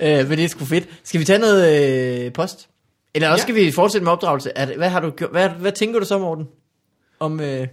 øh, 0.00 0.28
men 0.28 0.38
det 0.38 0.44
er 0.44 0.48
sgu 0.48 0.64
fedt. 0.64 0.88
Skal 1.04 1.20
vi 1.20 1.24
tage 1.24 1.38
noget 1.38 2.24
øh, 2.26 2.32
post? 2.32 2.68
Eller 3.14 3.28
også 3.28 3.42
Ja. 3.42 3.42
skal 3.42 3.54
vi 3.54 3.72
fortsætte 3.72 4.04
med 4.04 4.12
opdragelse. 4.12 4.50
Er 4.56 4.64
det, 4.64 4.76
hvad, 4.76 4.88
har 4.88 5.00
du, 5.00 5.10
gjort- 5.10 5.30
hvad, 5.30 5.48
hvad 5.48 5.72
tænker 5.72 6.00
du 6.00 6.06
så, 6.06 6.18
Morten? 6.18 6.48
Om, 7.20 7.40
øh, 7.40 7.66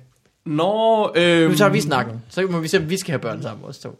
Nå, 0.46 1.12
øh, 1.16 1.50
nu 1.50 1.56
tager 1.56 1.70
vi 1.70 1.82
snakken. 1.82 2.24
Så 2.30 2.42
må 2.42 2.60
vi 2.60 2.68
se, 2.68 2.78
om 2.78 2.90
vi 2.90 2.98
skal 2.98 3.12
have 3.12 3.20
børn 3.20 3.42
sammen 3.42 3.66
også 3.66 3.82
to. 3.82 4.00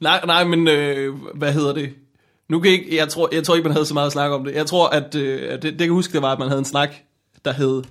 Nej, 0.00 0.20
nej, 0.26 0.44
men 0.44 0.68
øh, 0.68 1.14
hvad 1.34 1.52
hedder 1.52 1.72
det? 1.72 1.92
Nu 2.48 2.60
kan 2.60 2.72
jeg, 2.72 2.80
ikke, 2.80 2.96
jeg, 2.96 3.08
tror, 3.08 3.28
jeg 3.32 3.44
tror 3.44 3.54
ikke, 3.54 3.64
man 3.68 3.72
havde 3.72 3.86
så 3.86 3.94
meget 3.94 4.06
at 4.06 4.12
snakke 4.12 4.36
om 4.36 4.44
det. 4.44 4.54
Jeg 4.54 4.66
tror, 4.66 4.88
at, 4.88 5.14
øh, 5.14 5.52
at 5.52 5.62
det, 5.62 5.72
det 5.72 5.80
jeg 5.80 5.88
kan 5.88 5.94
huske, 5.94 6.12
det 6.12 6.22
var, 6.22 6.32
at 6.32 6.38
man 6.38 6.48
havde 6.48 6.58
en 6.58 6.64
snak, 6.64 6.94
der 7.44 7.52
hed, 7.52 7.82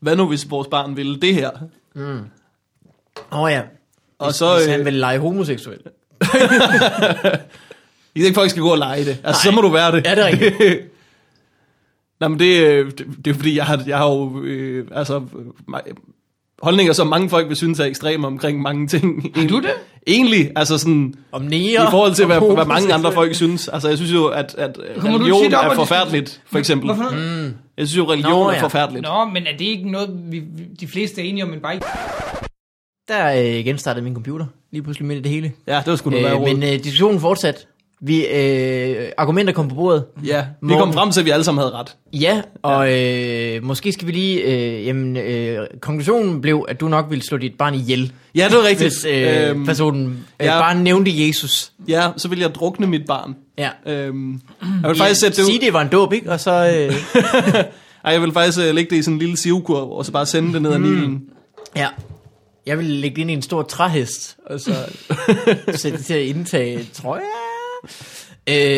hvad 0.00 0.16
nu 0.16 0.28
hvis 0.28 0.50
vores 0.50 0.68
barn 0.68 0.96
ville 0.96 1.20
det 1.20 1.34
her? 1.34 1.50
Åh 1.96 3.40
oh, 3.40 3.50
ja. 3.52 3.62
Og 4.20 4.26
Hvis, 4.26 4.36
så, 4.36 4.54
hvis 4.56 4.66
øh, 4.66 4.72
han 4.72 4.84
vil 4.84 4.92
lege 4.92 5.18
homoseksuel. 5.18 5.78
I 8.14 8.22
ikke, 8.24 8.34
folk 8.34 8.50
skal 8.50 8.62
gå 8.62 8.68
og 8.72 8.78
lege 8.78 9.04
det. 9.04 9.18
Altså, 9.24 9.42
så 9.42 9.50
må 9.50 9.60
du 9.60 9.68
være 9.68 9.92
det. 9.92 10.06
Ja, 10.06 10.14
det 10.14 10.22
er 10.22 10.26
rigtigt. 10.26 10.54
Nej, 12.20 12.28
men 12.28 12.38
det, 12.38 12.66
øh, 12.66 12.90
det, 12.90 13.06
det 13.24 13.30
er 13.30 13.34
fordi, 13.34 13.56
jeg 13.56 13.64
har, 13.66 13.82
jeg 13.86 13.98
har 13.98 14.06
jo, 14.10 14.40
øh, 14.42 14.86
altså, 14.94 15.22
holdninger, 16.62 16.92
som 16.92 17.06
mange 17.06 17.30
folk 17.30 17.48
vil 17.48 17.56
synes 17.56 17.80
er 17.80 17.84
ekstreme 17.84 18.26
omkring 18.26 18.62
mange 18.62 18.86
ting. 18.88 19.32
Har 19.36 19.46
du 19.48 19.60
det? 19.60 19.70
Egentlig, 20.06 20.50
altså 20.56 20.78
sådan, 20.78 21.14
Om 21.32 21.42
nære. 21.42 21.62
i 21.72 21.90
forhold 21.90 22.14
til, 22.14 22.26
hvad, 22.26 22.54
hvad 22.54 22.66
mange 22.66 22.94
andre 22.94 23.12
folk 23.12 23.34
synes. 23.34 23.68
Altså, 23.68 23.88
jeg 23.88 23.96
synes 23.98 24.12
jo, 24.12 24.26
at, 24.26 24.54
at 24.58 24.76
Kommer 24.98 25.18
religion 25.18 25.54
op 25.54 25.70
er 25.70 25.74
forfærdeligt, 25.74 26.40
for 26.46 26.58
eksempel. 26.58 26.86
Hvorfor 26.94 27.10
noget? 27.14 27.44
Mm. 27.44 27.54
Jeg 27.76 27.88
synes 27.88 27.96
jo, 27.98 28.12
religion 28.12 28.32
Nå, 28.32 28.48
er 28.48 28.54
ja. 28.54 28.62
forfærdeligt. 28.62 29.02
Nå, 29.02 29.24
men 29.24 29.46
er 29.46 29.52
det 29.52 29.64
ikke 29.64 29.90
noget, 29.90 30.10
vi, 30.28 30.38
vi- 30.38 30.64
de 30.80 30.86
fleste 30.86 31.20
er 31.20 31.24
enige 31.24 31.44
om, 31.44 31.50
men 31.50 31.60
bare 31.60 31.74
ikke... 31.74 31.86
Der 33.10 33.32
øh, 33.58 33.64
genstartede 33.64 34.04
min 34.04 34.14
computer. 34.14 34.46
Lige 34.72 34.82
pludselig 34.82 35.06
midt 35.08 35.18
i 35.18 35.22
det 35.22 35.30
hele. 35.30 35.52
Ja, 35.66 35.76
det 35.76 35.86
var 35.86 35.96
sgu 35.96 36.10
noget 36.10 36.34
Øh, 36.34 36.40
men 36.40 36.62
øh, 36.62 36.68
diskussionen 36.72 37.20
fortsat. 37.20 37.66
Vi, 38.02 38.26
øh, 38.26 39.08
argumenter 39.18 39.52
kom 39.52 39.68
på 39.68 39.74
bordet. 39.74 40.04
Ja, 40.24 40.40
vi 40.40 40.66
Morten- 40.66 40.78
kom 40.78 40.92
frem 40.92 41.10
til, 41.10 41.20
at 41.20 41.26
vi 41.26 41.30
alle 41.30 41.44
sammen 41.44 41.62
havde 41.62 41.72
ret. 41.72 41.96
Ja, 42.12 42.42
og 42.62 42.92
øh, 43.00 43.64
måske 43.64 43.92
skal 43.92 44.06
vi 44.06 44.12
lige... 44.12 44.40
Øh, 44.42 44.86
jamen, 44.86 45.16
øh, 45.16 45.66
konklusionen 45.80 46.40
blev, 46.40 46.64
at 46.68 46.80
du 46.80 46.88
nok 46.88 47.06
ville 47.10 47.24
slå 47.28 47.36
dit 47.38 47.54
barn 47.58 47.74
ihjel, 47.74 48.12
Ja, 48.34 48.44
det 48.48 48.56
var 48.56 48.62
rigtigt. 48.68 48.90
hvis 48.90 49.04
øh, 49.04 49.50
Øhm, 49.50 49.66
personen 49.66 50.06
øh, 50.40 50.46
ja. 50.46 50.60
bare 50.60 50.74
nævnte 50.74 51.26
Jesus. 51.26 51.72
ja, 51.88 52.08
så 52.16 52.28
ville 52.28 52.42
jeg 52.44 52.54
drukne 52.54 52.86
mit 52.86 53.06
barn. 53.06 53.34
Ja. 53.58 53.70
Øhm, 53.86 54.40
jeg 54.82 54.88
vil 54.90 54.96
faktisk 54.98 55.20
sætte 55.20 55.36
det 55.36 55.46
Sige, 55.46 55.60
det 55.60 55.72
var 55.72 55.80
en 55.80 55.88
dåb, 55.88 56.12
ikke? 56.12 56.30
Og 56.32 56.40
så... 56.40 56.50
Øh, 56.52 56.94
Ej, 58.04 58.12
jeg 58.12 58.22
vil 58.22 58.32
faktisk 58.32 58.58
uh, 58.58 58.74
lægge 58.74 58.90
det 58.90 58.96
i 58.96 59.02
sådan 59.02 59.14
en 59.14 59.18
lille 59.18 59.36
sivkurv, 59.36 59.90
og 59.90 60.04
så 60.06 60.12
bare 60.12 60.26
sende 60.26 60.52
det 60.52 60.62
ned 60.62 60.72
ad 60.72 60.78
Mm. 60.78 60.84
Nilen. 60.84 61.22
ja. 61.76 61.86
Jeg 62.70 62.78
vil 62.78 62.86
lægge 62.86 63.14
det 63.14 63.20
ind 63.20 63.30
i 63.30 63.34
en 63.34 63.42
stor 63.42 63.62
træhest, 63.62 64.36
og 64.46 64.60
så 64.60 64.72
sætte 65.74 65.98
det 65.98 66.06
til 66.06 66.14
at 66.14 66.22
indtage, 66.22 66.84
tror 66.92 67.16
jeg. 67.16 67.24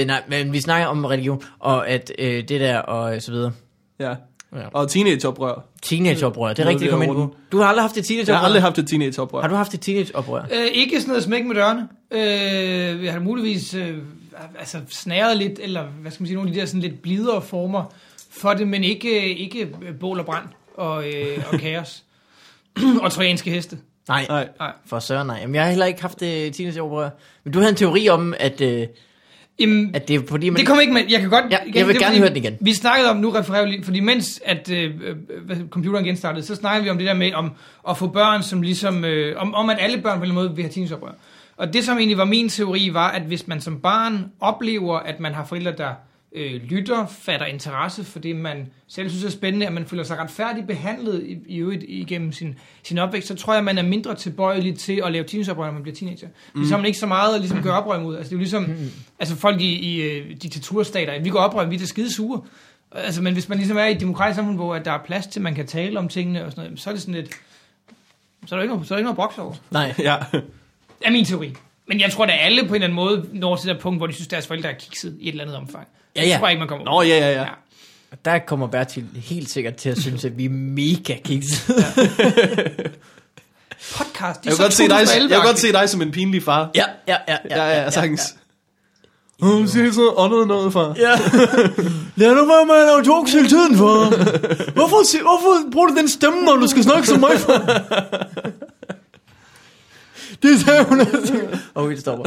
Øh, 0.01 0.07
nej, 0.07 0.23
men 0.29 0.53
vi 0.53 0.61
snakker 0.61 0.87
om 0.87 1.05
religion, 1.05 1.43
og 1.59 1.89
at 1.89 2.13
øh, 2.19 2.49
det 2.49 2.61
der, 2.61 2.79
og 2.79 3.23
så 3.23 3.33
videre. 3.33 3.53
Ja. 4.01 4.09
Ja. 4.57 4.67
Og 4.73 4.91
teenageoprør. 4.91 5.65
Teenageoprør, 5.83 6.49
det 6.49 6.59
er 6.59 6.69
rigtigt, 6.69 6.83
ved 6.83 6.91
kom 6.91 7.03
ind 7.03 7.13
på. 7.13 7.35
Du 7.53 7.59
har 7.59 7.65
aldrig 7.65 7.83
haft 7.83 7.93
et 7.93 7.97
Jeg 7.97 8.05
teenageoprør? 8.05 8.39
har 8.39 8.45
aldrig 8.45 8.63
haft 8.63 8.79
et 8.79 8.89
teenageoprør. 8.89 9.41
Har 9.41 9.49
du 9.49 9.55
haft 9.55 9.75
et 9.75 9.81
teenageoprør? 9.81 10.43
Øh, 10.43 10.67
ikke 10.73 11.01
sådan 11.01 11.09
noget 11.09 11.25
smæk 11.25 11.45
med 11.47 11.55
dørene. 11.55 11.89
Øh, 12.11 13.01
vi 13.01 13.07
har 13.07 13.21
muligvis 13.21 13.75
øh, 13.75 13.99
altså 14.59 14.79
snæret 14.89 15.37
lidt, 15.37 15.61
eller 15.63 15.85
hvad 16.01 16.11
skal 16.11 16.23
man 16.23 16.27
sige, 16.27 16.35
nogle 16.35 16.51
af 16.51 16.55
de 16.55 16.61
der 16.61 16.67
sådan 16.67 16.81
lidt 16.81 17.03
blidere 17.03 17.43
former 17.43 17.93
for 18.31 18.55
det, 18.55 18.69
men 18.69 18.85
ikke, 18.85 19.37
ikke 19.39 19.69
bål 20.01 20.19
og 20.19 20.27
brand 20.27 20.45
og, 20.75 21.09
øh, 21.09 21.45
og 21.53 21.59
kaos. 21.61 22.03
og 23.03 23.13
trojanske 23.13 23.51
heste. 23.51 23.79
Nej, 24.09 24.27
Nej. 24.29 24.49
Nej. 24.59 24.73
for 24.87 24.99
søren 24.99 25.27
nej. 25.27 25.39
Jamen, 25.41 25.55
jeg 25.55 25.63
har 25.63 25.71
heller 25.71 25.87
ikke 25.87 26.01
haft 26.01 26.23
et 26.23 26.55
teenageoprør. 26.55 27.11
Men 27.45 27.53
du 27.53 27.59
havde 27.59 27.71
en 27.71 27.77
teori 27.77 28.09
om, 28.09 28.35
at, 28.39 28.61
øh, 28.61 28.87
Jamen, 29.61 29.95
at 29.95 30.09
det 30.09 30.17
er 30.17 30.21
fordi, 30.29 30.51
man... 30.51 30.59
det 30.59 30.67
kommer 30.67 30.81
ikke 30.81 30.93
med. 30.93 31.03
Jeg 31.09 31.21
kan 31.21 31.31
godt... 31.31 31.45
Ja, 31.51 31.59
jeg 31.75 31.87
vil 31.87 31.95
det 31.95 32.03
er 32.03 32.05
gerne 32.05 32.05
fordi, 32.05 32.19
høre 32.19 32.29
den 32.29 32.37
igen. 32.37 32.57
Vi 32.61 32.73
snakkede 32.73 33.11
om, 33.11 33.17
nu 33.17 33.31
refererer 33.31 33.67
lige, 33.67 33.85
fordi 33.85 34.01
mens 34.01 34.41
at 34.45 34.71
øh, 34.71 34.95
øh, 35.51 35.69
computeren 35.71 36.05
genstartede, 36.05 36.47
så 36.47 36.55
snakkede 36.55 36.85
vi 36.85 36.91
om 36.91 36.99
det 36.99 37.07
der 37.07 37.15
med 37.15 37.33
om 37.33 37.53
at 37.89 37.99
få 37.99 38.07
børn, 38.07 38.43
som 38.43 38.63
ligesom... 38.63 39.05
Øh, 39.05 39.37
om, 39.41 39.55
om 39.55 39.71
at 39.71 39.77
alle 39.81 40.03
børn 40.03 40.19
på 40.19 40.25
en 40.25 40.35
måde 40.35 40.55
vil 40.55 40.65
have 40.65 40.73
teenageoprør. 40.73 41.13
Og 41.57 41.73
det, 41.73 41.85
som 41.85 41.99
egentlig 41.99 42.19
var 42.19 42.25
min 42.25 42.49
teori, 42.49 42.91
var, 42.93 43.11
at 43.11 43.23
hvis 43.23 43.47
man 43.47 43.61
som 43.61 43.81
barn 43.81 44.33
oplever, 44.41 44.99
at 44.99 45.21
man 45.21 45.35
har 45.35 45.45
forældre, 45.45 45.73
der 45.73 45.91
øh, 46.35 46.63
lytter, 46.63 47.07
fatter 47.07 47.47
interesse 47.47 48.05
for 48.05 48.19
det, 48.19 48.37
man 48.37 48.71
selv 48.89 49.11
synes 49.11 49.25
er 49.25 49.31
spændende, 49.31 49.67
at 49.67 49.73
man 49.73 49.87
føler 49.87 50.03
sig 50.03 50.19
retfærdigt 50.19 50.67
behandlet 50.67 51.23
i, 51.27 51.39
i 51.47 51.59
øvrigt 51.59 51.85
igennem 51.89 52.33
sin, 52.33 52.59
sin 52.83 52.99
opvækst, 52.99 53.29
så 53.29 53.35
tror 53.35 53.55
jeg, 53.55 53.65
man 53.65 53.79
er 53.79 53.83
mindre 53.83 54.15
tilbøjelig 54.15 54.79
til 54.79 55.03
at 55.05 55.13
lave 55.13 55.25
teenageoprør, 55.25 55.65
når 55.67 55.73
man 55.73 55.83
bliver 55.83 55.97
teenager. 55.97 56.29
Mm. 56.55 56.65
Så 56.65 56.71
har 56.71 56.77
man 56.77 56.87
ikke 56.87 56.99
så 56.99 57.07
meget 57.07 57.35
at 57.35 57.41
ligesom 57.41 57.63
gøre 57.63 57.75
oprør 57.75 58.01
mod. 58.01 58.17
Altså, 58.17 58.31
det 58.31 58.35
er 58.35 58.39
jo 58.39 58.41
ligesom 58.41 58.63
mm. 58.63 58.91
altså, 59.19 59.37
folk 59.37 59.61
i, 59.61 59.75
i 59.75 60.03
øh, 60.03 60.37
diktaturstater. 60.43 61.23
Vi 61.23 61.31
går 61.31 61.39
oprør, 61.39 61.65
vi 61.65 61.77
er 61.77 61.87
skide 61.87 62.13
sure. 62.13 62.43
Altså, 62.93 63.23
men 63.23 63.33
hvis 63.33 63.49
man 63.49 63.59
ligesom 63.59 63.77
er 63.77 63.85
i 63.85 63.93
et 63.93 64.01
demokratisk 64.01 64.37
samfund, 64.37 64.57
hvor 64.57 64.75
at 64.75 64.85
der 64.85 64.93
er 64.93 64.99
plads 65.05 65.27
til, 65.27 65.41
at 65.41 65.43
man 65.43 65.55
kan 65.55 65.67
tale 65.67 65.99
om 65.99 66.09
tingene 66.09 66.45
og 66.45 66.53
sådan 66.53 66.65
noget, 66.65 66.81
så 66.81 66.91
er 66.91 66.95
det 66.95 67.03
sådan 67.03 67.15
lidt... 67.15 67.31
Så 68.47 68.55
er 68.55 68.59
der 68.59 68.63
ikke 68.63 68.75
noget, 68.75 68.89
så 68.89 68.95
er 68.95 68.97
der 68.97 68.99
ikke 68.99 69.07
noget 69.07 69.17
broks 69.17 69.39
over. 69.39 69.55
Nej. 69.71 69.95
Ja. 70.09 70.17
er 71.05 71.11
min 71.11 71.25
teori. 71.25 71.55
Men 71.87 72.01
jeg 72.01 72.13
tror, 72.13 72.25
at 72.25 72.31
alle 72.41 72.63
på 72.63 72.69
en 72.69 72.75
eller 72.75 72.87
anden 72.87 72.95
måde 72.95 73.29
når 73.33 73.57
til 73.57 73.69
det 73.69 73.79
punkt, 73.79 73.99
hvor 73.99 74.07
de 74.07 74.13
synes, 74.13 74.29
deres 74.29 74.47
forældre 74.47 74.71
er 74.71 74.75
kikset 74.75 75.17
i 75.21 75.29
et 75.29 75.33
eller 75.33 75.45
andet 75.45 75.57
omfang. 75.57 75.89
Ja, 76.17 76.21
Det 76.21 76.29
ja. 76.29 76.39
tror 76.39 76.47
jeg 76.47 76.53
ikke, 76.53 76.59
man 76.59 76.69
kommer 76.69 76.85
Nå, 76.85 77.03
ja, 77.03 77.19
ja, 77.19 77.41
ja. 77.41 77.47
Der 78.25 78.39
kommer 78.39 78.67
Bertil 78.67 79.05
helt 79.15 79.51
sikkert 79.51 79.77
til 79.77 79.89
at 79.89 79.99
synes, 80.01 80.25
at 80.25 80.39
vi 80.39 80.45
er 80.45 80.51
mega 80.51 81.17
kiks. 81.25 81.47
Podcast, 83.97 84.41
det 84.41 84.47
er 84.47 84.51
Jeg 84.51 84.53
så 84.53 84.57
vil, 84.57 84.65
godt 84.65 84.73
se 84.75 84.83
dig, 84.83 84.91
2011 84.91 85.31
jeg 85.35 85.41
vil 85.41 85.47
godt 85.47 85.59
se 85.59 85.73
dig 85.73 85.89
som 85.89 86.03
en 86.03 86.11
pinlig 86.13 86.43
far. 86.43 86.71
ja, 86.75 86.85
ja, 87.09 87.17
ja. 87.29 87.37
Ja, 87.51 87.65
ja, 87.65 87.83
ja, 87.83 87.91
sagtens. 87.91 88.35
Hun 89.41 89.69
siger 89.69 89.93
så 89.93 90.13
åndet 90.17 90.49
noget, 90.49 90.73
far. 90.73 90.95
Ja. 90.99 91.11
Lad 92.17 92.35
nu 92.35 92.47
være 92.47 92.67
med 92.67 92.75
at 92.75 92.87
lave 92.87 93.03
jokes 93.07 93.33
hele 93.33 93.49
tiden, 93.49 93.77
for. 93.77 93.95
Hvorfor, 94.73 95.23
hvorfor 95.23 95.71
bruger 95.73 95.87
du 95.87 95.95
den 95.97 96.09
stemme, 96.09 96.43
når 96.43 96.57
du 96.57 96.67
skal 96.67 96.83
snakke 96.83 97.09
som 97.09 97.21
mig, 97.21 97.39
for? 97.39 97.53
Det 100.43 100.61
sagde 100.61 100.85
hun. 100.85 101.01
Åh, 101.77 101.91
vi 101.91 101.97
stopper. 102.01 102.25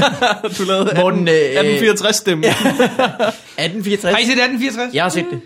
Du 0.58 0.64
lavede 0.64 0.90
18, 0.90 1.02
Morten, 1.02 1.28
øh, 1.28 1.34
1864 1.34 2.16
stemme. 2.16 2.46
1864. 2.46 4.12
Har 4.14 4.18
I 4.18 4.24
set 4.24 4.30
1864? 4.32 4.94
Jeg 4.94 5.02
har 5.04 5.08
set 5.10 5.26
det. 5.30 5.40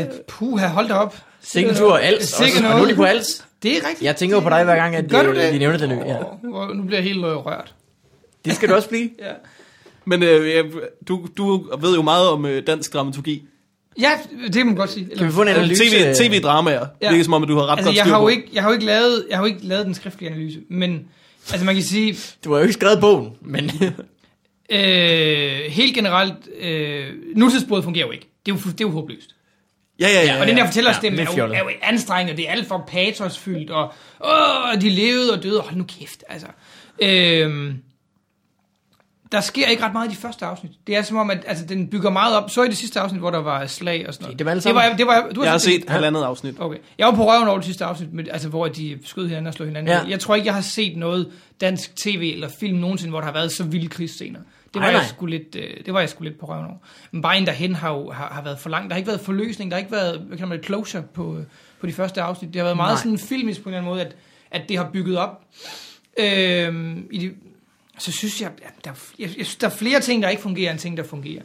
Øh, 0.00 0.06
puha, 0.28 0.66
hold 0.66 0.88
da 0.88 0.94
op. 0.94 1.16
Sikke 1.42 1.70
en 1.70 1.76
tur 1.76 1.96
Als. 1.96 2.24
Sikke 2.24 2.52
også. 2.52 2.56
Og 2.58 2.62
nu 2.62 2.68
noget. 2.68 2.82
er 2.82 2.88
de 2.88 2.96
på 2.96 3.04
Als. 3.04 3.44
Det 3.62 3.70
er 3.72 3.76
rigtigt. 3.76 4.02
Jeg 4.02 4.16
tænker 4.16 4.36
jo 4.36 4.40
på 4.40 4.48
dig 4.50 4.64
hver 4.64 4.76
gang, 4.76 4.96
at 4.96 5.10
Gør 5.10 5.22
du 5.22 5.30
øh, 5.30 5.36
det? 5.36 5.52
de 5.52 5.58
nævner 5.58 5.78
den 5.78 5.90
ø. 5.92 5.94
Ja. 5.94 6.16
Nu 6.74 6.82
bliver 6.82 6.98
jeg 6.98 7.04
helt 7.04 7.18
øh, 7.24 7.36
rørt. 7.46 7.74
Det 8.44 8.54
skal 8.56 8.68
du 8.68 8.74
også 8.74 8.88
blive. 8.88 9.10
Ja. 9.26 9.32
Men 10.04 10.22
øh, 10.22 10.64
du, 11.08 11.26
du 11.36 11.76
ved 11.80 11.94
jo 11.94 12.02
meget 12.02 12.28
om 12.28 12.46
øh, 12.46 12.62
dansk 12.66 12.92
dramaturgi. 12.92 13.42
ja, 14.00 14.10
det 14.44 14.54
kan 14.54 14.66
man 14.66 14.74
godt 14.74 14.90
sige. 14.90 15.04
Eller, 15.04 15.16
Kan 15.16 15.26
vi 15.26 15.32
få 15.32 15.42
en 15.42 15.48
analyse? 15.48 15.84
TV, 15.84 16.14
TV-dramaer. 16.14 16.72
Ja. 16.74 17.06
Ja. 17.06 17.12
Det 17.12 17.20
er 17.20 17.24
som 17.24 17.32
om, 17.32 17.42
at 17.42 17.48
du 17.48 17.54
har 17.56 17.66
ret 17.66 17.70
altså, 17.70 17.84
godt 17.84 17.96
jeg 17.96 18.04
har, 18.04 18.16
jo 18.18 18.20
på. 18.20 18.28
ikke, 18.28 18.48
jeg, 18.52 18.62
har 18.62 18.70
jo 18.70 18.72
ikke 18.74 18.84
lavet, 18.86 19.26
jeg 19.30 19.38
har 19.38 19.44
jo 19.44 19.46
ikke 19.46 19.66
lavet 19.66 19.86
den 19.86 19.94
skriftlige 19.94 20.30
analyse, 20.30 20.58
men 20.70 21.04
altså 21.52 21.64
man 21.64 21.74
kan 21.74 21.84
sige, 21.84 22.16
Du 22.44 22.52
har 22.52 22.58
jo 22.58 22.62
ikke 22.62 22.72
skrevet 22.72 23.00
bogen, 23.00 23.32
men... 23.40 23.70
øh, 24.70 25.60
helt 25.68 25.94
generelt, 25.94 26.34
øh, 26.60 27.06
nutidsbådet 27.36 27.84
fungerer 27.84 28.06
jo 28.06 28.12
ikke. 28.12 28.28
Det 28.46 28.52
er 28.52 28.56
jo, 28.56 28.60
det 28.70 28.80
er 28.80 28.84
jo 28.84 28.90
håbløst. 28.90 29.34
Ja, 30.00 30.08
ja, 30.08 30.22
ja. 30.22 30.34
Ja, 30.34 30.40
og 30.40 30.46
den 30.46 30.56
der 30.56 30.64
fortællerstemme 30.64 31.18
Ja, 31.18 31.24
er 31.24 31.46
jo, 31.46 31.52
er 31.52 31.58
jo 31.58 31.70
anstrengende, 31.82 32.36
det 32.36 32.48
er 32.48 32.52
alt 32.52 32.68
for 32.68 32.84
patosfyldt, 32.88 33.70
og 33.70 33.92
åh, 34.24 34.80
de 34.80 34.90
levede 34.90 35.32
og 35.32 35.42
døde, 35.42 35.60
hold 35.60 35.76
nu 35.76 35.84
kæft, 35.98 36.24
altså. 36.28 36.46
Øhm, 37.02 37.82
der 39.32 39.40
sker 39.40 39.66
ikke 39.66 39.82
ret 39.82 39.92
meget 39.92 40.08
i 40.08 40.10
de 40.10 40.16
første 40.16 40.44
afsnit. 40.44 40.72
Det 40.86 40.96
er 40.96 41.02
som 41.02 41.16
om, 41.16 41.30
at 41.30 41.44
altså, 41.46 41.64
den 41.64 41.88
bygger 41.88 42.10
meget 42.10 42.36
op. 42.36 42.50
Så 42.50 42.62
i 42.62 42.68
det 42.68 42.76
sidste 42.76 43.00
afsnit, 43.00 43.20
hvor 43.20 43.30
der 43.30 43.38
var 43.38 43.66
slag 43.66 44.08
og 44.08 44.14
sådan 44.14 44.24
noget. 44.24 44.38
Det 44.38 44.44
var 44.44 44.50
alle 44.50 44.62
det 44.62 44.74
var, 44.74 44.96
det 44.96 45.06
var, 45.06 45.28
du 45.34 45.42
Jeg 45.42 45.50
har 45.50 45.58
set 45.58 45.72
det? 45.72 45.82
set 45.82 45.90
halvandet 45.90 46.22
afsnit. 46.22 46.54
Okay. 46.58 46.78
Jeg 46.98 47.06
var 47.06 47.14
på 47.14 47.30
røven 47.30 47.48
over 47.48 47.56
det 47.56 47.66
sidste 47.66 47.84
afsnit, 47.84 48.12
med, 48.12 48.24
altså, 48.30 48.48
hvor 48.48 48.68
de 48.68 48.98
skød 49.04 49.26
hinanden 49.26 49.46
og 49.46 49.54
slog 49.54 49.68
hinanden. 49.68 49.94
Ja. 49.94 50.04
Jeg 50.08 50.20
tror 50.20 50.34
ikke, 50.34 50.46
jeg 50.46 50.54
har 50.54 50.60
set 50.60 50.96
noget 50.96 51.32
dansk 51.60 51.96
tv 51.96 52.30
eller 52.34 52.48
film 52.60 52.78
nogensinde, 52.78 53.10
hvor 53.10 53.20
der 53.20 53.26
har 53.26 53.32
været 53.32 53.52
så 53.52 53.64
vilde 53.64 53.88
krigsscener. 53.88 54.40
Det 54.74 54.82
var, 54.82 54.90
Nej, 54.90 55.00
jeg 55.00 55.06
sgu 55.08 55.26
lidt, 55.26 55.56
øh, 55.56 55.84
det 55.86 55.94
var 55.94 56.00
jeg 56.00 56.08
sgu 56.08 56.24
lidt 56.24 56.38
på 56.38 56.46
røven 56.46 56.64
over. 56.64 56.76
Men 57.10 57.22
bare 57.22 57.38
en 57.38 57.46
derhen 57.46 57.74
har 57.74 57.92
jo 57.92 58.10
har, 58.10 58.28
har 58.32 58.42
været 58.42 58.58
for 58.58 58.70
langt. 58.70 58.90
Der 58.90 58.94
har 58.94 58.98
ikke 58.98 59.08
været 59.08 59.20
forløsning, 59.20 59.70
der 59.70 59.76
har 59.76 59.78
ikke 59.78 59.92
været 59.92 60.20
hvad 60.20 60.38
kan 60.38 60.48
man, 60.48 60.62
closure 60.62 61.02
på, 61.14 61.36
øh, 61.36 61.44
på 61.80 61.86
de 61.86 61.92
første 61.92 62.22
afsnit. 62.22 62.52
Det 62.52 62.60
har 62.60 62.64
været 62.64 62.76
meget 62.76 62.94
Nej. 62.94 63.02
sådan 63.02 63.18
filmisk 63.18 63.62
på 63.62 63.68
en 63.68 63.74
eller 63.74 63.78
anden 63.80 63.92
måde, 63.92 64.04
at, 64.06 64.16
at 64.50 64.68
det 64.68 64.76
har 64.76 64.90
bygget 64.92 65.18
op. 65.18 65.40
Øhm, 66.18 67.08
i 67.10 67.18
de, 67.18 67.30
så 67.98 68.12
synes 68.12 68.40
jeg, 68.42 68.50
at 68.62 68.84
der, 68.84 68.90
jeg, 69.18 69.28
jeg 69.38 69.46
synes, 69.46 69.56
der 69.56 69.66
er 69.66 69.70
flere 69.70 70.00
ting, 70.00 70.22
der 70.22 70.28
ikke 70.28 70.42
fungerer, 70.42 70.70
end 70.70 70.78
ting, 70.78 70.96
der 70.96 71.02
fungerer. 71.02 71.42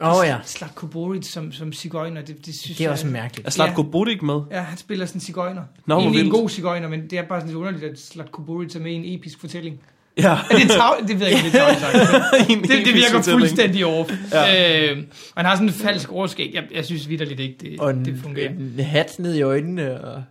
Åh 0.00 0.16
oh, 0.16 0.26
ja, 0.26 0.36
Slatko 0.44 0.86
Boric 0.86 1.26
som, 1.26 1.52
som 1.52 1.72
cigøjner, 1.72 2.22
det, 2.22 2.46
det 2.46 2.54
synes 2.54 2.76
det 2.76 2.84
er 2.84 2.88
jeg... 2.88 2.92
også 2.92 3.06
mærkeligt. 3.06 3.46
Er 3.46 3.50
Slatko 3.50 3.82
Budik 3.82 4.22
med? 4.22 4.40
Ja, 4.50 4.60
han 4.60 4.78
spiller 4.78 5.06
sådan 5.06 5.16
en 5.16 5.20
cigøjner. 5.20 5.62
Hvor 5.84 5.98
Egentlig 5.98 6.24
en 6.24 6.30
god 6.30 6.48
cigøjner, 6.48 6.88
men 6.88 7.10
det 7.10 7.18
er 7.18 7.22
bare 7.22 7.40
sådan 7.40 7.48
lidt 7.48 7.58
underligt, 7.58 7.84
at 7.84 7.98
Slatko 8.00 8.42
Buric 8.42 8.76
er 8.76 8.80
med 8.80 8.92
i 8.92 8.94
en 8.94 9.18
episk 9.18 9.40
fortælling. 9.40 9.80
Ja. 10.18 10.38
Er 10.50 10.56
det 10.58 10.70
tav? 10.70 10.96
Det 11.08 11.20
ved 11.20 11.26
jeg 11.26 11.36
ikke, 11.36 11.50
det 11.50 11.60
er 11.60 12.44
det, 12.48 12.86
det 12.86 12.94
virker 12.94 13.10
fortælling. 13.12 13.40
fuldstændig 13.40 13.86
off. 13.86 14.10
Ja. 14.32 14.42
Ja. 14.42 14.90
Øh, 14.92 14.96
man 15.36 15.44
har 15.44 15.54
sådan 15.54 15.68
en 15.68 15.74
falsk 15.74 16.12
overskæg. 16.12 16.50
Jeg, 16.54 16.64
jeg 16.74 16.84
synes 16.84 17.08
vidderligt 17.08 17.40
ikke, 17.40 17.56
det, 17.60 17.80
Og 17.80 17.90
en, 17.90 18.04
det 18.04 18.18
fungerer. 18.22 18.50
en 18.50 18.80
hat 18.80 19.18
ned 19.18 19.34
i 19.34 19.42
øjnene. 19.42 20.04
Og... 20.04 20.22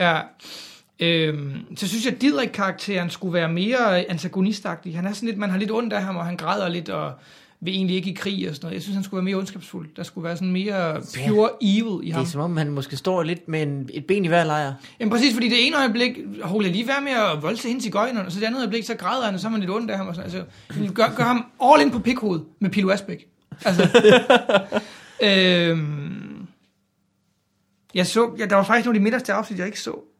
Ja. 0.00 0.20
Øhm, 1.02 1.76
så 1.76 1.88
synes 1.88 2.04
jeg, 2.04 2.14
at 2.14 2.20
Didrik-karakteren 2.22 3.10
skulle 3.10 3.34
være 3.34 3.48
mere 3.48 4.10
antagonistagtig. 4.10 4.96
Han 4.96 5.06
er 5.06 5.12
sådan 5.12 5.26
lidt, 5.26 5.38
man 5.38 5.50
har 5.50 5.58
lidt 5.58 5.70
ondt 5.70 5.92
af 5.92 6.02
ham, 6.02 6.16
og 6.16 6.26
han 6.26 6.36
græder 6.36 6.68
lidt, 6.68 6.88
og 6.88 7.12
vil 7.60 7.74
egentlig 7.74 7.96
ikke 7.96 8.10
i 8.10 8.14
krig 8.14 8.48
og 8.48 8.54
sådan 8.54 8.66
noget. 8.66 8.74
Jeg 8.74 8.82
synes, 8.82 8.94
han 8.94 9.04
skulle 9.04 9.18
være 9.18 9.24
mere 9.24 9.36
ondskabsfuld. 9.36 9.88
Der 9.96 10.02
skulle 10.02 10.24
være 10.24 10.36
sådan 10.36 10.52
mere 10.52 11.02
pure 11.28 11.50
evil 11.60 12.00
i 12.02 12.06
Det 12.06 12.14
ham. 12.14 12.22
er 12.22 12.26
som 12.26 12.40
om, 12.40 12.56
han 12.56 12.70
måske 12.70 12.96
står 12.96 13.22
lidt 13.22 13.48
med 13.48 13.62
en, 13.62 13.90
et 13.92 14.06
ben 14.06 14.24
i 14.24 14.28
hver 14.28 14.44
lejr. 14.44 14.72
Jamen 15.00 15.10
præcis, 15.10 15.34
fordi 15.34 15.48
det 15.48 15.66
ene 15.66 15.76
øjeblik 15.78 16.18
holder 16.42 16.68
jeg 16.68 16.76
lige 16.76 16.88
være 16.88 17.00
med 17.00 17.12
at 17.12 17.42
volde 17.42 17.56
sig 17.56 17.70
hen 17.70 17.80
til 17.80 17.92
gøjnerne, 17.92 18.26
og 18.26 18.32
så 18.32 18.40
det 18.40 18.46
andet 18.46 18.58
øjeblik, 18.58 18.84
så 18.84 18.94
græder 18.94 19.24
han, 19.24 19.34
og 19.34 19.40
så 19.40 19.46
er 19.46 19.50
man 19.50 19.60
lidt 19.60 19.70
ondt 19.70 19.90
af 19.90 19.96
ham. 19.96 20.08
Og 20.08 20.14
sådan. 20.14 20.30
Altså, 20.30 20.44
gør, 20.94 21.14
gør 21.16 21.24
ham 21.24 21.44
all 21.64 21.82
in 21.82 21.90
på 21.90 21.98
pikhovedet 21.98 22.44
med 22.60 22.70
Pilo 22.70 22.90
Asbæk. 22.90 23.26
Altså, 23.64 23.88
øhm, 25.28 26.46
jeg 27.94 28.06
så, 28.06 28.30
ja, 28.38 28.44
der 28.46 28.56
var 28.56 28.62
faktisk 28.64 28.86
nogle 28.86 28.96
af 28.96 29.00
de 29.00 29.04
midterste 29.04 29.32
afsnit, 29.32 29.58
jeg 29.58 29.66
ikke 29.66 29.80
så. 29.80 30.11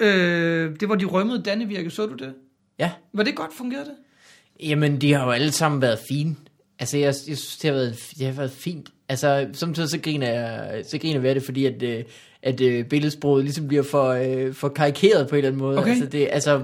Øh, 0.00 0.80
det 0.80 0.88
var 0.88 0.94
de 0.94 1.04
rømmede 1.04 1.42
Dannevirke, 1.42 1.90
så 1.90 2.06
du 2.06 2.14
det? 2.14 2.34
Ja. 2.78 2.90
Var 3.12 3.22
det 3.22 3.34
godt, 3.34 3.50
fungerede 3.58 3.84
det? 3.84 3.94
Jamen, 4.68 5.00
de 5.00 5.12
har 5.12 5.24
jo 5.24 5.30
alle 5.30 5.52
sammen 5.52 5.82
været 5.82 5.98
fine. 6.08 6.36
Altså, 6.78 6.96
jeg, 6.96 7.06
jeg 7.06 7.14
synes, 7.14 7.56
det 7.56 7.70
har 7.70 7.78
været, 7.78 7.96
det 8.18 8.26
har 8.26 8.32
været 8.32 8.50
fint. 8.50 8.88
Altså, 9.08 9.46
samtidig 9.52 9.88
så 9.88 9.98
griner 9.98 10.28
jeg, 10.30 10.82
så 10.88 10.98
griner 10.98 11.14
jeg 11.14 11.22
ved 11.22 11.34
det, 11.34 11.42
fordi 11.42 11.66
at, 11.66 11.82
øh, 11.82 12.04
at 12.42 12.60
øh, 12.60 12.84
billedsproget 12.84 13.44
ligesom 13.44 13.68
bliver 13.68 13.82
for, 13.82 14.08
øh, 14.08 14.54
for 14.54 14.68
karikeret 14.68 15.28
på 15.28 15.34
en 15.34 15.38
eller 15.38 15.48
anden 15.48 15.62
måde. 15.62 15.78
Okay. 15.78 15.90
Altså, 15.90 16.06
det, 16.06 16.28
altså, 16.32 16.58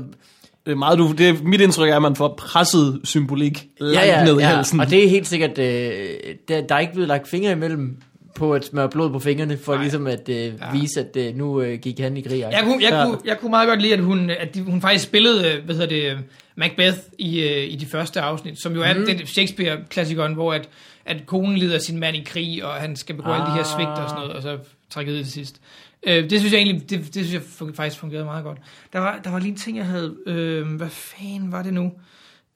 Det 0.66 0.72
er 0.72 0.76
meget, 0.76 0.99
du, 0.99 1.12
det 1.18 1.29
er, 1.29 1.35
mit 1.43 1.61
indtryk 1.61 1.91
er, 1.91 1.97
at 1.97 2.03
man 2.03 2.16
får 2.16 2.35
presset 2.39 3.01
symbolik 3.05 3.66
langt 3.81 4.09
ja, 4.09 4.18
ja, 4.18 4.24
ned 4.24 4.39
i 4.39 4.43
ja, 4.43 4.49
halsen. 4.49 4.81
og 4.81 4.91
det 4.91 5.05
er 5.05 5.09
helt 5.09 5.26
sikkert, 5.26 5.59
øh, 5.59 6.09
der, 6.49 6.61
der 6.61 6.74
er 6.74 6.79
ikke 6.79 6.93
blevet 6.93 7.09
lagt 7.09 7.29
fingre 7.29 7.53
imellem 7.53 7.97
på 8.39 8.55
at 8.55 8.64
smøre 8.64 8.89
blod 8.89 9.11
på 9.11 9.18
fingrene, 9.18 9.59
for 9.59 9.72
Nej. 9.74 9.82
ligesom 9.82 10.07
at 10.07 10.28
øh, 10.28 10.36
Ja. 10.36 10.51
vise, 10.72 11.01
at 11.01 11.16
øh, 11.16 11.34
nu 11.36 11.61
øh, 11.61 11.78
gik 11.78 11.99
han 11.99 12.16
i 12.16 12.20
krig. 12.20 12.41
Jeg 12.41 12.61
kunne, 12.64 12.82
jeg, 12.82 12.91
Ja. 12.91 13.05
kunne, 13.07 13.18
jeg 13.24 13.39
kunne 13.41 13.51
meget 13.51 13.68
godt 13.68 13.82
lide, 13.82 13.93
at 13.93 14.01
hun, 14.01 14.30
at 14.30 14.55
de, 14.55 14.62
hun 14.62 14.80
faktisk 14.80 15.05
spillede, 15.05 15.53
øh, 15.55 15.64
hvad 15.64 15.74
hedder 15.74 15.89
det, 15.89 16.18
Macbeth 16.57 16.99
i, 17.18 17.41
øh, 17.43 17.72
i 17.72 17.76
de 17.76 17.86
første 17.86 18.20
afsnit, 18.20 18.62
som 18.62 18.74
jo 18.74 18.82
er 18.82 18.95
mm. 18.95 19.07
den 19.07 19.26
Shakespeare-klassikeren, 19.26 20.34
hvor 20.34 20.53
at, 20.53 20.68
at 21.05 21.26
konen 21.26 21.59
leder 21.59 21.78
sin 21.78 21.99
mand 22.01 22.16
i 22.16 22.22
krig, 22.26 22.64
og 22.64 22.72
han 22.72 22.97
skal 22.97 23.14
begå 23.14 23.30
ah. 23.30 23.34
alle 23.41 23.47
de 23.47 23.57
her 23.57 23.64
svigt 23.64 23.89
og 23.89 24.09
sådan 24.09 24.14
noget, 24.14 24.32
og 24.32 24.43
så 24.43 24.59
trække 24.91 25.12
ud 25.12 25.16
til 25.16 25.32
sidst. 25.32 25.61
Øh, 26.07 26.30
det 26.30 26.41
synes 26.41 26.53
jeg 26.53 26.59
egentlig, 26.61 26.91
det, 26.91 26.99
det 26.99 27.14
synes 27.14 27.32
jeg 27.32 27.41
fun- 27.43 27.74
faktisk 27.74 28.01
fungerede 28.01 28.24
meget 28.24 28.45
godt. 28.45 28.59
Der 28.93 28.99
var, 28.99 29.20
der 29.24 29.30
var 29.30 29.39
lige 29.39 29.51
en 29.51 29.57
ting, 29.57 29.76
jeg 29.76 29.86
havde, 29.86 30.14
øh, 30.26 30.66
hvad 30.76 30.89
fanden 30.91 31.53
var 31.53 31.62
det 31.62 31.74
nu? 31.74 31.93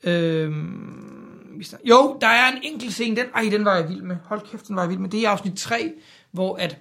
Øh, 0.04 0.50
vi 1.58 1.66
jo, 1.84 2.18
der 2.20 2.26
er 2.26 2.48
en 2.52 2.58
enkelt 2.62 2.92
scene, 2.92 3.16
den, 3.16 3.24
ej, 3.34 3.48
den 3.50 3.64
var 3.64 3.74
jeg 3.76 3.88
vild 3.88 4.02
med. 4.02 4.16
Hold 4.24 4.40
kæft, 4.50 4.68
den 4.68 4.76
var 4.76 4.82
jeg 4.82 4.90
vild 4.90 4.98
med. 4.98 5.08
Det 5.10 5.24
er 5.24 5.28
afsnit 5.28 5.54
3, 5.58 5.92
hvor 6.30 6.56
at 6.56 6.76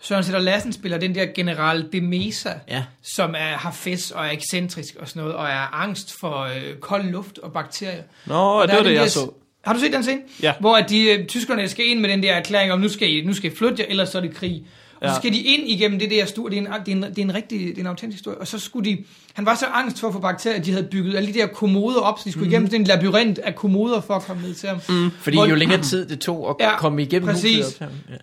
Søren 0.00 0.24
Sætter 0.24 0.40
Lassen 0.40 0.72
spiller 0.72 0.98
den 0.98 1.14
der 1.14 1.26
general 1.34 1.88
de 1.92 2.00
Mesa, 2.00 2.50
Ja. 2.68 2.84
som 3.02 3.30
er, 3.30 3.56
har 3.56 3.70
fest 3.70 4.12
og 4.12 4.26
er 4.26 4.30
ekscentrisk 4.30 4.96
og 5.00 5.08
sådan 5.08 5.20
noget, 5.22 5.36
og 5.36 5.46
er 5.46 5.74
angst 5.74 6.20
for 6.20 6.40
øh, 6.40 6.74
kold 6.80 7.04
luft 7.04 7.38
og 7.38 7.52
bakterier. 7.52 8.02
Nå, 8.26 8.34
Og 8.34 8.68
det 8.68 8.72
var 8.74 8.78
er 8.80 8.84
det, 8.84 8.92
jeg 8.92 9.02
der- 9.02 9.08
så. 9.08 9.30
Har 9.64 9.72
du 9.72 9.80
set 9.80 9.92
den 9.92 10.02
scene? 10.02 10.20
Ja. 10.42 10.52
Hvor 10.60 10.76
at 10.76 10.88
de, 10.90 11.02
øh, 11.10 11.26
tyskerne 11.26 11.68
skal 11.68 11.86
ind 11.86 12.00
med 12.00 12.08
den 12.10 12.22
der 12.22 12.32
erklæring 12.34 12.72
om, 12.72 12.80
nu 12.80 12.88
skal 12.88 13.10
I, 13.14 13.24
nu 13.24 13.32
skal 13.34 13.52
I 13.52 13.56
flytte 13.56 13.82
jer, 13.82 13.86
ellers 13.88 14.08
så 14.08 14.18
er 14.18 14.22
det 14.22 14.34
krig. 14.34 14.66
Og 15.00 15.08
så 15.10 15.16
skal 15.16 15.32
de 15.32 15.40
ind 15.40 15.68
igennem 15.68 15.98
det 15.98 16.10
der 16.10 16.26
stue, 16.26 16.50
det 16.50 16.58
er 16.58 16.60
en, 16.60 16.66
det 16.86 16.92
er 16.92 16.96
en, 16.96 17.02
det 17.02 17.18
er 17.18 17.22
en 17.22 17.34
rigtig, 17.34 17.60
det 17.60 17.76
er 17.76 17.80
en 17.80 17.86
autentisk 17.86 18.18
historie. 18.20 18.38
Og 18.38 18.46
så 18.46 18.58
skulle 18.58 18.90
de, 18.90 19.04
han 19.34 19.46
var 19.46 19.54
så 19.54 19.66
angst 19.66 20.00
for 20.00 20.06
at 20.08 20.12
få 20.14 20.20
bakterier, 20.20 20.58
at 20.58 20.66
de 20.66 20.72
havde 20.72 20.84
bygget 20.90 21.16
alle 21.16 21.32
de 21.32 21.38
der 21.38 21.46
kommoder 21.46 22.00
op, 22.00 22.18
så 22.18 22.22
de 22.24 22.32
skulle 22.32 22.48
igennem 22.48 22.68
sådan 22.68 22.80
en 22.80 22.86
labyrint 22.86 23.38
af 23.38 23.54
kommoder 23.54 24.00
for 24.00 24.14
at 24.14 24.22
komme 24.22 24.42
ned 24.42 24.54
til 24.54 24.68
ham. 24.68 24.78
Mm. 24.88 25.10
Fordi 25.18 25.36
jo 25.38 25.54
længere 25.54 25.82
tid 25.82 26.08
det 26.08 26.20
tog 26.20 26.50
at 26.50 26.56
Ja, 26.60 26.78
komme 26.78 27.02
igennem 27.02 27.28
præcis. 27.28 27.64
huset 27.64 27.82
op. 27.82 27.88
Ja. 28.10 28.14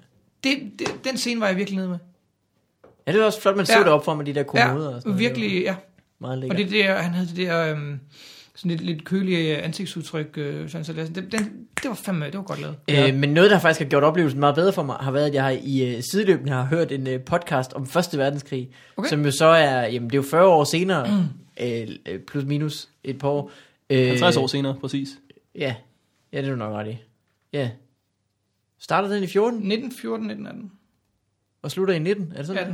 Det, 0.44 0.58
det, 0.80 0.88
den 1.04 1.18
scene 1.18 1.42
var 1.42 1.48
jeg 1.48 1.58
virkelig 1.58 1.78
nede 1.78 1.90
med. 1.90 1.98
ja, 3.08 3.12
det 3.12 3.22
er 3.22 3.26
også 3.26 3.42
flot, 3.42 3.56
man 3.58 3.66
så 3.66 3.74
Ja. 3.74 3.80
det 3.80 3.88
op 3.88 4.06
for 4.06 4.16
med 4.16 4.26
de 4.26 4.34
der 4.36 4.44
kommoder. 4.44 4.88
og 4.88 4.94
Ja, 4.94 5.00
sådan 5.00 5.02
noget. 5.06 5.20
virkelig, 5.20 5.62
ja. 5.64 5.76
Meget 6.22 6.34
Og 6.36 6.38
lækkert. 6.42 6.58
det 6.58 6.72
der, 6.72 6.96
han 6.96 7.12
havde 7.14 7.28
det 7.28 7.38
der, 7.38 7.72
øhm, 7.72 8.00
sådan 8.56 8.72
lidt, 8.72 8.82
lidt 8.82 9.06
kølige 9.06 9.58
ansigtsudtryk, 9.58 10.38
øh, 10.38 10.70
sådan, 10.70 10.86
så 10.86 10.94
det, 10.94 11.16
den, 11.16 11.68
det 11.82 11.90
var 11.90 11.94
fandme, 11.94 12.26
det 12.26 12.38
var 12.38 12.44
godt 12.44 12.62
lavet. 12.62 12.78
Ja. 12.88 13.08
Øh, 13.08 13.16
men 13.16 13.30
noget, 13.30 13.52
der 13.52 13.60
faktisk 13.60 13.80
har 13.80 13.90
gjort 13.90 14.04
oplevelsen 14.04 14.40
meget 14.40 14.56
bedre 14.56 14.74
for 14.74 14.84
mig, 14.84 14.96
har 14.96 15.12
været, 15.12 15.28
at 15.28 15.34
jeg 15.34 15.44
har 15.44 15.58
i 15.64 15.96
øh, 15.96 16.04
sideløbende 16.12 16.52
har 16.52 16.66
hørt 16.66 16.92
en 16.92 17.08
øh, 17.08 17.22
podcast 17.22 17.74
om 17.74 17.88
Første 17.88 18.18
Verdenskrig, 18.18 18.70
Okay. 18.98 19.10
som 19.10 19.26
jo 19.26 19.32
så 19.32 19.46
er, 19.46 19.82
jamen 19.88 20.10
det 20.10 20.16
er 20.16 20.18
jo 20.18 20.30
40 20.30 20.48
år 20.48 20.64
senere, 20.64 21.30
øh, 21.62 21.88
øh, 22.06 22.20
plus 22.20 22.44
minus 22.46 22.90
et 23.04 23.20
par 23.20 23.28
år. 23.28 23.52
Øh, 23.90 24.08
50 24.08 24.38
år 24.38 24.48
senere, 24.48 24.76
præcis. 24.82 25.10
Ja, 25.56 25.76
ja 26.34 26.38
det 26.42 26.46
er 26.46 26.52
du 26.52 26.58
nok 26.58 26.74
ret 26.74 26.88
i. 26.88 26.98
Ja. 27.54 27.70
Startede 28.80 29.16
den 29.16 29.24
i 29.24 29.28
14 29.28 29.58
1914, 29.58 30.26
1918. 30.30 30.72
og 31.62 31.72
slutter 31.72 31.94
i 31.94 32.00
19? 32.00 32.32
Er 32.32 32.38
det 32.38 32.48
sådan? 32.48 32.62
18. 32.62 32.74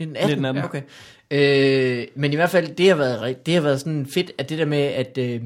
1918? 0.00 0.44
1918. 0.44 0.64
Okay. 0.64 0.82
Øh, 1.32 2.06
men 2.14 2.32
i 2.32 2.36
hvert 2.36 2.50
fald, 2.50 2.74
det 2.74 2.88
har 2.88 2.96
været, 2.96 3.46
det 3.46 3.54
har 3.54 3.60
været 3.60 3.80
sådan 3.80 4.06
fedt, 4.06 4.32
at 4.38 4.48
det 4.48 4.58
der 4.58 4.64
med, 4.64 4.78
at 4.78 5.18
øh, 5.18 5.40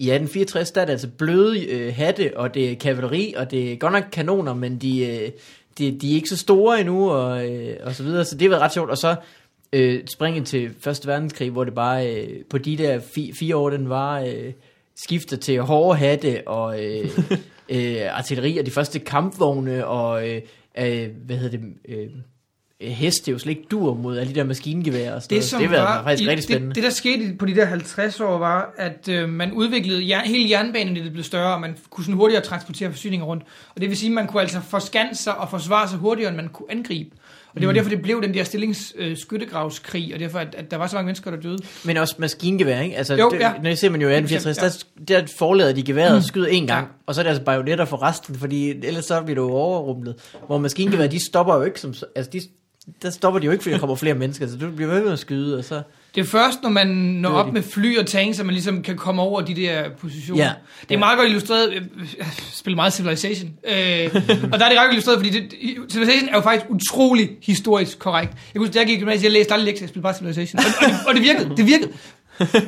i 0.00 0.10
1864, 0.10 0.70
der 0.70 0.80
er 0.80 0.84
det 0.84 0.92
altså 0.92 1.08
bløde 1.18 1.66
øh, 1.66 1.94
hatte, 1.94 2.32
og 2.36 2.54
det 2.54 2.72
er 2.72 2.76
kavaleri, 2.76 3.34
og 3.36 3.50
det 3.50 3.72
er 3.72 3.76
godt 3.76 3.92
nok 3.92 4.04
kanoner, 4.12 4.54
men 4.54 4.78
de, 4.78 5.06
øh, 5.06 5.30
de, 5.78 5.98
de 5.98 6.10
er 6.10 6.14
ikke 6.14 6.28
så 6.28 6.36
store 6.36 6.80
endnu, 6.80 7.10
og, 7.10 7.50
øh, 7.50 7.76
og 7.82 7.94
så 7.94 8.02
videre, 8.02 8.24
så 8.24 8.34
det 8.34 8.42
har 8.42 8.48
været 8.48 8.62
ret 8.62 8.72
sjovt. 8.72 8.90
Og 8.90 8.98
så 8.98 9.16
øh, 9.72 10.06
springe 10.06 10.44
til 10.44 10.74
Første 10.80 11.08
Verdenskrig, 11.08 11.50
hvor 11.50 11.64
det 11.64 11.74
bare 11.74 12.16
øh, 12.16 12.44
på 12.50 12.58
de 12.58 12.76
der 12.76 13.00
fi, 13.00 13.32
fire 13.38 13.56
år, 13.56 13.70
den 13.70 13.88
var 13.88 14.20
øh, 14.20 14.52
skifter 14.96 15.36
til 15.36 15.60
hårde 15.60 15.98
hatte, 15.98 16.48
og 16.48 16.84
øh, 16.84 17.18
øh, 17.74 18.18
artilleri, 18.18 18.58
og 18.58 18.66
de 18.66 18.70
første 18.70 18.98
kampvogne, 18.98 19.86
og 19.86 20.28
øh, 20.28 20.42
øh, 20.78 21.08
hvad 21.26 21.36
hedder 21.36 21.58
det... 21.58 21.66
Øh, 21.88 22.08
heste 22.80 23.30
jo 23.30 23.38
slet 23.38 23.50
ikke 23.50 23.68
dur 23.70 23.94
mod 23.94 24.18
alle 24.18 24.34
de 24.34 24.38
der 24.38 24.44
maskingeværer 24.44 25.14
og 25.14 25.22
sådan 25.22 25.38
Det, 25.38 25.52
noget. 25.52 25.70
det 25.70 25.78
var, 25.78 25.84
var, 25.84 26.02
faktisk 26.02 26.26
i, 26.26 26.30
rigtig 26.30 26.44
spændende. 26.44 26.68
Det, 26.68 26.74
det, 26.74 26.82
der 26.84 26.90
skete 26.90 27.36
på 27.38 27.46
de 27.46 27.54
der 27.54 27.64
50 27.64 28.20
år, 28.20 28.38
var, 28.38 28.74
at 28.76 29.08
øh, 29.08 29.28
man 29.28 29.52
udviklede, 29.52 30.08
jern, 30.08 30.26
hele 30.26 30.50
jernbanen 30.50 30.96
det 30.96 31.12
blev 31.12 31.24
større, 31.24 31.54
og 31.54 31.60
man 31.60 31.76
kunne 31.90 32.04
sådan 32.04 32.14
hurtigere 32.14 32.42
transportere 32.42 32.90
forsyninger 32.90 33.26
rundt. 33.26 33.42
Og 33.74 33.80
det 33.80 33.88
vil 33.88 33.96
sige, 33.96 34.10
at 34.10 34.14
man 34.14 34.26
kunne 34.26 34.42
altså 34.42 34.60
forskanse 34.60 35.22
sig 35.22 35.38
og 35.38 35.50
forsvare 35.50 35.88
sig 35.88 35.98
hurtigere, 35.98 36.28
end 36.28 36.36
man 36.36 36.48
kunne 36.48 36.70
angribe. 36.70 37.10
Og 37.54 37.60
det 37.60 37.66
var 37.66 37.74
derfor, 37.74 37.90
det 37.90 38.02
blev 38.02 38.22
den 38.22 38.34
der 38.34 38.44
stillings 38.44 38.94
øh, 38.98 39.16
og 40.14 40.20
derfor, 40.20 40.38
at, 40.38 40.54
at 40.54 40.70
der 40.70 40.76
var 40.76 40.86
så 40.86 40.96
mange 40.96 41.06
mennesker, 41.06 41.30
der 41.30 41.40
døde. 41.40 41.58
Men 41.84 41.96
også 41.96 42.14
maskingevær, 42.18 42.80
ikke? 42.80 42.96
Altså, 42.96 43.14
Jo, 43.14 43.30
det, 43.30 43.40
ja. 43.40 43.52
når 43.62 43.68
jeg 43.68 43.78
ser 43.78 43.90
man 43.90 44.00
jo 44.00 44.08
i 44.08 44.12
1864, 44.12 44.86
der, 45.08 45.20
der 45.20 45.26
forlader 45.38 45.72
de 45.72 45.82
geværet 45.82 46.16
og 46.16 46.22
skyder 46.22 46.46
en 46.46 46.66
gang, 46.66 46.88
og 47.06 47.14
så 47.14 47.20
er 47.20 47.22
det 47.22 47.28
altså 47.28 47.44
bajonetter 47.44 47.84
for 47.84 48.02
resten, 48.02 48.34
fordi 48.34 48.86
ellers 48.86 49.04
så 49.04 49.22
bliver 49.22 49.34
du 49.34 49.42
jo 49.42 49.52
overrumlet. 49.54 50.14
Hvor 50.46 50.58
maskingevær, 50.58 51.06
de 51.06 51.24
stopper 51.26 51.54
jo 51.56 51.62
ikke, 51.62 51.80
som, 51.80 51.94
altså 52.16 52.30
de, 52.32 52.40
der 53.02 53.10
stopper 53.10 53.40
de 53.40 53.46
jo 53.46 53.52
ikke, 53.52 53.62
fordi 53.62 53.72
der 53.72 53.80
kommer 53.80 53.96
flere 53.96 54.14
mennesker, 54.14 54.46
så 54.46 54.56
du 54.56 54.70
bliver 54.70 54.94
ved 54.94 55.04
med 55.04 55.12
at 55.12 55.18
skyde, 55.18 55.58
og 55.58 55.64
så... 55.64 55.82
Det 56.14 56.20
er 56.20 56.24
først, 56.24 56.62
når 56.62 56.70
man 56.70 56.86
når 56.86 57.30
op 57.30 57.52
med 57.52 57.62
fly 57.62 57.98
og 57.98 58.06
tanks, 58.06 58.40
at 58.40 58.46
man 58.46 58.54
ligesom 58.54 58.82
kan 58.82 58.96
komme 58.96 59.22
over 59.22 59.40
de 59.40 59.54
der 59.54 59.90
positioner. 60.00 60.44
Ja. 60.44 60.52
Det 60.88 60.94
er 60.94 60.98
meget 60.98 61.18
godt 61.18 61.28
illustreret. 61.28 61.74
Jeg 62.18 62.26
spiller 62.52 62.76
meget 62.76 62.92
Civilization. 62.92 63.50
Øh, 63.68 64.10
og 64.52 64.58
der 64.58 64.64
er 64.64 64.68
det 64.68 64.78
ret 64.78 64.84
godt 64.84 64.90
illustreret, 64.90 65.18
fordi 65.18 65.30
det, 65.30 65.52
Civilization 65.92 66.28
er 66.28 66.34
jo 66.34 66.40
faktisk 66.40 66.66
utrolig 66.68 67.30
historisk 67.42 67.98
korrekt. 67.98 68.32
Jeg 68.54 68.60
kunne 68.60 68.68
da 68.68 68.78
jeg 68.78 68.86
gik 68.86 68.96
i 68.96 69.00
gymnasiet, 69.00 69.24
jeg 69.24 69.32
læste 69.32 69.54
aldrig 69.54 69.66
lektier, 69.66 69.84
jeg 69.84 69.88
spillede 69.88 70.02
bare 70.02 70.14
Civilization. 70.14 70.58
Og, 70.58 70.64
og, 70.80 70.90
det, 70.90 70.98
og 71.08 71.14
det 71.14 71.22
virkede. 71.22 71.56
Det 71.56 71.66
virkede. 71.66 71.90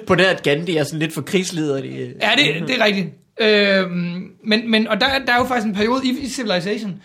På 0.06 0.14
det 0.14 0.24
at 0.24 0.42
Gandhi 0.42 0.76
er 0.76 0.84
sådan 0.84 0.98
lidt 0.98 1.14
for 1.14 1.22
krigsleder. 1.22 1.80
De, 1.80 2.14
Ja, 2.22 2.30
det, 2.36 2.68
det 2.68 2.80
er 2.80 2.84
rigtigt. 2.84 3.08
Øh, 3.40 3.90
men, 4.44 4.70
men, 4.70 4.88
og 4.88 5.00
der, 5.00 5.06
der 5.26 5.32
er 5.32 5.38
jo 5.38 5.44
faktisk 5.44 5.66
en 5.66 5.74
periode 5.74 6.00
i, 6.04 6.18
i 6.20 6.28
Civilization, 6.28 7.02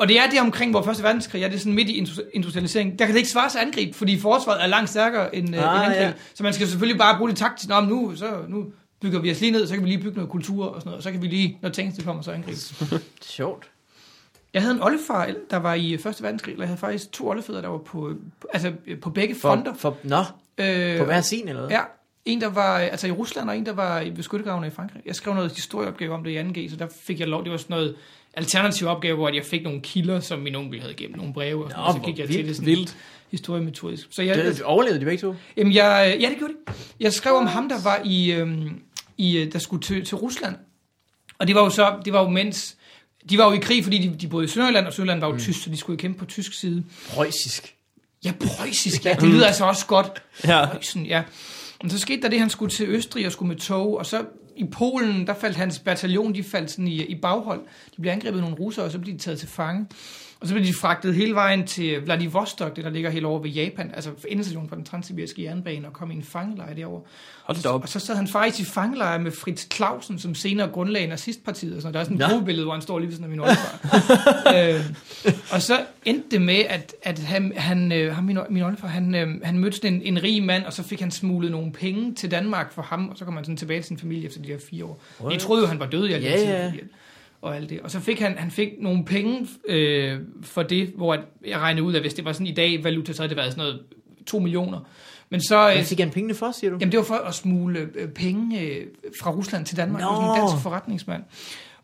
og 0.00 0.08
det 0.08 0.18
er 0.18 0.30
det 0.30 0.40
omkring 0.40 0.70
hvor 0.70 0.82
første 0.82 1.02
verdenskrig, 1.02 1.42
er 1.42 1.48
det 1.48 1.60
sådan 1.60 1.72
midt 1.72 1.88
i 1.88 2.02
industri- 2.02 2.30
industrialisering. 2.34 2.98
Der 2.98 3.04
kan 3.06 3.14
det 3.14 3.18
ikke 3.18 3.30
svare 3.30 3.50
sig 3.50 3.60
at 3.60 3.66
angribe, 3.66 3.96
fordi 3.96 4.18
forsvaret 4.18 4.62
er 4.62 4.66
langt 4.66 4.90
stærkere 4.90 5.34
end, 5.36 5.54
ah, 5.56 5.62
Ah, 5.64 5.74
end 5.76 5.84
angribe. 5.84 6.04
ja. 6.04 6.12
Så 6.34 6.42
man 6.42 6.52
skal 6.52 6.66
selvfølgelig 6.68 6.98
bare 6.98 7.16
bruge 7.18 7.30
det 7.30 7.38
taktisk. 7.38 7.68
Nå, 7.68 7.80
nu, 7.80 8.16
så, 8.16 8.26
nu 8.48 8.64
bygger 9.00 9.20
vi 9.20 9.30
os 9.30 9.40
lige 9.40 9.52
ned, 9.52 9.66
så 9.66 9.74
kan 9.74 9.84
vi 9.84 9.88
lige 9.88 10.02
bygge 10.02 10.14
noget 10.16 10.30
kultur 10.30 10.66
og 10.66 10.80
sådan 10.80 10.88
noget, 10.88 10.96
og 10.96 11.02
så 11.02 11.10
kan 11.12 11.22
vi 11.22 11.26
lige, 11.26 11.58
når 11.62 11.68
tanks 11.68 12.04
kommer, 12.04 12.22
så 12.22 12.30
angribe. 12.32 12.58
Sjovt. 13.22 13.70
Jeg 14.54 14.62
havde 14.62 14.74
en 14.74 14.82
oldefar, 14.82 15.30
der 15.50 15.56
var 15.56 15.74
i 15.74 15.96
første 15.96 16.22
verdenskrig, 16.22 16.52
eller 16.52 16.64
jeg 16.64 16.68
havde 16.68 16.80
faktisk 16.80 17.12
to 17.12 17.28
oldefædre, 17.28 17.62
der 17.62 17.68
var 17.68 17.78
på, 17.78 18.12
altså, 18.52 18.72
på 19.02 19.10
begge 19.10 19.34
For, 19.34 19.40
fronter. 19.48 19.74
for, 19.74 19.96
nå, 20.02 20.22
Øh, 20.58 20.98
på 20.98 21.04
hver 21.04 21.20
sin 21.20 21.48
eller 21.48 21.60
hvad? 21.60 21.70
Ja, 21.70 21.80
en 22.24 22.40
der 22.40 22.48
var 22.48 22.78
altså 22.78 23.06
i 23.06 23.10
Rusland, 23.10 23.50
og 23.50 23.56
en 23.58 23.66
der 23.66 23.72
var 23.72 24.00
i 24.00 24.10
beskyttegravene 24.10 24.66
i 24.66 24.70
Frankrig. 24.70 25.02
Jeg 25.06 25.14
skrev 25.14 25.34
noget 25.34 25.52
historieopgave 25.52 26.14
om 26.14 26.24
det 26.24 26.30
i 26.30 26.38
2G, 26.66 26.70
så 26.70 26.76
der 26.76 26.86
fik 27.00 27.20
jeg 27.20 27.28
lov. 27.28 27.42
Det 27.44 27.52
var 27.52 27.58
sådan 27.58 27.74
noget 27.76 27.96
alternativ 28.36 28.86
opgave, 28.86 29.16
hvor 29.16 29.28
jeg 29.28 29.44
fik 29.44 29.62
nogle 29.62 29.80
kilder, 29.80 30.20
som 30.20 30.38
min 30.38 30.54
onkel 30.54 30.80
havde 30.80 30.94
gennem 30.94 31.16
nogle 31.16 31.32
breve, 31.32 31.64
og, 31.64 31.70
Nå, 31.70 31.82
og 31.82 31.92
så 31.92 31.98
gik 32.00 32.18
jeg 32.18 32.26
til 32.26 32.36
vildt, 32.36 32.48
det 32.48 32.56
sådan 32.56 32.66
Vildt. 32.66 32.96
historiemetodisk. 33.30 34.06
Så 34.10 34.22
jeg, 34.22 34.36
Det, 34.36 34.62
overlevede 34.62 35.00
de 35.00 35.04
begge 35.04 35.20
to? 35.20 35.34
jamen 35.56 35.72
jeg, 35.72 36.16
ja, 36.20 36.28
det 36.28 36.38
gjorde 36.38 36.52
de. 36.52 36.72
Jeg 37.00 37.12
skrev 37.12 37.34
om 37.34 37.46
ham, 37.46 37.68
der 37.68 37.82
var 37.82 38.00
i, 38.04 38.32
øhm, 38.32 38.80
i 39.18 39.38
øh, 39.38 39.52
der 39.52 39.58
skulle 39.58 39.82
til, 39.82 40.04
til 40.04 40.16
Rusland. 40.16 40.56
Og 41.38 41.46
det 41.46 41.54
var 41.54 41.64
jo 41.64 41.70
så, 41.70 41.96
det 42.04 42.12
var 42.12 42.22
jo 42.22 42.28
mens, 42.28 42.76
de 43.30 43.38
var 43.38 43.46
jo 43.46 43.52
i 43.52 43.58
krig, 43.58 43.84
fordi 43.84 43.98
de, 43.98 44.16
de 44.16 44.28
boede 44.28 44.44
i 44.44 44.48
Sønderjylland, 44.48 44.86
og 44.86 44.92
Sønderjylland 44.92 45.20
var 45.20 45.26
jo 45.26 45.32
mm. 45.32 45.40
tysk, 45.40 45.64
så 45.64 45.70
de 45.70 45.76
skulle 45.76 45.98
kæmpe 45.98 46.18
på 46.18 46.24
tysk 46.24 46.52
side. 46.52 46.84
Preussisk. 47.10 47.74
Ja, 48.24 48.32
preussisk, 48.40 49.04
ja, 49.04 49.14
det 49.20 49.28
lyder 49.28 49.46
altså 49.46 49.64
også 49.64 49.86
godt. 49.86 50.22
Ja. 50.44 50.66
Preussen, 50.66 51.06
ja. 51.06 51.22
Men 51.82 51.90
så 51.90 51.98
skete 51.98 52.22
der 52.22 52.28
det, 52.28 52.40
han 52.40 52.50
skulle 52.50 52.70
til 52.70 52.88
Østrig 52.88 53.26
og 53.26 53.32
skulle 53.32 53.48
med 53.48 53.56
tog, 53.56 53.98
og 53.98 54.06
så 54.06 54.24
i 54.56 54.64
Polen, 54.64 55.26
der 55.26 55.34
faldt 55.34 55.56
hans 55.56 55.78
bataljon, 55.78 56.34
de 56.34 56.42
faldt 56.42 56.70
sådan 56.70 56.88
i, 56.88 57.04
i 57.04 57.14
baghold. 57.14 57.60
De 57.96 58.00
blev 58.00 58.12
angrebet 58.12 58.38
af 58.38 58.42
nogle 58.42 58.56
russere, 58.56 58.84
og 58.84 58.90
så 58.90 58.98
blev 58.98 59.14
de 59.14 59.18
taget 59.18 59.38
til 59.38 59.48
fange. 59.48 59.86
Og 60.40 60.48
så 60.48 60.54
blev 60.54 60.66
de 60.66 60.74
fragtet 60.74 61.14
hele 61.14 61.34
vejen 61.34 61.66
til 61.66 62.00
Vladivostok, 62.04 62.76
det 62.76 62.84
der 62.84 62.90
ligger 62.90 63.10
helt 63.10 63.24
over 63.24 63.40
ved 63.42 63.50
Japan, 63.50 63.90
altså 63.94 64.10
endestationen 64.28 64.68
for 64.68 64.76
den 64.76 64.84
transsibiriske 64.84 65.42
jernbane, 65.42 65.86
og 65.86 65.92
kom 65.92 66.10
i 66.10 66.14
en 66.14 66.22
fangelejr 66.22 66.74
derovre. 66.74 67.02
Hold 67.44 67.62
da 67.62 67.68
op. 67.68 67.82
Og 67.82 67.88
så 67.88 67.98
sad 67.98 68.16
han 68.16 68.28
faktisk 68.28 68.68
i 68.68 68.72
fangelejr 68.72 69.18
med 69.18 69.32
Fritz 69.32 69.66
Clausen, 69.74 70.18
som 70.18 70.34
senere 70.34 70.68
grundlagde 70.68 71.06
nazistpartiet. 71.06 71.76
Og 71.76 71.82
sådan. 71.82 71.94
Der 71.94 72.00
er 72.00 72.04
sådan 72.04 72.16
et 72.16 72.20
Nå. 72.20 72.26
gruppebillede, 72.28 72.64
hvor 72.64 72.72
han 72.72 72.82
står 72.82 72.98
lige 72.98 73.08
ved 73.08 73.14
sådan 73.16 73.24
af 73.24 73.30
min 73.30 73.40
oldefar. 73.40 73.78
øh, 74.56 74.80
og 75.52 75.62
så 75.62 75.80
endte 76.04 76.28
det 76.30 76.42
med, 76.42 76.58
at, 76.68 76.94
at 77.02 77.18
han, 77.18 77.52
han, 77.56 77.92
øh, 77.92 78.14
ham, 78.14 78.24
min, 78.24 78.38
min 78.50 78.62
oldefar, 78.62 78.88
han, 78.88 79.14
øh, 79.14 79.28
han 79.42 79.58
mødte 79.58 79.76
sådan 79.76 79.94
en, 79.94 80.02
en 80.02 80.22
rig 80.22 80.42
mand, 80.42 80.64
og 80.64 80.72
så 80.72 80.82
fik 80.82 81.00
han 81.00 81.10
smuglet 81.10 81.50
nogle 81.50 81.72
penge 81.72 82.14
til 82.14 82.30
Danmark 82.30 82.72
for 82.72 82.82
ham, 82.82 83.08
og 83.08 83.18
så 83.18 83.24
kom 83.24 83.34
han 83.34 83.44
sådan 83.44 83.56
tilbage 83.56 83.80
til 83.80 83.86
sin 83.86 83.98
familie 83.98 84.26
efter 84.26 84.42
de 84.42 84.48
her 84.48 84.58
fire 84.70 84.84
år. 84.84 85.02
De 85.18 85.24
What? 85.24 85.40
troede 85.40 85.62
jo, 85.62 85.68
han 85.68 85.80
var 85.80 85.86
død 85.86 86.08
i 86.08 86.12
alt 86.12 86.24
Ja, 86.24 86.40
ja. 86.40 86.72
Og 87.46 87.56
alt 87.56 87.70
det. 87.70 87.80
Og 87.80 87.90
så 87.90 88.00
fik 88.00 88.20
han, 88.20 88.38
han 88.38 88.50
fik 88.50 88.68
nogle 88.80 89.04
penge 89.04 89.48
øh, 89.68 90.18
for 90.42 90.62
det, 90.62 90.92
hvor 90.96 91.14
at, 91.14 91.20
jeg 91.46 91.58
regnede 91.58 91.86
ud, 91.86 91.94
at 91.94 92.00
hvis 92.00 92.14
det 92.14 92.24
var 92.24 92.32
sådan 92.32 92.46
i 92.46 92.54
dag 92.54 92.84
valuta, 92.84 93.12
så 93.12 93.22
havde 93.22 93.28
det 93.28 93.36
været 93.36 93.52
sådan 93.52 93.64
noget 93.64 93.80
2 94.26 94.38
millioner. 94.38 94.80
Men 95.30 95.40
så, 95.40 95.68
øh, 95.68 95.74
Hvad 95.74 95.84
fik 95.84 96.00
han 96.00 96.10
pengene 96.10 96.34
for, 96.34 96.52
siger 96.52 96.70
du? 96.70 96.76
Jamen 96.80 96.92
det 96.92 96.98
var 96.98 97.04
for 97.04 97.14
at 97.14 97.34
smule 97.34 97.88
øh, 97.94 98.08
penge 98.08 98.60
øh, 98.60 98.86
fra 99.20 99.30
Rusland 99.30 99.66
til 99.66 99.76
Danmark. 99.76 100.02
Nå. 100.02 100.10
Nå. 100.10 100.16
Sådan 100.16 100.30
en 100.30 100.40
dansk 100.40 100.62
forretningsmand. 100.62 101.22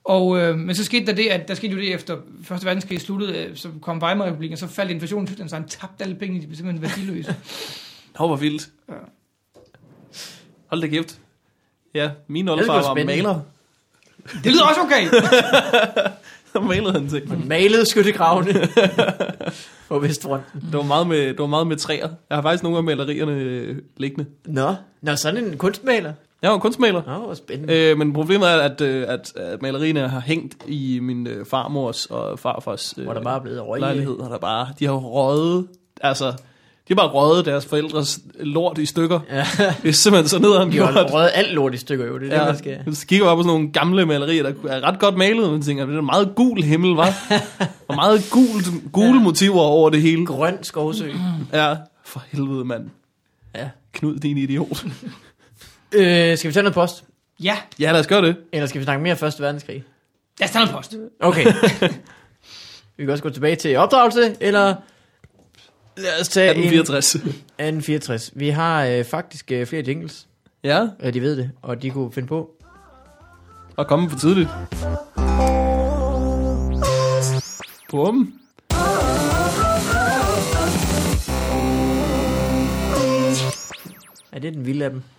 Og, 0.05 0.39
øh, 0.39 0.59
men 0.59 0.75
så 0.75 0.85
skete 0.85 1.07
der 1.07 1.13
det, 1.13 1.27
at 1.27 1.49
der 1.49 1.55
skete 1.55 1.73
jo 1.73 1.79
det 1.79 1.95
efter 1.95 2.17
Første 2.43 2.67
Verdenskrig 2.67 3.01
sluttede, 3.01 3.39
øh, 3.39 3.57
så 3.57 3.69
kom 3.81 4.03
Weimar-republiken, 4.03 4.53
og 4.53 4.59
så 4.59 4.67
faldt 4.67 4.91
inflationen 4.91 5.27
til 5.27 5.49
så 5.49 5.57
han 5.57 5.69
tabte 5.69 6.05
alle 6.05 6.15
pengene, 6.15 6.43
de 6.43 6.47
blev 6.47 6.57
simpelthen 6.57 6.83
værdiløse. 6.83 7.37
Nå, 8.19 8.27
hvor 8.27 8.37
vildt. 8.37 8.69
Ja. 8.89 8.95
Hold 10.67 10.81
da 10.81 10.87
kæft. 10.87 11.19
Ja, 11.95 12.11
min 12.27 12.47
Det 12.47 12.53
oldefar 12.53 12.95
var 12.95 13.05
maler. 13.05 13.41
Det 14.45 14.53
lyder 14.53 14.65
også 14.65 14.81
okay. 14.81 15.07
Så 16.53 16.61
malede 16.61 16.93
han 16.93 17.09
ting. 17.09 17.49
Malede 17.49 17.87
skyttegravene 17.91 18.53
på 19.89 19.99
Vestfronten. 19.99 20.61
Det 20.61 20.73
var 20.77 20.83
meget 20.83 21.07
med, 21.07 21.27
det 21.29 21.39
var 21.39 21.47
meget 21.47 21.67
med 21.67 21.77
træer. 21.77 22.09
Jeg 22.31 22.37
har 22.37 22.43
faktisk 22.43 22.63
nogle 22.63 22.79
af 22.79 22.85
malerierne 22.85 23.33
øh, 23.33 23.77
liggende. 23.97 24.27
Nå, 24.47 24.75
Nå 25.03 25.17
sådan 25.17 25.45
en 25.45 25.59
kunstmaler. 25.59 26.13
Jeg 26.43 26.51
var 26.51 26.59
kunstmaler. 26.59 27.03
Nå, 27.07 27.25
hvor 27.25 27.35
spændende. 27.35 27.91
Øh, 27.91 27.99
men 27.99 28.13
problemet 28.13 28.49
er, 28.51 28.57
at, 28.57 28.81
øh, 28.81 29.05
at, 29.09 29.33
at 29.37 29.63
malerierne 29.63 30.09
har 30.09 30.21
hængt 30.21 30.57
i 30.67 30.99
min 31.03 31.27
øh, 31.27 31.47
farmors 31.47 32.07
og 32.07 32.39
farfars 32.39 32.95
øh, 32.99 33.05
Hvor 33.05 33.15
der 33.15 33.23
bare 33.23 33.37
er 33.39 33.43
blevet 33.43 33.67
røg 33.67 33.79
i. 33.79 33.81
lejlighed. 33.81 34.15
Og 34.15 34.31
der 34.31 34.39
bare, 34.39 34.69
de 34.79 34.85
har 34.87 34.93
røget, 34.93 35.67
altså, 36.01 36.33
de 36.89 36.95
har 36.95 36.95
bare 36.95 37.09
røget 37.09 37.47
deres 37.47 37.67
forældres 37.67 38.19
lort 38.41 38.79
i 38.79 38.87
stykker. 38.87 39.21
Ja, 39.31 39.47
Det 39.83 39.89
er 39.89 39.93
simpelthen 39.93 40.29
så 40.29 40.39
nederen 40.39 40.73
de 40.73 40.79
har 40.79 41.05
røget 41.13 41.31
alt 41.35 41.53
lort 41.53 41.75
i 41.75 41.77
stykker 41.77 42.07
jo, 42.07 42.19
det 42.19 42.33
er 42.33 42.35
ja. 42.35 42.41
det, 42.41 42.47
man 42.49 42.59
skal. 42.59 42.79
Ja, 42.87 42.93
så 42.93 43.07
kigger 43.07 43.27
bare 43.27 43.37
på 43.37 43.43
sådan 43.43 43.57
nogle 43.57 43.73
gamle 43.73 44.07
malerier, 44.07 44.43
der 44.43 44.53
er 44.69 44.81
ret 44.81 44.99
godt 45.01 45.17
malet, 45.17 45.53
men 45.53 45.63
tænker, 45.63 45.87
det 45.87 45.95
er 45.95 45.99
en 45.99 46.07
meget 46.07 46.33
gul 46.35 46.63
himmel, 46.63 46.91
var. 46.97 47.09
og 47.89 47.95
meget 47.95 48.23
gult, 48.31 48.67
gule 48.93 49.07
Ja. 49.19 49.23
motiver 49.23 49.61
over 49.61 49.91
det 49.91 50.03
hele. 50.03 50.27
Grøn 50.27 50.59
skovsø. 50.65 51.11
Ja, 51.53 51.75
for 52.05 52.23
helvede, 52.33 52.65
mand. 52.65 52.91
Ja. 53.55 53.69
Knud, 53.93 54.17
din 54.19 54.39
idiot. 54.39 54.85
Øh, 55.95 56.39
skal 56.39 56.49
vi 56.49 56.53
tage 56.53 56.63
noget 56.63 56.75
post? 56.75 57.05
Ja, 57.43 57.57
Ja, 57.81 57.93
lad 57.93 58.01
os 58.01 58.07
gøre 58.07 58.23
det. 58.23 58.37
Eller 58.53 58.67
skal 58.67 58.79
vi 58.81 58.85
snakke 58.85 59.03
mere 59.03 59.17
Første 59.17 59.43
Verdenskrig? 59.43 59.85
lad 60.41 60.49
os 60.49 60.53
tage 60.53 60.65
noget 60.65 60.77
post. 60.77 60.95
Okay. 61.21 61.45
vi 62.97 63.05
kan 63.05 63.11
også 63.11 63.23
gå 63.23 63.31
tilbage 63.31 63.57
til 63.57 63.77
opdragelse, 63.77 64.37
eller 64.41 64.75
lad 65.97 66.21
os 66.21 66.29
tage 66.29 66.51
1864. 66.51 67.15
en 67.15 67.29
1864. 67.29 68.31
Vi 68.41 68.49
har 68.49 68.85
øh, 68.85 69.05
faktisk 69.05 69.53
øh, 69.53 69.67
flere 69.67 69.83
jingles, 69.87 70.27
Ja, 70.65 70.87
øh, 71.03 71.15
de 71.15 71.21
ved 71.23 71.37
det, 71.37 71.51
og 71.63 71.83
de 71.83 71.91
kunne 71.91 72.13
finde 72.13 72.29
på. 72.29 72.51
og 73.77 73.87
komme 73.87 74.11
for 74.11 74.19
tidligt. 74.19 74.49
Bum. 77.91 78.33
Ja, 84.35 84.39
det 84.39 84.49
er 84.49 84.53
den 84.53 84.67
vilde 84.67 84.85
af 84.85 84.91
dem. 84.91 85.03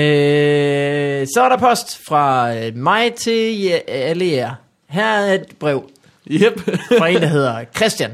øh, 0.00 1.26
så 1.34 1.40
er 1.44 1.48
der 1.48 1.56
post 1.58 1.98
fra 2.06 2.54
øh, 2.56 2.76
mig 2.76 3.14
til 3.14 3.68
alle 3.88 4.26
jer. 4.26 4.54
Her 4.88 5.04
er 5.06 5.34
et 5.34 5.46
brev 5.60 5.90
Yep. 6.30 6.60
fra 6.98 7.08
en, 7.08 7.20
der 7.22 7.26
hedder 7.26 7.64
Christian. 7.76 8.10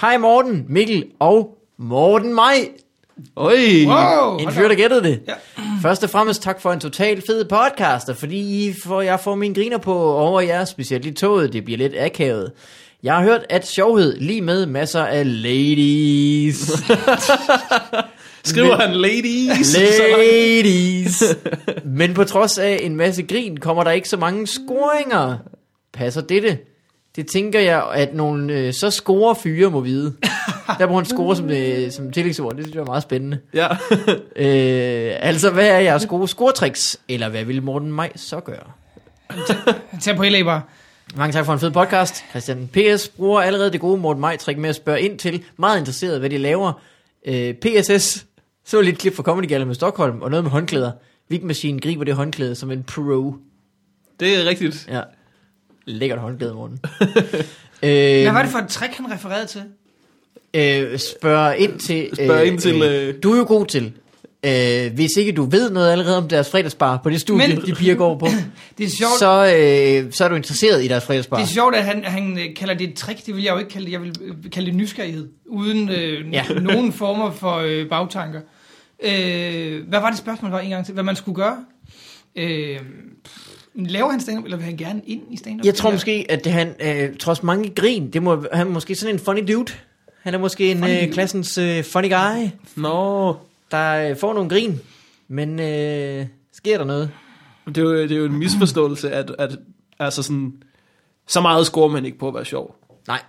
Hej 0.00 0.16
Morten, 0.18 0.64
Mikkel 0.68 1.04
og 1.20 1.58
Morten 1.78 2.34
Maj. 2.34 2.68
Oj. 3.36 3.54
Wow, 3.86 4.36
En 4.38 4.52
fyr, 4.52 4.68
der 4.68 4.74
gættede 4.74 5.02
det. 5.02 5.20
Ja. 5.28 5.32
Først 5.82 6.04
og 6.04 6.10
fremmest 6.10 6.42
tak 6.42 6.60
for 6.60 6.72
en 6.72 6.80
total 6.80 7.22
fed 7.26 7.44
podcast, 7.44 8.08
og 8.08 8.16
fordi 8.16 8.66
I 8.68 8.72
får, 8.84 9.00
jeg 9.02 9.20
får 9.20 9.34
mine 9.34 9.54
griner 9.54 9.78
på 9.78 9.94
over 10.14 10.40
jer, 10.40 10.64
specielt 10.64 11.06
i 11.06 11.12
toget. 11.12 11.52
Det 11.52 11.64
bliver 11.64 11.78
lidt 11.78 11.92
akavet. 11.98 12.52
Jeg 13.02 13.14
har 13.14 13.22
hørt, 13.22 13.40
at 13.50 13.66
sjovhed 13.66 14.16
lige 14.20 14.40
med 14.42 14.66
masser 14.66 15.04
af 15.04 15.42
ladies. 15.42 16.58
Skriver 18.44 18.76
han 18.76 18.94
ladies. 18.96 19.76
Ladies. 20.18 21.24
Men 21.84 22.14
på 22.14 22.24
trods 22.24 22.58
af 22.58 22.78
en 22.82 22.96
masse 22.96 23.22
grin, 23.22 23.56
kommer 23.56 23.84
der 23.84 23.90
ikke 23.90 24.08
så 24.08 24.16
mange 24.16 24.46
scoringer. 24.46 25.36
Passer 25.92 26.20
dette? 26.20 26.58
Det 27.16 27.26
tænker 27.26 27.60
jeg, 27.60 27.90
at 27.94 28.14
nogle 28.14 28.52
øh, 28.52 28.72
så 28.72 28.90
score 28.90 29.36
fyre 29.36 29.70
må 29.70 29.80
vide. 29.80 30.14
Der 30.78 30.86
bruger 30.86 31.00
han 31.00 31.04
score 31.04 31.36
som, 31.36 31.50
øh, 31.50 31.90
som 31.90 32.12
tillægsord. 32.12 32.56
Det 32.56 32.64
synes 32.64 32.74
jeg 32.74 32.80
er 32.80 32.86
meget 32.86 33.02
spændende. 33.02 33.38
Ja. 33.54 33.68
Øh, 34.36 35.16
altså, 35.20 35.50
hvad 35.50 35.68
er 35.68 35.78
jeres 35.78 36.06
gode 36.06 36.28
scoretricks? 36.28 37.00
Eller 37.08 37.28
hvad 37.28 37.44
vil 37.44 37.62
Morten 37.62 37.92
Maj 37.92 38.12
så 38.16 38.40
gøre? 38.40 38.70
Tag 40.02 40.16
på 40.16 40.22
bare. 40.44 40.62
Mange 41.16 41.32
tak 41.32 41.46
for 41.46 41.52
en 41.52 41.58
fed 41.58 41.70
podcast. 41.70 42.24
Christian 42.30 42.68
P.S. 42.72 43.08
bruger 43.08 43.40
allerede 43.40 43.72
det 43.72 43.80
gode 43.80 44.00
Morten 44.00 44.20
Maj-trick 44.20 44.58
med 44.58 44.68
at 44.68 44.74
spørge 44.74 45.00
ind 45.00 45.18
til, 45.18 45.44
meget 45.56 45.78
interesseret, 45.78 46.18
hvad 46.18 46.30
de 46.30 46.38
laver. 46.38 46.72
Øh, 47.26 47.54
PSS, 47.54 48.26
så 48.64 48.80
lidt 48.80 48.98
klip 48.98 49.16
fra 49.16 49.22
Comedy 49.22 49.48
Gala 49.48 49.64
med 49.64 49.74
Stockholm, 49.74 50.22
og 50.22 50.30
noget 50.30 50.44
med 50.44 50.50
håndklæder. 50.50 50.92
Vigmaskinen 51.28 51.80
griber 51.80 52.04
det 52.04 52.14
håndklæde 52.14 52.54
som 52.54 52.70
en 52.70 52.82
pro. 52.82 53.34
Det 54.20 54.40
er 54.40 54.44
rigtigt. 54.44 54.88
Ja. 54.90 55.00
Lækkert 55.86 56.18
håndklæde, 56.18 56.54
Morten. 56.54 56.78
Hvad 57.80 58.26
øh, 58.26 58.34
var 58.34 58.42
det 58.42 58.50
for 58.52 58.58
et 58.58 58.68
trick, 58.68 58.94
han 58.94 59.12
refererede 59.12 59.46
til? 59.46 59.62
øh, 60.54 60.98
spørg 60.98 61.56
ind 61.58 61.78
til... 61.78 62.10
Spørg 62.14 62.44
ind 62.46 62.58
til, 62.58 62.82
øh, 62.82 63.14
Du 63.22 63.32
er 63.32 63.38
jo 63.38 63.44
god 63.48 63.66
til. 63.66 63.92
Øh, 64.46 64.92
hvis 64.94 65.10
ikke 65.18 65.32
du 65.32 65.44
ved 65.44 65.70
noget 65.70 65.92
allerede 65.92 66.16
om 66.18 66.28
deres 66.28 66.50
fredagsbar 66.50 67.00
på 67.02 67.10
det 67.10 67.20
studie, 67.20 67.48
Men- 67.48 67.66
de 67.66 67.74
piger 67.74 67.94
går 67.94 68.18
på, 68.18 68.26
Det 68.78 68.86
er 68.86 68.90
sjovt, 68.90 69.18
så, 69.18 69.44
øh, 70.06 70.12
så 70.12 70.24
er 70.24 70.28
du 70.28 70.34
interesseret 70.34 70.84
i 70.84 70.88
deres 70.88 71.04
fredagsbar. 71.04 71.36
det 71.36 71.42
er 71.44 71.48
sjovt 71.48 71.74
at 71.74 71.84
han, 71.84 72.04
han 72.04 72.38
øh, 72.38 72.56
kalder 72.56 72.74
det 72.74 72.88
et 72.88 72.94
trick. 72.94 73.26
Det 73.26 73.36
vil 73.36 73.44
jeg 73.44 73.52
jo 73.52 73.58
ikke 73.58 73.70
kalde 73.70 73.86
det. 73.86 73.92
Jeg 73.92 74.00
vil 74.02 74.14
øh, 74.22 74.34
kalde 74.52 74.66
det 74.66 74.74
nysgerrighed. 74.76 75.28
Uden 75.46 75.88
øh, 75.88 76.32
Ja. 76.32 76.44
ja. 76.50 76.54
nogen 76.72 76.92
former 76.92 77.30
for 77.30 77.56
øh, 77.56 77.88
bagtanker. 77.88 78.40
Øh, 79.04 79.88
hvad 79.88 80.00
var 80.00 80.08
det 80.10 80.18
spørgsmål 80.18 80.50
var 80.50 80.60
en 80.60 80.70
gang 80.70 80.84
til? 80.84 80.94
Hvad 80.94 81.04
man 81.04 81.16
skulle 81.16 81.36
gøre? 81.36 81.56
Øh, 82.36 82.78
laver 83.74 84.10
han 84.10 84.20
stand-up, 84.20 84.44
eller 84.44 84.56
vil 84.56 84.64
han 84.66 84.76
gerne 84.76 85.02
ind 85.06 85.22
i 85.30 85.36
stand-up? 85.36 85.66
Jeg 85.66 85.74
tror 85.74 85.90
måske, 85.90 86.26
at 86.28 86.44
det, 86.44 86.52
han, 86.52 86.74
øh, 86.80 87.16
trods 87.16 87.42
mange 87.42 87.70
grin, 87.70 88.10
det 88.10 88.22
må, 88.22 88.44
han 88.52 88.66
er 88.66 88.70
måske 88.70 88.94
sådan 88.94 89.14
en 89.14 89.18
funny 89.18 89.52
dude. 89.52 89.72
Han 90.22 90.34
er 90.34 90.38
måske 90.38 90.70
en 90.70 90.78
Funny 90.78 91.02
øh, 91.06 91.12
klassens 91.12 91.58
øh, 91.58 91.84
funny 91.84 92.10
guy, 92.10 92.48
Nå. 92.76 93.36
der 93.70 94.10
øh, 94.10 94.16
får 94.16 94.34
nogle 94.34 94.48
grin. 94.50 94.80
Men 95.28 95.60
øh, 95.60 96.26
sker 96.52 96.78
der 96.78 96.84
noget? 96.84 97.10
Det 97.68 97.78
er 97.78 97.82
jo, 97.82 98.02
det 98.02 98.12
er 98.12 98.16
jo 98.16 98.24
en 98.24 98.38
misforståelse, 98.38 99.10
at, 99.10 99.34
at 99.38 99.50
altså 99.98 100.22
sådan, 100.22 100.52
så 101.28 101.40
meget 101.40 101.66
scorer 101.66 101.88
man 101.88 102.04
ikke 102.04 102.18
på 102.18 102.28
at 102.28 102.34
være 102.34 102.44
sjov. 102.44 102.76
Nej, 103.08 103.20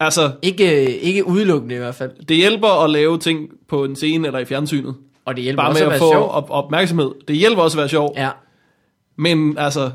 Altså, 0.00 0.30
ikke, 0.42 0.82
øh, 0.82 0.88
ikke 1.02 1.26
udelukkende 1.26 1.74
i 1.74 1.78
hvert 1.78 1.94
fald. 1.94 2.26
det 2.28 2.36
hjælper 2.36 2.84
at 2.84 2.90
lave 2.90 3.18
ting 3.18 3.48
på 3.68 3.84
en 3.84 3.96
scene 3.96 4.26
eller 4.26 4.38
i 4.40 4.44
fjernsynet. 4.44 4.94
Og 5.24 5.36
det 5.36 5.44
hjælper 5.44 5.62
Bare 5.62 5.70
også 5.70 5.84
med 5.84 5.86
at 5.86 5.94
at 5.94 6.00
være 6.00 6.08
få 6.08 6.12
sjov. 6.12 6.30
op- 6.30 6.50
opmærksomhed. 6.50 7.10
Det 7.28 7.36
hjælper 7.36 7.62
også 7.62 7.78
at 7.78 7.80
være 7.80 7.88
sjov. 7.88 8.14
Ja. 8.16 8.30
Men 9.22 9.58
altså, 9.58 9.90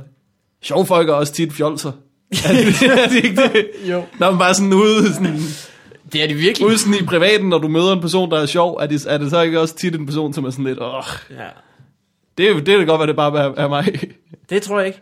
sjove 0.63 0.86
folk 0.86 1.09
er 1.09 1.13
også 1.13 1.34
tit 1.34 1.53
fjolser. 1.53 1.91
er, 2.32 2.53
det, 2.53 2.82
er 2.82 3.07
det 3.09 3.23
ikke 3.23 3.41
det? 3.41 3.67
Jo. 3.89 4.03
Når 4.19 4.30
man 4.32 4.39
bare 4.39 4.53
sådan 4.53 4.73
ude, 4.73 5.13
sådan, 5.13 5.38
Det 6.13 6.23
er 6.23 6.28
det 6.28 6.38
virkelig. 6.38 6.67
ude 6.67 6.78
sådan 6.78 7.03
i 7.03 7.05
privaten, 7.05 7.49
når 7.49 7.57
du 7.57 7.67
møder 7.67 7.93
en 7.93 8.01
person, 8.01 8.32
der 8.32 8.39
er 8.39 8.45
sjov, 8.45 8.73
er 8.82 8.86
det, 8.88 9.05
er 9.09 9.17
det 9.17 9.30
så 9.30 9.41
ikke 9.41 9.59
også 9.59 9.75
tit 9.75 9.95
en 9.95 10.05
person, 10.05 10.34
som 10.34 10.45
er 10.45 10.49
sådan 10.49 10.65
lidt, 10.65 10.80
åh, 10.82 11.03
Ja. 11.30 11.36
det, 12.38 12.49
er- 12.49 12.59
det 12.59 12.73
er 12.73 12.78
da 12.78 12.84
godt, 12.84 12.99
hvad 12.99 13.07
det 13.07 13.15
bare 13.15 13.39
er, 13.39 13.53
er 13.63 13.67
mig. 13.67 13.99
Det 14.49 14.61
tror 14.61 14.78
jeg 14.80 14.88
ikke. 14.88 15.01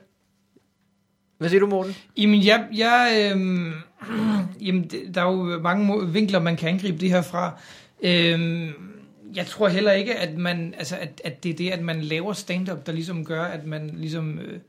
Hvad 1.38 1.50
siger 1.50 1.60
du, 1.60 1.68
Morten? 1.68 1.96
Jamen, 2.18 2.44
jeg, 2.46 2.66
jeg, 2.74 3.30
øhm, 3.36 3.74
jamen, 4.66 4.90
der 5.14 5.22
er 5.22 5.32
jo 5.32 5.60
mange 5.64 6.08
vinkler, 6.14 6.40
man 6.40 6.58
kan 6.58 6.70
angribe 6.70 6.98
det 6.98 7.10
her 7.10 7.22
fra. 7.22 7.52
Øhm, 8.04 8.70
jeg 9.36 9.46
tror 9.46 9.68
heller 9.68 9.92
ikke, 9.92 10.16
at, 10.16 10.38
man, 10.38 10.74
altså, 10.78 10.98
at, 10.98 11.22
at 11.24 11.44
det 11.44 11.50
er 11.50 11.56
det, 11.56 11.70
at 11.70 11.82
man 11.82 12.02
laver 12.02 12.34
stand-up, 12.34 12.86
der 12.86 12.92
ligesom 12.92 13.26
gør, 13.26 13.44
at 13.44 13.66
man 13.66 13.92
ligesom 13.98 14.40
øh, 14.40 14.60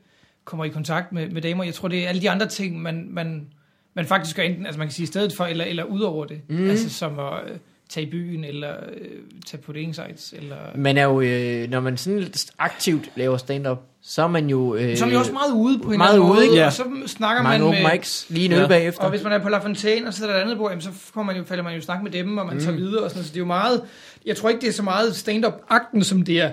kommer 0.45 0.65
i 0.65 0.69
kontakt 0.69 1.11
med, 1.11 1.29
med 1.29 1.41
damer. 1.41 1.63
Jeg 1.63 1.73
tror, 1.73 1.87
det 1.87 2.05
er 2.05 2.09
alle 2.09 2.21
de 2.21 2.29
andre 2.29 2.47
ting, 2.47 2.81
man, 2.81 3.07
man, 3.09 3.47
man 3.93 4.05
faktisk 4.05 4.35
gør 4.35 4.43
enten, 4.43 4.65
altså 4.65 4.79
man 4.79 4.87
kan 4.87 4.93
sige 4.93 5.03
i 5.03 5.07
stedet 5.07 5.33
for, 5.33 5.45
eller, 5.45 5.65
eller 5.65 5.83
ud 5.83 6.01
over 6.01 6.25
det. 6.25 6.41
Mm. 6.49 6.69
Altså 6.69 6.89
som 6.89 7.19
at 7.19 7.49
øh, 7.49 7.57
tage 7.89 8.07
i 8.07 8.09
byen, 8.09 8.43
eller 8.43 8.73
øh, 8.97 9.07
tage 9.45 9.61
på 9.61 9.73
dating 9.73 9.95
sites, 9.95 10.33
eller... 10.37 10.55
Man 10.75 10.97
er 10.97 11.03
jo, 11.03 11.21
øh, 11.21 11.69
når 11.69 11.79
man 11.79 11.97
sådan 11.97 12.27
aktivt 12.59 13.09
laver 13.15 13.37
stand-up, 13.37 13.77
så 14.01 14.23
er 14.23 14.27
man 14.27 14.49
jo... 14.49 14.75
Øh, 14.75 14.97
Så 14.97 15.03
er 15.03 15.07
man 15.07 15.13
jo 15.13 15.19
også 15.19 15.31
meget 15.33 15.51
ude 15.53 15.79
på 15.79 15.91
en 15.91 15.97
meget 15.97 16.17
ude, 16.19 16.27
måde, 16.27 16.43
ikke? 16.43 16.55
Ja. 16.55 16.65
og 16.65 16.73
så 16.73 16.83
snakker 17.07 17.43
man 17.43 17.61
open 17.61 17.83
med... 17.83 17.91
mics, 17.93 18.25
lige 18.29 18.45
en 18.45 18.51
øl 18.51 18.59
Ja. 18.59 18.67
bagefter. 18.67 19.03
Og 19.03 19.09
hvis 19.09 19.23
man 19.23 19.31
er 19.31 19.39
på 19.39 19.49
La 19.49 19.57
Fontaine, 19.57 20.07
og 20.07 20.13
så 20.13 20.25
er 20.25 20.29
der 20.29 20.37
et 20.37 20.41
andet 20.41 20.57
bord, 20.57 20.71
jamen, 20.71 20.81
så 20.81 20.91
får 20.91 21.23
man 21.23 21.37
jo, 21.37 21.43
falder 21.43 21.63
man 21.63 21.75
jo 21.75 21.81
snak 21.81 22.03
med 22.03 22.11
dem, 22.11 22.37
og 22.37 22.45
man 22.45 22.55
mm. 22.55 22.61
tager 22.61 22.77
videre. 22.77 23.03
Og 23.03 23.09
sådan, 23.09 23.17
noget. 23.19 23.25
så 23.27 23.33
det 23.33 23.37
er 23.37 23.41
jo 23.41 23.45
meget... 23.45 23.81
Jeg 24.25 24.37
tror 24.37 24.49
ikke, 24.49 24.61
det 24.61 24.67
er 24.69 24.73
så 24.73 24.83
meget 24.83 25.15
stand-up-akten, 25.15 26.03
som 26.03 26.21
det 26.21 26.41
er 26.41 26.51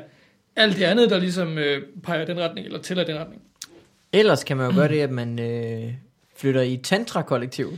alt 0.56 0.76
det 0.76 0.84
andet, 0.84 1.10
der 1.10 1.18
ligesom 1.18 1.58
øh, 1.58 1.82
peger 2.02 2.24
den 2.24 2.40
retning, 2.40 2.66
eller 2.66 2.78
tæller 2.82 3.04
den 3.04 3.18
retning. 3.18 3.42
Ellers 4.12 4.44
kan 4.44 4.56
man 4.56 4.70
jo 4.70 4.76
gøre 4.76 4.88
det, 4.88 5.00
at 5.00 5.10
man 5.10 5.38
øh, 5.38 5.92
flytter 6.36 6.62
i 6.62 6.76
tantra-kollektiv. 6.76 7.72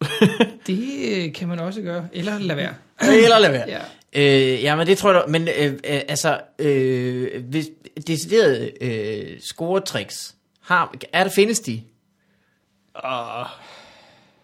Det 0.66 0.84
øh, 1.16 1.32
kan 1.32 1.48
man 1.48 1.58
også 1.58 1.80
gøre. 1.82 2.08
Eller 2.12 2.38
lade 2.38 2.56
være. 2.58 2.74
Eller 3.00 3.38
lad 3.38 3.50
være. 3.50 3.64
Ja. 3.68 3.80
Øh, 4.16 4.62
ja, 4.62 4.76
men 4.76 4.86
det 4.86 4.98
tror 4.98 5.12
jeg 5.12 5.22
da, 5.26 5.30
men 5.30 5.48
øh, 5.58 5.72
øh, 5.72 6.00
altså, 6.08 6.40
øh, 6.58 7.44
hvis 7.44 7.66
deciderede 8.06 8.70
øh, 8.80 9.40
scoretricks, 9.40 10.34
har, 10.62 10.94
er 11.12 11.24
der 11.24 11.30
findes 11.30 11.60
de? 11.60 11.82
Åh, 13.04 13.46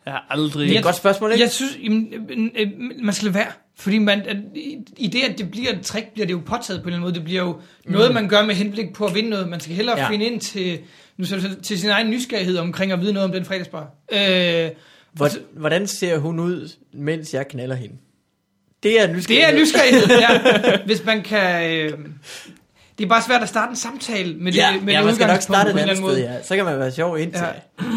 jeg 0.06 0.12
har 0.12 0.26
aldrig... 0.30 0.68
Det 0.68 0.74
er 0.74 0.78
et 0.78 0.84
godt 0.84 0.96
spørgsmål, 0.96 1.32
ikke? 1.32 1.42
Jeg 1.42 1.50
synes, 1.50 1.78
jamen, 1.82 2.50
øh, 2.58 2.68
man 3.02 3.14
skal 3.14 3.24
lade 3.26 3.34
være. 3.34 3.52
Fordi 3.76 3.98
man, 3.98 4.20
at, 4.20 4.36
i- 4.96 5.06
det, 5.06 5.22
at 5.22 5.38
det 5.38 5.50
bliver 5.50 5.72
et 5.72 5.82
trick, 5.82 6.12
bliver 6.12 6.26
det 6.26 6.32
jo 6.32 6.40
påtaget 6.46 6.82
på 6.82 6.88
en 6.88 6.88
eller 6.88 6.96
anden 6.96 7.00
måde. 7.00 7.14
Det 7.14 7.24
bliver 7.24 7.42
jo 7.42 7.52
mm. 7.52 7.92
noget, 7.92 8.14
man 8.14 8.28
gør 8.28 8.44
med 8.46 8.54
henblik 8.54 8.94
på 8.94 9.06
at 9.06 9.14
vinde 9.14 9.30
noget. 9.30 9.48
Man 9.48 9.60
skal 9.60 9.74
hellere 9.74 9.98
Ja. 9.98 10.08
finde 10.10 10.24
ind 10.26 10.40
til, 10.40 10.78
nu, 11.16 11.24
så, 11.24 11.56
til 11.62 11.78
sin 11.80 11.90
egen 11.90 12.10
nysgerrighed 12.10 12.56
omkring 12.58 12.92
at 12.92 13.00
vide 13.00 13.12
noget 13.12 13.24
om 13.24 13.32
den 13.32 13.44
fredagsbar. 13.44 13.90
Øh, 14.12 14.70
Hvor, 15.12 15.28
hvordan 15.58 15.86
ser 15.86 16.18
hun 16.18 16.38
ud, 16.40 16.68
mens 16.92 17.34
jeg 17.34 17.48
knaller 17.48 17.74
hende? 17.76 17.94
Det 18.82 19.00
er 19.00 19.12
nysgerrighed. 19.14 19.52
Det 19.52 19.58
er 19.58 19.60
nysgerrighed, 19.60 20.06
ja. 20.70 20.84
Hvis 20.84 21.04
man 21.04 21.22
kan... 21.22 21.70
Øh, 21.70 21.98
det 22.98 23.04
er 23.04 23.08
bare 23.08 23.22
svært 23.22 23.42
at 23.42 23.48
starte 23.48 23.70
en 23.70 23.76
samtale 23.76 24.34
med 24.34 24.52
Ja, 24.52 24.70
det, 24.74 24.82
med 24.82 24.92
ja 24.92 24.98
det 24.98 25.06
man 25.06 25.14
skal 25.14 25.26
nok 25.26 25.40
starte 25.42 25.70
et 25.70 25.78
andet 25.78 25.96
sted, 25.96 26.18
ja. 26.18 26.42
Så 26.42 26.56
kan 26.56 26.64
man 26.64 26.78
være 26.78 26.92
sjov 26.92 27.18
indtil. 27.18 27.40
Ja. 27.80 27.84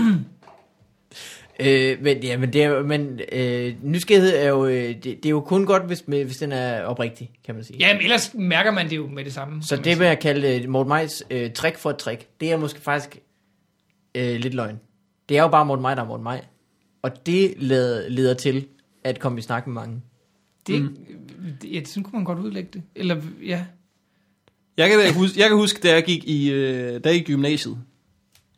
Øh, 1.59 1.97
men, 2.01 2.17
ja, 2.23 2.37
men, 2.37 2.53
det 2.53 2.63
er, 2.63 2.67
jo- 2.69 2.83
men 2.83 3.19
øh, 3.31 3.73
nysgerrighed 3.83 4.35
er 4.35 4.47
jo, 4.49 4.65
øh, 4.65 4.87
det, 4.89 5.03
det 5.03 5.25
er 5.25 5.29
jo 5.29 5.41
kun 5.41 5.65
godt, 5.65 5.83
hvis, 5.83 6.03
hvis 6.07 6.37
den 6.37 6.51
er 6.51 6.83
oprigtig, 6.83 7.31
kan 7.45 7.55
man 7.55 7.63
sige. 7.63 7.77
Ja, 7.79 7.93
men 7.93 8.01
ellers 8.03 8.31
mærker 8.33 8.71
man 8.71 8.89
det 8.89 8.95
jo 8.95 9.07
med 9.07 9.25
det 9.25 9.33
samme. 9.33 9.63
Så 9.63 9.75
det 9.75 9.97
med 9.97 10.07
at 10.07 10.19
kalde 10.19 10.55
øh, 10.63 10.69
Morten 10.69 10.89
Majs 10.89 11.23
øh, 11.29 11.51
trick 11.51 11.77
for 11.77 11.89
et 11.89 11.97
trick, 11.97 12.27
det 12.41 12.51
er 12.51 12.57
måske 12.57 12.81
faktisk 12.81 13.17
øh, 14.15 14.35
lidt 14.35 14.53
løgn. 14.53 14.79
Det 15.29 15.37
er 15.37 15.41
jo 15.41 15.47
bare 15.47 15.65
Morten 15.65 15.81
Maj, 15.83 15.95
der 15.95 16.01
er 16.01 16.05
Morten 16.07 16.23
Maj. 16.23 16.41
Og 17.01 17.25
det 17.25 17.53
leder, 17.57 18.09
leder 18.09 18.33
til 18.33 18.65
at 19.03 19.19
komme 19.19 19.39
i 19.39 19.41
snak 19.41 19.67
med 19.67 19.73
mange. 19.73 20.01
Det, 20.67 20.81
mm. 20.81 20.95
ja, 21.63 21.83
sådan 21.85 22.03
kunne 22.03 22.17
man 22.17 22.23
godt 22.25 22.39
udlægge 22.39 22.69
det. 22.73 22.83
Eller, 22.95 23.21
ja. 23.45 23.65
Jeg 24.77 24.89
kan, 24.89 24.99
da 24.99 25.11
huske, 25.11 25.39
jeg 25.39 25.47
kan 25.49 25.57
huske, 25.57 25.79
da 25.83 25.93
jeg 25.93 26.03
gik 26.03 26.23
i, 26.23 26.51
øh, 26.51 27.03
da 27.03 27.09
jeg 27.09 27.17
gik 27.17 27.29
i 27.29 27.31
gymnasiet, 27.31 27.77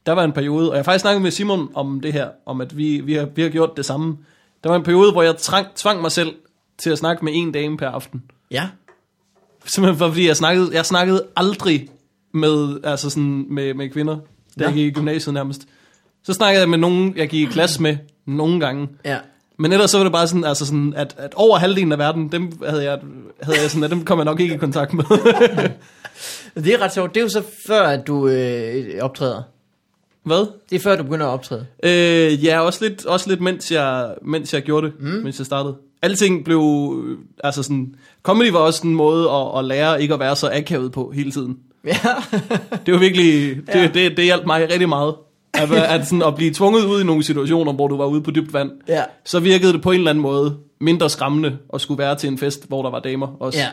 der 0.05 0.11
var 0.11 0.23
en 0.23 0.31
periode, 0.31 0.69
og 0.69 0.75
jeg 0.75 0.79
har 0.79 0.83
faktisk 0.83 1.01
snakket 1.01 1.21
med 1.21 1.31
Simon 1.31 1.69
om 1.73 1.99
det 2.01 2.13
her, 2.13 2.29
om 2.45 2.61
at 2.61 2.77
vi, 2.77 2.99
vi, 2.99 3.13
har, 3.13 3.25
vi 3.25 3.41
har 3.41 3.49
gjort 3.49 3.77
det 3.77 3.85
samme. 3.85 4.17
Der 4.63 4.69
var 4.69 4.75
en 4.77 4.83
periode, 4.83 5.11
hvor 5.11 5.21
jeg 5.21 5.37
trang, 5.37 5.67
tvang 5.75 6.01
mig 6.01 6.11
selv 6.11 6.35
til 6.77 6.89
at 6.89 6.97
snakke 6.97 7.25
med 7.25 7.33
en 7.35 7.51
dame 7.51 7.77
per 7.77 7.87
aften. 7.87 8.23
Ja. 8.51 8.69
Simpelthen 9.65 9.97
fordi 9.97 10.27
jeg 10.27 10.35
snakkede, 10.37 10.69
jeg 10.73 10.85
snakkede 10.85 11.25
aldrig 11.35 11.89
med, 12.33 12.79
altså 12.83 13.09
sådan, 13.09 13.45
med, 13.49 13.73
med 13.73 13.89
kvinder, 13.89 14.15
da 14.15 14.21
Ja. 14.59 14.65
jeg 14.65 14.73
gik 14.73 14.85
i 14.85 14.91
gymnasiet 14.91 15.33
nærmest. 15.33 15.67
Så 16.23 16.33
snakkede 16.33 16.61
jeg 16.61 16.69
med 16.69 16.77
nogen, 16.77 17.17
jeg 17.17 17.29
gik 17.29 17.47
i 17.47 17.51
klasse 17.51 17.81
med 17.81 17.97
nogle 18.25 18.59
gange. 18.59 18.87
Ja. 19.05 19.17
Men 19.57 19.73
ellers 19.73 19.91
så 19.91 19.97
var 19.97 20.03
det 20.03 20.13
bare 20.13 20.27
sådan, 20.27 20.43
altså 20.43 20.65
sådan 20.65 20.93
at, 20.95 21.15
at 21.17 21.33
over 21.35 21.57
halvdelen 21.57 21.91
af 21.91 21.97
verden, 21.97 22.31
dem 22.31 22.51
havde 22.67 22.83
jeg, 22.83 22.99
havde 23.41 23.61
jeg 23.61 23.69
sådan, 23.71 23.83
at 23.83 23.91
dem 23.91 24.05
kom 24.05 24.17
jeg 24.19 24.25
nok 24.25 24.39
ikke 24.39 24.55
i 24.55 24.57
kontakt 24.57 24.93
med. 24.93 25.03
Det 26.63 26.73
er 26.73 26.81
ret 26.81 26.93
sjovt. 26.93 27.15
Det 27.15 27.19
er 27.19 27.23
jo 27.23 27.29
så 27.29 27.43
før, 27.67 27.81
at 27.83 28.07
du 28.07 28.27
øh, 28.27 28.85
optræder. 29.01 29.41
Hvad? 30.23 30.45
Det 30.69 30.75
er 30.75 30.79
før, 30.79 30.95
du 30.95 31.03
begynder 31.03 31.25
at 31.25 31.31
optræde. 31.31 31.65
Øh, 31.83 32.45
ja, 32.45 32.59
også 32.59 32.85
lidt, 32.85 33.05
også 33.05 33.29
lidt 33.29 33.41
mens, 33.41 33.71
jeg, 33.71 34.15
mens 34.21 34.53
jeg 34.53 34.61
gjorde 34.61 34.87
det, 34.87 34.93
mm. 34.99 35.07
mens 35.07 35.39
jeg 35.39 35.45
startede. 35.45 35.75
Alting 36.01 36.45
blev, 36.45 36.61
øh, 37.05 37.17
altså 37.43 37.63
sådan, 37.63 37.95
comedy 38.23 38.49
var 38.51 38.59
også 38.59 38.87
en 38.87 38.95
måde 38.95 39.29
at, 39.29 39.59
at 39.59 39.65
lære 39.65 40.01
ikke 40.01 40.13
at 40.13 40.19
være 40.19 40.35
så 40.35 40.49
akavet 40.53 40.91
på 40.91 41.11
hele 41.15 41.31
tiden. 41.31 41.57
Ja. 41.85 41.97
Det 42.85 42.93
var 42.93 42.99
virkelig, 42.99 43.55
det, 43.55 43.63
Ja. 43.75 43.81
ja. 43.81 43.87
det, 43.87 44.17
det 44.17 44.25
hjalp 44.25 44.45
mig 44.45 44.61
rigtig 44.71 44.89
meget. 44.89 45.15
At, 45.61 45.71
at, 45.71 46.07
sådan, 46.07 46.23
at 46.23 46.35
blive 46.35 46.53
tvunget 46.53 46.85
ud 46.85 47.01
i 47.01 47.03
nogle 47.03 47.23
situationer, 47.23 47.73
hvor 47.73 47.87
du 47.87 47.97
var 47.97 48.05
ude 48.05 48.21
på 48.21 48.31
dybt 48.31 48.53
vand. 48.53 48.71
ja. 48.87 49.03
Så 49.25 49.39
virkede 49.39 49.73
det 49.73 49.81
på 49.81 49.91
en 49.91 49.97
eller 49.97 50.09
anden 50.09 50.21
måde 50.21 50.57
mindre 50.81 51.09
skræmmende 51.09 51.57
at 51.73 51.81
skulle 51.81 51.97
være 51.97 52.15
til 52.15 52.29
en 52.29 52.37
fest, 52.37 52.67
hvor 52.67 52.81
der 52.81 52.89
var 52.89 52.99
damer 52.99 53.27
også. 53.39 53.59
Ja. 53.59 53.67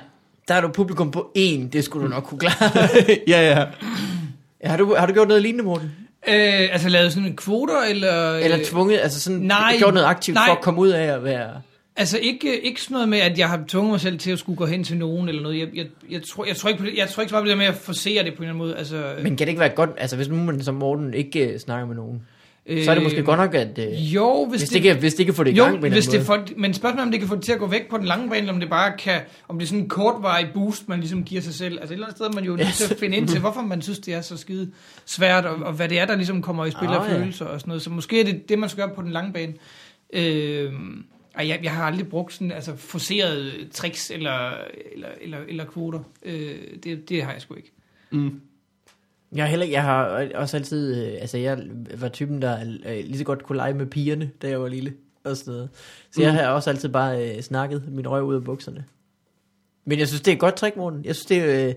Der 0.49 0.55
er 0.55 0.61
du 0.61 0.68
publikum 0.68 1.11
på 1.11 1.33
én, 1.39 1.68
det 1.72 1.85
skulle 1.85 2.05
du 2.07 2.11
nok 2.11 2.22
kunne 2.22 2.39
klare. 2.39 2.89
ja, 3.28 3.51
ja. 3.51 3.66
har, 4.68 4.76
du, 4.76 4.95
har 4.99 5.07
du 5.07 5.12
gjort 5.12 5.28
noget 5.28 5.43
lignende, 5.43 5.64
Morten? 5.64 5.93
Øh, 6.28 6.68
altså 6.72 6.89
lavet 6.89 7.12
sådan 7.12 7.28
en 7.28 7.37
kvoter, 7.37 7.80
eller... 7.91 8.33
Eller 8.33 8.59
øh, 8.59 8.64
tvunget, 8.64 9.01
altså 9.03 9.20
sådan 9.20 9.41
nej, 9.41 9.74
gjort 9.78 9.95
noget 9.95 10.07
aktivt 10.07 10.35
nej. 10.35 10.47
for 10.47 10.53
at 10.53 10.61
komme 10.61 10.80
ud 10.80 10.89
af 10.89 11.05
at 11.05 11.24
være... 11.24 11.51
Altså 11.97 12.18
ikke, 12.18 12.61
ikke 12.61 12.82
sådan 12.82 12.95
noget 12.95 13.09
med, 13.09 13.18
at 13.18 13.38
jeg 13.38 13.49
har 13.49 13.64
tvunget 13.68 13.90
mig 13.90 14.01
selv 14.01 14.18
til 14.18 14.30
at 14.30 14.38
skulle 14.38 14.57
gå 14.57 14.66
hen 14.66 14.84
til 14.84 14.97
nogen 14.97 15.28
eller 15.28 15.43
noget. 15.43 15.59
Jeg, 15.59 15.68
jeg, 15.74 15.86
jeg, 16.11 16.22
tror, 16.22 16.45
jeg, 16.45 16.57
tror, 16.57 16.68
ikke 16.68 16.80
på 16.80 16.86
det, 16.86 16.97
jeg 16.97 17.09
tror 17.09 17.20
ikke 17.20 17.30
så 17.30 17.34
meget 17.34 17.45
på 17.45 17.49
det 17.49 17.59
med 17.59 17.66
at 17.66 17.74
forsere 17.74 18.24
det 18.24 18.34
på 18.34 18.43
en 18.43 18.49
eller 18.49 18.55
anden 18.55 18.59
måde. 18.59 18.76
Altså, 18.76 19.14
Men 19.22 19.36
kan 19.36 19.38
det 19.38 19.49
ikke 19.49 19.61
være 19.61 19.68
godt, 19.68 19.90
altså 19.99 20.16
hvis 20.16 20.28
nu 20.28 20.36
man 20.36 20.62
som 20.62 20.74
Morten 20.74 21.14
ikke 21.14 21.51
uh, 21.55 21.61
snakker 21.61 21.86
med 21.86 21.97
nogen, 21.97 22.22
øh, 22.66 22.84
så 22.84 22.90
er 22.90 22.95
det 22.95 23.05
måske 23.05 23.22
godt 23.22 23.38
nok, 23.38 23.55
at 23.55 23.78
Jo, 23.95 24.47
hvis, 24.51 24.61
hvis, 24.61 24.68
det, 24.68 24.76
ikke, 24.76 24.95
hvis 24.95 25.14
det 25.14 25.20
ikke 25.20 25.32
får 25.32 25.45
det 25.45 25.51
i 25.51 25.55
jo, 25.57 25.64
gang 25.64 25.80
på 25.80 25.86
en 25.86 25.93
hvis 25.93 26.07
det 26.07 26.22
får, 26.22 26.38
men 26.57 26.74
spørgsmålet 26.74 27.01
er, 27.01 27.05
om 27.07 27.11
det 27.11 27.20
kan 27.20 27.28
få 27.28 27.34
det 27.34 27.45
til 27.45 27.53
at 27.53 27.59
gå 27.59 27.66
væk 27.66 27.90
på 27.90 27.99
den 27.99 28.07
lange 28.07 28.28
bane, 28.28 28.38
eller 28.38 28.53
om 28.53 28.61
det 28.61 28.70
bare 28.70 28.93
kan, 28.99 29.20
om 29.49 29.59
det 29.59 29.64
er 29.64 29.68
sådan 29.68 29.82
en 29.82 29.88
kortvarig 29.88 30.49
boost, 30.55 30.88
man 30.88 31.01
ligesom 31.01 31.24
giver 31.24 31.40
sig 31.43 31.55
selv. 31.55 31.78
Altså 31.80 31.95
et 31.95 31.97
eller 31.97 32.07
andet 32.07 32.18
sted 32.18 32.30
man 32.34 32.45
jo 32.45 32.57
nødt 32.57 32.74
til 32.74 32.93
at 32.95 32.99
finde 33.01 33.16
ind 33.16 33.28
til, 33.28 33.40
hvorfor 33.40 33.61
man 33.61 33.82
synes, 33.82 33.99
det 33.99 34.14
er 34.14 34.20
så 34.20 34.36
skide 34.36 34.70
svært, 35.07 35.45
og, 35.45 35.57
og 35.66 35.72
hvad 35.72 35.88
det 35.88 35.99
er, 35.99 36.05
der 36.07 36.16
ligesom 36.16 36.43
kommer 36.43 36.64
i 36.66 36.70
spil 36.70 36.88
af 36.88 37.05
Ah, 37.05 37.11
ja. 37.11 37.18
følelser 37.18 37.45
og 37.45 37.61
sådan 37.61 37.70
noget. 37.70 37.82
Så 37.82 37.90
måske 37.90 38.20
er 38.20 38.24
det 38.24 38.49
det, 38.49 38.59
man 38.59 38.68
skal 38.68 38.84
gøre 38.84 38.95
på 38.95 39.03
den 39.03 39.11
lange 39.11 39.32
bane. 39.32 39.53
Øh, 40.12 40.72
ej, 41.35 41.49
jeg, 41.49 41.61
jeg 41.62 41.72
har 41.72 41.85
aldrig 41.85 42.09
brugt 42.09 42.33
sådan, 42.33 42.53
altså 42.53 42.76
forserede 42.76 43.53
tricks 43.72 44.11
eller, 44.11 44.51
eller, 44.93 45.09
eller, 45.20 45.39
eller 45.49 45.64
kvoter. 45.64 46.01
Øh, 46.22 46.57
det, 46.85 47.09
det 47.09 47.22
har 47.22 47.33
jeg 47.33 47.43
sgu 47.43 47.55
ikke. 47.55 47.72
Mm. 48.11 48.41
Jeg 49.35 49.47
heller, 49.49 49.64
ikke- 49.64 49.74
jeg 49.74 49.83
har 49.83 50.28
også 50.35 50.57
altid, 50.57 51.07
øh, 51.07 51.12
altså 51.20 51.39
jeg 51.39 51.59
var 51.99 52.09
typen, 52.09 52.43
der 52.43 52.61
øh, 52.87 52.97
lige 53.05 53.18
så 53.18 53.24
godt 53.24 53.43
kunne 53.43 53.57
lege 53.57 53.74
med 53.74 53.87
pigerne, 53.87 54.30
da 54.43 54.49
jeg 54.49 54.61
var 54.61 54.68
lille 54.68 54.93
og 55.24 55.37
sådan 55.37 55.53
noget. 55.55 55.68
Så 56.11 56.20
Mm. 56.20 56.22
jeg 56.22 56.33
har 56.33 56.47
også 56.49 56.70
altid 56.70 56.89
bare 56.89 57.37
øh, 57.37 57.43
snakket 57.43 57.85
min 57.89 58.09
røv 58.09 58.24
ud 58.24 58.35
af 58.35 58.45
bukserne. 58.45 58.85
Men 59.85 59.99
jeg 59.99 60.09
synes, 60.09 60.20
det 60.20 60.30
er 60.30 60.35
et 60.35 60.41
godt 60.41 60.55
trick, 60.55 60.76
Morten. 60.76 61.05
Jeg 61.05 61.14
synes, 61.16 61.26
det 61.26 61.39
er... 61.39 61.68
Øh, 61.68 61.74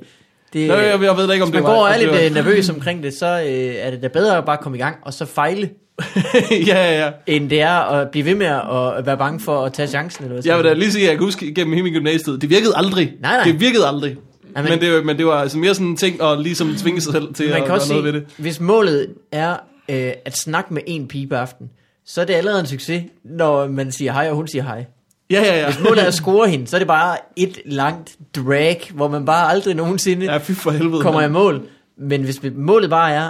det, 0.53 0.67
Nå, 0.67 0.73
jeg, 0.73 1.01
jeg 1.01 1.17
ved 1.17 1.27
da 1.27 1.33
ikke, 1.33 1.43
om 1.43 1.49
hvis 1.49 1.53
man 1.53 1.63
det 1.63 1.63
var... 1.63 1.69
går 1.75 1.81
og 1.85 1.89
er 1.89 1.93
om 1.93 1.99
det 1.99 2.09
lidt 2.21 2.37
øh, 2.37 2.45
nervøs 2.45 2.69
omkring 2.69 3.03
det, 3.03 3.13
så 3.13 3.25
øh, 3.41 3.75
er 3.75 3.91
det 3.91 4.01
da 4.01 4.07
bedre 4.07 4.37
at 4.37 4.45
bare 4.45 4.57
komme 4.57 4.77
i 4.77 4.81
gang, 4.81 4.97
og 5.01 5.13
så 5.13 5.25
fejle, 5.25 5.69
ja, 6.51 6.57
ja, 6.67 7.05
ja. 7.05 7.11
end 7.27 7.49
det 7.49 7.61
er 7.61 7.69
at 7.91 8.09
blive 8.09 8.25
ved 8.25 8.35
med 8.35 8.45
at, 8.45 9.05
være 9.05 9.17
bange 9.17 9.39
for 9.39 9.65
at 9.65 9.73
tage 9.73 9.87
chancen. 9.87 10.23
Eller 10.23 10.33
hvad 10.35 10.43
Jeg 10.45 10.57
vil 10.57 10.65
da 10.65 10.73
lige 10.73 10.91
sige, 10.91 11.03
at 11.03 11.09
jeg 11.09 11.17
kan 11.17 11.25
huske 11.25 11.53
gennem 11.53 11.73
hele 11.73 11.83
min 11.83 11.93
gymnasiet, 11.93 12.41
det 12.41 12.49
virkede 12.49 12.73
aldrig. 12.75 13.13
Nej, 13.21 13.35
nej. 13.35 13.43
Det 13.43 13.59
virkede 13.59 13.87
aldrig. 13.87 14.15
Nej, 14.53 14.63
men, 14.63 14.69
men- 14.71 14.81
det, 14.81 15.05
men 15.05 15.17
det 15.17 15.25
var 15.25 15.41
altså 15.41 15.57
mere 15.57 15.73
sådan 15.73 15.87
en 15.87 15.97
ting 15.97 16.21
at 16.23 16.39
ligesom 16.41 16.75
tvinge 16.75 17.01
sig 17.01 17.13
selv 17.13 17.33
til 17.33 17.45
Man 17.45 17.53
at 17.53 17.57
kan 17.61 17.67
gøre 17.67 17.77
også 17.77 17.93
noget 17.93 18.03
se, 18.07 18.13
ved 18.13 18.21
det. 18.21 18.27
hvis 18.37 18.59
målet 18.59 19.07
er 19.31 19.51
øh, 19.89 20.11
at 20.25 20.37
snakke 20.37 20.73
med 20.73 20.81
en 20.87 21.07
pige 21.07 21.27
på 21.27 21.35
aften, 21.35 21.69
så 22.05 22.21
er 22.21 22.25
det 22.25 22.33
allerede 22.33 22.59
en 22.59 22.65
succes, 22.67 23.03
når 23.23 23.67
man 23.67 23.91
siger 23.91 24.13
hej, 24.13 24.29
og 24.29 24.35
hun 24.35 24.47
siger 24.47 24.63
hej. 24.63 24.85
Ja, 25.31 25.41
ja, 25.41 25.59
ja. 25.59 25.65
Hvis 25.65 25.79
målet 25.83 26.03
er 26.03 26.07
at 26.07 26.13
score 26.13 26.49
hende, 26.49 26.67
så 26.67 26.77
er 26.77 26.79
det 26.79 26.87
bare 26.87 27.17
et 27.35 27.59
langt 27.65 28.15
drag, 28.35 28.81
hvor 28.93 29.07
man 29.07 29.25
bare 29.25 29.49
aldrig 29.51 29.75
nogensinde 29.75 30.25
Ja, 30.25 30.37
for 30.37 30.71
helvede. 30.71 31.01
kommer 31.01 31.21
i 31.21 31.29
mål. 31.29 31.61
Men 31.97 32.23
hvis 32.23 32.41
målet 32.55 32.89
bare 32.89 33.11
er, 33.13 33.29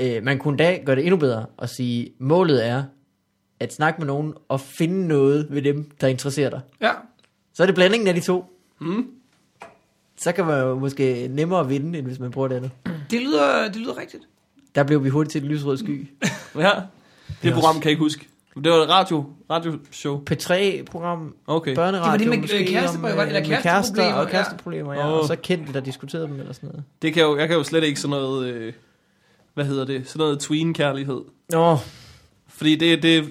øh, 0.00 0.22
man 0.22 0.38
kunne 0.38 0.56
da 0.56 0.78
gøre 0.86 0.96
det 0.96 1.04
endnu 1.04 1.16
bedre, 1.16 1.46
og 1.56 1.68
sige, 1.68 2.10
målet 2.18 2.66
er 2.66 2.84
at 3.60 3.72
snakke 3.72 4.00
med 4.00 4.06
nogen, 4.06 4.34
og 4.48 4.60
finde 4.60 5.08
noget 5.08 5.46
ved 5.50 5.62
dem, 5.62 5.90
der 6.00 6.06
interesserer 6.06 6.50
dig. 6.50 6.60
Ja, 6.80 6.90
Så 7.54 7.62
er 7.62 7.66
det 7.66 7.74
blandingen 7.74 8.08
af 8.08 8.14
de 8.14 8.20
to. 8.20 8.44
Mm. 8.80 9.06
Så 10.16 10.32
kan 10.32 10.46
man 10.46 10.60
jo 10.60 10.78
måske 10.78 11.28
nemmere 11.30 11.68
vinde, 11.68 11.98
end 11.98 12.06
hvis 12.06 12.18
man 12.18 12.30
bruger 12.30 12.48
det 12.48 12.56
andet. 12.56 12.70
det 13.10 13.20
lyder, 13.22 13.64
det 13.68 13.76
lyder 13.76 13.98
rigtigt. 13.98 14.22
Der 14.74 14.82
blev 14.82 15.04
vi 15.04 15.08
hurtigt 15.08 15.32
til 15.32 15.42
et 15.44 15.48
lysrød 15.50 15.76
sky. 15.76 16.10
Ja, 16.58 16.70
det 17.42 17.52
program 17.54 17.74
kan 17.74 17.84
jeg 17.84 17.90
ikke 17.90 18.02
huske. 18.02 18.26
Det 18.64 18.72
var 18.72 18.76
et 18.78 18.88
radio, 18.88 19.24
radioshow. 19.50 20.22
P3-program, 20.30 21.34
Okay. 21.46 21.74
børneradio, 21.74 22.02
Det 22.02 22.10
var 22.10 22.16
det 22.16 22.26
med, 22.28 22.36
øh, 22.36 22.40
måske, 22.42 22.64
kærestebrev, 22.72 23.12
om, 23.12 23.26
eller 23.26 23.40
øh, 23.42 23.48
med 23.48 23.56
kærester 23.56 23.62
kæresteproblemer, 23.62 24.14
og 24.18 24.24
ja. 24.26 24.30
kæresteproblemer, 24.30 24.94
ja. 24.94 25.06
Og 25.06 25.26
så 25.26 25.36
kendte, 25.36 25.72
der 25.72 25.80
diskuterede 25.80 26.26
dem 26.28 26.40
eller 26.40 26.52
sådan 26.52 26.68
noget. 26.68 26.84
Det 27.02 27.14
kan 27.14 27.22
jo, 27.22 27.36
jeg 27.38 27.48
kan 27.48 27.56
jo 27.56 27.62
slet 27.64 27.84
ikke 27.84 28.00
sådan 28.00 28.10
noget, 28.10 28.46
øh, 28.46 28.72
hvad 29.60 29.68
hedder 29.68 29.84
det, 29.84 30.02
sådan 30.06 30.18
noget 30.18 30.38
tween-kærlighed. 30.40 31.20
Nå, 31.52 31.78
Fordi 32.56 32.76
det, 32.76 33.02
det, 33.02 33.24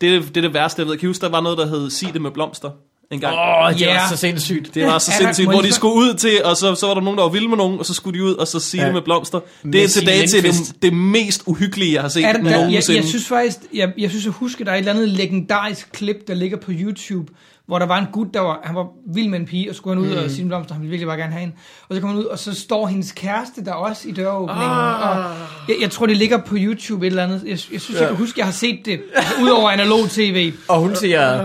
det, 0.00 0.22
det 0.28 0.36
er 0.36 0.40
det 0.40 0.54
værste, 0.54 0.80
jeg 0.82 0.88
ved. 0.88 0.96
Kan 0.96 1.06
I 1.06 1.10
huske, 1.10 1.22
der 1.22 1.28
var 1.28 1.40
noget, 1.40 1.58
der 1.58 1.66
hed 1.66 1.90
Sig 1.90 2.12
det 2.12 2.22
med 2.22 2.30
blomster 2.30 2.70
en 3.10 3.20
gang? 3.20 3.36
åh, 3.38 3.72
det 3.72 3.80
Ja. 3.80 4.00
var 4.00 4.08
så 4.08 4.16
sindssygt. 4.16 4.74
Det 4.74 4.84
var 4.86 4.98
så 4.98 5.10
Er 5.10 5.16
sindssygt, 5.24 5.48
hvor 5.50 5.60
de 5.60 5.68
så- 5.68 5.74
skulle 5.74 5.94
ud 5.94 6.14
til, 6.14 6.44
og 6.44 6.56
så, 6.56 6.74
så 6.74 6.86
var 6.86 6.94
der 6.94 7.00
nogen, 7.00 7.16
der 7.18 7.24
var 7.24 7.30
vilde 7.30 7.48
med 7.48 7.56
nogen, 7.56 7.78
og 7.78 7.86
så 7.86 7.94
skulle 7.94 8.18
de 8.18 8.24
ud, 8.24 8.34
og 8.34 8.48
så 8.48 8.60
sige 8.60 8.80
Ja. 8.80 8.86
det 8.86 8.94
med 8.94 9.02
blomster. 9.02 9.40
Med 9.62 9.72
Det 9.72 9.84
er 9.84 9.88
Signe 9.88 10.06
tilbage 10.06 10.26
til 10.26 10.42
det, 10.42 10.82
det 10.82 10.92
mest 10.92 11.42
uhyggelige, 11.46 11.92
jeg 11.92 12.02
har 12.02 12.08
set 12.08 12.22
der, 12.22 12.28
jeg, 12.28 12.40
nogensinde. 12.42 12.98
jeg 13.00 13.08
synes 13.08 13.26
faktisk, 13.26 13.56
jeg, 13.74 13.92
jeg 13.98 14.10
synes, 14.10 14.24
jeg 14.24 14.32
husker, 14.32 14.64
der 14.64 14.70
er 14.72 14.74
et 14.74 14.78
eller 14.78 14.92
andet 14.92 15.08
legendarisk 15.08 15.92
klip, 15.92 16.16
der 16.28 16.34
ligger 16.34 16.56
på 16.56 16.70
YouTube, 16.74 17.32
hvor 17.70 17.78
der 17.78 17.86
var 17.86 17.98
en 17.98 18.06
gut, 18.12 18.28
der 18.34 18.40
var, 18.40 18.60
han 18.64 18.74
var 18.76 18.86
vild 19.14 19.28
med 19.28 19.38
en 19.40 19.46
pige, 19.46 19.70
og 19.70 19.76
skulle 19.76 19.96
han 20.02 20.10
ud 20.10 20.16
mm. 20.16 20.24
og 20.24 20.30
sige 20.30 20.42
en 20.42 20.48
blomster, 20.48 20.74
han 20.74 20.82
ville 20.82 20.90
virkelig 20.90 21.06
bare 21.06 21.16
gerne 21.18 21.32
have 21.32 21.40
hende. 21.40 21.54
Og 21.88 21.94
så 21.94 22.00
kommer 22.00 22.16
han 22.16 22.24
ud, 22.24 22.28
og 22.28 22.38
så 22.38 22.54
står 22.54 22.86
hendes 22.86 23.12
kæreste 23.12 23.64
der 23.64 23.72
også 23.72 24.08
i 24.08 24.12
døråbningen. 24.12 24.64
Ah. 24.70 25.18
Og 25.18 25.24
jeg, 25.68 25.76
jeg 25.80 25.90
tror, 25.90 26.06
det 26.06 26.16
ligger 26.16 26.38
på 26.38 26.54
YouTube 26.58 27.06
et 27.06 27.10
eller 27.10 27.24
andet. 27.24 27.42
Jeg, 27.42 27.50
jeg 27.72 27.80
synes, 27.80 28.00
jeg 28.00 28.08
kan 28.08 28.16
huske, 28.16 28.38
jeg 28.38 28.46
har 28.46 28.52
set 28.52 28.80
det, 28.84 29.00
altså, 29.14 29.34
ud 29.42 29.48
over 29.48 29.70
analog 29.70 30.08
tv. 30.10 30.52
Og 30.68 30.78
hun 30.80 30.96
siger, 30.96 31.36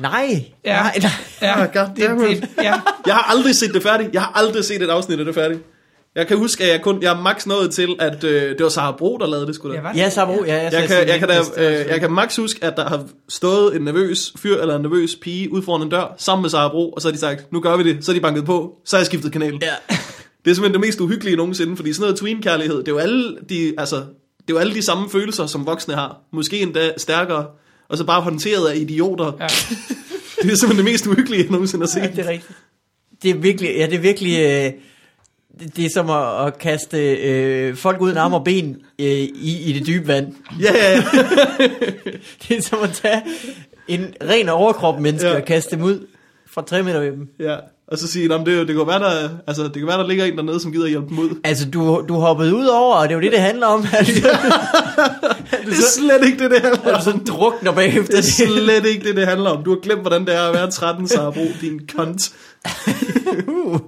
nej, 0.00 0.44
Ja. 0.64 0.72
nej, 0.82 0.98
nej. 1.02 1.10
Ja, 1.42 1.60
Ah, 1.62 1.68
goddammit. 1.74 2.40
det, 2.42 2.48
ja. 2.62 2.74
Jeg 3.06 3.14
har 3.14 3.30
aldrig 3.36 3.54
set 3.56 3.74
det 3.74 3.82
færdigt. 3.82 4.10
Jeg 4.14 4.22
har 4.22 4.32
aldrig 4.34 4.64
set 4.64 4.82
et 4.82 4.90
afsnit 4.90 5.18
af 5.18 5.24
det 5.24 5.34
færdigt. 5.34 5.60
Jeg 6.14 6.26
kan 6.26 6.36
huske, 6.36 6.64
at 6.64 6.70
jeg 6.70 6.82
kun 6.82 7.02
jeg 7.02 7.12
er 7.18 7.20
max 7.22 7.46
nået 7.46 7.70
til, 7.70 7.96
at 7.98 8.24
øh, 8.24 8.42
det 8.50 8.62
var 8.62 8.68
Sara 8.68 8.96
Bro, 8.96 9.18
der 9.20 9.26
lavede 9.26 9.46
det, 9.46 9.54
skulle 9.54 9.76
Ja, 9.76 9.82
da. 9.82 9.92
Ja, 9.96 10.10
Sabro, 10.10 10.44
ja, 10.46 10.62
jeg, 10.62 10.72
Jeg 10.72 10.88
kan, 10.88 11.08
jeg, 11.08 11.18
kan 11.18 11.28
da, 11.28 11.38
øh, 11.56 11.86
jeg 11.88 12.00
kan 12.00 12.10
max 12.10 12.36
huske, 12.36 12.64
at 12.64 12.76
der 12.76 12.88
har 12.88 13.04
stået 13.28 13.76
en 13.76 13.82
nervøs 13.82 14.32
fyr 14.38 14.56
eller 14.60 14.76
en 14.76 14.82
nervøs 14.82 15.16
pige 15.16 15.52
ud 15.52 15.62
foran 15.62 15.82
en 15.82 15.88
dør, 15.88 16.14
sammen 16.18 16.42
med 16.42 16.50
Sara 16.50 16.68
Bro, 16.68 16.90
og 16.90 17.02
så 17.02 17.08
har 17.08 17.12
de 17.12 17.18
sagt, 17.18 17.52
nu 17.52 17.60
gør 17.60 17.76
vi 17.76 17.82
det. 17.92 18.04
Så 18.04 18.12
har 18.12 18.14
de 18.14 18.20
banket 18.22 18.44
på, 18.44 18.74
så 18.84 18.96
har 18.96 19.00
jeg 19.00 19.06
skiftet 19.06 19.32
kanal. 19.32 19.58
Ja. 19.62 19.74
Det 20.44 20.50
er 20.50 20.54
simpelthen 20.54 20.72
det 20.82 20.88
mest 20.88 21.00
uhyggelige 21.00 21.36
nogensinde, 21.36 21.76
fordi 21.76 21.92
sådan 21.92 22.02
noget 22.02 22.18
tween-kærlighed, 22.18 22.78
det 22.78 22.88
er 22.88 22.92
jo 22.92 22.98
alle 22.98 23.36
de, 23.48 23.74
altså, 23.78 23.96
det 23.96 24.04
er 24.48 24.54
jo 24.54 24.58
alle 24.58 24.74
de 24.74 24.82
samme 24.82 25.10
følelser, 25.10 25.46
som 25.46 25.66
voksne 25.66 25.94
har. 25.94 26.16
Måske 26.32 26.60
endda 26.60 26.92
stærkere, 26.96 27.46
og 27.88 27.98
så 27.98 28.04
bare 28.04 28.20
håndteret 28.22 28.68
af 28.68 28.76
idioter. 28.76 29.32
Ja. 29.40 29.46
Det 30.42 30.52
er 30.52 30.56
simpelthen 30.56 30.76
det 30.76 30.84
mest 30.92 31.06
uhyggelige, 31.06 31.42
jeg 31.42 31.50
nogensinde 31.50 31.86
har 31.92 32.00
Ja, 32.00 32.06
set. 32.06 32.16
det 32.16 32.24
er 32.26 32.28
rigtigt. 32.30 32.58
Det 33.22 33.30
er 33.30 33.34
virkelig, 33.34 33.70
ja, 33.76 33.86
det 33.86 33.94
er 33.94 33.98
virkelig, 34.00 34.38
øh, 34.40 34.72
det, 35.60 35.76
det 35.76 35.84
er 35.84 35.90
som 35.94 36.10
at, 36.10 36.46
at 36.46 36.58
kaste 36.58 37.14
øh, 37.16 37.76
folk 37.76 38.00
uden 38.00 38.16
arme 38.16 38.36
og 38.36 38.44
ben 38.44 38.76
øh, 38.98 39.06
i, 39.06 39.62
i 39.64 39.72
det 39.78 39.86
dybe 39.86 40.08
vand. 40.08 40.32
Ja, 40.60 40.72
ja, 40.74 40.92
ja. 40.96 41.02
Det 42.48 42.56
er 42.56 42.62
som 42.62 42.78
at 42.82 42.90
tage 43.02 43.22
en 43.88 44.06
ren 44.28 44.48
overkrop 44.48 45.00
menneske 45.00 45.28
Ja. 45.28 45.36
og 45.36 45.44
kaste 45.44 45.76
dem 45.76 45.84
ud 45.84 46.06
fra 46.50 46.62
3 46.62 46.82
meter 46.82 47.00
ved 47.00 47.12
dem. 47.12 47.28
ja. 47.40 47.56
Og 47.92 47.98
så 47.98 48.06
sige, 48.08 48.28
"Nå, 48.28 48.36
men 48.38 48.46
det, 48.46 48.68
det, 48.68 48.76
kan 48.76 48.86
være, 48.86 48.98
der, 48.98 49.28
altså, 49.46 49.62
det 49.64 49.72
kan 49.74 49.86
være, 49.86 49.98
der 49.98 50.06
ligger 50.06 50.24
en 50.24 50.36
dernede, 50.36 50.60
som 50.60 50.72
gider 50.72 50.86
hjælpe 50.86 51.08
dem 51.08 51.18
ud. 51.18 51.30
Altså, 51.44 51.70
du, 51.70 52.04
du 52.08 52.14
hoppede 52.14 52.54
ud 52.54 52.66
over, 52.66 52.94
og 52.94 53.08
det 53.08 53.14
er 53.14 53.16
jo 53.18 53.22
det, 53.22 53.32
det 53.32 53.40
handler 53.40 53.66
om. 53.66 53.84
Altså, 53.92 54.12
Det 55.64 55.72
er 55.72 55.90
slet 55.98 56.26
ikke 56.26 56.38
det, 56.44 56.50
det 56.50 56.60
handler 56.60 56.92
om. 56.92 56.98
du 56.98 57.04
sådan 57.04 57.24
drukner 57.24 57.72
bagefter. 57.72 58.16
Det 58.16 58.18
er 58.18 58.46
slet 58.46 58.86
ikke 58.86 59.08
det, 59.08 59.16
det 59.16 59.26
handler 59.26 59.50
om. 59.50 59.64
Du 59.64 59.70
har 59.70 59.78
glemt, 59.80 60.00
hvordan 60.00 60.26
det 60.26 60.34
er 60.34 60.42
at 60.42 60.54
være 60.54 60.70
13, 60.70 61.08
Sara 61.08 61.30
Bro, 61.30 61.44
din 61.60 61.80
kont. 61.96 62.32
Uh, 63.48 63.78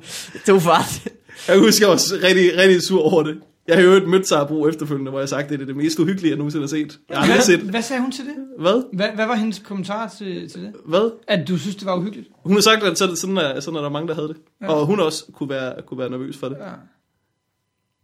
to 0.47 0.61
fart. 0.61 1.01
Jeg 1.49 1.59
husker, 1.59 1.87
jeg 1.87 1.91
var 1.91 2.27
rigtig, 2.29 2.59
rigtig 2.59 2.83
sur 2.83 3.03
over 3.13 3.23
det. 3.23 3.39
Jeg 3.69 3.77
har 3.77 3.83
jo 3.83 3.89
øvrigt 3.89 4.09
mødt 4.09 4.29
Sara 4.29 4.45
Bro 4.45 4.69
efterfølgende, 4.69 5.11
hvor 5.11 5.21
jeg 5.21 5.29
sagt, 5.29 5.49
det 5.49 5.61
er 5.61 5.65
det 5.65 5.77
mest 5.77 5.99
uhyggelige, 5.99 6.31
jeg 6.31 6.37
nogensinde 6.39 6.63
har 6.63 6.69
set. 6.69 6.99
Jeg 7.09 7.19
har 7.19 7.27
Hvad, 7.27 7.41
set. 7.43 7.61
hvad 7.61 7.83
sagde 7.83 8.03
hun 8.03 8.13
til 8.13 8.25
det? 8.25 8.35
Hvad? 8.59 8.83
Hvad, 8.93 9.07
hvad 9.15 9.27
var 9.27 9.35
hendes 9.35 9.59
kommentar 9.59 10.15
til, 10.19 10.51
til 10.51 10.61
det? 10.63 10.73
Hvad? 10.87 11.11
At 11.29 11.49
du 11.49 11.59
synes, 11.59 11.77
det 11.77 11.87
var 11.87 11.97
uhyggeligt? 11.97 12.29
Hun 12.45 12.53
har 12.55 12.61
sagt, 12.61 12.83
at 12.83 12.99
sådan, 12.99 13.17
sådan, 13.17 13.37
er, 13.37 13.61
sådan 13.61 13.77
er 13.79 13.83
der 13.83 13.89
mange, 13.89 14.09
der 14.09 14.15
havde 14.15 14.29
det. 14.29 14.37
Ja. 14.63 14.69
Og 14.73 14.87
hun 14.87 15.01
også 15.01 15.25
kunne 15.33 15.49
være, 15.49 15.75
kunne 15.87 15.99
være 15.99 16.11
nervøs 16.11 16.37
for 16.37 16.49
det. 16.49 16.57
Ja. 16.61 16.71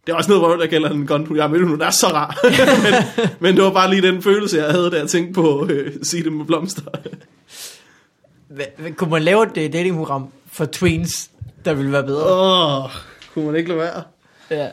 Det 0.07 0.11
er 0.13 0.17
også 0.17 0.29
noget, 0.31 0.45
hvor 0.45 0.55
der 0.55 0.67
gælder 0.67 0.89
en 0.89 1.07
gun. 1.07 1.35
Jeg 1.37 1.49
mødte 1.49 1.65
hun 1.67 1.81
er 1.81 1.89
så 1.89 2.07
rar. 2.07 2.39
men, 2.83 3.27
men, 3.39 3.55
det 3.55 3.63
var 3.63 3.71
bare 3.73 3.89
lige 3.89 4.01
den 4.01 4.21
følelse, 4.21 4.57
jeg 4.57 4.71
havde, 4.71 4.91
da 4.91 4.97
jeg 4.99 5.07
tænkte 5.09 5.33
på 5.33 5.67
øh, 5.69 5.93
sige 6.03 6.23
det 6.23 6.33
med 6.33 6.45
blomster. 6.45 6.81
Hva- 8.51 8.61
hva- 8.81 8.93
Kunne 8.95 9.09
man 9.11 9.21
lave 9.23 9.43
et 9.65 9.73
datingprogram 9.73 10.27
for 10.51 10.65
tweens, 10.65 11.31
der 11.65 11.73
ville 11.73 11.91
være 11.91 12.03
bedre? 12.03 12.25
Åh, 12.25 12.83
oh, 12.85 12.89
kunne 13.33 13.45
man 13.45 13.55
ikke 13.55 13.69
lade 13.69 13.79
være? 13.79 14.03
Ja. 14.51 14.69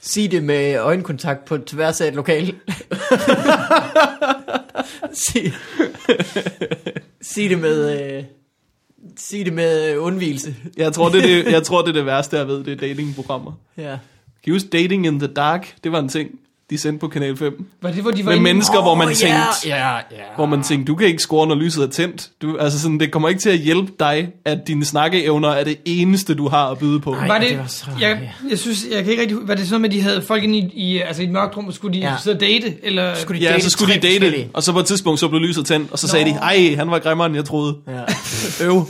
Sig 0.00 0.30
det 0.30 0.44
med 0.44 0.78
øjenkontakt 0.78 1.44
på 1.44 1.58
tværs 1.58 2.00
af 2.00 2.08
et 2.08 2.14
lokal. 2.14 2.46
sig, 5.26 5.52
sig 7.20 7.50
det 7.50 7.58
med... 7.58 8.16
Øh, 8.16 8.24
sig 9.16 9.44
det 9.46 9.52
med 9.52 9.96
undvielse. 9.96 10.56
Jeg 10.76 10.92
tror, 10.92 11.08
det 11.08 11.18
er 11.18 11.42
det, 11.42 11.52
jeg 11.52 11.62
tror, 11.62 11.82
det 11.82 11.88
er 11.88 11.92
det 11.92 12.06
værste, 12.06 12.36
jeg 12.36 12.48
ved, 12.48 12.64
det 12.64 12.72
er 12.72 12.76
datingprogrammer. 12.76 13.52
Ja. 13.76 13.98
Kan 14.44 14.50
I 14.50 14.50
huske 14.50 14.68
Dating 14.68 15.06
in 15.06 15.18
the 15.20 15.28
Dark? 15.28 15.74
Det 15.84 15.92
var 15.92 15.98
en 15.98 16.08
ting, 16.08 16.30
de 16.70 16.78
sendte 16.78 17.00
på 17.00 17.08
Kanal 17.08 17.36
5. 17.36 17.66
Var 17.82 17.90
det, 17.90 18.02
hvor 18.02 18.10
de 18.10 18.24
var 18.26 18.32
Med 18.32 18.40
mennesker, 18.40 18.82
hvor 18.82 18.94
man 18.94 19.08
Åh, 19.08 19.14
tænkte, 19.14 19.38
Ja, 19.66 19.94
ja, 19.94 19.98
hvor 20.36 20.46
man 20.46 20.62
tænkte, 20.62 20.92
du 20.92 20.96
kan 20.96 21.06
ikke 21.06 21.22
score, 21.22 21.46
når 21.46 21.54
lyset 21.54 21.82
er 21.84 21.88
tændt. 21.88 22.30
Du, 22.42 22.56
altså 22.56 22.80
sådan, 22.80 23.00
det 23.00 23.10
kommer 23.12 23.28
ikke 23.28 23.40
til 23.40 23.50
at 23.50 23.58
hjælpe 23.58 23.92
dig, 24.00 24.28
at 24.44 24.58
dine 24.66 24.84
snakkeevner 24.84 25.48
er 25.48 25.64
det 25.64 25.76
eneste, 25.84 26.34
du 26.34 26.48
har 26.48 26.70
at 26.70 26.78
byde 26.78 27.00
på. 27.00 27.10
Nej. 27.10 27.26
Var 27.26 27.38
det, 27.38 27.48
det 27.50 27.58
var 27.58 27.66
så- 27.66 27.86
jeg, 28.00 28.32
jeg 28.50 28.58
synes, 28.58 28.86
jeg 28.92 29.02
kan 29.04 29.10
ikke 29.10 29.22
rigtig, 29.22 29.36
var 29.42 29.54
det 29.54 29.68
sådan, 29.68 29.84
at 29.84 29.92
de 29.92 30.00
havde 30.02 30.22
folk 30.22 30.42
inde 30.44 30.58
i, 30.58 30.70
i, 30.74 30.98
altså 30.98 31.22
i 31.22 31.24
et 31.24 31.30
mørkt 31.32 31.56
rum, 31.56 31.66
og 31.66 31.74
skulle 31.74 31.94
de 31.94 31.98
Ja. 32.00 32.10
ja. 32.10 32.16
sidde 32.22 32.36
og 32.36 32.40
date? 32.40 32.74
Eller? 32.82 33.14
Skulle 33.14 33.40
de 33.40 33.44
Ja, 33.46 33.52
date 33.52 33.64
så 33.64 33.70
skulle 33.70 33.94
de 33.94 34.00
date, 34.00 34.48
og 34.54 34.62
så 34.62 34.72
på 34.72 34.78
et 34.78 34.86
tidspunkt, 34.86 35.20
så 35.20 35.28
blev 35.28 35.40
lyset 35.40 35.66
tændt, 35.66 35.92
og 35.92 35.98
så 35.98 36.08
sagde 36.08 36.24
Nå. 36.24 36.30
de, 36.32 36.38
ej, 36.38 36.74
han 36.76 36.90
var 36.90 36.98
grimmere, 36.98 37.26
end 37.26 37.36
jeg 37.36 37.44
troede. 37.44 37.76
Ja. 37.88 37.92
Øv. 38.66 38.86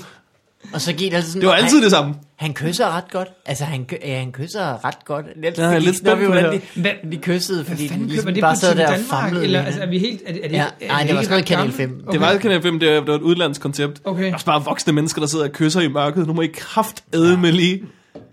Og 0.72 0.80
så 0.80 0.92
gik 0.92 1.10
det 1.10 1.16
altid 1.16 1.30
sådan... 1.30 1.40
Det 1.40 1.46
var 1.48 1.54
"Ej, 1.54 1.60
altid 1.62 1.82
det 1.82 1.90
samme. 1.90 2.14
Han 2.36 2.54
kysser 2.54 2.96
ret 2.96 3.10
godt. 3.10 3.28
Altså, 3.46 3.64
han, 3.64 3.84
kø- 3.84 3.96
ja, 4.04 4.18
han 4.18 4.32
kysser 4.32 4.84
ret 4.84 5.04
godt. 5.04 5.26
Lidt, 5.42 5.58
Ja, 5.58 5.62
jeg 5.64 5.74
er 5.74 5.78
lidt 5.78 5.96
spændt 5.98 6.26
på 6.26 6.34
det 6.34 6.62
De, 7.04 7.10
de 7.12 7.16
kyssede, 7.16 7.64
fordi 7.64 7.88
de 7.88 8.06
ligesom 8.06 8.34
det 8.34 8.40
bare 8.40 8.56
sad 8.56 8.74
der 8.76 8.86
og 8.86 8.92
Danmark? 8.92 9.22
famlede. 9.24 9.44
Eller, 9.44 9.62
altså, 9.62 9.80
er 9.80 9.86
vi 9.86 9.98
helt... 9.98 10.22
Er 10.26 10.32
det, 10.32 10.44
er 10.44 10.48
det, 10.48 10.56
Ja, 10.56 10.66
er 10.80 10.88
nej, 10.88 10.96
det 11.02 11.04
ikke 11.04 11.16
var 11.16 11.22
sådan 11.22 11.30
noget 11.32 11.46
Kanal 11.46 11.58
gammelt? 11.58 11.76
5. 11.76 12.02
Okay. 12.06 12.12
Det 12.12 12.20
var 12.20 12.38
Kanal 12.38 12.62
5, 12.62 12.80
det 12.80 12.88
var, 12.88 12.94
det 12.94 13.06
var 13.06 13.14
et 13.14 13.20
udlandsk 13.22 13.60
koncept. 13.60 14.00
Okay. 14.04 14.32
Også 14.34 14.46
bare 14.46 14.64
voksne 14.64 14.92
mennesker, 14.92 15.20
der 15.20 15.28
sidder 15.28 15.44
og 15.44 15.52
kysser 15.52 15.80
i 15.80 15.88
mørket. 15.88 16.26
Nu 16.26 16.32
må 16.32 16.42
I 16.42 16.50
kraft 16.54 17.04
med 17.12 17.52
lige. 17.52 17.82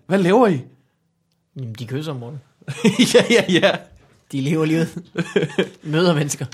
Hvad 0.07 0.19
laver 0.19 0.47
I? 0.47 0.61
Jamen, 1.57 1.73
de 1.79 1.85
kysser 1.85 2.11
om 2.11 2.17
morgenen. 2.17 2.41
ja, 3.13 3.23
ja, 3.29 3.43
ja. 3.61 3.71
De 4.31 4.41
lever 4.41 4.65
livet. 4.65 4.89
Møder 5.83 6.13
mennesker. 6.15 6.45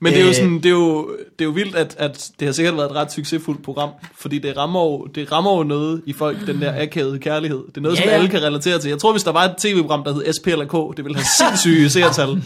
Men 0.00 0.12
det 0.12 0.18
er 0.18 0.22
jo 0.22 0.28
Øh. 0.28 0.34
sådan, 0.34 0.54
det 0.56 0.66
er 0.66 0.70
jo, 0.70 1.08
det 1.08 1.40
er 1.40 1.44
jo 1.44 1.50
vildt, 1.50 1.76
at, 1.76 1.94
at 1.98 2.30
det 2.40 2.48
har 2.48 2.52
sikkert 2.52 2.76
været 2.76 2.90
et 2.90 2.96
ret 2.96 3.12
succesfuldt 3.12 3.62
program, 3.64 3.90
fordi 4.20 4.38
det 4.38 4.56
rammer 4.56 4.80
jo, 4.82 5.06
det 5.14 5.32
rammer 5.32 5.56
jo 5.56 5.62
noget 5.62 6.02
i 6.06 6.12
folk, 6.12 6.46
den 6.46 6.60
der 6.60 6.82
akavede 6.82 7.18
kærlighed. 7.18 7.58
Det 7.68 7.76
er 7.76 7.80
noget, 7.80 7.96
Ja, 7.96 8.02
som 8.02 8.08
ja. 8.10 8.14
alle 8.14 8.28
kan 8.28 8.42
relatere 8.42 8.78
til. 8.78 8.88
Jeg 8.88 8.98
tror, 8.98 9.12
hvis 9.12 9.22
der 9.22 9.32
var 9.32 9.44
et 9.44 9.54
tv-program, 9.58 10.04
der 10.04 10.14
hed 10.14 10.32
SP 10.36 10.46
eller 10.46 10.64
K, 10.64 10.96
det 10.96 11.04
ville 11.04 11.16
have 11.18 11.26
sindssyge 11.38 11.90
seertal. 12.00 12.42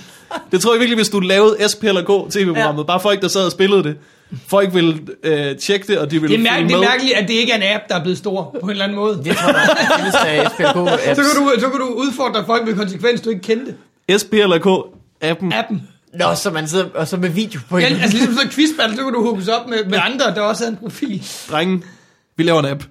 Det 0.53 0.61
tror 0.61 0.73
jeg 0.73 0.81
virkelig, 0.81 0.97
hvis 0.97 1.09
du 1.09 1.21
lavede 1.21 1.69
SP 1.73 1.83
eller 1.85 2.03
K 2.03 2.33
tv-programmet, 2.33 2.87
bare 2.87 3.01
folk, 3.01 3.23
der 3.23 3.29
sad 3.29 3.45
og 3.45 3.53
spillede 3.53 3.83
det, 3.83 3.97
folk 4.49 4.75
ville 4.75 4.99
øh, 5.23 5.57
tjekke 5.57 5.87
det, 5.87 5.99
og 5.99 6.11
de 6.11 6.21
ville 6.21 6.37
Det 6.37 6.47
er, 6.47 6.53
mær- 6.61 6.67
det 6.67 6.73
er 6.75 6.81
mærkeligt, 6.81 7.15
at 7.15 7.29
det 7.29 7.35
ikke 7.35 7.53
er 7.53 7.57
en 7.57 7.63
app, 7.75 7.85
der 7.89 7.95
er 7.95 8.03
blevet 8.03 8.19
stor 8.19 8.57
på 8.61 8.67
en 8.67 8.71
eller 8.71 8.85
anden 8.85 8.99
måde. 8.99 9.17
Det 9.25 9.37
tror 9.37 9.49
jeg, 9.49 9.69
det 9.77 10.11
apps. 11.09 11.17
Så 11.17 11.23
kan, 11.35 11.45
du, 11.45 11.61
så 11.61 11.69
kan 11.71 11.81
du 11.81 11.87
udfordre 11.87 12.45
folk 12.47 12.67
med 12.67 12.75
konsekvens, 12.75 13.21
du 13.21 13.31
ikke 13.31 13.43
kendte. 13.43 13.75
SP 14.21 14.33
eller 14.35 14.59
K, 14.59 14.67
appen. 15.23 15.53
Appen. 15.53 15.83
Nå, 16.15 16.35
så 16.35 16.51
man 16.51 16.69
sidder, 16.69 16.89
og 16.95 17.09
så 17.09 17.17
med 17.17 17.29
video 17.29 17.61
på 17.69 17.79
Ja, 17.79 17.85
hinanden. 17.85 18.03
altså 18.03 18.17
ligesom 18.17 18.35
sådan 18.35 18.47
en 18.47 18.53
quizbattle, 18.53 18.97
så 18.97 19.03
kan 19.03 19.13
du 19.13 19.23
hookes 19.23 19.49
op 19.49 19.69
med, 19.69 19.85
med 19.85 19.99
andre, 20.03 20.35
der 20.35 20.41
også 20.41 20.65
havde 20.65 20.73
en 20.73 20.77
profil. 20.79 21.25
Drenge, 21.51 21.83
vi 22.37 22.43
laver 22.43 22.61
en 22.61 22.67
app. 22.67 22.85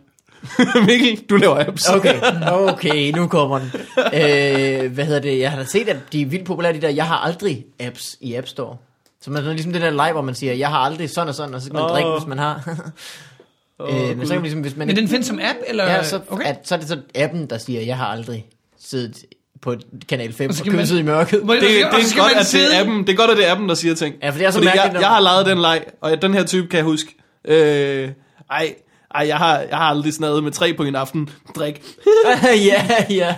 Mikkel, 0.88 1.24
du 1.30 1.36
laver 1.36 1.68
apps. 1.68 1.90
Okay, 1.90 2.22
okay, 2.52 3.12
nu 3.12 3.28
kommer 3.28 3.60
den. 3.60 3.72
Øh, 3.98 4.92
hvad 4.92 5.06
hedder 5.06 5.20
det? 5.20 5.40
Jeg 5.40 5.52
har 5.52 5.58
da 5.58 5.66
set, 5.66 5.90
at 5.90 5.98
de 6.12 6.22
er 6.22 6.26
vildt 6.26 6.46
populære, 6.46 6.74
de 6.74 6.82
der, 6.82 6.90
jeg 6.90 7.08
har 7.08 7.18
aldrig 7.18 7.66
apps 7.80 8.18
i 8.22 8.36
App 8.36 8.48
Store. 8.48 8.78
Så 9.22 9.32
man 9.32 9.42
sådan 9.42 9.56
ligesom 9.56 9.74
det 9.74 9.82
der 9.82 9.90
live, 9.90 10.12
hvor 10.12 10.22
man 10.22 10.36
siger, 10.36 10.54
jeg 10.54 10.70
har 10.70 10.78
aldrig 10.78 11.10
sådan 11.10 11.28
og 11.28 11.36
sådan, 11.36 11.54
og 11.56 11.62
så 11.62 11.68
kan 11.68 11.74
man 11.74 11.84
oh. 11.84 11.90
drikke, 11.90 12.12
hvis 12.18 12.28
man 12.28 12.38
har. 12.38 12.56
øh, 13.90 14.18
men 14.18 14.28
så 14.28 14.34
kan 14.34 14.36
man 14.36 14.42
ligesom, 14.42 14.62
hvis 14.62 14.76
man 14.76 14.88
Men 14.88 14.96
den 14.96 15.08
findes 15.08 15.28
som 15.28 15.40
app, 15.42 15.60
eller? 15.68 15.84
ja, 15.84 16.04
så, 16.04 16.20
okay. 16.30 16.46
at, 16.46 16.60
så 16.64 16.76
er 16.76 16.80
det 16.80 16.88
så 16.88 17.02
appen, 17.16 17.50
der 17.50 17.58
siger, 17.58 17.82
jeg 17.82 17.98
har 17.98 18.06
aldrig 18.06 18.46
siddet 18.80 19.24
på 19.62 19.76
Kanal 20.10 20.34
5 20.34 20.50
Og 20.50 20.50
og, 20.50 20.56
så 20.88 20.94
man- 20.94 20.98
i 20.98 21.02
mørket. 21.02 21.42
Det, 21.42 21.50
det, 21.62 21.62
så 21.62 21.98
er 21.98 22.02
skal 22.04 22.22
godt, 22.22 22.32
man 22.32 22.42
at 22.42 22.50
det 22.52 22.76
er 22.76 22.80
appen, 22.82 22.98
det 23.08 23.10
er 23.10 23.16
godt, 23.18 23.32
at 23.32 23.38
det 23.38 23.48
er 23.48 23.52
appen, 23.52 23.70
der 23.70 23.76
siger 23.76 23.96
ting. 23.96 24.16
Ja, 24.24 24.30
for 24.30 24.38
det 24.38 24.46
er 24.48 24.52
så 24.52 24.58
Fordi 24.58 24.66
mærkeligt, 24.66 24.84
jeg, 24.86 24.94
når- 24.94 25.00
jeg 25.00 25.10
har 25.10 25.20
lavet 25.20 25.46
den 25.46 25.58
leg, 25.62 25.84
og 26.02 26.22
den 26.22 26.34
her 26.34 26.44
type 26.44 26.68
kan 26.68 26.78
jeg 26.78 26.84
huske. 26.86 27.16
Øh, 27.48 28.10
ej, 28.52 28.74
ej 29.16 29.28
jeg, 29.28 29.38
har, 29.38 29.58
jeg 29.60 29.78
har 29.78 29.86
aldrig 29.86 30.14
snadet 30.14 30.44
med 30.44 30.52
tre 30.52 30.74
på 30.74 30.84
en 30.84 30.96
aften. 30.96 31.30
Drik. 31.56 31.82
ja, 32.44 32.86
ja. 33.10 33.36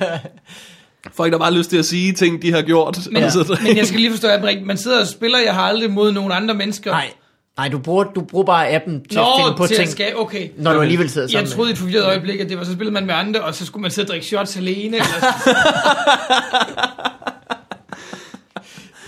Folk 1.14 1.32
der 1.34 1.38
bare 1.40 1.52
har 1.52 1.58
lyst 1.58 1.70
til 1.70 1.78
at 1.78 1.86
sige 1.86 2.14
ting, 2.14 2.42
de 2.42 2.52
har 2.54 2.62
gjort. 2.62 2.98
Men, 3.12 3.24
og 3.24 3.32
så 3.32 3.44
drik. 3.44 3.64
men 3.64 3.78
jeg 3.78 3.88
skal 3.88 4.00
lige 4.00 4.12
forstå, 4.12 4.28
at 4.28 4.62
man 4.64 4.78
sidder 4.78 5.02
og 5.02 5.08
spiller, 5.08 5.40
jeg 5.40 5.54
har 5.54 5.62
aldrig 5.64 5.92
mod 5.92 6.12
nogen 6.12 6.32
andre 6.32 6.54
mennesker. 6.56 6.92
Nej, 6.92 7.10
nej 7.58 7.68
du, 7.70 7.78
bruger, 7.80 8.04
du 8.04 8.22
bruger 8.22 8.46
bare 8.46 8.70
appen 8.70 9.04
til 9.10 9.18
Nå, 9.18 9.24
at 9.24 9.28
finde 9.46 9.58
på 9.58 9.68
til 9.68 9.76
ting, 9.78 9.90
skal, 9.90 10.18
okay. 10.18 10.50
når 10.58 10.74
du 10.74 10.82
alligevel 10.82 11.10
sidder 11.10 11.28
sammen 11.28 11.46
Jeg 11.48 11.54
troede 11.56 11.70
i 11.70 11.74
et 11.74 11.78
forvirret 11.80 12.06
øjeblik, 12.06 12.40
at 12.40 12.50
det 12.50 12.58
var 12.58 12.64
så 12.64 12.72
spillede 12.74 12.94
man 12.94 13.06
med 13.06 13.14
andre, 13.16 13.42
og 13.42 13.56
så 13.56 13.66
skulle 13.66 13.82
man 13.82 13.92
sidde 13.92 14.06
og 14.06 14.10
drikke 14.10 14.26
shots 14.26 14.58
alene. 14.58 14.98
Eller, 14.98 15.06
med. 15.46 15.56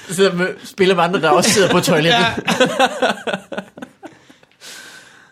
Sidder 0.16 0.34
med, 0.34 0.48
spiller 0.64 0.96
med 0.96 1.04
andre, 1.04 1.22
der 1.22 1.30
også 1.30 1.50
sidder 1.50 1.70
på 1.72 1.80
toilettet. 1.80 2.20
ja. 2.20 2.34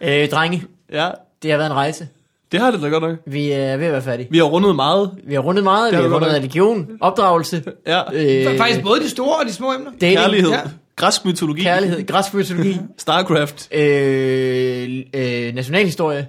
Øh, 0.23 0.29
drenge, 0.29 0.63
Ja, 0.91 1.09
det 1.43 1.51
har 1.51 1.57
været 1.57 1.69
en 1.69 1.75
rejse. 1.75 2.07
det 2.51 2.59
har 2.59 2.71
det 2.71 2.81
da 2.81 2.87
godt 2.87 3.03
nok. 3.03 3.17
Vi 3.27 3.51
er 3.51 3.77
ved 3.77 3.85
at 3.85 3.91
være 3.91 4.01
færdige. 4.01 4.27
Vi 4.31 4.37
har 4.37 4.45
rundet 4.45 4.75
meget. 4.75 5.11
Vi 5.27 5.33
har 5.33 5.41
rundet 5.41 5.63
meget. 5.63 5.91
Det 5.93 5.97
Vi 5.99 6.03
har 6.03 6.09
har 6.09 6.15
rundet 6.15 6.31
religion, 6.33 6.87
opdragelse, 7.01 7.63
Ja. 7.87 8.01
øh, 8.13 8.57
Faktisk 8.57 8.81
både 8.81 8.99
de 8.99 9.09
store 9.09 9.35
og 9.35 9.45
de 9.47 9.53
små 9.53 9.73
emner. 9.73 9.91
dating, 10.01 10.17
Kærlighed. 10.19 10.51
Ja. 10.51 10.59
Græsk 11.01 11.25
mytologi. 11.25 11.61
kærlighed, 11.63 12.07
græsk 12.07 12.33
mytologi, 12.33 12.77
Starcraft. 12.97 13.73
øh, 13.73 15.05
øh, 15.13 15.53
nationalhistorie, 15.55 16.27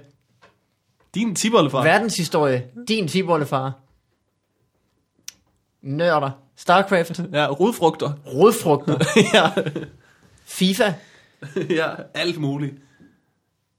Din 1.15 1.35
tibollefar. 1.35 1.83
verdenshistorie, 1.83 2.63
din 2.87 3.07
tibollefar, 3.07 3.79
nørder, 5.81 6.31
Starcraft, 6.55 7.19
Ja, 7.33 7.47
rodfrugter. 7.47 8.11
rodfrugter, 8.33 8.97
ja. 9.33 9.49
FIFA. 10.45 10.93
ja, 11.79 11.89
alt 12.13 12.37
muligt. 12.41 12.73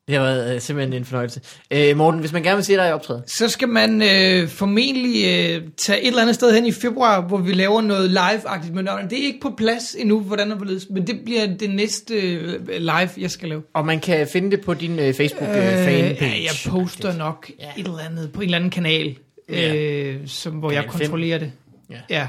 Det 0.08 0.14
har 0.16 0.22
været 0.22 0.54
øh, 0.54 0.60
simpelthen 0.60 0.92
en 0.92 1.04
fornøjelse. 1.04 1.40
Øh, 1.70 1.96
Morten, 1.96 2.20
hvis 2.20 2.32
man 2.32 2.42
gerne 2.42 2.56
vil 2.56 2.64
se 2.64 2.74
dig 2.76 2.88
i 2.88 2.92
optræde, 2.92 3.22
Så 3.26 3.48
skal 3.48 3.68
man 3.68 4.02
øh, 4.02 4.48
formentlig 4.48 5.24
øh, 5.24 5.62
tage 5.86 6.00
et 6.02 6.06
eller 6.08 6.22
andet 6.22 6.34
sted 6.34 6.54
hen 6.54 6.66
i 6.66 6.72
februar, 6.72 7.20
hvor 7.20 7.38
vi 7.38 7.52
laver 7.52 7.80
noget 7.80 8.10
live-agtigt 8.10 8.74
med 8.74 8.82
nørden. 8.82 9.10
Det 9.10 9.18
er 9.20 9.26
ikke 9.26 9.40
på 9.40 9.50
plads 9.56 9.94
endnu, 9.98 10.20
hvordan 10.20 10.48
det 10.48 10.56
hvorledes, 10.56 10.86
men 10.90 11.06
det 11.06 11.20
bliver 11.24 11.46
det 11.46 11.70
næste 11.70 12.14
øh, 12.14 12.68
live, 12.78 13.10
jeg 13.18 13.30
skal 13.30 13.48
lave. 13.48 13.62
og 13.74 13.86
man 13.86 14.00
kan 14.00 14.26
finde 14.32 14.50
det 14.50 14.60
på 14.60 14.74
din 14.74 14.98
øh, 14.98 15.14
Facebook-fanpage. 15.14 16.24
ja, 16.24 16.26
jeg 16.42 16.52
poster 16.68 17.16
nok 17.16 17.50
Ja. 17.60 17.64
et 17.76 17.84
eller 17.86 17.98
andet 17.98 18.32
på 18.32 18.40
en 18.40 18.44
eller 18.44 18.56
anden 18.58 18.70
kanal, 18.70 19.18
Ja. 19.48 19.74
øh, 19.76 20.16
som, 20.26 20.52
hvor 20.54 20.70
jeg 20.70 20.82
Kanal 20.82 20.92
fem. 20.92 21.00
kontrollerer 21.00 21.38
det. 21.38 21.52
Ja. 21.90 21.96
ja. 22.10 22.28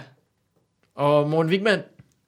Og 0.96 1.30
Morten 1.30 1.52
Wigman, 1.52 1.80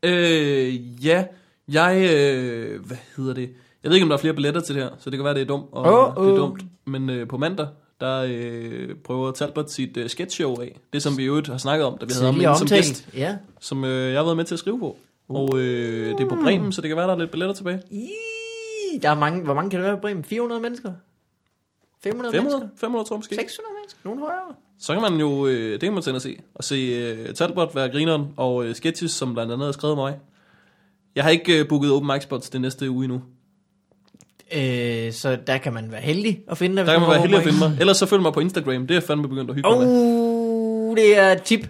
Øh, 0.03 1.05
ja, 1.05 1.23
jeg, 1.67 2.09
øh, 2.13 2.85
hvad 2.85 2.97
hedder 3.17 3.33
det? 3.33 3.49
Jeg 3.83 3.89
ved 3.89 3.95
ikke, 3.95 4.03
om 4.05 4.09
der 4.09 4.15
er 4.17 4.21
flere 4.21 4.33
billetter 4.33 4.61
til 4.61 4.75
det 4.75 4.83
her, 4.83 4.89
så 4.99 5.09
det 5.09 5.17
kan 5.17 5.25
være, 5.25 5.33
det 5.33 5.41
er 5.41 5.45
dumt, 5.45 5.65
og 5.71 5.85
Åh, 6.17 6.25
det 6.25 6.31
er 6.33 6.35
dumt. 6.37 6.63
Men 6.85 7.09
øh, 7.09 7.27
på 7.27 7.37
mandag, 7.37 7.67
der 8.01 8.25
øh, 8.29 8.95
prøver 9.03 9.31
Talbot 9.31 9.69
sit 9.69 9.97
øh, 9.97 10.09
sketchshow 10.09 10.55
af. 10.61 10.79
Det, 10.93 11.03
som 11.03 11.17
vi 11.17 11.23
i 11.23 11.25
øvrigt 11.25 11.47
har 11.47 11.57
snakket 11.57 11.85
om, 11.85 11.97
da 11.97 12.05
vi 12.05 12.11
havde 12.13 12.45
ham 12.45 12.55
som 12.57 12.67
gæst. 12.67 13.09
Ja. 13.13 13.37
som 13.59 13.83
øh, 13.83 14.11
jeg 14.11 14.19
har 14.19 14.23
været 14.23 14.37
med 14.37 14.45
til 14.45 14.55
at 14.55 14.59
skrive 14.59 14.79
på. 14.79 14.97
Og 15.29 15.59
øh, 15.59 16.17
det 16.17 16.23
er 16.23 16.29
på 16.29 16.35
Bremen, 16.43 16.71
så 16.71 16.81
det 16.81 16.87
kan 16.87 16.97
være, 16.97 17.07
der 17.07 17.13
er 17.13 17.19
lidt 17.19 17.31
billetter 17.31 17.55
tilbage. 17.55 17.81
Ih, 17.91 19.01
Der 19.01 19.09
er 19.09 19.15
mange, 19.15 19.43
hvor 19.43 19.53
mange 19.53 19.69
kan 19.69 19.79
det 19.79 19.85
være 19.87 19.97
i 19.97 19.99
Bremen? 19.99 20.23
400 20.23 20.61
mennesker? 20.61 20.91
500 22.03 22.31
500, 22.33 22.59
mennesker? 22.59 22.77
500 22.79 23.07
tror 23.07 23.15
jeg 23.15 23.19
måske. 23.19 23.35
600 23.35 23.73
mennesker? 23.79 23.99
Nogen 24.05 24.19
højere? 24.19 24.55
Så 24.79 24.93
kan 24.93 25.01
man 25.01 25.19
jo, 25.19 25.47
øh, 25.47 25.71
det 25.71 25.81
kan 25.81 25.93
man 25.93 26.03
tænde 26.03 26.15
at 26.15 26.21
se. 26.21 26.37
Og 26.55 26.63
se 26.63 26.75
øh, 26.75 27.33
Talbot 27.33 27.75
være 27.75 27.89
grineren, 27.89 28.27
og 28.37 28.65
øh, 28.65 28.75
sketches, 28.75 29.11
som 29.11 29.33
blandt 29.33 29.53
andet 29.53 29.67
er 29.67 29.71
skrevet 29.71 29.91
af 29.93 29.97
mig. 29.97 30.19
Jeg 31.15 31.23
har 31.23 31.31
ikke 31.31 31.59
øh, 31.59 31.67
booket 31.67 31.91
open 31.91 32.07
mic 32.13 32.23
spots 32.23 32.49
det 32.49 32.61
næste 32.61 32.89
uge 32.91 33.03
endnu. 33.05 33.21
Øh, 34.53 35.13
så 35.13 35.37
der 35.47 35.57
kan 35.57 35.73
man 35.73 35.91
være 35.91 36.01
heldig 36.01 36.41
at 36.47 36.57
finde 36.57 36.77
dig. 36.77 36.85
Der 36.85 36.91
kan 36.91 37.01
man 37.01 37.09
være 37.09 37.21
heldig 37.21 37.37
at 37.37 37.43
finde 37.43 37.59
mig. 37.59 37.77
Ellers 37.79 37.97
så 37.97 38.05
følg 38.05 38.21
mig 38.21 38.33
på 38.33 38.39
Instagram. 38.39 38.87
Det 38.87 38.97
er 38.97 39.01
fandme 39.01 39.27
begyndt 39.29 39.49
at 39.49 39.55
hygge 39.55 39.69
mig 39.69 39.79
med. 39.79 39.87
Oh, 39.87 40.97
det 40.97 41.17
er 41.17 41.31
et 41.31 41.43
tip. 41.43 41.69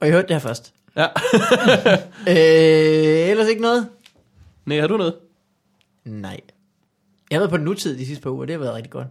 Og 0.00 0.06
jeg 0.06 0.14
hørte 0.14 0.28
det 0.28 0.34
her 0.34 0.40
først. 0.40 0.72
Ja. 0.96 1.06
Øh, 2.28 3.30
ellers 3.30 3.48
ikke 3.48 3.62
noget? 3.62 3.88
Nej, 4.66 4.80
har 4.80 4.86
du 4.86 4.96
noget? 4.96 5.14
Nej. 6.04 6.40
Jeg 7.30 7.36
har 7.36 7.40
været 7.40 7.50
på 7.50 7.56
nutid 7.56 7.98
de 7.98 8.06
sidste 8.06 8.22
par 8.22 8.30
uger, 8.30 8.40
og 8.40 8.48
det 8.48 8.54
har 8.54 8.60
været 8.60 8.74
rigtig 8.74 8.90
godt. 8.92 9.06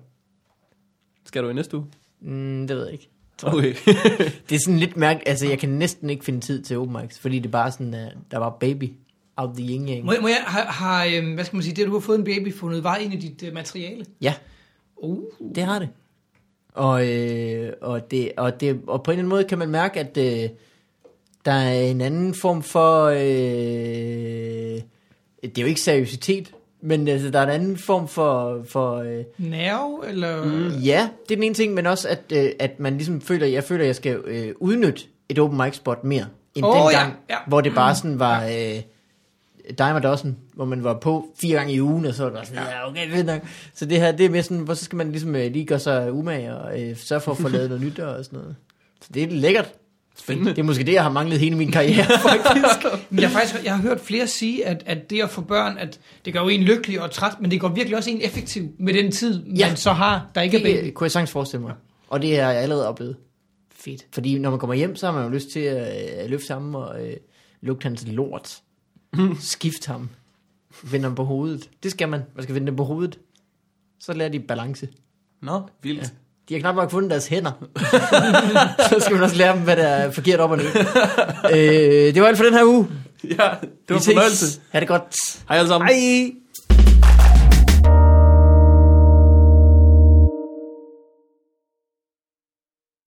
Skal 1.26 1.44
du 1.44 1.50
i 1.50 1.54
næste 1.54 1.78
uge? 1.78 1.86
Mm, 2.22 2.68
det 2.68 2.78
ved 2.78 2.84
jeg 2.84 2.94
ikke. 2.94 3.10
Okay. 3.44 3.74
Det 4.50 4.56
er 4.56 4.60
sådan 4.66 4.80
lidt 4.80 4.98
mærkeligt, 4.98 5.30
altså 5.30 5.48
jeg 5.48 5.60
kan 5.60 5.70
næsten 5.70 6.10
ikke 6.10 6.26
finde 6.26 6.40
tid 6.40 6.64
til 6.64 6.78
open 6.78 6.98
mics, 7.02 7.20
fordi 7.20 7.40
det 7.40 7.46
er 7.46 7.52
bare 7.52 7.72
sådan, 7.72 7.94
uh, 7.94 8.22
der 8.32 8.38
var 8.38 8.50
baby 8.50 8.92
out 9.38 9.56
the 9.56 9.64
yin 9.66 9.90
yang. 9.90 10.06
Må, 10.06 10.12
jeg- 10.12 10.22
må 10.22 10.28
jeg, 10.28 10.42
har, 10.46 10.66
har, 10.66 11.06
øh, 11.06 11.34
hvad 11.34 11.44
skal 11.46 11.56
man 11.58 11.64
sige, 11.64 11.76
det 11.76 11.82
at 11.82 11.88
du 11.88 11.94
har 11.94 12.00
fået 12.00 12.18
en 12.18 12.24
baby, 12.24 12.54
fundet 12.54 12.84
vej 12.84 12.98
ind 12.98 13.14
i 13.14 13.18
dit 13.18 13.44
øh, 13.48 13.54
materiale? 13.54 14.06
Ja, 14.22 14.34
Uh. 14.98 15.20
det 15.56 15.64
har 15.64 15.80
det. 15.80 15.90
Og, 16.74 17.08
øh, 17.14 17.74
og, 17.82 18.12
det, 18.12 18.32
og, 18.38 18.62
det, 18.62 18.82
og 18.88 19.04
på 19.04 19.12
en 19.12 19.14
eller 19.14 19.20
anden 19.24 19.30
måde 19.30 19.44
kan 19.44 19.58
man 19.58 19.70
mærke, 19.70 20.00
at 20.00 20.18
øh, 20.18 20.50
der 21.46 21.52
er 21.52 21.82
en 21.82 22.02
anden 22.02 22.34
form 22.34 22.64
for, 22.64 23.06
øh, 23.06 23.20
det 25.42 25.58
er 25.58 25.62
jo 25.62 25.66
ikke 25.68 25.82
seriøsitet, 25.82 26.52
men 26.82 27.08
altså, 27.08 27.30
der 27.30 27.40
er 27.40 27.44
en 27.44 27.50
anden 27.50 27.78
form 27.78 28.08
for, 28.08 28.62
for 28.70 28.96
øh, 28.96 29.24
Nerve, 29.38 30.08
eller... 30.10 30.44
ja, 30.84 31.10
det 31.30 31.32
er 31.32 31.36
den 31.36 31.44
ene 31.44 31.56
ting, 31.56 31.74
men 31.74 31.86
også 31.86 32.08
at, 32.10 32.20
øh, 32.34 32.50
at 32.60 32.80
man 32.80 32.94
ligesom 32.98 33.22
føler, 33.22 33.48
jeg 33.48 33.64
føler, 33.64 33.82
at 33.84 33.88
jeg 33.88 33.96
skal 33.96 34.18
øh, 34.26 34.54
udnytte 34.60 35.02
et 35.30 35.40
open 35.40 35.58
mic 35.58 35.76
spot 35.76 36.04
mere, 36.04 36.26
end 36.56 36.66
oh, 36.66 36.76
ja, 36.76 36.82
dengang, 37.00 37.14
ja. 37.30 37.36
hvor 37.48 37.62
det 37.62 37.74
bare 37.76 37.96
sådan 37.96 38.20
var 38.20 38.44
øh, 38.46 38.82
dime 39.78 40.00
dozen, 40.00 40.38
hvor 40.54 40.66
man 40.66 40.84
var 40.84 41.00
på 41.00 41.26
fire 41.42 41.58
gange 41.58 41.74
i 41.74 41.82
ugen, 41.82 42.06
og 42.06 42.14
så 42.14 42.30
var 42.30 42.40
det 42.40 42.48
sådan, 42.48 42.64
ja, 42.64 42.90
okay, 42.90 43.12
fedt 43.12 43.26
nok. 43.26 43.42
Så 43.74 43.86
det 43.86 44.00
her, 44.00 44.12
det 44.12 44.26
er 44.26 44.30
mere 44.30 44.44
sådan, 44.44 44.58
hvor 44.64 44.74
så 44.74 44.86
skal 44.86 44.96
man 44.96 45.12
ligesom 45.12 45.36
øh, 45.36 45.52
lige 45.52 45.66
gøre 45.66 45.80
sig 45.80 46.12
umage, 46.14 46.56
og 46.56 46.82
øh, 46.82 46.98
sørge 46.98 47.22
for 47.22 47.32
at 47.32 47.38
få 47.38 47.48
lavet 47.48 47.70
noget 47.70 47.84
nyt 47.84 48.00
og 48.00 48.26
sådan 48.26 48.40
noget. 48.40 48.56
Så 49.02 49.10
det 49.14 49.24
er 49.24 49.28
lækkert. 49.28 49.72
Spændende. 50.18 50.50
Det 50.52 50.60
er 50.60 50.64
måske 50.64 50.84
det, 50.84 50.94
jeg 50.94 51.04
har 51.04 51.12
manglet 51.12 51.40
hele 51.40 51.56
min 51.58 51.72
karriere, 51.72 52.06
faktisk. 52.30 52.86
Men 53.10 53.20
jeg 53.22 53.30
har 53.30 53.40
faktisk 53.40 53.66
jeg 53.66 53.76
har 53.76 53.82
hørt 53.82 54.00
flere 54.00 54.28
sige, 54.28 54.66
at, 54.66 54.84
at 54.86 55.10
det 55.10 55.22
at 55.24 55.30
få 55.30 55.42
børn, 55.42 55.78
at 55.78 56.00
det 56.26 56.34
gør 56.34 56.42
jo 56.42 56.48
en 56.48 56.62
lykkelig 56.64 57.02
og 57.02 57.12
træt, 57.12 57.34
men 57.42 57.52
det 57.52 57.62
går 57.62 57.68
virkelig 57.70 57.98
også 57.98 58.10
en 58.10 58.22
effektiv 58.22 58.70
med 58.80 58.94
den 58.94 59.12
tid, 59.12 59.44
Ja. 59.46 59.68
man 59.68 59.78
så 59.78 59.92
har, 59.92 60.30
der 60.36 60.42
ikke 60.42 60.58
er 60.60 60.64
baby. 60.64 60.86
Det 60.86 60.94
kunne 60.94 61.06
jeg 61.06 61.12
sagtens 61.12 61.32
forestille 61.32 61.64
mig. 61.64 61.74
Og 62.08 62.22
det 62.22 62.40
har 62.40 62.52
jeg 62.52 62.62
allerede 62.62 62.88
oplevet. 62.88 63.16
Fedt. 63.76 64.06
Fordi 64.14 64.40
når 64.40 64.50
man 64.50 64.60
kommer 64.60 64.74
hjem, 64.74 64.96
så 64.96 65.06
har 65.06 65.14
man 65.14 65.24
jo 65.24 65.30
lyst 65.30 65.50
til 65.50 65.60
at 65.60 66.24
øh, 66.24 66.30
løfte 66.30 66.54
ham 66.54 66.76
og 66.76 67.06
øh, 67.08 67.14
lugte 67.62 67.84
hans 67.84 68.04
lort. 68.08 68.58
Skift 69.40 69.86
ham. 69.86 70.10
Vende 70.84 71.04
ham 71.04 71.16
på 71.16 71.24
hovedet. 71.24 71.70
Det 71.84 71.92
skal 71.92 72.10
man. 72.10 72.22
Man 72.36 72.44
skal 72.44 72.56
vende 72.56 72.68
dem 72.68 72.76
på 72.76 72.84
hovedet. 72.84 73.20
Så 74.00 74.14
lærer 74.14 74.30
de 74.30 74.40
balance. 74.40 74.88
Nå, 75.42 75.62
vildt. 75.82 76.02
Ja. 76.02 76.08
De 76.50 76.54
har 76.54 76.62
knap 76.62 76.76
nok 76.76 76.92
fundet 76.92 77.12
deres 77.12 77.28
hænder. 77.28 77.52
så 78.90 78.96
skal 79.00 79.14
man 79.14 79.24
også 79.24 79.36
lære 79.36 79.56
dem, 79.56 79.64
hvad 79.64 79.76
der 79.76 79.88
er 79.88 80.12
forkert 80.12 80.40
op 80.40 80.52
og 80.52 80.58
ned. 80.58 80.66
øh, 81.54 82.14
det 82.14 82.22
var 82.22 82.28
alt 82.28 82.38
for 82.38 82.44
den 82.44 82.54
her 82.54 82.64
uge. 82.66 82.88
Ja, 83.24 83.30
det 83.62 83.90
var 83.90 83.96
en 83.96 84.02
fornøjelse. 84.04 84.62
Ha' 84.70 84.80
det 84.80 84.88
godt. 84.88 85.40
Hej 85.48 85.58
alle 85.58 85.68
sammen. 85.68 85.90
Hej. 85.90 86.32